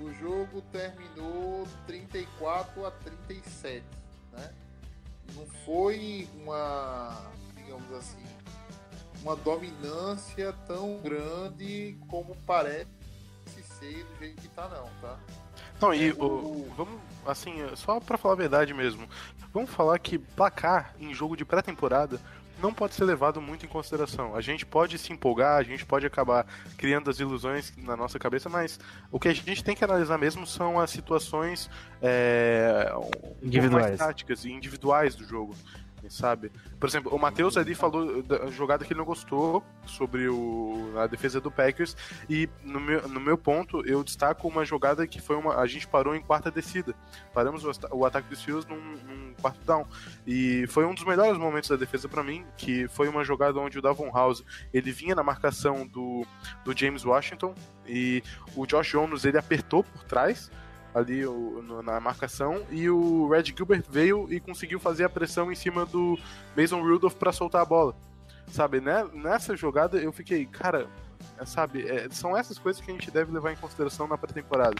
o 0.00 0.12
jogo 0.12 0.62
terminou 0.72 1.66
34 1.86 2.86
a 2.86 2.90
37, 2.90 3.84
né? 4.32 4.54
Não 5.34 5.46
foi 5.64 6.28
uma, 6.42 7.30
digamos 7.54 7.92
assim, 7.92 8.22
uma 9.22 9.36
dominância 9.36 10.52
tão 10.66 10.98
grande 11.02 11.98
como 12.08 12.36
parece 12.46 12.86
ser 13.78 14.04
do 14.04 14.18
jeito 14.18 14.40
que 14.40 14.48
tá 14.48 14.68
não, 14.68 14.88
tá? 15.00 15.18
Não, 15.80 15.92
e 15.92 16.12
o, 16.12 16.68
vamos, 16.76 17.00
assim, 17.26 17.54
só 17.76 18.00
para 18.00 18.16
falar 18.16 18.34
a 18.34 18.38
verdade 18.38 18.72
mesmo, 18.72 19.06
vamos 19.52 19.70
falar 19.70 19.98
que 19.98 20.18
placar 20.18 20.94
em 20.98 21.12
jogo 21.12 21.36
de 21.36 21.44
pré-temporada 21.44 22.20
não 22.60 22.72
pode 22.72 22.94
ser 22.94 23.04
levado 23.04 23.40
muito 23.40 23.64
em 23.64 23.68
consideração. 23.68 24.34
A 24.34 24.40
gente 24.40 24.64
pode 24.64 24.98
se 24.98 25.12
empolgar, 25.12 25.58
a 25.58 25.62
gente 25.62 25.84
pode 25.84 26.06
acabar 26.06 26.46
criando 26.76 27.10
as 27.10 27.20
ilusões 27.20 27.72
na 27.76 27.96
nossa 27.96 28.18
cabeça, 28.18 28.48
mas 28.48 28.78
o 29.10 29.20
que 29.20 29.28
a 29.28 29.34
gente 29.34 29.62
tem 29.62 29.74
que 29.74 29.84
analisar 29.84 30.18
mesmo 30.18 30.46
são 30.46 30.80
as 30.80 30.90
situações 30.90 31.70
é, 32.00 32.92
individuais. 33.42 33.98
táticas 33.98 34.44
e 34.44 34.50
individuais 34.50 35.14
do 35.14 35.24
jogo 35.24 35.54
sabe? 36.08 36.50
Por 36.78 36.88
exemplo, 36.88 37.14
o 37.14 37.18
Matheus 37.18 37.56
ali 37.56 37.74
falou 37.74 38.22
da 38.22 38.46
jogada 38.50 38.84
que 38.84 38.92
ele 38.92 38.98
não 38.98 39.06
gostou 39.06 39.62
sobre 39.86 40.28
o, 40.28 40.92
a 40.96 41.06
defesa 41.06 41.40
do 41.40 41.50
Packers, 41.50 41.96
e 42.28 42.48
no 42.62 42.80
meu, 42.80 43.08
no 43.08 43.20
meu 43.20 43.38
ponto, 43.38 43.84
eu 43.86 44.02
destaco 44.02 44.48
uma 44.48 44.64
jogada 44.64 45.06
que 45.06 45.20
foi 45.20 45.36
uma. 45.36 45.56
A 45.56 45.66
gente 45.66 45.86
parou 45.86 46.14
em 46.14 46.20
quarta 46.20 46.50
descida. 46.50 46.94
Paramos 47.32 47.64
o, 47.64 47.70
o 47.92 48.04
ataque 48.04 48.28
dos 48.28 48.38
Steelers 48.38 48.66
num, 48.66 48.80
num, 48.80 49.34
quarto 49.40 49.60
down. 49.64 49.86
E 50.26 50.66
foi 50.68 50.84
um 50.84 50.94
dos 50.94 51.04
melhores 51.04 51.38
momentos 51.38 51.68
da 51.68 51.76
defesa 51.76 52.08
para 52.08 52.22
mim, 52.22 52.44
que 52.56 52.88
foi 52.88 53.08
uma 53.08 53.24
jogada 53.24 53.58
onde 53.58 53.78
o 53.78 53.82
Davon 53.82 54.10
House 54.12 54.44
ele 54.72 54.90
vinha 54.90 55.14
na 55.14 55.22
marcação 55.22 55.86
do, 55.86 56.26
do 56.64 56.76
James 56.76 57.04
Washington 57.04 57.54
e 57.86 58.22
o 58.54 58.66
Josh 58.66 58.90
Jones 58.90 59.24
ele 59.24 59.38
apertou 59.38 59.84
por 59.84 60.04
trás 60.04 60.50
ali 60.96 61.26
o, 61.26 61.62
no, 61.62 61.82
na 61.82 62.00
marcação 62.00 62.64
e 62.70 62.88
o 62.88 63.28
Red 63.28 63.44
Gilbert 63.54 63.84
veio 63.86 64.26
e 64.32 64.40
conseguiu 64.40 64.80
fazer 64.80 65.04
a 65.04 65.10
pressão 65.10 65.52
em 65.52 65.54
cima 65.54 65.84
do 65.84 66.18
Mason 66.56 66.80
Rudolph 66.80 67.14
para 67.14 67.32
soltar 67.32 67.60
a 67.60 67.66
bola. 67.66 67.94
Sabe, 68.48 68.80
né? 68.80 69.06
nessa 69.12 69.54
jogada 69.54 69.98
eu 69.98 70.10
fiquei, 70.10 70.46
cara, 70.46 70.86
é, 71.38 71.44
sabe, 71.44 71.86
é, 71.86 72.08
são 72.10 72.34
essas 72.34 72.58
coisas 72.58 72.80
que 72.80 72.90
a 72.90 72.94
gente 72.94 73.10
deve 73.10 73.30
levar 73.30 73.52
em 73.52 73.56
consideração 73.56 74.08
na 74.08 74.16
pré-temporada 74.16 74.76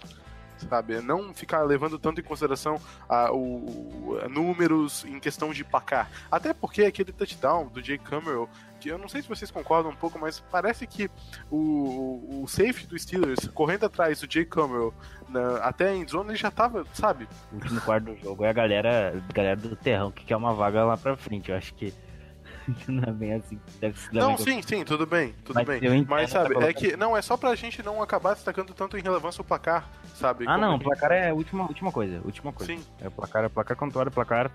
sabe? 0.71 0.99
Não 1.03 1.35
ficar 1.35 1.63
levando 1.65 1.99
tanto 1.99 2.19
em 2.19 2.25
consideração 2.25 2.81
a, 3.07 3.31
o, 3.31 4.19
a 4.25 4.29
números 4.29 5.05
em 5.05 5.21
questão 5.21 5.53
de 5.53 5.63
placar. 5.63 6.11
Até 6.31 6.55
porque 6.55 6.85
aquele 6.85 7.13
touchdown 7.13 7.69
do 7.69 7.83
Jay 7.83 7.99
Cameron, 7.99 8.49
que 8.87 8.89
eu 8.89 8.99
não 8.99 9.09
sei 9.09 9.21
se 9.21 9.29
vocês 9.29 9.51
concordam 9.51 9.91
um 9.91 9.97
pouco, 9.97 10.17
mas 10.17 10.39
parece 10.39 10.87
que 10.87 11.11
o, 11.51 12.43
o 12.43 12.47
safety 12.47 12.87
do 12.87 12.97
Steelers 12.97 13.49
correndo 13.49 13.85
atrás 13.85 14.21
do 14.21 14.33
Jay 14.33 14.45
Cameron 14.45 14.93
na, 15.29 15.57
até 15.59 15.93
em 15.93 16.07
zona 16.07 16.31
ele 16.31 16.39
já 16.39 16.53
tava, 16.53 16.85
sabe? 16.93 17.27
O 17.51 17.57
último 17.57 17.81
quarto 17.81 18.05
do 18.05 18.17
jogo 18.17 18.45
é 18.45 18.49
a 18.49 18.53
galera, 18.53 19.23
a 19.29 19.33
galera 19.33 19.57
do 19.57 19.75
terrão 19.75 20.13
que 20.13 20.25
quer 20.25 20.37
uma 20.37 20.55
vaga 20.55 20.85
lá 20.85 20.97
pra 20.97 21.17
frente. 21.17 21.51
Eu 21.51 21.57
acho 21.57 21.75
que 21.75 21.93
não 22.87 23.03
é 23.03 23.13
bem 23.13 23.33
assim. 23.35 23.59
Deve 23.81 23.99
se 23.99 24.15
não, 24.15 24.39
sim, 24.39 24.63
sim, 24.63 24.85
tudo 24.85 25.05
bem, 25.05 25.35
tudo 25.45 25.57
Mas 25.57 25.67
bem. 25.67 26.07
Mas 26.09 26.31
sabe, 26.31 26.55
é 26.63 26.73
que 26.73 26.97
não 26.97 27.17
é 27.17 27.23
só 27.23 27.37
pra 27.37 27.55
gente 27.57 27.83
não 27.83 28.01
acabar 28.01 28.35
destacando 28.35 28.73
tanto 28.73 28.97
em 28.97 29.03
relevância 29.03 29.43
o 29.43 29.45
placar, 29.45 29.91
sabe? 30.15 30.45
Ah, 30.47 30.57
não, 30.57 30.77
o 30.77 30.79
placar 30.79 31.11
é 31.11 31.31
a 31.31 31.35
última, 31.35 31.65
última 31.65 31.91
coisa, 31.91 32.21
última 32.25 32.53
coisa. 32.53 32.73
Sim. 32.73 32.85
É 33.01 33.09
o 33.09 33.11
placar, 33.11 33.43
é 33.43 33.47
o 33.49 33.51
placar 33.51 33.77
controle, 33.77 34.11
placar, 34.11 34.51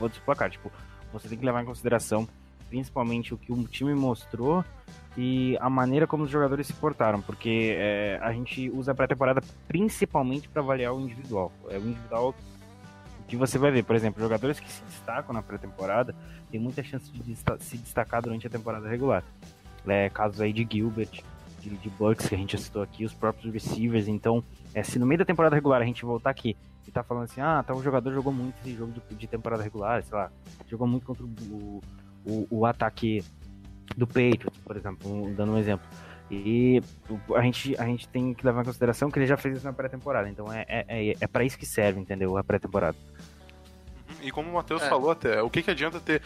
outros 0.00 0.20
placar, 0.22 0.50
tipo, 0.50 0.72
você 1.12 1.28
tem 1.28 1.38
que 1.38 1.44
levar 1.44 1.62
em 1.62 1.66
consideração 1.66 2.28
principalmente 2.70 3.34
o 3.34 3.36
que 3.36 3.52
o 3.52 3.64
time 3.64 3.94
mostrou 3.94 4.64
e 5.18 5.58
a 5.60 5.68
maneira 5.68 6.06
como 6.06 6.22
os 6.22 6.30
jogadores 6.30 6.68
se 6.68 6.72
portaram, 6.72 7.20
porque 7.20 7.74
é, 7.76 8.18
a 8.22 8.32
gente 8.32 8.70
usa 8.70 8.92
a 8.92 8.94
pré-temporada 8.94 9.42
principalmente 9.66 10.48
para 10.48 10.62
avaliar 10.62 10.94
o 10.94 11.00
individual. 11.00 11.52
É 11.68 11.76
o 11.76 11.82
individual 11.82 12.34
que 13.26 13.36
você 13.36 13.58
vai 13.58 13.70
ver, 13.70 13.84
por 13.84 13.96
exemplo, 13.96 14.22
jogadores 14.22 14.60
que 14.60 14.70
se 14.70 14.82
destacam 14.84 15.34
na 15.34 15.42
pré-temporada 15.42 16.14
têm 16.50 16.60
muita 16.60 16.82
chance 16.82 17.10
de 17.10 17.36
se 17.58 17.76
destacar 17.76 18.22
durante 18.22 18.46
a 18.46 18.50
temporada 18.50 18.88
regular. 18.88 19.24
É, 19.86 20.08
casos 20.08 20.40
aí 20.40 20.52
de 20.52 20.66
Gilbert, 20.70 21.22
de, 21.60 21.70
de 21.70 21.90
Bucks, 21.90 22.28
que 22.28 22.34
a 22.34 22.38
gente 22.38 22.58
citou 22.58 22.82
aqui, 22.82 23.04
os 23.04 23.14
próprios 23.14 23.52
receivers. 23.52 24.08
Então, 24.08 24.42
é, 24.74 24.82
se 24.82 24.98
no 24.98 25.06
meio 25.06 25.18
da 25.18 25.24
temporada 25.24 25.54
regular 25.54 25.82
a 25.82 25.84
gente 25.84 26.04
voltar 26.04 26.30
aqui 26.30 26.56
e 26.86 26.92
tá 26.92 27.04
falando 27.04 27.24
assim, 27.24 27.40
ah, 27.40 27.62
tal 27.64 27.80
jogador 27.82 28.12
jogou 28.12 28.32
muito 28.32 28.56
esse 28.60 28.74
jogo 28.74 28.92
de, 28.92 29.14
de 29.14 29.26
temporada 29.28 29.62
regular, 29.62 30.02
sei 30.02 30.16
lá, 30.16 30.30
jogou 30.66 30.88
muito 30.88 31.06
contra 31.06 31.24
o, 31.24 31.80
o, 32.24 32.46
o 32.50 32.66
ataque 32.66 33.24
do 33.96 34.06
Patriots, 34.06 34.58
por 34.64 34.76
exemplo, 34.76 35.32
dando 35.34 35.52
um 35.52 35.58
exemplo. 35.58 35.86
E 36.30 36.80
a 37.34 37.42
gente, 37.42 37.76
a 37.76 37.84
gente 37.84 38.08
tem 38.08 38.32
que 38.32 38.46
levar 38.46 38.62
em 38.62 38.64
consideração 38.64 39.10
que 39.10 39.18
ele 39.18 39.26
já 39.26 39.36
fez 39.36 39.56
isso 39.56 39.66
na 39.66 39.72
pré-temporada. 39.72 40.28
Então 40.28 40.52
é, 40.52 40.64
é, 40.68 40.84
é, 40.88 41.16
é 41.20 41.26
para 41.26 41.44
isso 41.44 41.58
que 41.58 41.66
serve, 41.66 42.00
entendeu? 42.00 42.36
A 42.36 42.44
pré-temporada. 42.44 42.96
Uhum. 44.08 44.16
E 44.22 44.30
como 44.30 44.48
o 44.48 44.54
Matheus 44.54 44.82
é. 44.82 44.88
falou 44.88 45.10
até, 45.10 45.42
o 45.42 45.50
que, 45.50 45.62
que 45.62 45.70
adianta 45.70 45.98
ter, 45.98 46.22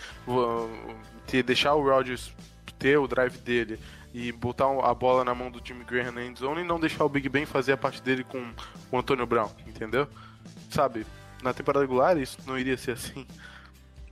ter 1.27 1.43
deixar 1.43 1.75
o 1.75 1.83
Rodgers 1.83 2.35
ter 2.79 2.99
o 2.99 3.09
drive 3.09 3.39
dele 3.39 3.79
e 4.13 4.31
botar 4.31 4.67
a 4.67 4.95
bola 4.95 5.25
na 5.25 5.35
mão 5.35 5.51
do 5.51 5.61
Jimmy 5.65 5.85
Graham 5.85 6.13
na 6.13 6.25
endzone 6.25 6.61
e 6.61 6.65
não 6.65 6.79
deixar 6.79 7.05
o 7.05 7.09
Big 7.09 7.29
Ben 7.29 7.47
fazer 7.47 7.73
a 7.73 7.77
parte 7.77 8.03
dele 8.03 8.23
com 8.25 8.53
o 8.93 8.99
Antônio 8.99 9.27
Brown, 9.27 9.51
entendeu? 9.67 10.07
Sabe, 10.71 11.07
na 11.43 11.55
temporada 11.55 11.85
regular 11.85 12.19
isso 12.19 12.39
não 12.47 12.59
iria 12.59 12.77
ser 12.77 12.93
assim. 12.93 13.27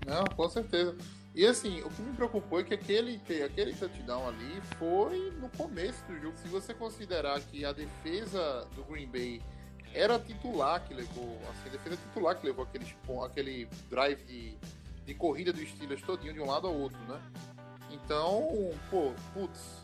Não, 0.06 0.24
com 0.24 0.48
certeza. 0.48 0.96
E 1.34 1.46
assim, 1.46 1.80
o 1.82 1.88
que 1.88 2.02
me 2.02 2.14
preocupou 2.14 2.60
é 2.60 2.64
que 2.64 2.74
aquele, 2.74 3.20
aquele 3.44 3.74
touchdown 3.74 4.28
ali 4.28 4.60
foi 4.78 5.30
no 5.40 5.48
começo 5.50 6.04
do 6.04 6.18
jogo. 6.20 6.36
Se 6.36 6.48
você 6.48 6.74
considerar 6.74 7.40
que 7.40 7.64
a 7.64 7.72
defesa 7.72 8.68
do 8.74 8.84
Green 8.84 9.06
Bay 9.06 9.42
era 9.94 10.18
titular 10.18 10.84
que 10.84 10.92
levou, 10.92 11.38
assim, 11.50 11.68
a 11.68 11.72
defesa 11.72 11.96
titular 11.96 12.38
que 12.38 12.46
levou 12.46 12.64
aquele, 12.64 12.86
aquele 13.24 13.68
drive 13.88 14.22
de, 14.24 14.58
de 15.06 15.14
corrida 15.14 15.52
do 15.52 15.64
Steelers 15.64 16.02
todinho 16.02 16.34
de 16.34 16.40
um 16.40 16.46
lado 16.46 16.66
ao 16.66 16.74
outro, 16.74 16.98
né? 17.08 17.20
Então, 17.90 18.70
pô, 18.90 19.12
putz, 19.32 19.82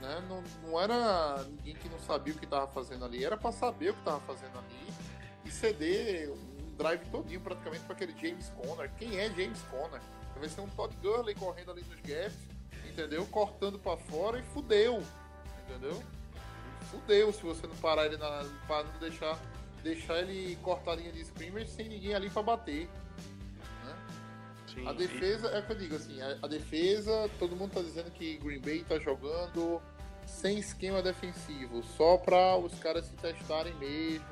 né? 0.00 0.22
Não, 0.28 0.42
não 0.62 0.80
era 0.80 1.42
ninguém 1.44 1.74
que 1.74 1.88
não 1.88 1.98
sabia 2.00 2.34
o 2.34 2.38
que 2.38 2.44
estava 2.44 2.68
fazendo 2.68 3.04
ali, 3.04 3.24
era 3.24 3.36
para 3.36 3.50
saber 3.50 3.90
o 3.90 3.94
que 3.94 4.00
estava 4.00 4.20
fazendo 4.20 4.58
ali 4.58 4.92
e 5.44 5.50
ceder 5.50 6.30
um 6.30 6.76
drive 6.76 7.04
todinho 7.10 7.40
praticamente 7.40 7.84
para 7.84 7.94
aquele 7.94 8.12
James 8.12 8.48
Conner. 8.50 8.90
Quem 8.96 9.18
é 9.18 9.28
James 9.30 9.60
Conner? 9.62 10.00
Vai 10.38 10.48
ser 10.48 10.60
um 10.60 10.68
Todd 10.68 10.94
Gurley 11.02 11.34
correndo 11.34 11.72
ali 11.72 11.82
nos 11.82 12.00
gaps, 12.00 12.38
entendeu? 12.88 13.26
Cortando 13.26 13.78
para 13.78 13.96
fora 13.96 14.38
e 14.38 14.42
fudeu, 14.42 15.02
entendeu? 15.64 16.02
Fudeu 16.90 17.32
se 17.32 17.42
você 17.42 17.66
não 17.66 17.76
parar 17.76 18.06
ele 18.06 18.16
na. 18.16 18.44
Para 18.66 18.84
não 18.84 18.98
deixar, 18.98 19.38
deixar 19.82 20.18
ele 20.18 20.56
cortar 20.62 20.92
a 20.92 20.96
linha 20.96 21.12
de 21.12 21.20
scrimmage 21.22 21.70
sem 21.70 21.88
ninguém 21.88 22.14
ali 22.14 22.30
para 22.30 22.42
bater. 22.42 22.88
Né? 23.84 23.96
Sim, 24.72 24.86
a 24.86 24.92
defesa, 24.92 25.48
sim. 25.48 25.54
é 25.56 25.58
o 25.58 25.66
que 25.66 25.72
eu 25.72 25.78
digo 25.78 25.96
assim, 25.96 26.20
a, 26.20 26.38
a, 26.42 26.46
defesa, 26.46 27.30
todo 27.38 27.56
mundo 27.56 27.72
tá 27.72 27.82
dizendo 27.82 28.10
que 28.10 28.38
Green 28.38 28.60
Bay 28.60 28.84
tá 28.84 28.98
jogando 28.98 29.82
sem 30.26 30.58
esquema 30.58 31.02
defensivo, 31.02 31.82
só 31.82 32.16
para 32.18 32.56
os 32.56 32.78
caras 32.78 33.06
se 33.06 33.14
testarem 33.16 33.74
mesmo, 33.74 34.26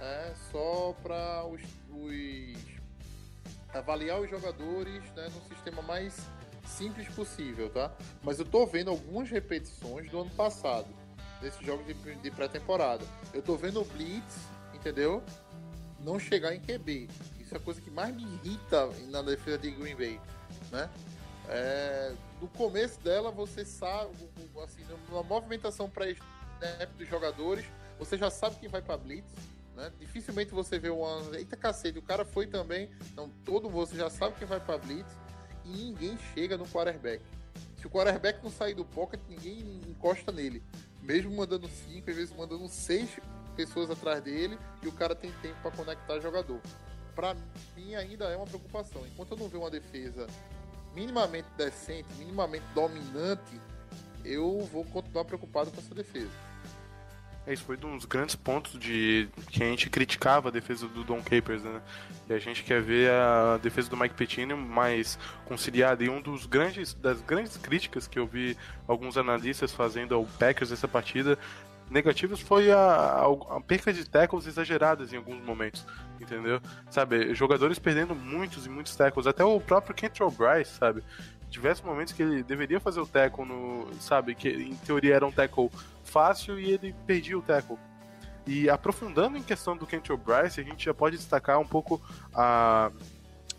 é, 0.00 0.34
só 0.50 0.94
para 1.02 1.44
os, 1.46 1.60
os 1.90 2.79
avaliar 3.72 4.20
os 4.20 4.28
jogadores 4.28 5.02
né, 5.14 5.28
no 5.34 5.54
sistema 5.54 5.82
mais 5.82 6.28
simples 6.66 7.08
possível, 7.08 7.70
tá? 7.70 7.92
Mas 8.22 8.38
eu 8.38 8.44
tô 8.44 8.66
vendo 8.66 8.90
algumas 8.90 9.28
repetições 9.30 10.10
do 10.10 10.20
ano 10.20 10.30
passado, 10.30 10.88
desses 11.40 11.64
jogos 11.64 11.86
de, 11.86 11.94
de 11.94 12.30
pré-temporada. 12.30 13.04
Eu 13.32 13.42
tô 13.42 13.56
vendo 13.56 13.80
o 13.80 13.84
Blitz, 13.84 14.48
entendeu? 14.74 15.22
Não 16.00 16.18
chegar 16.18 16.54
em 16.54 16.60
QB. 16.60 17.08
Isso 17.38 17.54
é 17.54 17.56
a 17.56 17.60
coisa 17.60 17.80
que 17.80 17.90
mais 17.90 18.14
me 18.14 18.22
irrita 18.22 18.88
na 19.08 19.22
defesa 19.22 19.58
de 19.58 19.70
Green 19.70 19.96
Bay, 19.96 20.20
né? 20.70 20.88
É, 21.48 22.14
no 22.40 22.48
começo 22.48 23.00
dela, 23.00 23.30
você 23.30 23.64
sabe, 23.64 24.10
assim, 24.62 24.84
na 25.10 25.22
movimentação 25.22 25.90
pré-snap 25.90 26.90
dos 26.96 27.08
jogadores, 27.08 27.64
você 27.98 28.16
já 28.16 28.30
sabe 28.30 28.56
quem 28.56 28.68
vai 28.68 28.80
para 28.80 28.96
Blitz, 28.96 29.34
Né? 29.76 29.92
Dificilmente 29.98 30.52
você 30.52 30.78
vê 30.78 30.90
uma. 30.90 31.36
Eita 31.36 31.56
cacete, 31.56 31.98
o 31.98 32.02
cara 32.02 32.24
foi 32.24 32.46
também. 32.46 32.90
Então, 33.12 33.30
todo 33.44 33.68
você 33.68 33.96
já 33.96 34.10
sabe 34.10 34.36
quem 34.36 34.46
vai 34.46 34.60
pra 34.60 34.78
Blitz 34.78 35.12
e 35.64 35.68
ninguém 35.68 36.18
chega 36.34 36.56
no 36.56 36.66
quarterback. 36.66 37.22
Se 37.76 37.86
o 37.86 37.90
quarterback 37.90 38.42
não 38.42 38.50
sair 38.50 38.74
do 38.74 38.84
pocket, 38.84 39.20
ninguém 39.28 39.80
encosta 39.88 40.30
nele. 40.30 40.62
Mesmo 41.02 41.34
mandando 41.34 41.68
cinco, 41.68 42.10
às 42.10 42.16
vezes 42.16 42.36
mandando 42.36 42.68
seis 42.68 43.18
pessoas 43.56 43.90
atrás 43.90 44.22
dele 44.22 44.58
e 44.82 44.88
o 44.88 44.92
cara 44.92 45.14
tem 45.14 45.32
tempo 45.42 45.56
para 45.62 45.70
conectar 45.70 46.20
jogador. 46.20 46.60
Para 47.14 47.34
mim 47.76 47.94
ainda 47.94 48.26
é 48.26 48.36
uma 48.36 48.46
preocupação. 48.46 49.06
Enquanto 49.06 49.32
eu 49.32 49.38
não 49.38 49.48
ver 49.48 49.58
uma 49.58 49.70
defesa 49.70 50.26
minimamente 50.94 51.48
decente, 51.56 52.08
minimamente 52.18 52.64
dominante, 52.74 53.60
eu 54.24 54.60
vou 54.72 54.84
continuar 54.84 55.24
preocupado 55.24 55.70
com 55.70 55.78
essa 55.78 55.94
defesa. 55.94 56.49
Isso 57.52 57.64
foi 57.64 57.76
um 57.84 57.96
dos 57.96 58.04
grandes 58.04 58.34
pontos 58.34 58.78
de 58.78 59.28
que 59.48 59.62
a 59.62 59.66
gente 59.66 59.90
criticava 59.90 60.48
a 60.48 60.52
defesa 60.52 60.86
do 60.86 61.02
Don 61.02 61.22
Capers, 61.22 61.62
né? 61.62 61.80
E 62.28 62.32
a 62.32 62.38
gente 62.38 62.62
quer 62.62 62.80
ver 62.80 63.10
a 63.10 63.58
defesa 63.58 63.90
do 63.90 63.96
Mike 63.96 64.14
Pettine 64.14 64.54
mais 64.54 65.18
conciliada. 65.44 66.04
E 66.04 66.08
um 66.08 66.20
dos 66.20 66.46
grandes 66.46 66.94
das 66.94 67.20
grandes 67.20 67.56
críticas 67.56 68.06
que 68.06 68.18
eu 68.18 68.26
vi 68.26 68.56
alguns 68.86 69.16
analistas 69.16 69.72
fazendo 69.72 70.14
ao 70.14 70.24
Packers 70.24 70.70
nessa 70.70 70.86
partida 70.86 71.38
negativas 71.90 72.40
foi 72.40 72.70
a, 72.70 73.26
a, 73.50 73.60
perca 73.60 73.92
de 73.92 74.08
tackles 74.08 74.46
exageradas 74.46 75.12
em 75.12 75.16
alguns 75.16 75.42
momentos, 75.42 75.84
entendeu? 76.20 76.60
Sabe, 76.88 77.34
jogadores 77.34 77.78
perdendo 77.78 78.14
muitos 78.14 78.64
e 78.64 78.68
muitos 78.68 78.94
tackles, 78.94 79.26
até 79.26 79.44
o 79.44 79.60
próprio 79.60 79.94
Kentrell 79.94 80.30
Bryce, 80.30 80.72
sabe? 80.78 81.02
Diversos 81.50 81.84
momentos 81.84 82.12
que 82.12 82.22
ele 82.22 82.42
deveria 82.42 82.80
fazer 82.80 83.00
o 83.00 83.06
tackle 83.06 83.44
no, 83.44 83.88
sabe, 84.00 84.34
que 84.34 84.48
em 84.48 84.74
teoria 84.76 85.16
era 85.16 85.26
um 85.26 85.32
tackle 85.32 85.68
fácil 86.04 86.58
e 86.58 86.70
ele 86.70 86.94
perdia 87.06 87.36
o 87.36 87.42
tackle. 87.42 87.76
E 88.46 88.70
aprofundando 88.70 89.36
em 89.36 89.42
questão 89.42 89.76
do 89.76 89.86
Kentrell 89.86 90.16
Bryce, 90.16 90.60
a 90.60 90.64
gente 90.64 90.84
já 90.84 90.94
pode 90.94 91.16
destacar 91.16 91.58
um 91.58 91.66
pouco 91.66 92.00
a 92.32 92.90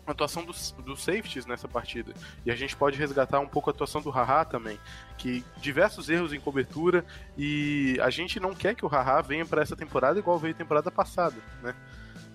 atuação 0.06 0.44
dos, 0.44 0.72
dos 0.84 1.02
safeties 1.02 1.46
nessa 1.46 1.68
partida. 1.68 2.12
E 2.44 2.50
a 2.50 2.56
gente 2.56 2.76
pode 2.76 2.98
resgatar 2.98 3.40
um 3.40 3.46
pouco 3.46 3.70
a 3.70 3.72
atuação 3.72 4.00
do 4.00 4.10
Haha 4.10 4.44
também, 4.44 4.78
que 5.16 5.44
diversos 5.58 6.08
erros 6.08 6.32
em 6.32 6.40
cobertura 6.40 7.04
e 7.36 7.98
a 8.02 8.10
gente 8.10 8.40
não 8.40 8.54
quer 8.54 8.74
que 8.74 8.84
o 8.84 8.88
Haha 8.88 9.22
venha 9.22 9.46
para 9.46 9.62
essa 9.62 9.76
temporada 9.76 10.18
igual 10.18 10.38
veio 10.38 10.54
temporada 10.54 10.90
passada, 10.90 11.36
né? 11.62 11.74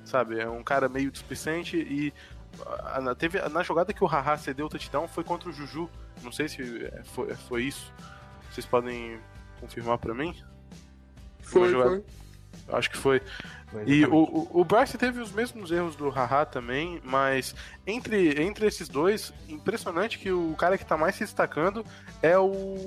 Sabe, 0.05 0.39
é 0.39 0.47
um 0.47 0.63
cara 0.63 0.87
meio 0.87 1.11
displicente 1.11 1.75
e 1.77 2.13
teve, 3.17 3.41
na 3.49 3.63
jogada 3.63 3.93
que 3.93 4.03
o 4.03 4.07
Haha 4.07 4.37
cedeu 4.37 4.65
o 4.65 4.69
touchdown 4.69 5.07
foi 5.07 5.23
contra 5.23 5.49
o 5.49 5.53
Juju. 5.53 5.89
Não 6.23 6.31
sei 6.31 6.47
se 6.47 6.85
é, 6.85 7.03
foi, 7.03 7.33
foi 7.35 7.63
isso. 7.63 7.93
Vocês 8.51 8.65
podem 8.65 9.19
confirmar 9.59 9.97
para 9.97 10.13
mim? 10.13 10.35
Foi, 11.41 11.71
foi. 11.71 12.03
Acho 12.69 12.89
que 12.89 12.97
foi. 12.97 13.21
E 13.85 14.05
o, 14.05 14.15
o, 14.15 14.61
o 14.61 14.65
Bryce 14.65 14.97
teve 14.97 15.19
os 15.19 15.31
mesmos 15.31 15.71
erros 15.71 15.95
do 15.95 16.09
Haha 16.09 16.45
também, 16.45 17.01
mas 17.03 17.53
entre, 17.85 18.41
entre 18.41 18.65
esses 18.65 18.87
dois, 18.87 19.33
impressionante 19.47 20.17
que 20.17 20.31
o 20.31 20.55
cara 20.55 20.77
que 20.77 20.85
tá 20.85 20.97
mais 20.97 21.15
se 21.15 21.25
destacando 21.25 21.85
é 22.21 22.37
o, 22.37 22.77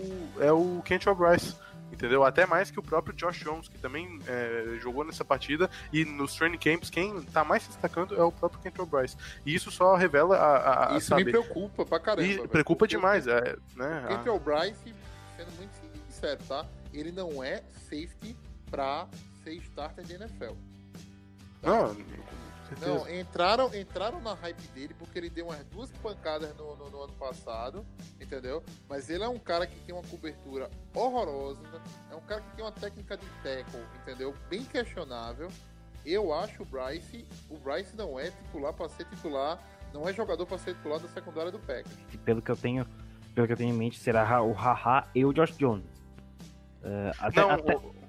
é 0.40 0.50
o 0.50 0.80
Kentrell 0.84 1.14
Bryce. 1.14 1.54
Entendeu? 1.92 2.24
Até 2.24 2.46
mais 2.46 2.70
que 2.70 2.78
o 2.78 2.82
próprio 2.82 3.14
Josh 3.14 3.38
Jones, 3.38 3.68
que 3.68 3.78
também 3.78 4.20
é, 4.26 4.78
jogou 4.80 5.04
nessa 5.04 5.24
partida. 5.24 5.70
E 5.92 6.04
nos 6.04 6.34
training 6.34 6.58
camps, 6.58 6.90
quem 6.90 7.20
tá 7.24 7.44
mais 7.44 7.64
se 7.64 7.68
destacando 7.70 8.14
é 8.14 8.22
o 8.22 8.32
próprio 8.32 8.60
Kentrell 8.60 8.86
Bryce. 8.86 9.16
E 9.44 9.54
isso 9.54 9.70
só 9.70 9.94
revela 9.96 10.36
a. 10.36 10.94
a 10.94 10.98
isso 10.98 11.14
me 11.14 11.24
preocupa 11.24 11.84
pra 11.84 12.00
caramba. 12.00 12.26
E 12.26 12.48
preocupa 12.48 12.86
demais, 12.86 13.26
é, 13.26 13.56
né? 13.76 14.04
O 14.04 14.08
Kentrell 14.08 14.38
Bryce, 14.38 14.94
sendo 15.36 15.52
muito 15.56 15.72
sincero, 16.08 16.40
tá? 16.48 16.66
Ele 16.92 17.12
não 17.12 17.42
é 17.42 17.62
safety 17.88 18.36
pra 18.70 19.08
ser 19.42 19.54
starter 19.54 20.04
de 20.04 20.14
NFL. 20.14 20.54
Não, 21.62 21.94
não, 22.78 23.08
entraram, 23.10 23.74
entraram 23.74 24.20
na 24.20 24.34
hype 24.34 24.62
dele 24.68 24.94
porque 24.98 25.18
ele 25.18 25.30
deu 25.30 25.46
umas 25.46 25.64
duas 25.66 25.90
pancadas 26.02 26.54
no, 26.56 26.76
no, 26.76 26.90
no, 26.90 27.02
ano 27.02 27.12
passado, 27.14 27.84
entendeu? 28.20 28.62
Mas 28.88 29.10
ele 29.10 29.24
é 29.24 29.28
um 29.28 29.38
cara 29.38 29.66
que 29.66 29.78
tem 29.80 29.94
uma 29.94 30.04
cobertura 30.04 30.70
horrorosa, 30.94 31.60
é 32.10 32.14
um 32.14 32.20
cara 32.20 32.40
que 32.40 32.56
tem 32.56 32.64
uma 32.64 32.72
técnica 32.72 33.16
de 33.16 33.26
tackle, 33.42 33.80
entendeu? 34.02 34.34
Bem 34.48 34.64
questionável. 34.64 35.48
Eu 36.04 36.32
acho 36.32 36.62
o 36.62 36.66
Bryce, 36.66 37.26
o 37.50 37.58
Bryce 37.58 37.96
não 37.96 38.18
é 38.18 38.30
titular 38.30 38.72
para 38.72 38.88
ser 38.88 39.04
titular, 39.04 39.58
não 39.92 40.08
é 40.08 40.12
jogador 40.12 40.46
para 40.46 40.58
ser 40.58 40.74
titular 40.74 40.98
da 40.98 41.08
secundária 41.08 41.50
do 41.50 41.58
Packers. 41.58 41.94
Pelo 42.24 42.40
que 42.40 42.50
eu 42.50 42.56
tenho, 42.56 42.86
pelo 43.34 43.46
que 43.46 43.52
eu 43.52 43.56
tenho 43.56 43.74
em 43.74 43.76
mente, 43.76 43.98
será 43.98 44.42
o 44.42 44.52
Haha 44.52 45.08
e 45.14 45.24
o 45.24 45.32
Josh 45.32 45.56
Jones. 45.56 45.84
Uh, 46.82 47.10
até, 47.18 47.40
não, 47.40 47.50
até... 47.50 47.76
O 47.76 47.99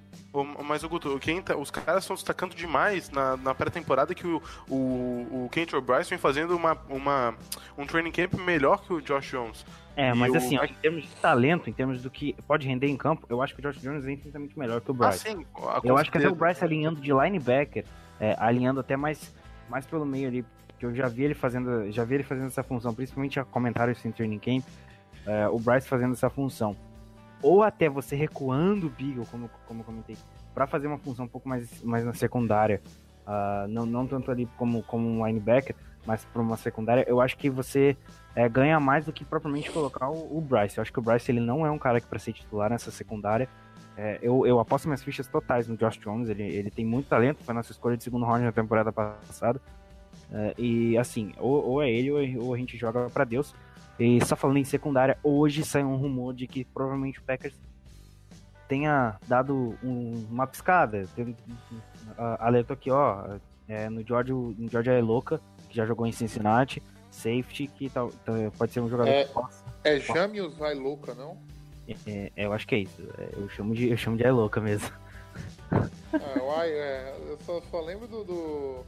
mas 0.64 0.84
o 0.84 0.90
Guto, 0.90 1.20
quem 1.20 1.42
tá, 1.42 1.58
os 1.58 1.70
caras 1.70 2.04
estão 2.04 2.16
destacando 2.16 2.56
demais 2.56 3.10
na, 3.10 3.36
na 3.38 3.54
pré-temporada 3.54 4.16
que 4.16 4.26
o, 4.26 4.42
o, 4.70 5.46
o 5.46 5.50
Kentrell 5.52 5.82
Bryce 5.82 6.10
vem 6.10 6.20
fazendo 6.20 6.56
uma, 6.56 6.78
uma, 6.90 7.36
um 7.78 7.86
training 7.86 8.12
camp 8.12 8.34
melhor 8.36 8.82
que 8.82 8.94
o 8.94 9.02
Josh 9.02 9.30
Jones. 9.30 9.66
É, 9.96 10.14
mas 10.14 10.32
o... 10.32 10.38
assim, 10.38 10.58
ó, 10.58 10.64
em 10.64 10.74
termos 10.74 11.04
de 11.04 11.10
talento, 11.16 11.70
em 11.70 11.74
termos 11.74 12.02
do 12.02 12.10
que 12.10 12.34
pode 12.48 12.66
render 12.66 12.88
em 12.88 12.96
campo, 12.96 13.26
eu 13.30 13.42
acho 13.42 13.54
que 13.54 13.60
o 13.60 13.64
Josh 13.64 13.82
Jones 13.82 14.06
é 14.06 14.12
infinitamente 14.12 14.58
melhor 14.58 14.80
que 14.80 14.90
o 14.90 14.94
Bryce. 14.94 15.28
Ah, 15.28 15.32
sim, 15.32 15.46
eu 15.84 15.98
acho 15.98 16.10
que 16.10 16.18
até 16.18 16.30
o 16.30 16.36
Bryce 16.36 16.64
alinhando 16.64 17.02
de 17.02 17.12
linebacker, 17.12 17.84
é, 18.20 18.36
alinhando 18.40 18.80
até 18.80 18.96
mais, 18.96 19.34
mais 19.70 19.86
pelo 19.86 20.06
meio 20.06 20.30
ali, 20.30 20.46
que 20.80 20.86
eu 20.86 20.96
já 20.96 21.10
vi 21.10 21.24
ele 21.24 21.34
fazendo, 21.34 21.92
já 21.92 22.06
vi 22.06 22.16
ele 22.16 22.24
fazendo 22.24 22.48
essa 22.48 22.64
função, 22.64 22.94
principalmente 22.94 23.38
a 23.38 23.44
comentários 23.44 24.04
em 24.06 24.12
training 24.12 24.40
camp, 24.40 24.64
é, 25.26 25.50
o 25.50 25.60
Bryce 25.60 25.88
fazendo 25.88 26.14
essa 26.14 26.30
função 26.30 26.76
ou 27.42 27.64
até 27.64 27.90
você 27.90 28.16
recuando 28.16 28.88
o 28.88 28.90
Beagle, 28.90 29.26
como, 29.26 29.50
como 29.68 29.84
comentei, 29.84 30.18
para 30.54 30.68
fazer 30.68 30.88
uma 30.88 30.98
função 30.98 31.26
um 31.26 31.30
pouco 31.30 31.48
mais, 31.48 31.82
mais 31.84 32.06
na 32.06 32.14
secundária, 32.14 32.82
uh, 33.26 33.68
não, 33.68 33.86
não 33.86 34.06
tanto 34.06 34.32
ali 34.32 34.48
como, 34.58 34.84
como 34.84 35.08
um 35.08 35.26
linebacker, 35.26 35.76
mas 36.06 36.26
para 36.26 36.42
uma 36.42 36.58
secundária, 36.58 37.06
eu 37.08 37.22
acho 37.22 37.38
que 37.38 37.50
você 37.50 37.96
é, 38.36 38.48
ganha 38.50 38.80
mais 38.80 39.06
do 39.06 39.14
que 39.14 39.24
propriamente 39.24 39.70
colocar 39.72 40.10
o, 40.10 40.38
o, 40.38 40.42
Bryce. 40.42 40.78
Eu 40.78 40.82
acho 40.82 40.92
que 40.92 41.00
o 41.00 41.02
Bryce 41.02 41.32
ele 41.32 41.40
não 41.40 41.66
é 41.66 41.72
um 41.72 41.78
cara 41.78 42.02
que 42.02 42.08
para 42.08 42.20
ser 42.20 42.34
titular 42.34 42.70
nessa 42.70 42.92
secundária. 42.92 43.48
É, 43.98 44.18
eu, 44.22 44.48
eu 44.48 44.60
aposto 44.60 44.86
minhas 44.86 45.04
fichas 45.04 45.28
totais 45.28 45.68
no 45.68 45.78
Josh 45.78 45.98
Jones, 45.98 46.30
ele, 46.30 46.44
ele 46.44 46.72
tem 46.72 46.86
muito 46.86 47.08
talento, 47.08 47.44
foi 47.44 47.54
nossa 47.54 47.72
escolha 47.72 47.98
de 47.98 48.04
segundo 48.04 48.26
round 48.26 48.44
na 48.44 48.52
temporada 48.52 48.92
passada. 48.92 49.62
É, 50.32 50.54
e 50.58 50.98
assim, 50.98 51.34
ou, 51.38 51.64
ou, 51.66 51.84
é 51.84 51.92
ele 51.92 52.38
ou, 52.38 52.48
ou 52.48 52.54
a 52.54 52.58
gente 52.58 52.78
joga 52.78 53.10
para 53.10 53.24
Deus. 53.24 53.54
E 54.04 54.26
só 54.26 54.36
falando 54.36 54.58
em 54.58 54.64
secundária, 54.64 55.16
hoje 55.22 55.64
saiu 55.64 55.88
um 55.88 55.96
rumor 55.96 56.34
de 56.34 56.48
que 56.48 56.66
provavelmente 56.66 57.20
o 57.20 57.22
Packers 57.22 57.54
tenha 58.68 59.20
dado 59.28 59.78
um, 59.84 60.26
uma 60.28 60.48
piscada. 60.48 61.06
Tem, 61.16 61.38
alertou 62.40 62.74
aqui, 62.74 62.90
ó, 62.90 63.38
é, 63.68 63.88
no 63.90 64.04
George, 64.04 64.34
no 64.34 64.68
George 64.68 64.90
é 64.90 65.00
louca, 65.00 65.40
que 65.70 65.76
já 65.76 65.86
jogou 65.86 66.08
em 66.08 66.12
Cincinnati, 66.12 66.82
safety, 67.12 67.68
que 67.68 67.92
tá, 67.92 68.08
tá, 68.26 68.34
pode 68.58 68.74
ser 68.74 68.80
um 68.80 68.90
jogador 68.90 69.12
é, 69.12 69.26
que 69.26 69.34
possa. 69.34 69.64
É 69.84 70.00
Jamius 70.00 70.58
vai 70.58 70.74
louca, 70.74 71.14
não? 71.14 71.38
É, 71.88 72.32
é, 72.36 72.46
eu 72.48 72.54
acho 72.54 72.68
que 72.68 72.74
é 72.74 72.80
isso. 72.80 73.08
É, 73.20 73.30
eu 73.34 73.48
chamo 73.50 73.76
de, 73.76 73.88
eu 73.88 73.98
chamo 73.98 74.18
de 74.18 74.28
louca 74.32 74.60
mesmo. 74.60 74.90
É, 75.72 76.40
uai, 76.42 76.72
é, 76.72 77.16
eu 77.28 77.38
só, 77.46 77.62
só 77.70 77.82
lembro 77.82 78.08
do, 78.08 78.24
do, 78.24 78.86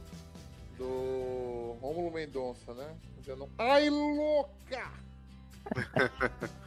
do 0.76 1.76
Rômulo 1.80 2.10
Mendonça, 2.12 2.74
né? 2.74 2.96
Ai 3.58 3.88
louca! 3.88 5.03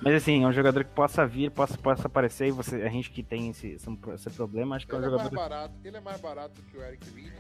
Mas 0.02 0.16
assim, 0.16 0.44
é 0.44 0.48
um 0.48 0.52
jogador 0.52 0.84
que 0.84 0.92
possa 0.92 1.26
vir, 1.26 1.52
possa, 1.52 1.78
possa 1.78 2.08
aparecer, 2.08 2.48
e 2.48 2.52
você, 2.52 2.82
a 2.82 2.90
gente 2.90 3.12
que 3.12 3.24
tem 3.24 3.50
esse, 3.50 3.78
esse 4.14 4.30
problema, 4.32 4.76
acho 4.76 4.88
que 4.88 4.96
ele 4.96 5.06
é 5.06 5.08
um 5.08 5.12
jogador. 5.12 5.34
É 5.34 5.36
mais 5.36 5.50
barato, 5.50 5.74
ele 5.84 5.98
é 5.98 6.02
mais 6.02 6.22
barato 6.22 6.62
que 6.64 6.78
o 6.78 6.84
Eric 6.84 7.10
Reed. 7.12 7.34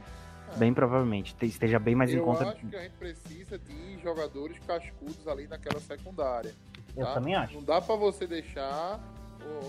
Bem 0.55 0.73
provavelmente, 0.73 1.35
esteja 1.41 1.77
bem 1.77 1.93
mais 1.93 2.13
eu 2.13 2.21
em 2.21 2.23
conta. 2.23 2.43
Eu 2.43 2.49
acho 2.49 2.65
que 2.65 2.75
a 2.75 2.81
gente 2.81 2.95
precisa 2.95 3.59
de 3.59 3.99
jogadores 4.01 4.57
cascudos 4.65 5.27
ali 5.27 5.45
naquela 5.45 5.79
secundária. 5.79 6.53
Eu 6.95 7.05
tá? 7.05 7.13
também 7.15 7.35
acho. 7.35 7.55
Não 7.55 7.63
dá 7.63 7.81
para 7.81 7.95
você 7.95 8.25
deixar, 8.25 8.99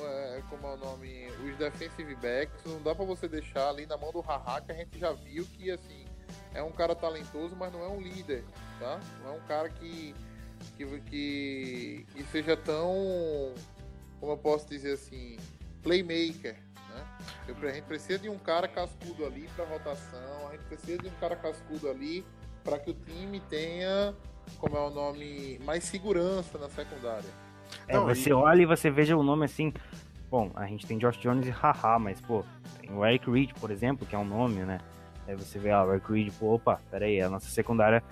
é, 0.05 0.43
como 0.49 0.67
é 0.67 0.75
o 0.75 0.77
nome, 0.77 1.27
os 1.45 1.57
defensive 1.57 2.15
backs, 2.17 2.65
não 2.65 2.81
dá 2.81 2.95
para 2.95 3.05
você 3.05 3.27
deixar 3.27 3.69
ali 3.71 3.87
na 3.87 3.97
mão 3.97 4.13
do 4.13 4.21
Haha, 4.21 4.61
que 4.61 4.71
a 4.71 4.75
gente 4.75 4.99
já 4.99 5.13
viu 5.13 5.45
que 5.47 5.71
assim 5.71 6.07
é 6.55 6.63
um 6.63 6.73
cara 6.73 6.95
talentoso, 6.95 7.57
mas 7.57 7.73
não 7.73 7.83
é 7.83 7.89
um 7.89 8.01
líder, 8.01 8.45
tá? 8.79 9.01
Não 9.23 9.33
é 9.33 9.37
um 9.37 9.41
cara 9.41 9.69
que 9.69 10.15
que, 10.77 11.01
que, 11.01 12.07
que 12.15 12.23
seja 12.25 12.57
tão, 12.57 13.55
como 14.21 14.33
eu 14.33 14.39
posso 14.39 14.69
dizer 14.69 14.95
assim, 14.95 15.37
playmaker. 15.83 16.55
Né? 16.55 17.07
Eu, 17.47 17.69
a 17.69 17.73
gente 17.73 17.85
precisa 17.85 18.19
de 18.19 18.29
um 18.29 18.39
cara 18.39 18.69
cascudo 18.69 19.25
ali 19.25 19.49
para 19.55 19.65
rotação, 19.65 20.49
a 20.49 20.53
gente 20.53 20.65
precisa 20.65 20.99
de 20.99 21.09
um 21.09 21.15
cara 21.21 21.37
cascudo 21.37 21.89
ali 21.89 22.25
para 22.65 22.79
que 22.79 22.91
o 22.91 22.95
time 22.95 23.41
tenha, 23.41 24.15
como 24.59 24.77
é 24.77 24.81
o 24.81 24.91
nome, 24.91 25.59
mais 25.65 25.85
segurança 25.85 26.59
na 26.59 26.69
secundária. 26.69 27.31
É, 27.87 27.95
Não, 27.95 28.07
você 28.07 28.31
e... 28.31 28.33
olha 28.33 28.63
e 28.63 28.67
você 28.67 28.91
veja 28.91 29.17
o 29.17 29.23
nome 29.23 29.45
assim. 29.45 29.73
Bom, 30.31 30.51
a 30.55 30.67
gente 30.67 30.87
tem 30.87 30.99
Josh 30.99 31.17
Jones 31.19 31.47
e 31.47 31.51
haha, 31.51 31.99
mas 31.99 32.21
pô, 32.21 32.45
tem 32.81 32.93
o 32.93 33.05
Eric 33.05 33.31
Reed, 33.31 33.53
por 33.59 33.71
exemplo, 33.71 34.07
que 34.07 34.15
é 34.15 34.19
um 34.19 34.27
nome, 34.27 34.63
né? 34.63 34.79
Aí 35.27 35.35
você 35.35 35.59
vê, 35.59 35.71
ah, 35.71 35.85
o 35.85 35.93
Eric 35.93 36.13
Reed, 36.13 36.33
pô, 36.39 36.55
opa, 36.55 36.81
peraí, 36.91 37.21
a 37.21 37.29
nossa 37.29 37.49
secundária 37.49 38.03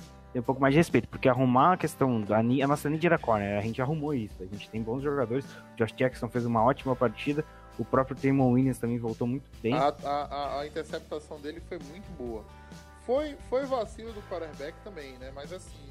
um 0.40 0.42
pouco 0.42 0.60
mais 0.60 0.74
de 0.74 0.78
respeito, 0.78 1.08
porque 1.08 1.28
arrumar 1.28 1.74
a 1.74 1.76
questão 1.76 2.20
da 2.20 2.38
a 2.38 2.42
nossa 2.42 2.88
need 2.88 3.04
era 3.06 3.18
corner, 3.18 3.58
a 3.58 3.62
gente 3.62 3.80
arrumou 3.80 4.14
isso, 4.14 4.42
a 4.42 4.46
gente 4.46 4.68
tem 4.68 4.82
bons 4.82 5.02
jogadores, 5.02 5.44
Josh 5.76 5.92
Jackson 5.92 6.28
fez 6.28 6.44
uma 6.44 6.62
ótima 6.62 6.94
partida, 6.94 7.44
O 7.78 7.84
próprio 7.84 8.16
Damon 8.16 8.52
Williams 8.52 8.78
também 8.78 8.98
voltou 8.98 9.26
muito 9.26 9.44
bem. 9.62 9.74
A, 9.74 9.94
a, 10.02 10.60
a, 10.60 10.66
interceptação 10.66 11.38
dele 11.40 11.60
foi 11.68 11.78
muito 11.90 12.10
boa. 12.16 12.42
Foi, 13.04 13.36
foi 13.50 13.66
vacilo 13.66 14.12
do 14.12 14.22
quarterback 14.22 14.74
também, 14.82 15.12
né? 15.18 15.30
Mas 15.34 15.52
assim, 15.52 15.86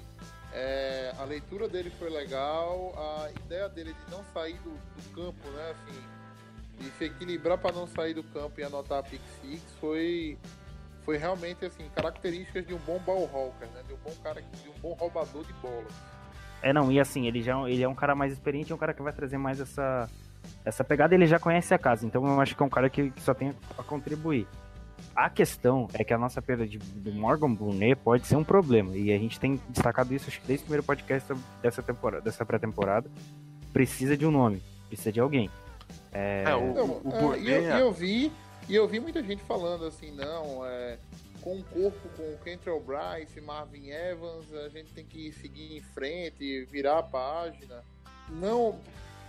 é, 0.51 1.13
a 1.19 1.23
leitura 1.25 1.69
dele 1.69 1.91
foi 1.91 2.09
legal, 2.09 2.93
a 2.97 3.29
ideia 3.45 3.69
dele 3.69 3.93
de 3.93 4.11
não 4.11 4.23
sair 4.33 4.57
do, 4.59 4.71
do 4.71 5.15
campo, 5.15 5.47
né? 5.51 5.71
Assim, 5.71 6.01
de 6.79 6.89
se 6.97 7.05
equilibrar 7.05 7.57
para 7.57 7.73
não 7.73 7.87
sair 7.87 8.13
do 8.13 8.23
campo 8.23 8.59
e 8.59 8.63
anotar 8.63 8.99
a 8.99 9.03
pick 9.03 9.21
six 9.41 9.61
foi 9.79 10.37
foi 11.05 11.17
realmente 11.17 11.63
assim 11.63 11.87
características 11.95 12.65
de 12.65 12.73
um 12.73 12.79
bom 12.79 12.99
ball 12.99 13.29
hawker, 13.31 13.67
né? 13.69 13.81
De 13.87 13.93
um 13.93 13.97
bom 14.03 14.13
cara, 14.23 14.41
de 14.41 14.69
um 14.69 14.73
bom 14.81 14.93
roubador 14.93 15.45
de 15.45 15.53
bola. 15.53 15.85
É 16.61 16.73
não, 16.73 16.91
e 16.91 16.99
assim, 16.99 17.27
ele 17.27 17.41
já 17.43 17.57
ele 17.69 17.83
é 17.83 17.87
um 17.87 17.95
cara 17.95 18.15
mais 18.15 18.33
experiente, 18.33 18.71
é 18.71 18.75
um 18.75 18.77
cara 18.77 18.93
que 18.93 19.01
vai 19.01 19.13
trazer 19.13 19.37
mais 19.37 19.61
essa 19.61 20.09
essa 20.63 20.83
pegada, 20.83 21.13
ele 21.13 21.25
já 21.25 21.39
conhece 21.39 21.73
a 21.73 21.77
casa, 21.77 22.05
então 22.05 22.25
eu 22.25 22.39
acho 22.39 22.55
que 22.55 22.61
é 22.61 22.65
um 22.65 22.69
cara 22.69 22.89
que, 22.89 23.09
que 23.11 23.21
só 23.21 23.33
tem 23.33 23.53
a 23.77 23.83
contribuir. 23.83 24.47
A 25.15 25.29
questão 25.29 25.87
é 25.93 26.03
que 26.03 26.13
a 26.13 26.17
nossa 26.17 26.41
perda 26.41 26.67
de, 26.67 26.77
do 26.77 27.11
Morgan 27.11 27.53
Brunet 27.53 27.95
pode 27.95 28.27
ser 28.27 28.35
um 28.35 28.43
problema. 28.43 28.95
E 28.95 29.13
a 29.13 29.17
gente 29.17 29.39
tem 29.39 29.59
destacado 29.69 30.13
isso 30.13 30.27
acho 30.27 30.41
que 30.41 30.47
desde 30.47 30.63
o 30.63 30.65
primeiro 30.65 30.83
podcast 30.83 31.33
dessa 31.61 31.81
temporada, 31.81 32.21
dessa 32.21 32.45
pré-temporada. 32.45 33.09
Precisa 33.71 34.17
de 34.17 34.25
um 34.25 34.31
nome, 34.31 34.61
precisa 34.87 35.11
de 35.11 35.19
alguém. 35.19 35.49
É, 36.11 36.43
é 36.47 36.55
o, 36.55 36.59
o, 36.59 37.27
o 37.27 37.33
é, 37.33 37.39
e, 37.39 37.49
eu, 37.49 37.61
e 37.63 37.79
eu 37.79 37.91
vi 37.91 38.31
e 38.67 38.75
eu 38.75 38.87
vi 38.87 38.99
muita 38.99 39.21
gente 39.21 39.43
falando 39.43 39.85
assim, 39.85 40.11
não, 40.11 40.65
é, 40.65 40.97
com 41.41 41.57
o 41.57 41.63
corpo 41.63 42.09
com 42.17 42.33
o 42.33 42.37
Kentrell 42.43 42.79
Bryce, 42.79 43.39
Marvin 43.39 43.89
Evans, 43.89 44.51
a 44.53 44.69
gente 44.69 44.91
tem 44.93 45.05
que 45.05 45.31
seguir 45.33 45.77
em 45.77 45.81
frente, 45.81 46.65
virar 46.65 46.99
a 46.99 47.03
página. 47.03 47.83
Não, 48.29 48.79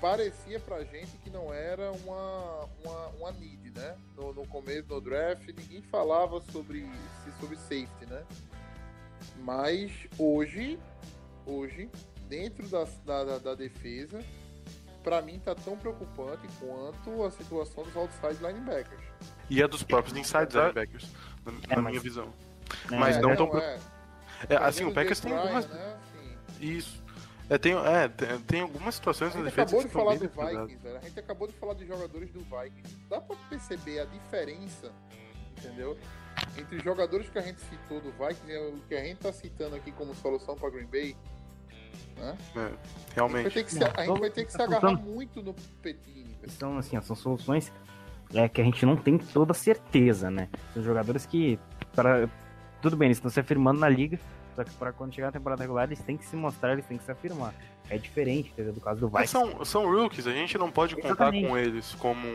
parecia 0.00 0.58
pra 0.58 0.82
gente 0.84 1.18
que 1.18 1.28
não 1.28 1.52
era 1.52 1.92
uma, 1.92 2.68
uma, 2.82 3.06
uma 3.18 3.32
need, 3.32 3.70
né? 3.70 3.96
No, 4.16 4.32
no 4.32 4.46
começo 4.46 4.84
do 4.84 5.00
draft, 5.00 5.46
ninguém 5.48 5.82
falava 5.82 6.40
sobre, 6.52 6.88
sobre 7.38 7.56
safety, 7.56 8.06
né? 8.08 8.24
Mas 9.38 9.92
hoje, 10.18 10.78
hoje, 11.44 11.90
dentro 12.28 12.66
da, 12.68 12.84
da, 13.04 13.38
da 13.38 13.54
defesa, 13.54 14.24
para 15.02 15.20
mim 15.20 15.38
tá 15.38 15.54
tão 15.54 15.76
preocupante 15.76 16.48
quanto 16.58 17.22
a 17.22 17.30
situação 17.30 17.84
dos 17.84 17.96
outside 17.96 18.42
linebackers. 18.42 19.05
E 19.48 19.62
a 19.62 19.66
dos 19.66 19.82
próprios 19.82 20.16
inside 20.16 20.52
linebackers, 20.52 21.08
na, 21.44 21.52
é, 21.52 21.76
na 21.76 21.82
mas... 21.82 21.90
minha 21.92 22.00
visão. 22.00 22.32
É, 22.90 22.96
mas 22.96 23.20
não, 23.20 23.36
tão. 23.36 23.58
É, 23.58 23.78
é, 24.48 24.56
assim, 24.56 24.84
o 24.84 24.92
Packers 24.92 25.20
tem 25.20 25.36
algumas. 25.36 25.66
Né? 25.66 25.98
Isso. 26.60 27.04
É, 27.48 27.56
tem, 27.56 27.74
é, 27.74 28.08
tem, 28.08 28.38
tem 28.40 28.60
algumas 28.60 28.96
situações 28.96 29.32
na 29.34 29.42
defesa 29.42 29.62
acabou 29.62 29.84
de 29.84 29.88
falar 29.88 30.14
do 30.16 30.28
Vikings, 30.28 30.82
velho. 30.82 30.96
A 30.96 31.00
gente 31.00 31.20
acabou 31.20 31.46
de 31.46 31.54
falar 31.54 31.74
de 31.74 31.86
jogadores 31.86 32.30
do 32.32 32.40
Vikings. 32.40 32.96
Dá 33.08 33.20
pra 33.20 33.36
perceber 33.48 34.00
a 34.00 34.04
diferença, 34.04 34.90
entendeu? 35.56 35.96
Entre 36.58 36.76
os 36.76 36.82
jogadores 36.82 37.28
que 37.28 37.38
a 37.38 37.42
gente 37.42 37.60
citou 37.60 38.00
do 38.00 38.10
Vikings 38.10 38.50
e 38.50 38.58
o 38.58 38.82
que 38.88 38.96
a 38.96 39.04
gente 39.04 39.18
tá 39.18 39.32
citando 39.32 39.76
aqui 39.76 39.92
como 39.92 40.12
solução 40.16 40.56
pra 40.56 40.70
Green 40.70 40.86
Bay. 40.86 41.16
Né? 42.16 42.36
É, 42.56 42.72
realmente. 43.14 43.46
A 43.46 43.50
gente 43.50 43.54
vai 43.54 43.62
ter 43.62 43.64
que 43.64 43.70
se, 43.70 43.84
a 43.84 44.04
gente 44.04 44.20
vai 44.20 44.30
ter 44.30 44.44
que 44.44 44.52
se 44.52 44.62
agarrar 44.62 44.92
muito 44.96 45.40
no 45.40 45.54
Petini. 45.54 46.36
Então, 46.42 46.78
assim, 46.78 47.00
são 47.00 47.14
soluções 47.14 47.72
é, 48.34 48.48
que 48.48 48.60
a 48.60 48.64
gente 48.64 48.84
não 48.84 48.96
tem 48.96 49.18
toda 49.18 49.54
certeza, 49.54 50.30
né? 50.30 50.48
São 50.74 50.82
jogadores 50.82 51.26
que. 51.26 51.58
Pra, 51.94 52.28
tudo 52.82 52.96
bem, 52.96 53.06
eles 53.06 53.18
estão 53.18 53.30
se 53.30 53.40
afirmando 53.40 53.80
na 53.80 53.88
liga, 53.88 54.18
só 54.54 54.64
que 54.64 54.70
para 54.72 54.92
quando 54.92 55.14
chegar 55.14 55.28
na 55.28 55.32
temporada 55.32 55.62
regular, 55.62 55.84
eles 55.84 56.00
têm 56.00 56.16
que 56.16 56.24
se 56.24 56.36
mostrar, 56.36 56.72
eles 56.72 56.86
têm 56.86 56.98
que 56.98 57.04
se 57.04 57.12
afirmar. 57.12 57.54
É 57.88 57.98
diferente, 57.98 58.50
entendeu? 58.50 58.72
Do 58.72 58.80
caso 58.80 59.00
do 59.00 59.08
Vikings. 59.08 59.30
São, 59.30 59.64
são 59.64 59.90
rookies, 59.90 60.26
a 60.26 60.32
gente 60.32 60.58
não 60.58 60.70
pode 60.70 60.98
Exatamente. 60.98 61.42
contar 61.42 61.48
com 61.48 61.58
eles 61.58 61.94
como 61.98 62.26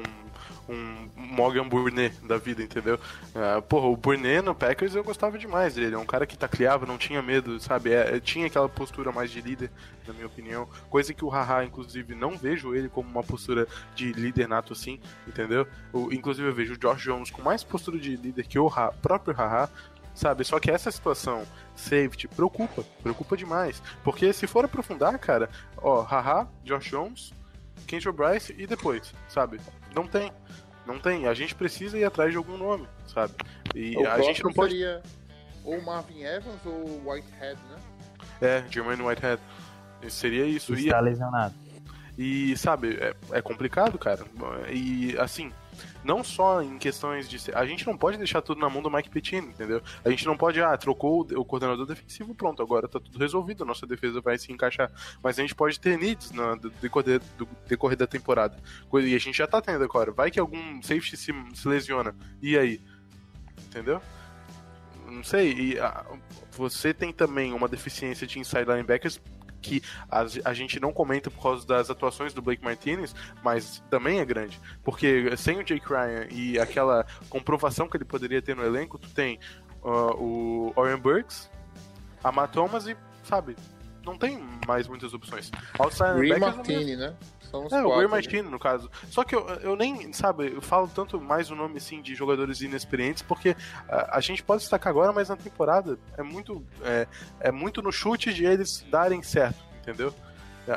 um, 0.70 0.74
um 0.74 1.10
Morgan 1.16 1.68
Burnet 1.68 2.16
da 2.26 2.38
vida, 2.38 2.64
entendeu? 2.64 2.96
Uh, 3.36 3.62
porra, 3.64 3.88
o 3.88 3.98
Burnet 3.98 4.42
no 4.42 4.56
Packers 4.56 4.96
eu 4.96 5.04
gostava 5.04 5.38
demais 5.38 5.76
dele. 5.76 5.96
É 5.96 5.98
um 5.98 6.06
cara 6.06 6.26
que 6.26 6.38
tacleava, 6.38 6.86
não 6.86 6.98
tinha 6.98 7.22
medo, 7.22 7.60
sabe? 7.60 7.92
É, 7.92 8.20
tinha 8.20 8.48
aquela 8.48 8.70
postura 8.70 9.12
mais 9.12 9.30
de 9.30 9.42
líder, 9.42 9.70
na 10.08 10.14
minha 10.14 10.28
opinião. 10.28 10.68
Coisa 10.90 11.14
que 11.14 11.26
o 11.26 11.30
Haha, 11.30 11.66
inclusive, 11.66 12.16
não 12.16 12.38
vejo 12.38 12.74
ele 12.74 12.88
como 12.88 13.10
uma 13.10 13.24
postura 13.24 13.68
de 13.94 14.14
líder 14.14 14.48
nato 14.48 14.72
assim, 14.72 15.00
entendeu? 15.28 15.68
O, 15.92 16.14
inclusive 16.14 16.48
eu 16.48 16.54
vejo 16.54 16.74
o 16.74 16.78
Josh 16.78 17.02
Jones 17.02 17.30
com 17.30 17.42
mais 17.42 17.64
postura 17.64 18.00
de 18.00 18.16
líder 18.16 18.48
que 18.48 18.58
o 18.58 18.68
ha, 18.68 18.92
próprio 19.02 19.36
Haha 19.36 19.70
sabe? 20.14 20.44
Só 20.44 20.60
que 20.60 20.70
essa 20.70 20.92
situação, 20.92 21.44
safety, 21.82 22.28
preocupa, 22.28 22.84
preocupa 23.02 23.36
demais. 23.36 23.82
Porque 24.04 24.32
se 24.34 24.48
for 24.48 24.66
aprofundar, 24.66 25.18
cara, 25.20 25.50
ó, 25.78 26.02
haha, 26.02 26.48
Josh 26.64 26.90
Jones, 26.90 27.34
Kendra 27.88 28.12
Bryce 28.12 28.56
e 28.58 28.66
depois, 28.66 29.14
sabe? 29.28 29.60
Não 29.96 30.08
tem. 30.08 30.32
Não 30.86 31.00
tem. 31.00 31.28
A 31.28 31.34
gente 31.34 31.54
precisa 31.56 31.98
ir 31.98 32.04
atrás 32.04 32.32
de 32.32 32.38
algum 32.38 32.58
nome, 32.58 32.88
sabe? 33.08 33.34
E 33.76 33.98
o 33.98 34.10
a 34.10 34.22
gente 34.22 34.44
não 34.44 34.54
pode. 34.54 34.72
Seria 34.72 35.02
ou 35.64 35.82
Marvin 35.82 36.24
Evans 36.24 36.66
ou 36.66 37.10
Whitehead, 37.10 37.60
né? 37.70 37.78
É, 38.42 38.64
Jermaine 38.70 39.02
Whitehead. 39.02 39.42
Seria 40.10 40.46
isso. 40.46 40.74
Está 40.74 41.00
e, 41.00 41.04
lesionado. 41.04 41.54
E, 42.18 42.58
sabe, 42.58 42.98
é, 43.00 43.16
é 43.32 43.42
complicado, 43.42 43.98
cara. 43.98 44.26
E, 44.72 45.16
assim, 45.18 45.52
não 46.04 46.24
só 46.24 46.62
em 46.62 46.78
questões 46.78 47.30
de. 47.30 47.38
A 47.54 47.66
gente 47.66 47.86
não 47.86 47.98
pode 47.98 48.18
deixar 48.18 48.42
tudo 48.42 48.60
na 48.60 48.70
mão 48.70 48.82
do 48.82 48.90
Mike 48.90 49.10
Pettine, 49.10 49.48
entendeu? 49.48 49.82
A 50.04 50.10
gente 50.10 50.26
não 50.26 50.36
pode, 50.36 50.62
ah, 50.62 50.76
trocou 50.78 51.22
o, 51.22 51.46
coordenador 51.46 51.86
defensivo, 51.86 52.34
pronto, 52.34 52.62
agora 52.62 52.88
tá 52.88 53.00
tudo 53.00 53.20
resolvido, 53.20 53.66
nossa 53.66 53.86
defesa 53.86 54.20
vai 54.22 54.38
se 54.38 54.52
encaixar. 54.52 54.92
Mas 55.24 55.38
a 55.38 55.42
gente 55.42 55.56
pode 55.56 55.80
ter 55.80 55.98
needs 55.98 56.32
no 56.32 56.56
decorrer, 56.82 57.22
do 57.38 57.48
decorrer 57.68 57.98
da 57.98 58.08
temporada. 58.08 58.58
E 58.94 59.16
a 59.16 59.20
gente 59.20 59.38
já 59.38 59.48
tá 59.48 59.62
tendo 59.62 59.84
agora. 59.84 60.12
Vai 60.12 60.32
que 60.32 60.40
algum 60.40 60.82
safety 60.82 61.18
se, 61.18 61.34
se 61.54 61.68
lesiona. 61.68 62.16
E 62.42 62.58
aí? 62.58 62.82
Entendeu? 63.66 64.02
Não 65.08 65.24
sei. 65.24 65.54
E 65.54 65.80
a, 65.80 66.06
você 66.52 66.94
tem 66.94 67.12
também 67.14 67.54
uma 67.54 67.68
deficiência 67.68 68.26
de 68.26 68.40
inside 68.40 68.66
linebackers 68.66 69.22
que 69.62 69.82
a, 70.10 70.26
a, 70.46 70.54
gente 70.54 70.80
não 70.80 70.92
comenta 70.92 71.30
por 71.30 71.42
causa 71.42 71.66
das 71.66 71.90
atuações 71.90 72.34
do 72.34 72.42
Blake 72.42 72.64
Martinez, 72.64 73.16
mas 73.44 73.84
também 73.90 74.20
é 74.20 74.26
grande. 74.26 74.60
Porque 74.84 75.36
sem 75.38 75.60
o 75.60 75.64
Jake 75.64 75.88
Ryan 75.88 76.28
e 76.32 76.60
aquela 76.60 77.06
comprovação 77.30 77.88
que 77.88 77.98
ele 77.98 78.06
poderia 78.06 78.42
ter 78.42 78.56
no 78.56 78.66
elenco, 78.66 78.98
tu 78.98 79.10
tem 79.10 79.40
uh, 79.84 80.16
o 80.18 80.74
Orion 80.76 81.00
Burks, 81.00 81.50
a 82.24 82.32
Matt 82.32 82.52
Thomas 82.52 82.88
e, 82.88 82.96
sabe, 83.24 83.56
não 84.06 84.18
tem 84.18 84.40
mais 84.68 84.88
muitas 84.88 85.14
opções. 85.14 85.52
Outside 85.80 86.40
Martini, 86.40 86.96
né? 86.96 87.16
São 87.52 87.66
os 87.66 87.74
é, 87.74 87.76
quatro, 87.76 87.90
o 87.90 87.98
Ray 87.98 88.08
Martini, 88.08 88.50
no 88.50 88.58
caso. 88.58 88.90
Só 89.10 89.24
que 89.24 89.36
eu, 89.36 89.46
eu 89.62 89.76
nem, 89.76 90.12
sabe, 90.14 90.54
eu 90.54 90.62
falo 90.62 90.88
tanto 90.88 91.20
mais 91.20 91.52
o 91.52 91.56
nome, 91.56 91.78
assim, 91.78 92.02
de 92.02 92.16
jogadores 92.16 92.62
inexperientes, 92.62 93.22
porque 93.22 93.56
a, 93.90 94.18
a 94.18 94.22
gente 94.22 94.42
pode 94.42 94.62
destacar 94.62 94.90
agora, 94.90 95.12
mas 95.12 95.30
na 95.30 95.36
temporada 95.36 96.00
é 96.18 96.24
muito, 96.24 96.66
é, 96.84 97.08
é 97.42 97.52
muito 97.52 97.82
no 97.82 97.92
chute 97.92 98.34
de 98.34 98.46
eles 98.46 98.86
darem 98.90 99.22
certo, 99.22 99.62
entendeu? 99.82 100.14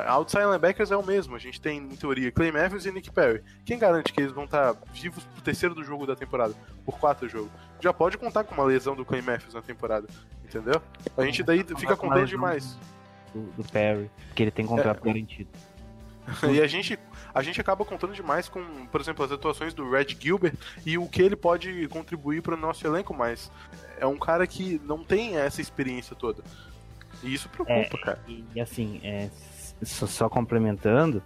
Outside 0.07 0.43
linebackers 0.43 0.91
é 0.91 0.97
o 0.97 1.05
mesmo. 1.05 1.35
A 1.35 1.39
gente 1.39 1.61
tem, 1.61 1.77
em 1.77 1.95
teoria, 1.95 2.31
Clay 2.31 2.51
Matthews 2.51 2.85
e 2.85 2.91
Nick 2.91 3.11
Perry. 3.11 3.43
Quem 3.63 3.77
garante 3.77 4.11
que 4.11 4.19
eles 4.19 4.31
vão 4.31 4.45
estar 4.45 4.75
vivos 4.91 5.23
pro 5.23 5.41
terceiro 5.43 5.75
do 5.75 5.83
jogo 5.83 6.07
da 6.07 6.15
temporada? 6.15 6.53
Por 6.83 6.97
quatro 6.99 7.29
jogos? 7.29 7.51
Já 7.79 7.93
pode 7.93 8.17
contar 8.17 8.43
com 8.43 8.55
uma 8.55 8.63
lesão 8.63 8.95
do 8.95 9.05
Clay 9.05 9.21
Matthews 9.21 9.53
na 9.53 9.61
temporada. 9.61 10.07
Entendeu? 10.43 10.81
A 11.15 11.23
gente 11.23 11.43
daí 11.43 11.63
fica 11.77 11.95
contando 11.95 12.25
demais. 12.25 12.77
Do, 13.33 13.41
do 13.51 13.63
Perry, 13.63 14.09
porque 14.27 14.43
ele 14.43 14.51
tem 14.51 14.65
contrato 14.65 15.01
é, 15.01 15.05
garantido. 15.05 15.49
e 16.51 16.61
a 16.61 16.67
gente, 16.67 16.97
a 17.33 17.41
gente 17.41 17.59
acaba 17.61 17.85
contando 17.85 18.13
demais 18.13 18.49
com, 18.49 18.85
por 18.87 19.01
exemplo, 19.01 19.23
as 19.23 19.31
atuações 19.31 19.73
do 19.73 19.89
Red 19.89 20.17
Gilbert 20.19 20.55
e 20.85 20.97
o 20.97 21.07
que 21.07 21.21
ele 21.21 21.35
pode 21.35 21.87
contribuir 21.87 22.41
para 22.41 22.55
o 22.55 22.57
nosso 22.57 22.85
elenco, 22.85 23.13
mas 23.13 23.51
é 23.99 24.05
um 24.05 24.17
cara 24.17 24.45
que 24.47 24.81
não 24.83 25.03
tem 25.03 25.37
essa 25.37 25.61
experiência 25.61 26.15
toda. 26.15 26.43
E 27.23 27.33
isso 27.33 27.49
preocupa, 27.49 27.97
é, 27.97 28.03
cara. 28.03 28.19
E 28.27 28.59
assim, 28.59 28.99
é, 29.03 29.29
só, 29.83 30.05
só, 30.05 30.29
complementando, 30.29 31.21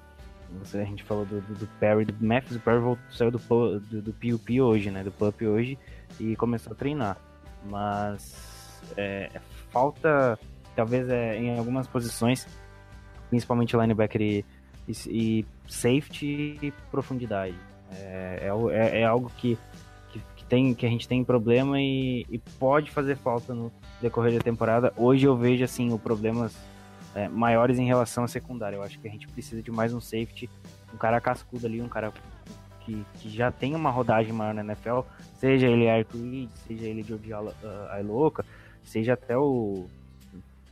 a 0.74 0.78
gente 0.78 1.04
falou 1.04 1.26
do, 1.26 1.42
do, 1.42 1.54
do 1.56 1.68
Perry, 1.80 2.06
do 2.06 2.16
Memphis, 2.20 2.58
o 2.58 2.60
Perry 2.60 2.80
voltou, 2.80 3.04
saiu 3.12 3.32
do, 3.32 3.40
do, 3.80 4.02
do 4.02 4.14
PUP 4.14 4.62
hoje, 4.62 4.92
né? 4.92 5.04
Do 5.04 5.12
PUP 5.12 5.46
hoje 5.46 5.78
e 6.20 6.36
começou 6.36 6.74
a 6.74 6.76
treinar. 6.76 7.18
Mas 7.66 8.82
é, 8.96 9.30
falta, 9.70 10.40
talvez 10.76 11.10
é, 11.10 11.38
em 11.38 11.58
algumas 11.58 11.88
posições, 11.88 12.48
principalmente 13.30 13.76
linebacker 13.76 14.22
e 14.22 14.46
e, 14.90 14.94
e 15.10 15.46
safety 15.68 16.58
e 16.62 16.74
profundidade. 16.90 17.56
É, 17.92 18.50
é, 18.50 18.76
é, 18.76 19.02
é 19.02 19.06
algo 19.06 19.32
que, 19.38 19.58
que, 20.12 20.22
que, 20.36 20.46
tem, 20.46 20.74
que 20.74 20.86
a 20.86 20.90
gente 20.90 21.08
tem 21.08 21.24
problema 21.24 21.80
e, 21.80 22.26
e, 22.30 22.38
pode 22.38 22.92
fazer 22.92 23.16
falta 23.16 23.54
no 23.54 23.72
decorrer 24.02 24.34
da 24.34 24.40
temporada. 24.40 24.94
Hoje 24.98 25.26
eu 25.26 25.36
vejo 25.38 25.64
assim 25.64 25.92
o 25.94 26.00
problemas 26.00 26.56
é, 27.16 27.28
maiores 27.28 27.78
em 27.78 27.86
relação 27.86 28.24
à 28.24 28.28
secundária. 28.28 28.76
Eu 28.76 28.84
acho 28.84 29.00
que 29.00 29.08
a 29.08 29.12
gente 29.12 29.28
precisa 29.28 29.62
de 29.62 29.72
mais 29.72 29.94
um 29.94 30.02
safety, 30.02 30.50
um 30.94 30.98
cara 30.98 31.22
cascudo 31.22 31.66
ali, 31.66 31.82
um 31.82 31.90
cara 31.90 32.12
que, 32.82 33.06
que 33.16 33.30
já 33.30 33.52
tem 33.52 33.76
uma 33.76 33.92
rodagem 33.92 34.34
maior 34.34 34.54
na 34.54 34.64
NFL, 34.64 35.02
seja 35.36 35.68
ele 35.68 35.86
Reed, 35.86 36.50
seja 36.68 36.86
ele 36.86 37.04
George 37.04 37.32
uh, 37.34 37.54
Ailoca, 37.92 38.46
seja 38.84 39.14
até 39.14 39.38
o. 39.38 39.86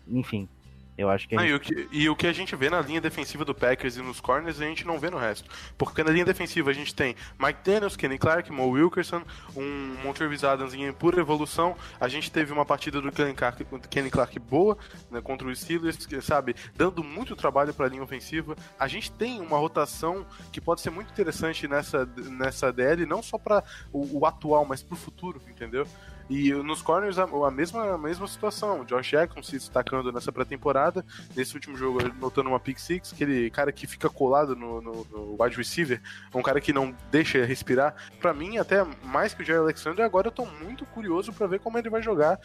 Enfim, 0.08 0.48
Eu 0.98 1.10
acho 1.10 1.28
que, 1.28 1.36
Não, 1.36 1.44
gente... 1.44 1.52
e, 1.52 1.56
o 1.56 1.60
que, 1.60 1.88
e 1.92 2.10
o 2.10 2.16
que 2.16 2.28
a 2.28 2.34
gente 2.34 2.56
vê 2.56 2.70
na 2.70 2.82
linha 2.82 3.00
defensiva 3.00 3.46
do 3.46 3.54
Packers 3.54 3.98
e 3.98 4.02
nos 4.02 4.20
corners, 4.20 4.60
a 4.60 4.66
gente 4.66 4.86
não 4.86 4.98
vê 4.98 5.10
no 5.12 5.18
resto. 5.18 5.50
Porque 5.78 6.04
na 6.04 6.12
linha 6.12 6.26
defensiva 6.26 6.72
a 6.72 6.74
gente 6.74 6.96
tem 6.96 7.16
Mike 7.40 7.60
Daniels, 7.64 7.96
Kenny 7.96 8.18
Clark, 8.18 8.52
Mo 8.52 8.68
Wilkerson, 8.70 9.22
um 9.56 9.96
Montrevis 10.04 10.44
Adams 10.44 10.74
em 10.74 10.92
pura 10.92 11.20
evolução. 11.20 11.76
A 12.00 12.08
gente 12.08 12.32
teve 12.32 12.52
uma 12.52 12.66
partida 12.66 13.00
do 13.00 13.12
Kenny 13.12 13.36
Clark, 13.36 13.66
Kenny 13.90 14.10
Clark 14.10 14.40
boa 14.40 14.76
né, 15.12 15.22
contra 15.22 15.48
os 15.48 15.60
Steelers, 15.60 15.98
sabe, 16.22 16.56
dando 16.76 17.04
muito 17.04 17.36
trabalho 17.36 17.74
para 17.74 17.86
a 17.86 17.90
linha 17.90 18.04
ofensiva. 18.04 18.56
A 18.80 18.88
gente 18.88 19.12
tem 19.12 19.40
uma 19.40 19.58
rotação 19.58 20.26
que 20.52 20.60
pode 20.60 20.82
ser 20.82 20.90
muito 20.90 21.12
interessante 21.12 21.68
nessa, 21.68 22.06
nessa 22.06 22.72
DL, 22.74 23.06
não 23.06 23.22
só 23.22 23.38
para 23.38 23.64
o, 23.94 24.20
o 24.20 24.26
atual, 24.26 24.66
mas 24.66 24.82
para 24.82 24.96
o 24.96 24.98
futuro, 24.98 25.40
entendeu? 25.48 25.86
E 26.30 26.52
nos 26.52 26.82
corners, 26.82 27.18
a, 27.18 27.24
a, 27.24 27.52
mesma, 27.52 27.94
a 27.94 27.98
mesma 27.98 28.28
situação. 28.28 28.84
Josh 28.84 29.12
Jackson 29.12 29.42
se 29.42 29.54
destacando 29.54 30.12
nessa 30.12 30.32
pré-temporada. 30.32 31.06
Nesse 31.36 31.56
último 31.56 31.78
jogo, 31.78 32.00
notando 32.20 32.50
uma 32.50 32.60
pick 32.60 32.80
six. 32.80 33.14
Aquele 33.14 33.50
cara 33.50 33.72
que 33.72 33.88
fica 33.88 34.10
colado 34.10 34.56
no, 34.56 34.82
no, 34.82 35.08
no 35.12 35.42
wide 35.42 35.56
receiver. 35.56 36.02
Um 36.34 36.42
cara 36.42 36.60
que 36.60 36.74
não 36.74 36.94
deixa 37.10 37.46
respirar. 37.46 37.96
Para 38.20 38.34
mim, 38.34 38.58
até 38.58 38.84
mais 39.04 39.34
que 39.34 39.42
o 39.42 39.46
Jerry 39.46 39.60
Alexander, 39.60 40.06
agora 40.06 40.28
eu 40.28 40.32
tô 40.32 40.46
muito 40.46 40.86
curioso 40.88 41.32
para 41.32 41.48
ver 41.48 41.60
como 41.60 41.78
ele 41.78 41.90
vai 41.90 42.02
jogar 42.02 42.40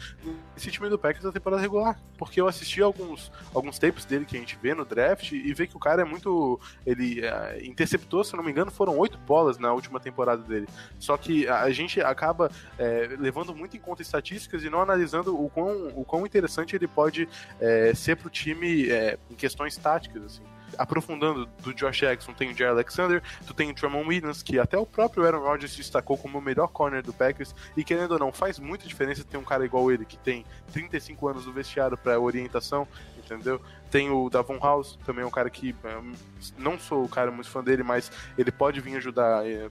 nesse 0.55 0.71
time 0.71 0.89
do 0.89 0.97
Packers 0.97 1.23
da 1.23 1.31
temporada 1.31 1.61
regular. 1.61 1.99
Porque 2.17 2.39
eu 2.39 2.47
assisti 2.47 2.81
alguns, 2.81 3.31
alguns 3.53 3.77
tapes 3.77 4.05
dele 4.05 4.25
que 4.25 4.37
a 4.37 4.39
gente 4.39 4.57
vê 4.61 4.73
no 4.73 4.85
draft 4.85 5.31
e 5.31 5.53
vê 5.53 5.67
que 5.67 5.75
o 5.75 5.79
cara 5.79 6.01
é 6.01 6.05
muito. 6.05 6.59
Ele 6.85 7.21
uh, 7.21 7.65
interceptou, 7.65 8.23
se 8.23 8.35
não 8.35 8.43
me 8.43 8.51
engano, 8.51 8.71
foram 8.71 8.97
oito 8.97 9.17
bolas 9.17 9.57
na 9.57 9.73
última 9.73 9.99
temporada 9.99 10.41
dele. 10.41 10.67
Só 10.99 11.17
que 11.17 11.47
a 11.47 11.69
gente 11.71 11.99
acaba 12.01 12.49
é, 12.77 13.09
levando 13.19 13.53
muito 13.53 13.72
em 13.77 13.79
conta 13.79 14.01
estatísticas 14.01 14.63
e 14.63 14.69
não 14.69 14.81
analisando 14.81 15.39
o 15.39 15.49
quão, 15.49 15.87
o 15.95 16.03
quão 16.05 16.25
interessante 16.25 16.75
ele 16.75 16.87
pode 16.87 17.27
é, 17.59 17.93
ser 17.93 18.15
para 18.15 18.27
o 18.27 18.29
time 18.29 18.89
é, 18.89 19.17
em 19.29 19.35
questões 19.35 19.77
táticas, 19.77 20.23
assim. 20.23 20.43
Aprofundando 20.75 21.45
do 21.61 21.71
Josh 21.71 21.99
Jackson, 21.99 22.33
tem 22.33 22.49
o 22.49 22.57
Jerry 22.57 22.71
Alexander, 22.71 23.21
tu 23.45 23.53
tem 23.53 23.69
o 23.69 23.75
Tramon 23.75 24.07
Williams, 24.07 24.41
que 24.41 24.57
até 24.57 24.75
o 24.75 24.87
próprio 24.87 25.23
Aaron 25.23 25.41
Rodgers 25.41 25.75
destacou 25.75 26.17
como 26.17 26.39
o 26.39 26.41
melhor 26.41 26.67
corner 26.67 27.03
do 27.03 27.13
Packers, 27.13 27.53
e 27.77 27.83
querendo 27.83 28.13
ou 28.13 28.19
não, 28.19 28.31
faz 28.31 28.57
muita 28.57 28.87
diferença 28.87 29.23
ter 29.23 29.37
um 29.37 29.43
cara 29.43 29.63
igual 29.63 29.91
ele, 29.91 30.03
que 30.03 30.17
tem 30.17 30.43
35 30.71 31.27
anos 31.27 31.45
no 31.45 31.53
vestiário 31.53 31.95
para 31.95 32.19
orientação, 32.19 32.87
entendeu? 33.17 33.61
Tem 33.91 34.09
o 34.09 34.29
Davon 34.29 34.57
House, 34.57 34.97
também 35.05 35.23
é 35.23 35.27
um 35.27 35.31
cara 35.31 35.49
que 35.49 35.75
não 36.57 36.79
sou 36.79 37.03
o 37.03 37.09
cara 37.09 37.29
muito 37.29 37.49
fã 37.49 37.63
dele, 37.63 37.83
mas 37.83 38.11
ele 38.35 38.51
pode 38.51 38.81
vir 38.81 38.95
ajudar 38.97 39.47
é, 39.47 39.69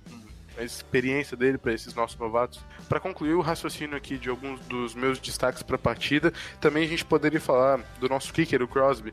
a 0.58 0.62
experiência 0.62 1.36
dele 1.36 1.58
para 1.58 1.72
esses 1.72 1.94
nossos 1.94 2.18
novatos. 2.18 2.60
Para 2.88 3.00
concluir 3.00 3.34
o 3.34 3.40
raciocínio 3.40 3.96
aqui 3.96 4.18
de 4.18 4.28
alguns 4.28 4.60
dos 4.60 4.94
meus 4.94 5.18
destaques 5.18 5.62
para 5.62 5.76
a 5.76 5.78
partida, 5.78 6.32
também 6.60 6.84
a 6.84 6.88
gente 6.88 7.04
poderia 7.04 7.40
falar 7.40 7.78
do 7.98 8.08
nosso 8.08 8.32
kicker, 8.32 8.62
o 8.62 8.68
Crosby. 8.68 9.12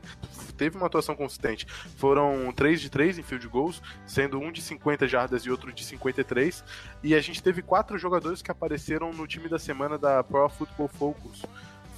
Teve 0.56 0.76
uma 0.76 0.86
atuação 0.86 1.14
consistente. 1.14 1.66
Foram 1.96 2.52
3 2.54 2.80
de 2.80 2.90
3 2.90 3.18
em 3.18 3.22
field 3.22 3.48
goals, 3.48 3.82
sendo 4.06 4.38
um 4.38 4.52
de 4.52 4.60
50 4.60 5.08
jardas 5.08 5.42
e 5.42 5.50
outro 5.50 5.72
de 5.72 5.84
53. 5.84 6.62
E 7.02 7.14
a 7.14 7.20
gente 7.20 7.42
teve 7.42 7.62
quatro 7.62 7.98
jogadores 7.98 8.42
que 8.42 8.50
apareceram 8.50 9.12
no 9.12 9.26
time 9.26 9.48
da 9.48 9.58
semana 9.58 9.96
da 9.96 10.22
Pro 10.22 10.48
Football 10.48 10.88
Focus. 10.88 11.42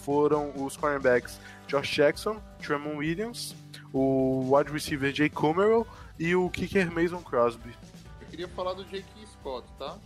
Foram 0.05 0.53
os 0.57 0.77
cornerbacks 0.77 1.39
Josh 1.67 1.91
Jackson, 1.91 2.41
Tremon 2.61 2.97
Williams, 2.97 3.55
o 3.93 4.55
wide 4.55 4.71
receiver 4.71 5.15
Jay 5.15 5.29
Comerell 5.29 5.87
e 6.19 6.35
o 6.35 6.49
kicker 6.51 6.91
Mason 6.91 7.23
Crosby. 7.23 7.75
Eu 8.21 8.27
queria 8.29 8.49
falar 8.49 8.75
do 8.75 8.85
Jake 8.85 9.05
Scott, 9.43 9.67
tá? 9.79 9.99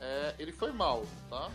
É, 0.00 0.34
ele 0.38 0.52
foi 0.52 0.70
mal, 0.72 1.04
tá? 1.28 1.50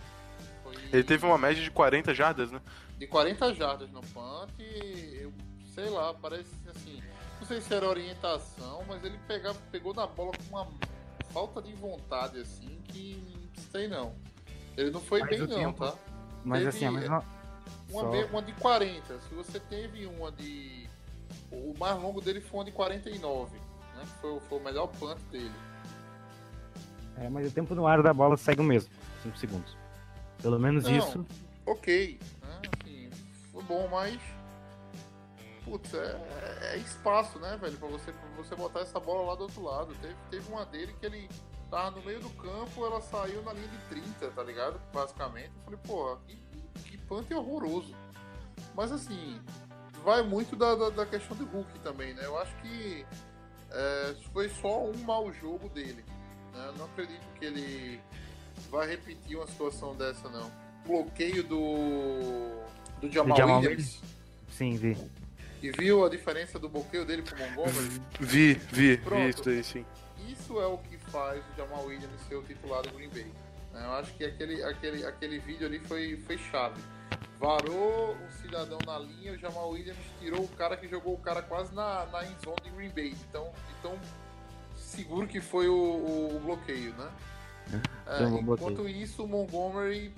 Foi... 0.63 0.75
Ele 0.75 1.03
teve 1.03 1.25
uma 1.25 1.37
média 1.37 1.63
de 1.63 1.71
40 1.71 2.13
jardas, 2.13 2.51
né? 2.51 2.61
De 2.97 3.07
40 3.07 3.53
jardas 3.55 3.89
no 3.89 4.01
punt, 4.01 4.51
eu 4.59 5.31
sei 5.73 5.89
lá, 5.89 6.13
parece 6.13 6.53
assim. 6.69 7.01
Não 7.39 7.47
sei 7.47 7.61
se 7.61 7.73
era 7.73 7.87
orientação, 7.87 8.83
mas 8.87 9.03
ele 9.03 9.17
pegava, 9.27 9.57
pegou 9.71 9.93
na 9.93 10.05
bola 10.05 10.31
com 10.37 10.55
uma 10.57 10.67
falta 11.31 11.61
de 11.61 11.73
vontade, 11.73 12.39
assim, 12.39 12.79
que 12.89 13.23
não 13.57 13.63
sei 13.71 13.87
não. 13.87 14.13
Ele 14.77 14.91
não 14.91 14.99
foi 15.01 15.21
Mas 15.21 15.29
bem, 15.29 15.39
não, 15.39 15.47
tempo- 15.47 15.85
tá? 15.85 15.95
Mas 16.43 16.59
Teve- 16.59 16.69
assim, 16.69 16.85
a 16.85 16.91
mesma. 16.91 17.23
Uma, 17.89 18.01
Só- 18.01 18.25
uma 18.27 18.41
de 18.41 18.53
40. 18.53 19.19
Se 19.21 19.33
você 19.33 19.59
teve 19.59 20.05
uma 20.05 20.31
de. 20.31 20.87
O 21.51 21.73
mais 21.77 21.99
longo 22.01 22.21
dele 22.21 22.41
foi 22.41 22.59
uma 22.59 22.65
de 22.65 22.71
49, 22.71 23.57
né? 23.95 24.05
Foi, 24.21 24.31
o- 24.31 24.39
foi 24.41 24.59
o 24.59 24.63
melhor 24.63 24.87
punt 24.87 25.17
dele. 25.31 25.51
É, 27.21 27.29
mas 27.29 27.47
o 27.47 27.51
tempo 27.51 27.75
no 27.75 27.85
ar 27.85 28.01
da 28.01 28.13
bola 28.13 28.35
segue 28.35 28.61
o 28.61 28.63
mesmo, 28.63 28.89
5 29.21 29.37
segundos. 29.37 29.77
Pelo 30.41 30.59
menos 30.59 30.85
Não. 30.85 30.97
isso. 30.97 31.25
ok, 31.65 32.19
né? 32.41 32.61
Assim, 32.81 33.09
foi 33.51 33.63
bom, 33.63 33.87
mas. 33.89 34.19
Putz, 35.63 35.93
é, 35.93 36.73
é 36.73 36.77
espaço, 36.77 37.37
né, 37.37 37.55
velho? 37.61 37.77
Pra 37.77 37.87
você, 37.87 38.11
pra 38.11 38.29
você 38.35 38.55
botar 38.55 38.79
essa 38.79 38.99
bola 38.99 39.29
lá 39.29 39.35
do 39.35 39.43
outro 39.43 39.61
lado. 39.61 39.93
Teve, 40.01 40.15
teve 40.31 40.51
uma 40.51 40.65
dele 40.65 40.95
que 40.99 41.05
ele 41.05 41.29
tava 41.69 41.91
no 41.91 42.03
meio 42.03 42.19
do 42.19 42.29
campo, 42.31 42.83
ela 42.83 42.99
saiu 42.99 43.43
na 43.43 43.53
linha 43.53 43.67
de 43.67 43.77
30, 43.89 44.31
tá 44.31 44.43
ligado? 44.43 44.81
Basicamente. 44.91 45.51
Eu 45.57 45.63
falei, 45.63 45.79
porra, 45.85 46.19
que, 46.27 46.35
que 46.89 46.97
punt 46.97 47.31
horroroso. 47.31 47.93
Mas 48.75 48.91
assim, 48.91 49.39
vai 50.03 50.23
muito 50.23 50.55
da, 50.55 50.73
da, 50.73 50.89
da 50.89 51.05
questão 51.05 51.37
do 51.37 51.45
Hulk 51.45 51.79
também, 51.79 52.15
né? 52.15 52.25
Eu 52.25 52.39
acho 52.39 52.55
que 52.57 53.05
é, 53.69 54.15
foi 54.33 54.49
só 54.49 54.83
um 54.83 54.97
mau 55.03 55.31
jogo 55.31 55.69
dele. 55.69 56.03
Né? 56.53 56.65
Eu 56.67 56.73
não 56.73 56.85
acredito 56.85 57.21
que 57.39 57.45
ele 57.45 57.99
vai 58.69 58.87
repetir 58.87 59.37
uma 59.37 59.47
situação 59.47 59.95
dessa, 59.95 60.29
não. 60.29 60.51
Bloqueio 60.85 61.43
do. 61.43 62.61
do 62.99 63.11
Jamal, 63.11 63.37
Jamal 63.37 63.59
Williams. 63.61 64.01
Sim, 64.49 64.75
vi. 64.77 64.97
E 65.61 65.71
viu 65.71 66.03
a 66.03 66.09
diferença 66.09 66.57
do 66.57 66.67
bloqueio 66.67 67.05
dele 67.05 67.21
pro 67.21 67.37
Montgomery? 67.37 68.01
Vi, 68.19 68.53
vi, 68.71 68.97
Pronto. 68.97 69.21
vi 69.23 69.29
isso 69.29 69.43
daí, 69.43 69.63
sim. 69.63 69.85
Isso 70.27 70.59
é 70.59 70.65
o 70.65 70.77
que 70.79 70.97
faz 70.97 71.43
o 71.53 71.57
Jamal 71.57 71.85
Williams 71.85 72.19
ser 72.27 72.35
o 72.35 72.41
titular 72.43 72.81
do 72.81 72.89
Green 72.91 73.09
Bay. 73.09 73.31
né? 73.71 73.85
Eu 73.85 73.91
acho 73.93 74.11
que 74.13 74.23
aquele, 74.25 74.63
aquele, 74.63 75.05
aquele 75.05 75.39
vídeo 75.39 75.67
ali 75.67 75.79
foi, 75.79 76.17
foi 76.25 76.37
chave. 76.37 76.81
Varou 77.39 78.15
um 78.15 78.31
cidadão 78.41 78.79
na 78.85 78.99
linha, 78.99 79.33
o 79.33 79.37
Jamal 79.37 79.69
Williams 79.69 79.97
tirou 80.19 80.43
o 80.43 80.47
cara 80.47 80.75
que 80.77 80.87
jogou 80.87 81.13
o 81.13 81.17
cara 81.17 81.41
quase 81.41 81.73
na, 81.73 82.05
na 82.07 82.25
endzone 82.25 82.57
de 82.63 82.69
Green 82.71 82.89
Bay. 82.89 83.15
Então, 83.29 83.51
então 83.79 83.99
seguro 84.91 85.27
que 85.27 85.39
foi 85.41 85.67
o, 85.67 85.73
o- 85.73 86.35
o 86.37 86.39
bloqueio, 86.39 86.93
né? 86.97 87.07
É, 88.07 88.23
um 88.25 88.39
enquanto 88.39 88.59
bloqueio. 88.75 88.89
isso, 88.89 89.23
o 89.23 89.27
Montgomery 89.27 90.13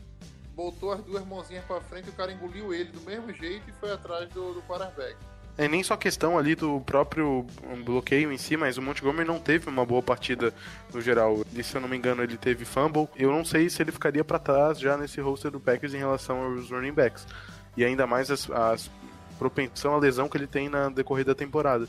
botou 0.55 0.91
as 0.91 1.01
duas 1.01 1.25
mãozinhas 1.25 1.63
pra 1.65 1.79
frente, 1.81 2.09
o 2.09 2.13
cara 2.13 2.31
engoliu 2.31 2.73
ele 2.73 2.91
do 2.91 3.01
mesmo 3.01 3.31
jeito 3.33 3.69
e 3.69 3.73
foi 3.73 3.91
atrás 3.91 4.29
do, 4.29 4.53
do 4.53 4.61
quarterback. 4.63 5.15
É 5.55 5.67
nem 5.67 5.83
só 5.83 5.95
questão 5.95 6.35
ali 6.35 6.55
do 6.55 6.81
próprio 6.81 7.45
bloqueio 7.85 8.31
em 8.31 8.37
si, 8.39 8.57
mas 8.57 8.75
o 8.77 8.81
Montgomery 8.81 9.27
não 9.27 9.39
teve 9.39 9.69
uma 9.69 9.85
boa 9.85 10.01
partida 10.01 10.51
no 10.91 10.99
geral. 10.99 11.45
E, 11.53 11.63
se 11.63 11.75
eu 11.75 11.81
não 11.81 11.87
me 11.87 11.95
engano, 11.95 12.23
ele 12.23 12.37
teve 12.37 12.65
fumble. 12.65 13.07
Eu 13.15 13.31
não 13.31 13.45
sei 13.45 13.69
se 13.69 13.79
ele 13.79 13.91
ficaria 13.91 14.23
pra 14.23 14.39
trás 14.39 14.79
já 14.79 14.97
nesse 14.97 15.21
roster 15.21 15.51
do 15.51 15.59
Packers 15.59 15.93
em 15.93 15.99
relação 15.99 16.41
aos 16.41 16.71
running 16.71 16.91
backs. 16.93 17.27
E 17.77 17.85
ainda 17.85 18.07
mais 18.07 18.31
as, 18.31 18.49
as 18.49 18.89
propensão 19.37 19.93
à 19.93 19.99
lesão 19.99 20.27
que 20.27 20.37
ele 20.37 20.47
tem 20.47 20.69
na 20.69 20.89
decorrer 20.89 21.23
da 21.25 21.35
temporada. 21.35 21.87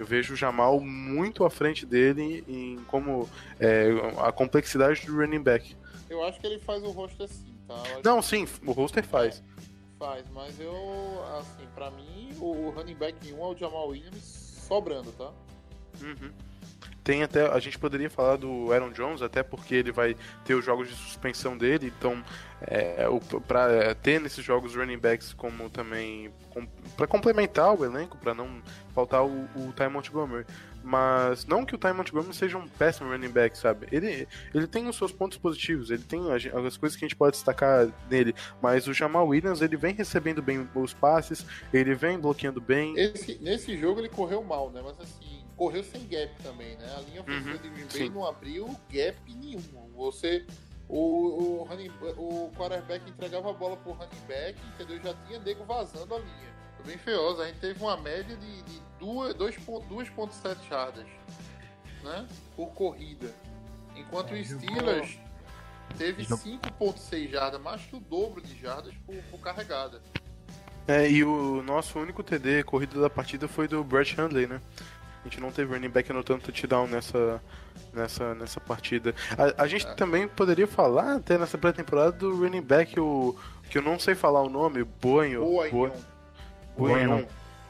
Eu 0.00 0.06
vejo 0.06 0.32
o 0.32 0.36
Jamal 0.36 0.80
muito 0.80 1.44
à 1.44 1.50
frente 1.50 1.84
dele 1.84 2.42
em 2.48 2.78
como 2.86 3.28
é, 3.60 3.90
a 4.16 4.32
complexidade 4.32 5.04
do 5.04 5.14
running 5.14 5.42
back. 5.42 5.76
Eu 6.08 6.24
acho 6.24 6.40
que 6.40 6.46
ele 6.46 6.58
faz 6.58 6.82
o 6.82 6.90
rosto 6.90 7.22
assim, 7.22 7.54
tá? 7.68 7.82
Não, 8.02 8.22
sim, 8.22 8.48
o 8.64 8.72
roster 8.72 9.04
faz. 9.04 9.44
Faz, 9.98 10.24
mas 10.30 10.58
eu, 10.58 10.72
assim, 11.38 11.66
pra 11.74 11.90
mim, 11.90 12.34
o 12.40 12.70
running 12.70 12.94
back 12.94 13.30
1 13.30 13.36
é 13.36 13.46
o 13.46 13.54
Jamal 13.54 13.88
Williams 13.88 14.24
sobrando, 14.66 15.12
tá? 15.12 15.30
Uhum. 16.00 16.32
Tem 17.02 17.22
até. 17.22 17.46
A 17.46 17.58
gente 17.58 17.78
poderia 17.78 18.10
falar 18.10 18.36
do 18.36 18.72
Aaron 18.72 18.90
Jones, 18.90 19.22
até 19.22 19.42
porque 19.42 19.74
ele 19.74 19.92
vai 19.92 20.16
ter 20.44 20.54
os 20.54 20.64
jogos 20.64 20.88
de 20.88 20.94
suspensão 20.94 21.56
dele, 21.56 21.92
então 21.98 22.22
é, 22.62 23.08
o, 23.08 23.20
pra 23.40 23.70
é, 23.70 23.94
ter 23.94 24.20
nesses 24.20 24.44
jogos 24.44 24.74
running 24.74 24.98
backs 24.98 25.32
como 25.32 25.70
também. 25.70 26.30
Com, 26.50 26.66
pra 26.96 27.06
complementar 27.06 27.74
o 27.74 27.84
elenco, 27.84 28.18
pra 28.18 28.34
não 28.34 28.60
faltar 28.94 29.24
o, 29.24 29.44
o 29.56 29.72
Ty 29.72 29.88
Montgomery. 29.88 30.44
Mas 30.82 31.46
não 31.46 31.64
que 31.64 31.74
o 31.74 31.78
Ty 31.78 31.92
Montgomery 31.92 32.34
seja 32.34 32.56
um 32.56 32.66
péssimo 32.66 33.10
running 33.10 33.28
back, 33.28 33.56
sabe? 33.56 33.86
Ele, 33.92 34.26
ele 34.54 34.66
tem 34.66 34.88
os 34.88 34.96
seus 34.96 35.12
pontos 35.12 35.36
positivos, 35.36 35.90
ele 35.90 36.02
tem 36.02 36.32
as, 36.32 36.46
as 36.46 36.76
coisas 36.76 36.96
que 36.98 37.04
a 37.04 37.08
gente 37.08 37.16
pode 37.16 37.36
destacar 37.36 37.88
nele. 38.10 38.34
Mas 38.62 38.86
o 38.86 38.94
Jamal 38.94 39.26
Williams, 39.26 39.60
ele 39.60 39.76
vem 39.76 39.94
recebendo 39.94 40.42
bem 40.42 40.66
os 40.74 40.94
passes, 40.94 41.44
ele 41.72 41.94
vem 41.94 42.18
bloqueando 42.18 42.60
bem. 42.60 42.98
Esse, 42.98 43.38
nesse 43.40 43.76
jogo 43.76 44.00
ele 44.00 44.08
correu 44.08 44.42
mal, 44.42 44.70
né? 44.70 44.80
Mas 44.82 44.98
assim, 45.00 45.39
correu 45.60 45.84
sem 45.84 46.06
gap 46.08 46.32
também, 46.42 46.74
né? 46.78 46.86
A 46.96 47.00
linha 47.02 47.20
ofensiva 47.20 47.50
Uhum, 47.50 47.56
de 47.58 47.68
Green 47.68 47.86
Bay 47.86 47.90
sim. 47.90 48.08
não 48.08 48.26
abriu 48.26 48.74
gap 48.90 49.18
nenhum. 49.34 49.90
Você. 49.94 50.46
O, 50.88 50.98
o, 51.60 51.62
running, 51.64 51.90
o 52.16 52.50
quarterback 52.56 53.08
entregava 53.08 53.50
a 53.50 53.52
bola 53.52 53.76
pro 53.76 53.92
running 53.92 54.26
back, 54.26 54.58
entendeu? 54.74 54.98
Já 55.04 55.14
tinha 55.26 55.38
nego 55.38 55.62
vazando 55.64 56.14
a 56.14 56.18
linha. 56.18 56.54
Foi 56.78 56.86
bem 56.86 56.98
feioso. 56.98 57.42
A 57.42 57.46
gente 57.46 57.60
teve 57.60 57.78
uma 57.80 57.96
média 57.98 58.34
de, 58.36 58.62
de 58.62 58.80
duas- 58.98 59.34
dois 59.34 59.54
ponto- 59.58 59.86
2.7 59.94 60.66
jardas, 60.68 61.04
né? 62.02 62.26
Por 62.56 62.68
corrida. 62.70 63.30
Enquanto 63.94 64.34
É, 64.34 64.40
o 64.40 64.44
jogou- 64.44 64.62
Steelers 64.68 65.18
teve 65.98 66.24
jogou- 66.24 66.38
5.6 66.44 67.30
jardas, 67.30 67.60
mais 67.60 67.82
que 67.82 67.94
o 67.94 68.00
dobro 68.00 68.40
de 68.40 68.58
jardas 68.58 68.94
por, 69.06 69.14
por 69.30 69.38
carregada. 69.40 70.00
É, 70.88 71.08
e 71.08 71.22
o 71.22 71.62
nosso 71.62 71.98
único 72.00 72.22
TD 72.24 72.64
corrido 72.64 73.00
da 73.00 73.10
partida 73.10 73.46
foi 73.46 73.68
do 73.68 73.84
Brett 73.84 74.18
Hundley, 74.20 74.46
né? 74.48 74.60
A 75.20 75.28
gente 75.28 75.40
não 75.40 75.52
teve 75.52 75.74
running 75.74 75.90
back 75.90 76.10
anotando 76.10 76.40
touchdown 76.40 76.86
nessa, 76.86 77.42
nessa, 77.92 78.34
nessa 78.34 78.60
partida. 78.60 79.14
A, 79.36 79.64
a 79.64 79.66
gente 79.66 79.86
é. 79.86 79.94
também 79.94 80.26
poderia 80.26 80.66
falar 80.66 81.16
até 81.16 81.36
nessa 81.36 81.58
pré-temporada 81.58 82.12
do 82.12 82.34
running 82.34 82.62
back, 82.62 82.98
o, 82.98 83.36
que 83.68 83.78
eu 83.78 83.82
não 83.82 83.98
sei 83.98 84.14
falar 84.14 84.42
o 84.42 84.48
nome, 84.48 84.82
Boinho. 84.84 85.44
Boinho. 85.44 85.92
Boinho. 86.76 87.28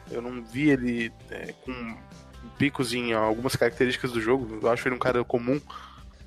Eu 0.09 0.21
não 0.21 0.43
vi 0.43 0.69
ele 0.69 1.13
é, 1.29 1.53
com 1.63 1.97
picos 2.57 2.93
em 2.93 3.13
algumas 3.13 3.55
características 3.55 4.11
do 4.11 4.21
jogo. 4.21 4.59
Eu 4.61 4.69
acho 4.69 4.87
ele 4.87 4.95
um 4.95 4.99
cara 4.99 5.23
comum. 5.23 5.59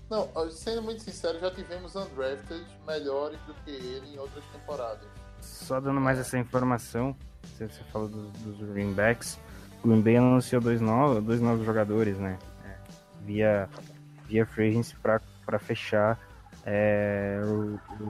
Não, 0.09 0.29
sendo 0.51 0.83
muito 0.83 1.03
sincero, 1.03 1.41
já 1.41 1.51
tivemos 1.51 1.97
undrafted 1.97 2.65
melhores 2.87 3.39
do 3.47 3.55
que 3.65 3.71
ele 3.71 4.15
em 4.15 4.19
outras 4.19 4.45
temporadas. 4.53 5.07
Só 5.41 5.81
dando 5.81 6.01
mais 6.01 6.19
essa 6.19 6.39
informação, 6.39 7.17
você 7.59 7.69
falou 7.93 8.09
dos, 8.09 8.31
dos 8.33 8.61
running 8.69 8.93
backs. 8.93 9.39
Bay 9.85 10.17
anunciou 10.17 10.61
dois 10.61 10.81
novos, 10.81 11.23
dois 11.23 11.41
novos 11.41 11.65
jogadores, 11.65 12.19
né? 12.19 12.39
É, 12.65 12.75
via, 13.25 13.69
via 14.27 14.47
free 14.47 14.71
agency 14.71 14.97
para 14.97 15.59
fechar 15.59 16.19
é, 16.65 17.41
o, 17.45 17.79
o, 18.01 18.07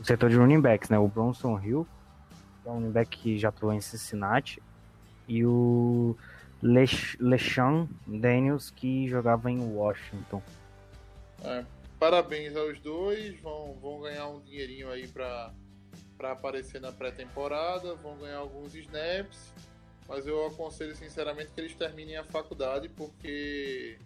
o, 0.00 0.04
setor 0.04 0.28
de 0.28 0.36
running 0.36 0.60
backs, 0.60 0.90
né? 0.90 0.98
O 0.98 1.08
Bronson 1.08 1.58
Hill, 1.58 1.86
que 2.62 2.68
é 2.68 2.70
um 2.70 2.74
running 2.74 2.90
back 2.90 3.16
que 3.16 3.38
já 3.38 3.48
atuou 3.48 3.72
em 3.72 3.80
Cincinnati, 3.80 4.62
e 5.26 5.44
o 5.44 6.14
LeSean 6.62 7.88
Daniels, 8.06 8.70
que 8.70 9.08
jogava 9.08 9.50
em 9.50 9.60
Washington. 9.60 10.42
É, 11.42 11.64
parabéns 11.98 12.54
aos 12.56 12.78
dois, 12.80 13.40
vão, 13.40 13.74
vão 13.80 14.00
ganhar 14.00 14.28
um 14.28 14.40
dinheirinho 14.40 14.90
aí 14.90 15.08
para 15.08 15.52
aparecer 16.22 16.80
na 16.80 16.92
pré-temporada, 16.92 17.94
vão 17.94 18.18
ganhar 18.18 18.38
alguns 18.38 18.74
snaps 18.74 19.54
mas 20.08 20.26
eu 20.26 20.46
aconselho 20.46 20.96
sinceramente 20.96 21.52
que 21.52 21.60
eles 21.60 21.74
terminem 21.74 22.16
a 22.16 22.24
faculdade 22.24 22.88
porque 22.88 23.98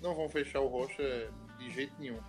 não 0.00 0.14
vão 0.14 0.28
fechar 0.28 0.60
o 0.60 0.68
Rocha 0.68 1.28
de 1.58 1.70
jeito 1.72 1.92
nenhum. 1.98 2.20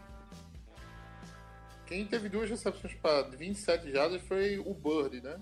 Quem 1.86 2.06
teve 2.08 2.28
duas 2.28 2.50
recepções 2.50 2.96
para 2.96 3.22
27 3.22 3.92
jardas 3.92 4.20
foi 4.24 4.58
o 4.58 4.74
Bird, 4.74 5.22
né? 5.22 5.40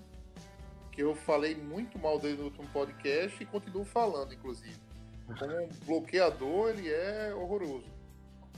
Que 0.92 1.02
eu 1.02 1.14
falei 1.14 1.54
muito 1.54 1.98
mal 1.98 2.18
dele 2.18 2.36
no 2.36 2.44
último 2.44 2.68
podcast 2.68 3.42
e 3.42 3.46
continuo 3.46 3.86
falando, 3.86 4.34
inclusive. 4.34 4.76
Como 5.26 5.68
bloqueador, 5.86 6.68
ele 6.68 6.92
é 6.92 7.34
horroroso. 7.34 7.90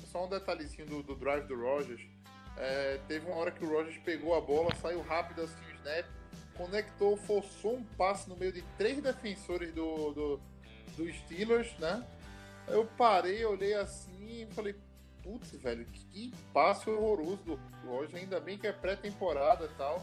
Só 0.06 0.26
um 0.26 0.28
detalhezinho 0.28 0.86
do, 0.86 1.02
do 1.04 1.14
drive 1.14 1.46
do 1.46 1.54
Rogers. 1.54 2.02
É, 2.56 2.98
teve 3.06 3.26
uma 3.26 3.36
hora 3.36 3.52
que 3.52 3.64
o 3.64 3.68
Rogers 3.68 3.98
pegou 3.98 4.34
a 4.34 4.40
bola, 4.40 4.74
saiu 4.76 5.02
rápido 5.02 5.42
assim 5.42 5.54
o 5.70 5.76
snap 5.76 6.15
conectou, 6.56 7.16
forçou 7.16 7.76
um 7.76 7.84
passe 7.96 8.28
no 8.28 8.36
meio 8.36 8.52
de 8.52 8.62
três 8.78 9.00
defensores 9.02 9.72
do, 9.72 10.12
do, 10.12 10.40
do 10.96 11.12
Steelers, 11.12 11.74
né? 11.78 12.04
Eu 12.68 12.84
parei, 12.96 13.44
olhei 13.44 13.74
assim 13.74 14.42
e 14.42 14.54
falei, 14.54 14.74
putz, 15.22 15.52
velho, 15.52 15.84
que 15.86 16.32
passe 16.52 16.90
horroroso 16.90 17.38
do 17.44 17.58
Roger, 17.86 18.16
ainda 18.16 18.40
bem 18.40 18.58
que 18.58 18.66
é 18.66 18.72
pré-temporada 18.72 19.66
e 19.66 19.76
tal. 19.76 20.02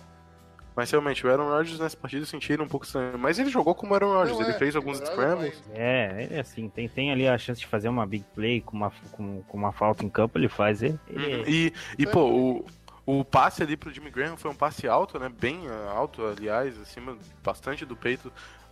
Mas 0.76 0.90
realmente, 0.90 1.26
o 1.26 1.30
Aaron 1.30 1.50
Rodgers 1.50 1.80
nessa 1.80 1.96
partida 1.96 2.26
sentiram 2.26 2.66
um 2.66 2.68
pouco 2.68 2.86
estranho. 2.86 3.18
Mas 3.18 3.38
ele 3.38 3.50
jogou 3.50 3.76
como 3.76 3.94
Aaron 3.94 4.14
Rodgers, 4.14 4.40
ele 4.40 4.52
é, 4.52 4.58
fez 4.58 4.76
alguns 4.76 4.98
scrambles. 4.98 5.62
É, 5.72 6.24
ele 6.24 6.40
assim, 6.40 6.68
tem, 6.68 6.90
tem 6.90 7.12
ali 7.12 7.28
a 7.28 7.38
chance 7.38 7.60
de 7.60 7.68
fazer 7.68 7.90
uma 7.90 8.06
big 8.08 8.26
play 8.34 8.60
com 8.60 8.76
uma, 8.76 8.92
com, 9.12 9.44
com 9.44 9.58
uma 9.58 9.72
falta 9.72 10.04
em 10.04 10.10
campo, 10.10 10.38
ele 10.40 10.50
faz. 10.50 10.82
Ele, 10.82 11.00
ele... 11.08 11.36
Uhum. 11.36 11.44
E, 11.48 11.74
e 12.00 12.08
pô, 12.08 12.26
o, 12.26 12.66
o 13.06 13.24
passe 13.24 13.62
ali 13.62 13.76
pro 13.76 13.92
Jimmy 13.92 14.10
Graham 14.10 14.38
foi 14.38 14.50
um 14.50 14.56
passe 14.56 14.88
alto, 14.88 15.20
né? 15.20 15.30
Bem 15.30 15.68
eh, 15.68 15.88
alto, 15.90 16.26
aliás, 16.26 16.80
acima 16.80 17.18
bastante 17.44 17.86
do 17.86 17.96
peito 17.96 18.32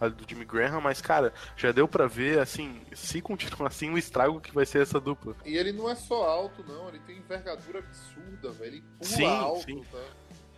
do 0.09 0.27
Jimmy 0.27 0.45
Graham, 0.45 0.81
mas 0.81 1.01
cara, 1.01 1.33
já 1.55 1.71
deu 1.71 1.87
para 1.87 2.07
ver 2.07 2.39
assim, 2.39 2.81
se 2.93 3.21
continuar 3.21 3.67
assim, 3.67 3.91
o 3.91 3.97
estrago 3.97 4.39
que 4.39 4.53
vai 4.53 4.65
ser 4.65 4.81
essa 4.81 4.99
dupla. 4.99 5.35
E 5.45 5.55
ele 5.55 5.71
não 5.71 5.89
é 5.89 5.95
só 5.95 6.27
alto, 6.27 6.63
não, 6.67 6.89
ele 6.89 6.99
tem 6.99 7.17
envergadura 7.17 7.79
absurda, 7.79 8.51
velho. 8.51 8.75
Ele 8.75 8.81
pula 8.81 9.03
sim, 9.03 9.25
alto, 9.25 9.63
sim. 9.63 9.83
tá? 9.91 10.03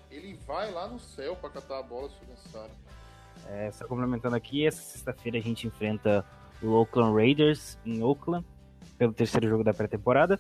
Ele 0.10 0.40
vai 0.48 0.72
lá 0.72 0.88
no 0.88 1.00
céu 1.00 1.36
para 1.36 1.50
catar 1.50 1.80
a 1.80 1.84
bola 1.84 2.10
se 2.10 2.24
necessário. 2.30 2.72
É, 3.48 3.72
só 3.72 3.86
complementando 3.88 4.36
aqui, 4.36 4.66
essa 4.66 4.82
sexta-feira 4.82 5.38
a 5.38 5.42
gente 5.42 5.68
enfrenta 5.68 6.26
o 6.62 6.70
Oakland 6.70 7.14
Raiders 7.14 7.78
em 7.86 8.02
Oakland 8.02 8.46
pelo 8.98 9.12
terceiro 9.12 9.50
jogo 9.50 9.64
da 9.64 9.74
pré-temporada. 9.74 10.40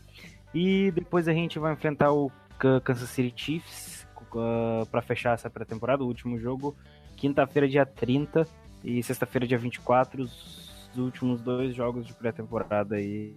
E 0.54 0.92
depois 0.92 1.28
a 1.28 1.34
gente 1.34 1.58
vai 1.58 1.74
enfrentar 1.74 2.12
o 2.12 2.32
Kansas 2.58 3.10
City 3.10 3.34
Chiefs 3.36 4.08
uh, 4.36 4.86
para 4.88 5.02
fechar 5.02 5.34
essa 5.34 5.50
pré-temporada, 5.50 6.04
o 6.04 6.08
último 6.08 6.40
jogo, 6.40 6.76
quinta-feira, 7.16 7.68
dia 7.68 7.86
30 7.86 8.48
e 8.84 9.02
sexta-feira, 9.02 9.48
dia 9.48 9.58
24, 9.58 10.24
os 10.24 10.90
últimos 10.98 11.42
dois 11.42 11.76
jogos 11.76 12.06
de 12.06 12.14
pré-temporada 12.14 12.96
aí 12.96 13.36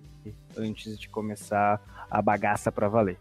antes 0.57 0.99
de 0.99 1.09
começar 1.09 1.81
a 2.11 2.21
bagaça 2.21 2.73
para 2.73 2.89
valer. 2.89 3.19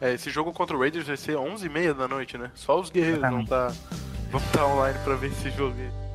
É, 0.00 0.12
esse 0.12 0.30
jogo 0.30 0.52
contra 0.52 0.76
o 0.76 0.80
Raiders 0.80 1.06
vai 1.06 1.16
ser 1.16 1.36
11h30 1.36 1.94
da 1.94 2.08
noite, 2.08 2.38
né? 2.38 2.50
Só 2.54 2.78
os 2.80 2.90
guerreiros 2.90 3.20
vão 3.20 3.42
estar 3.42 3.68
tá, 3.68 3.74
vão 4.30 4.40
tá 4.52 4.66
online 4.66 4.98
para 5.04 5.14
ver 5.16 5.28
esse 5.28 5.50
jogo 5.50 5.74
aí. 5.78 6.09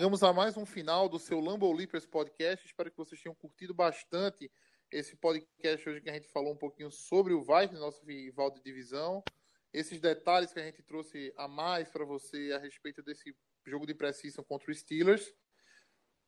Chegamos 0.00 0.22
a 0.22 0.32
mais 0.32 0.56
um 0.56 0.64
final 0.64 1.10
do 1.10 1.18
seu 1.18 1.38
Lambo 1.40 1.70
Leapers 1.70 2.06
podcast. 2.06 2.64
Espero 2.64 2.90
que 2.90 2.96
vocês 2.96 3.20
tenham 3.20 3.34
curtido 3.34 3.74
bastante 3.74 4.50
esse 4.90 5.14
podcast 5.14 5.86
hoje 5.86 6.00
que 6.00 6.08
a 6.08 6.14
gente 6.14 6.26
falou 6.28 6.54
um 6.54 6.56
pouquinho 6.56 6.90
sobre 6.90 7.34
o 7.34 7.42
Vikings, 7.42 7.78
nosso 7.78 8.02
rival 8.06 8.50
de 8.50 8.62
divisão. 8.62 9.22
Esses 9.74 10.00
detalhes 10.00 10.54
que 10.54 10.58
a 10.58 10.62
gente 10.62 10.82
trouxe 10.82 11.34
a 11.36 11.46
mais 11.46 11.90
para 11.90 12.02
você 12.06 12.50
a 12.56 12.58
respeito 12.58 13.02
desse 13.02 13.36
jogo 13.66 13.84
de 13.86 13.92
precisão 13.92 14.42
contra 14.42 14.70
os 14.70 14.78
Steelers. 14.78 15.34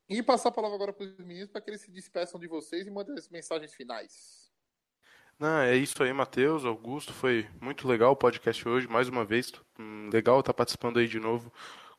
E 0.06 0.22
passar 0.22 0.50
a 0.50 0.52
palavra 0.52 0.76
agora 0.76 0.92
para 0.92 1.06
os 1.06 1.16
meninos 1.24 1.48
para 1.48 1.62
que 1.62 1.70
eles 1.70 1.80
se 1.80 1.90
despeçam 1.90 2.38
de 2.38 2.46
vocês 2.46 2.86
e 2.86 2.90
mandem 2.90 3.14
as 3.16 3.30
mensagens 3.30 3.72
finais. 3.72 4.52
Não, 5.38 5.62
é 5.62 5.74
isso 5.74 6.02
aí, 6.02 6.12
Matheus, 6.12 6.66
Augusto. 6.66 7.14
Foi 7.14 7.48
muito 7.58 7.88
legal 7.88 8.12
o 8.12 8.16
podcast 8.16 8.68
hoje, 8.68 8.86
mais 8.86 9.08
uma 9.08 9.24
vez. 9.24 9.50
Hum, 9.80 10.10
legal 10.12 10.40
estar 10.40 10.52
participando 10.52 10.98
aí 10.98 11.08
de 11.08 11.18
novo 11.18 11.50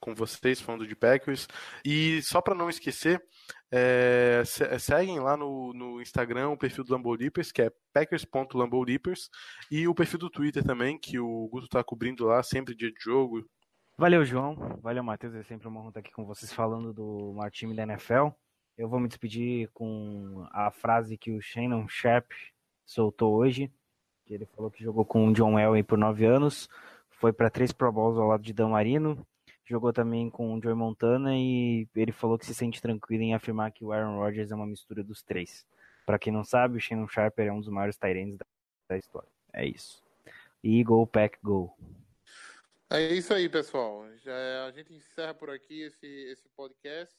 com 0.03 0.13
vocês, 0.13 0.59
falando 0.59 0.85
de 0.85 0.95
Packers. 0.95 1.47
E 1.85 2.21
só 2.21 2.41
para 2.41 2.53
não 2.53 2.69
esquecer, 2.69 3.23
é, 3.71 4.43
seguem 4.77 5.19
lá 5.19 5.37
no, 5.37 5.73
no 5.73 6.01
Instagram 6.01 6.49
o 6.49 6.57
perfil 6.57 6.83
do 6.83 6.91
Lambolipers, 6.91 7.53
que 7.53 7.61
é 7.61 7.71
packers.lambolipers, 7.93 9.29
e 9.71 9.87
o 9.87 9.95
perfil 9.95 10.19
do 10.19 10.29
Twitter 10.29 10.61
também, 10.63 10.99
que 10.99 11.17
o 11.17 11.47
Guto 11.47 11.65
está 11.65 11.81
cobrindo 11.81 12.25
lá, 12.25 12.43
sempre 12.43 12.75
dia 12.75 12.91
de 12.91 12.99
jogo. 13.01 13.47
Valeu, 13.97 14.25
João. 14.25 14.55
Valeu, 14.81 15.03
Matheus. 15.03 15.35
É 15.35 15.43
sempre 15.43 15.67
uma 15.67 15.79
honra 15.79 15.89
estar 15.89 15.99
aqui 16.01 16.11
com 16.11 16.25
vocês 16.25 16.51
falando 16.51 16.91
do 16.91 17.33
maior 17.33 17.51
time 17.51 17.73
da 17.73 17.83
NFL. 17.83 18.29
Eu 18.77 18.89
vou 18.89 18.99
me 18.99 19.07
despedir 19.07 19.69
com 19.73 20.45
a 20.51 20.69
frase 20.69 21.17
que 21.17 21.31
o 21.31 21.41
Shannon 21.41 21.87
Sharp 21.87 22.29
soltou 22.85 23.35
hoje, 23.35 23.71
que 24.25 24.33
ele 24.33 24.47
falou 24.47 24.69
que 24.69 24.83
jogou 24.83 25.05
com 25.05 25.29
o 25.29 25.33
John 25.33 25.57
Elway 25.57 25.83
por 25.83 25.97
nove 25.97 26.25
anos, 26.25 26.67
foi 27.09 27.31
para 27.31 27.49
três 27.49 27.71
Pro 27.71 27.91
Bowls 27.91 28.17
ao 28.17 28.27
lado 28.27 28.43
de 28.43 28.51
Dan 28.51 28.69
Marino, 28.69 29.25
jogou 29.65 29.93
também 29.93 30.29
com 30.29 30.53
o 30.53 30.61
Joey 30.61 30.75
Montana 30.75 31.35
e 31.35 31.87
ele 31.95 32.11
falou 32.11 32.37
que 32.37 32.45
se 32.45 32.53
sente 32.53 32.81
tranquilo 32.81 33.23
em 33.23 33.33
afirmar 33.33 33.71
que 33.71 33.83
o 33.83 33.91
Aaron 33.91 34.17
Rodgers 34.17 34.51
é 34.51 34.55
uma 34.55 34.67
mistura 34.67 35.03
dos 35.03 35.21
três. 35.21 35.65
Para 36.05 36.19
quem 36.19 36.33
não 36.33 36.43
sabe, 36.43 36.77
o 36.77 36.81
Shannon 36.81 37.07
Sharper 37.07 37.47
é 37.47 37.51
um 37.51 37.59
dos 37.59 37.69
maiores 37.69 37.97
Tyrants 37.97 38.37
da, 38.37 38.45
da 38.89 38.97
história. 38.97 39.29
É 39.53 39.65
isso. 39.65 40.03
E 40.61 40.83
go, 40.83 41.05
pack, 41.07 41.37
go. 41.41 41.75
É 42.89 43.01
isso 43.13 43.33
aí, 43.33 43.47
pessoal. 43.47 44.05
Já, 44.17 44.65
a 44.65 44.71
gente 44.71 44.93
encerra 44.93 45.33
por 45.33 45.49
aqui 45.49 45.81
esse, 45.81 46.05
esse 46.05 46.47
podcast. 46.49 47.15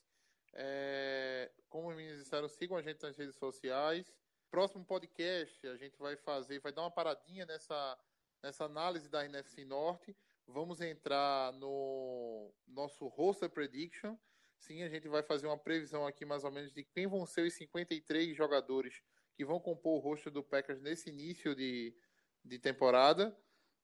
É, 0.52 1.50
como 1.68 1.88
os 1.88 1.96
meninos 1.96 2.22
disseram, 2.22 2.48
sigam 2.48 2.76
a 2.76 2.82
gente 2.82 3.02
nas 3.02 3.16
redes 3.16 3.36
sociais. 3.36 4.12
Próximo 4.50 4.84
podcast, 4.84 5.66
a 5.66 5.76
gente 5.76 5.98
vai 5.98 6.14
fazer, 6.16 6.60
vai 6.60 6.72
dar 6.72 6.82
uma 6.82 6.90
paradinha 6.90 7.44
nessa, 7.44 7.98
nessa 8.42 8.64
análise 8.66 9.08
da 9.08 9.24
NFC 9.24 9.64
Norte 9.64 10.14
Vamos 10.46 10.80
entrar 10.80 11.52
no 11.54 12.52
nosso 12.66 13.06
roster 13.08 13.48
prediction. 13.48 14.16
Sim, 14.58 14.82
a 14.82 14.88
gente 14.88 15.08
vai 15.08 15.22
fazer 15.22 15.46
uma 15.46 15.58
previsão 15.58 16.06
aqui 16.06 16.24
mais 16.24 16.44
ou 16.44 16.50
menos 16.50 16.72
de 16.72 16.84
quem 16.84 17.06
vão 17.06 17.26
ser 17.26 17.46
os 17.46 17.54
53 17.54 18.36
jogadores 18.36 19.02
que 19.34 19.44
vão 19.44 19.60
compor 19.60 19.98
o 19.98 20.00
roster 20.00 20.32
do 20.32 20.42
Packers 20.42 20.80
nesse 20.80 21.10
início 21.10 21.54
de, 21.54 21.94
de 22.44 22.58
temporada. 22.58 23.36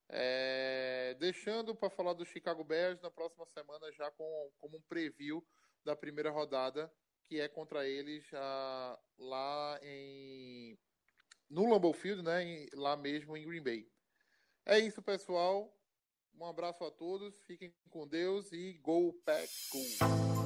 É, 0.08 1.16
deixando 1.20 1.74
para 1.74 1.88
falar 1.88 2.14
do 2.14 2.24
Chicago 2.24 2.64
Bears 2.64 3.00
na 3.00 3.10
próxima 3.10 3.46
semana 3.46 3.92
já 3.92 4.10
com, 4.10 4.52
como 4.58 4.76
um 4.76 4.82
preview 4.82 5.46
da 5.84 5.94
primeira 5.94 6.30
rodada 6.30 6.92
que 7.30 7.38
é 7.38 7.46
contra 7.46 7.86
eles 7.86 8.28
ah, 8.34 8.98
lá 9.16 9.78
em 9.84 10.76
no 11.48 11.70
Lambeau 11.70 11.92
Field, 11.92 12.22
né, 12.22 12.42
em, 12.42 12.66
lá 12.74 12.96
mesmo 12.96 13.36
em 13.36 13.46
Green 13.46 13.62
Bay. 13.62 13.88
É 14.66 14.80
isso, 14.80 15.00
pessoal. 15.00 15.72
Um 16.40 16.46
abraço 16.46 16.82
a 16.84 16.90
todos, 16.90 17.38
fiquem 17.46 17.70
com 17.90 18.08
Deus 18.08 18.50
e 18.50 18.72
Go 18.82 19.12
Pack 19.26 19.46
Go! 19.70 20.39